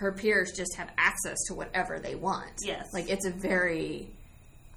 her 0.00 0.12
peers 0.12 0.52
just 0.56 0.76
have 0.76 0.90
access 0.96 1.36
to 1.46 1.54
whatever 1.54 1.98
they 2.00 2.14
want. 2.14 2.50
Yes. 2.64 2.86
Like 2.94 3.10
it's 3.10 3.26
a 3.26 3.30
very 3.30 4.08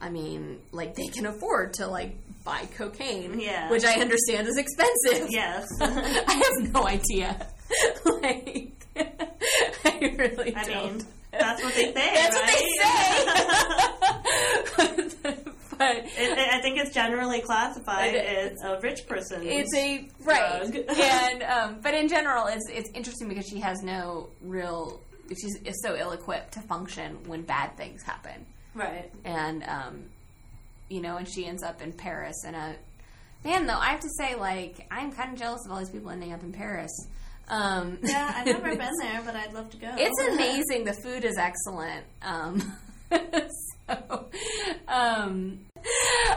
I 0.01 0.09
mean, 0.09 0.59
like 0.73 0.95
they 0.95 1.07
can 1.07 1.25
afford 1.25 1.75
to 1.75 1.87
like 1.87 2.17
buy 2.43 2.67
cocaine, 2.75 3.39
Yeah. 3.39 3.69
which 3.71 3.85
I 3.85 4.01
understand 4.01 4.47
is 4.49 4.57
expensive. 4.57 5.27
Yes. 5.31 5.65
I 5.81 6.33
have 6.59 6.73
no 6.73 6.85
idea. 6.85 7.47
like 8.05 8.71
I 9.85 10.15
really 10.19 10.53
I 10.55 10.63
don't. 10.65 10.97
mean, 10.97 11.05
that's 11.31 11.63
what 11.63 11.73
they 11.73 11.93
say. 11.93 11.93
That's 11.93 12.35
right? 12.35 12.43
what 14.75 14.87
they 14.97 15.09
say. 15.09 15.37
but 15.77 15.95
it, 15.97 16.07
it, 16.17 16.47
I 16.53 16.61
think 16.61 16.77
it's 16.79 16.93
generally 16.93 17.41
classified 17.41 18.13
as 18.15 18.61
a 18.63 18.79
rich 18.81 19.07
person. 19.07 19.41
It's 19.43 19.73
a 19.75 20.07
right, 20.23 20.61
drug. 20.71 20.75
and 20.99 21.43
um, 21.43 21.77
but 21.81 21.93
in 21.93 22.07
general, 22.07 22.47
it's 22.47 22.69
it's 22.69 22.89
interesting 22.93 23.29
because 23.29 23.47
she 23.47 23.59
has 23.61 23.81
no 23.81 24.29
real. 24.41 25.01
She's 25.29 25.55
is 25.63 25.81
so 25.81 25.95
ill 25.95 26.11
equipped 26.11 26.53
to 26.53 26.61
function 26.61 27.17
when 27.27 27.43
bad 27.43 27.77
things 27.77 28.03
happen, 28.03 28.45
right. 28.75 29.09
and 29.23 29.63
um, 29.63 30.03
you 30.89 31.01
know, 31.01 31.17
and 31.17 31.27
she 31.27 31.45
ends 31.45 31.63
up 31.63 31.81
in 31.81 31.93
Paris. 31.93 32.43
And 32.45 32.55
a 32.55 32.75
man, 33.43 33.65
though, 33.65 33.77
I 33.77 33.87
have 33.87 34.01
to 34.01 34.09
say, 34.17 34.35
like, 34.35 34.85
I'm 34.91 35.11
kind 35.11 35.33
of 35.33 35.39
jealous 35.39 35.61
of 35.65 35.71
all 35.71 35.79
these 35.79 35.89
people 35.89 36.09
ending 36.09 36.33
up 36.33 36.43
in 36.43 36.51
Paris. 36.51 36.91
Um, 37.49 37.99
Yeah, 38.01 38.31
I've 38.35 38.45
never 38.45 38.75
been 38.75 38.91
there, 39.01 39.21
but 39.25 39.35
I'd 39.35 39.53
love 39.53 39.69
to 39.71 39.77
go. 39.77 39.91
It's 39.97 40.33
amazing. 40.33 40.85
The 40.85 40.93
food 40.93 41.25
is 41.25 41.37
excellent. 41.37 42.05
Um, 42.21 42.77
so, 43.11 44.29
um, 44.87 45.59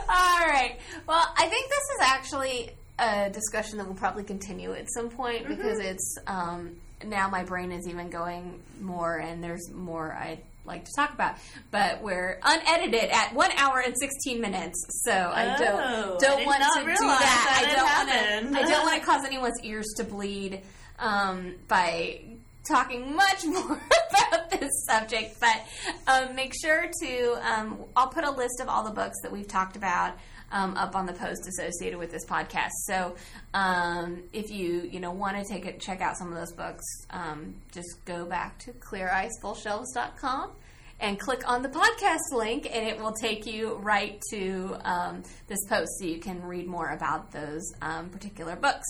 all 0.09 0.47
right. 0.47 0.77
Well, 1.07 1.35
I 1.37 1.47
think 1.47 1.69
this 1.69 1.97
is 1.97 2.01
actually 2.03 2.71
a 2.99 3.31
discussion 3.31 3.79
that 3.79 3.87
will 3.87 3.95
probably 3.95 4.25
continue 4.25 4.73
at 4.73 4.91
some 4.93 5.11
point 5.11 5.47
because 5.49 5.79
it's 5.79 6.17
um, 6.27 6.77
now 7.05 7.29
my 7.29 7.45
brain 7.45 7.73
is 7.73 7.87
even 7.89 8.11
going 8.11 8.61
more, 8.81 9.17
and 9.17 9.43
there's 9.43 9.71
more 9.73 10.13
I'd 10.13 10.41
like 10.65 10.85
to 10.85 10.91
talk 10.97 11.13
about. 11.13 11.37
But 11.71 12.03
we're 12.03 12.39
unedited 12.43 13.11
at 13.11 13.35
one 13.35 13.51
hour 13.57 13.81
and 13.81 13.95
sixteen 14.01 14.41
minutes, 14.41 15.03
so 15.05 15.13
I 15.13 15.55
Oh, 15.55 15.59
don't 15.65 15.81
I 15.81 16.03
don't 16.19 16.39
did 16.39 16.47
want 16.47 16.63
to 16.63 16.81
do 16.81 16.87
that. 16.87 16.97
that 16.99 17.63
I 17.63 17.75
don't 17.75 18.53
want 18.53 18.57
to. 18.57 18.61
I 18.61 18.71
don't 18.71 18.83
want 18.87 19.01
to 19.01 19.07
cause 19.07 19.25
anyone's 19.25 19.61
ears 19.63 19.87
to 19.99 20.05
bleed 20.05 20.63
um, 20.99 21.55
by 21.69 22.21
talking 22.69 23.15
much 23.15 23.45
more 23.45 23.81
about 24.11 24.51
this 24.51 24.71
subject, 24.89 25.37
but 25.41 25.63
um, 26.09 26.35
make 26.35 26.53
sure 26.61 26.87
to. 27.03 27.39
Um, 27.49 27.79
I'll 27.95 28.09
put 28.09 28.25
a 28.25 28.31
list 28.31 28.61
of 28.61 28.69
all 28.69 28.83
the 28.85 28.91
books 28.91 29.17
that 29.23 29.31
we've 29.31 29.47
talked 29.49 29.77
about 29.77 30.17
um, 30.53 30.77
up 30.77 30.95
on 30.95 31.07
the 31.07 31.13
post 31.13 31.47
associated 31.49 31.99
with 31.99 32.11
this 32.11 32.25
podcast. 32.25 32.71
So 32.87 33.17
um, 33.55 34.23
if 34.33 34.51
you 34.51 34.89
you 34.91 35.01
know 35.01 35.13
want 35.13 35.37
to 35.37 35.45
take 35.45 35.67
it, 35.67 35.81
check 35.81 36.01
out 36.01 36.17
some 36.17 36.29
of 36.33 36.39
those 36.39 36.53
books. 36.53 36.85
Um, 37.11 37.55
just 37.73 38.05
go 38.05 38.25
back 38.25 38.59
to 38.61 38.73
cleareyesfullshelves.com 38.73 40.51
and 40.99 41.21
click 41.21 41.47
on 41.47 41.63
the 41.63 41.69
podcast 41.69 42.33
link, 42.33 42.67
and 42.73 42.87
it 42.87 42.99
will 42.99 43.13
take 43.13 43.47
you 43.47 43.75
right 43.77 44.21
to 44.31 44.77
um, 44.85 45.23
this 45.47 45.59
post 45.69 45.91
so 45.99 46.07
you 46.07 46.19
can 46.19 46.43
read 46.43 46.67
more 46.67 46.89
about 46.89 47.33
those 47.33 47.73
um, 47.83 48.09
particular 48.09 48.57
books. 48.57 48.87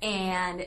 And 0.00 0.66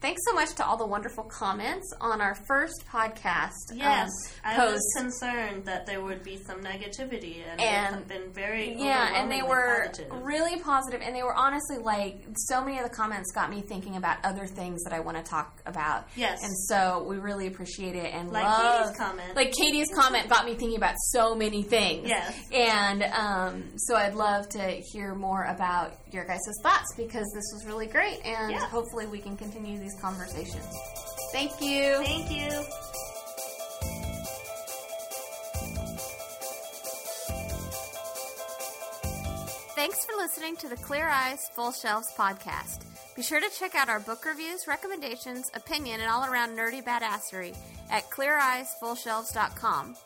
thanks 0.00 0.20
so 0.28 0.34
much 0.34 0.54
to 0.54 0.64
all 0.64 0.76
the 0.76 0.86
wonderful 0.86 1.24
comments 1.24 1.92
on 2.00 2.20
our 2.20 2.34
first 2.46 2.84
podcast. 2.90 3.52
Yes, 3.74 4.10
um, 4.44 4.60
I 4.60 4.66
was 4.72 4.80
concerned 4.96 5.64
that 5.64 5.86
there 5.86 6.00
would 6.02 6.22
be 6.22 6.36
some 6.46 6.60
negativity, 6.62 7.42
and, 7.46 7.60
And- 7.60 8.06
been 8.08 8.32
very 8.32 8.74
yeah, 8.78 9.20
and 9.20 9.30
they 9.30 9.42
were 9.42 9.86
positive. 9.86 10.12
really 10.22 10.60
positive, 10.60 11.00
and 11.02 11.14
they 11.16 11.22
were 11.22 11.34
honestly 11.34 11.78
like 11.78 12.24
so 12.36 12.62
many 12.62 12.78
of 12.78 12.84
the 12.84 12.94
comments 12.94 13.32
got 13.32 13.50
me 13.50 13.62
thinking 13.62 13.96
about 13.96 14.18
other 14.24 14.46
things 14.46 14.82
that 14.84 14.92
I 14.92 15.00
want 15.00 15.16
to 15.16 15.22
talk 15.24 15.60
about. 15.66 16.06
Yes. 16.14 16.42
and 16.44 16.56
so 16.68 17.04
we 17.08 17.16
really 17.16 17.46
appreciate 17.46 17.96
it 17.96 18.12
and 18.14 18.30
Like 18.30 18.44
love 18.44 18.82
Katie's 18.84 18.96
comment. 18.98 19.34
Like 19.36 19.52
Katie's 19.52 19.88
comment 19.94 20.28
got 20.28 20.44
me 20.44 20.54
thinking 20.54 20.76
about 20.76 20.94
so 20.98 21.34
many 21.34 21.62
things. 21.62 22.08
Yes. 22.08 22.34
and 22.52 23.02
um, 23.02 23.64
so 23.78 23.96
I'd 23.96 24.14
love 24.14 24.48
to 24.50 24.62
hear 24.92 25.14
more 25.14 25.44
about 25.44 25.94
your 26.12 26.24
guys' 26.24 26.38
thoughts 26.62 26.94
because 26.96 27.26
this 27.34 27.44
was 27.54 27.64
really 27.66 27.86
great, 27.86 28.20
and 28.24 28.52
Yeah. 28.52 28.60
hopefully 28.68 29.06
we 29.06 29.18
can 29.18 29.36
continue 29.36 29.78
these 29.78 29.95
conversations. 30.00 30.66
Thank 31.32 31.60
you. 31.60 31.96
Thank 32.02 32.30
you. 32.30 32.50
Thanks 39.74 40.04
for 40.06 40.16
listening 40.16 40.56
to 40.56 40.68
the 40.68 40.76
Clear 40.76 41.06
Eyes 41.06 41.50
Full 41.54 41.70
Shelves 41.70 42.12
podcast. 42.16 42.80
Be 43.14 43.22
sure 43.22 43.40
to 43.40 43.50
check 43.58 43.74
out 43.74 43.88
our 43.88 44.00
book 44.00 44.24
reviews, 44.24 44.66
recommendations, 44.66 45.50
opinion, 45.54 46.00
and 46.00 46.10
all 46.10 46.24
around 46.24 46.56
nerdy 46.56 46.82
badassery 46.82 47.56
at 47.90 48.08
cleareyesfullshelves.com 48.10 49.96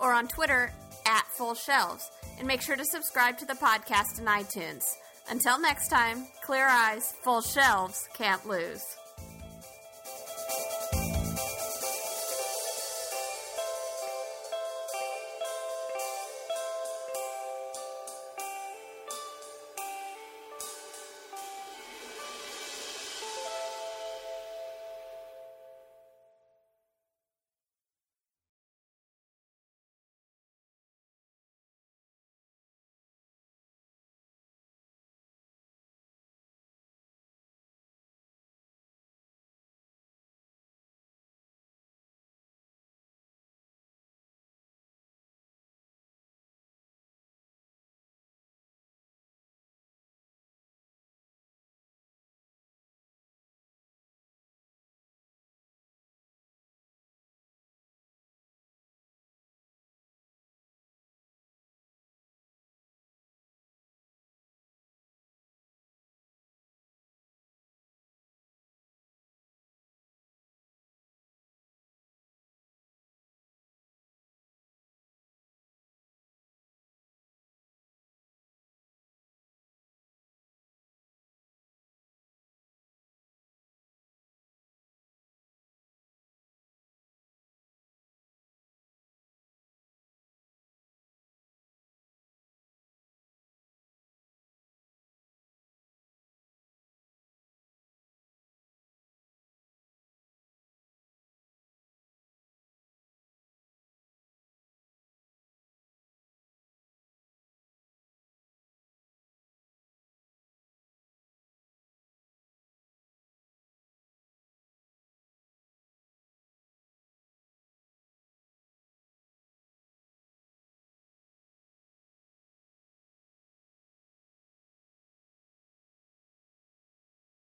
or 0.00 0.12
on 0.12 0.28
Twitter 0.28 0.72
at 1.06 1.26
Full 1.36 1.54
Shelves. 1.54 2.10
And 2.38 2.46
make 2.46 2.62
sure 2.62 2.76
to 2.76 2.84
subscribe 2.84 3.38
to 3.38 3.44
the 3.44 3.54
podcast 3.54 4.18
in 4.18 4.26
iTunes. 4.26 4.84
Until 5.30 5.60
next 5.60 5.88
time, 5.88 6.26
clear 6.42 6.66
eyes, 6.66 7.12
full 7.22 7.42
shelves, 7.42 8.08
can't 8.14 8.46
lose. 8.46 8.82